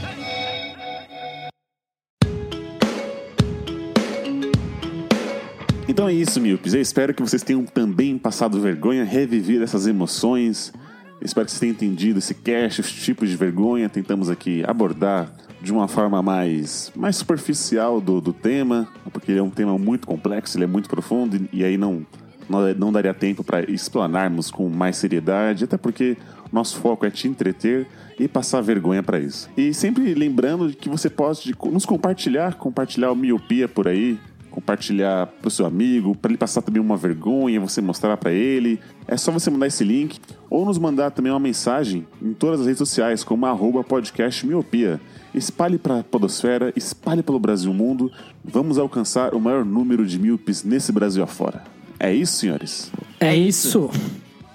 Então 5.88 6.08
é 6.08 6.12
isso, 6.12 6.40
Milpes. 6.40 6.72
Eu 6.72 6.80
espero 6.80 7.12
que 7.12 7.20
vocês 7.20 7.42
tenham 7.42 7.64
também 7.64 8.16
passado 8.16 8.60
vergonha, 8.60 9.02
revivido 9.02 9.64
essas 9.64 9.88
emoções. 9.88 10.72
Eu 11.20 11.26
espero 11.26 11.44
que 11.44 11.50
vocês 11.50 11.60
tenham 11.60 11.72
entendido 11.72 12.20
esse 12.20 12.32
cast, 12.32 12.80
os 12.80 12.92
tipos 12.92 13.28
de 13.28 13.36
vergonha. 13.36 13.88
Tentamos 13.88 14.30
aqui 14.30 14.62
abordar 14.66 15.32
de 15.62 15.72
uma 15.72 15.86
forma 15.86 16.22
mais, 16.22 16.90
mais 16.96 17.16
superficial 17.16 18.00
do, 18.00 18.20
do 18.20 18.32
tema, 18.32 18.88
porque 19.12 19.32
ele 19.32 19.40
é 19.40 19.42
um 19.42 19.50
tema 19.50 19.78
muito 19.78 20.06
complexo, 20.06 20.56
ele 20.56 20.64
é 20.64 20.66
muito 20.66 20.88
profundo, 20.88 21.36
e, 21.36 21.58
e 21.58 21.64
aí 21.64 21.76
não, 21.76 22.06
não, 22.48 22.74
não 22.74 22.92
daria 22.92 23.12
tempo 23.12 23.44
para 23.44 23.70
explanarmos 23.70 24.50
com 24.50 24.68
mais 24.68 24.96
seriedade, 24.96 25.64
até 25.64 25.76
porque 25.76 26.16
nosso 26.52 26.78
foco 26.78 27.06
é 27.06 27.10
te 27.10 27.28
entreter 27.28 27.86
e 28.18 28.26
passar 28.26 28.60
vergonha 28.60 29.02
para 29.02 29.20
isso. 29.20 29.48
E 29.56 29.72
sempre 29.72 30.14
lembrando 30.14 30.72
que 30.74 30.88
você 30.88 31.08
pode 31.08 31.54
nos 31.70 31.86
compartilhar, 31.86 32.54
compartilhar 32.54 33.12
o 33.12 33.16
miopia 33.16 33.68
por 33.68 33.86
aí, 33.86 34.18
compartilhar 34.50 35.26
pro 35.40 35.50
seu 35.50 35.64
amigo, 35.64 36.14
para 36.16 36.32
ele 36.32 36.38
passar 36.38 36.60
também 36.60 36.82
uma 36.82 36.96
vergonha, 36.96 37.60
você 37.60 37.80
mostrar 37.80 38.16
para 38.16 38.32
ele. 38.32 38.80
É 39.06 39.16
só 39.16 39.30
você 39.30 39.48
mandar 39.48 39.68
esse 39.68 39.84
link 39.84 40.18
ou 40.50 40.66
nos 40.66 40.76
mandar 40.76 41.12
também 41.12 41.32
uma 41.32 41.38
mensagem 41.38 42.06
em 42.20 42.34
todas 42.34 42.60
as 42.60 42.66
redes 42.66 42.78
sociais, 42.78 43.22
como 43.22 43.46
arroba 43.46 43.84
podcast 43.84 44.44
miopia. 44.44 45.00
Espalhe 45.34 45.78
para 45.78 46.00
a 46.00 46.04
podosfera, 46.04 46.72
espalhe 46.76 47.22
pelo 47.22 47.38
Brasil 47.38 47.72
mundo. 47.72 48.10
Vamos 48.44 48.78
alcançar 48.78 49.34
o 49.34 49.40
maior 49.40 49.64
número 49.64 50.06
de 50.06 50.18
míopes 50.18 50.64
nesse 50.64 50.92
Brasil 50.92 51.22
afora. 51.22 51.62
É 51.98 52.12
isso, 52.12 52.38
senhores? 52.38 52.90
É 53.20 53.36
isso. 53.36 53.90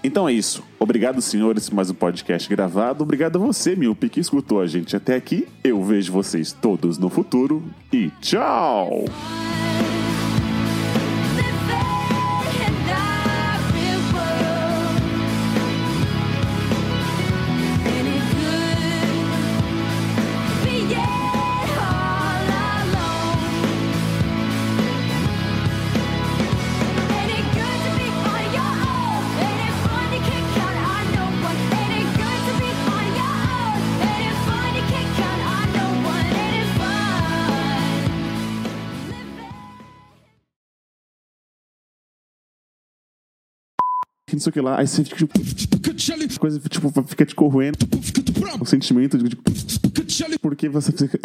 Então 0.04 0.30
é 0.30 0.34
isso. 0.34 0.64
Obrigado, 0.80 1.22
senhores, 1.22 1.68
por 1.70 1.76
mais 1.76 1.90
um 1.90 1.94
podcast 1.94 2.48
gravado. 2.48 3.04
Obrigado 3.04 3.38
a 3.38 3.40
você, 3.40 3.76
míope, 3.76 4.10
que 4.10 4.20
escutou 4.20 4.62
a 4.62 4.68
gente 4.68 4.96
até 4.96 5.16
aqui. 5.16 5.48
Eu 5.64 5.84
vejo 5.84 6.12
vocês 6.12 6.52
todos 6.52 6.98
no 6.98 7.10
futuro 7.10 7.64
e 7.92 8.12
tchau! 8.22 9.06
Não 44.36 44.42
sei 44.42 44.50
o 44.50 44.54
que 44.54 44.62
lá. 44.62 44.80
Aí 44.80 44.88
você 44.88 45.04
fica 45.04 45.18
tipo. 45.18 46.40
Coisa 46.40 46.60
tipo, 46.70 47.04
fica 47.08 47.26
te 47.26 47.36
corroendo. 47.36 47.78
O 48.60 48.66
sentimento 48.66 49.18
de. 49.18 49.30
de 49.30 50.40
porque 50.40 50.70
você 50.70 50.92
fica. 50.92 51.20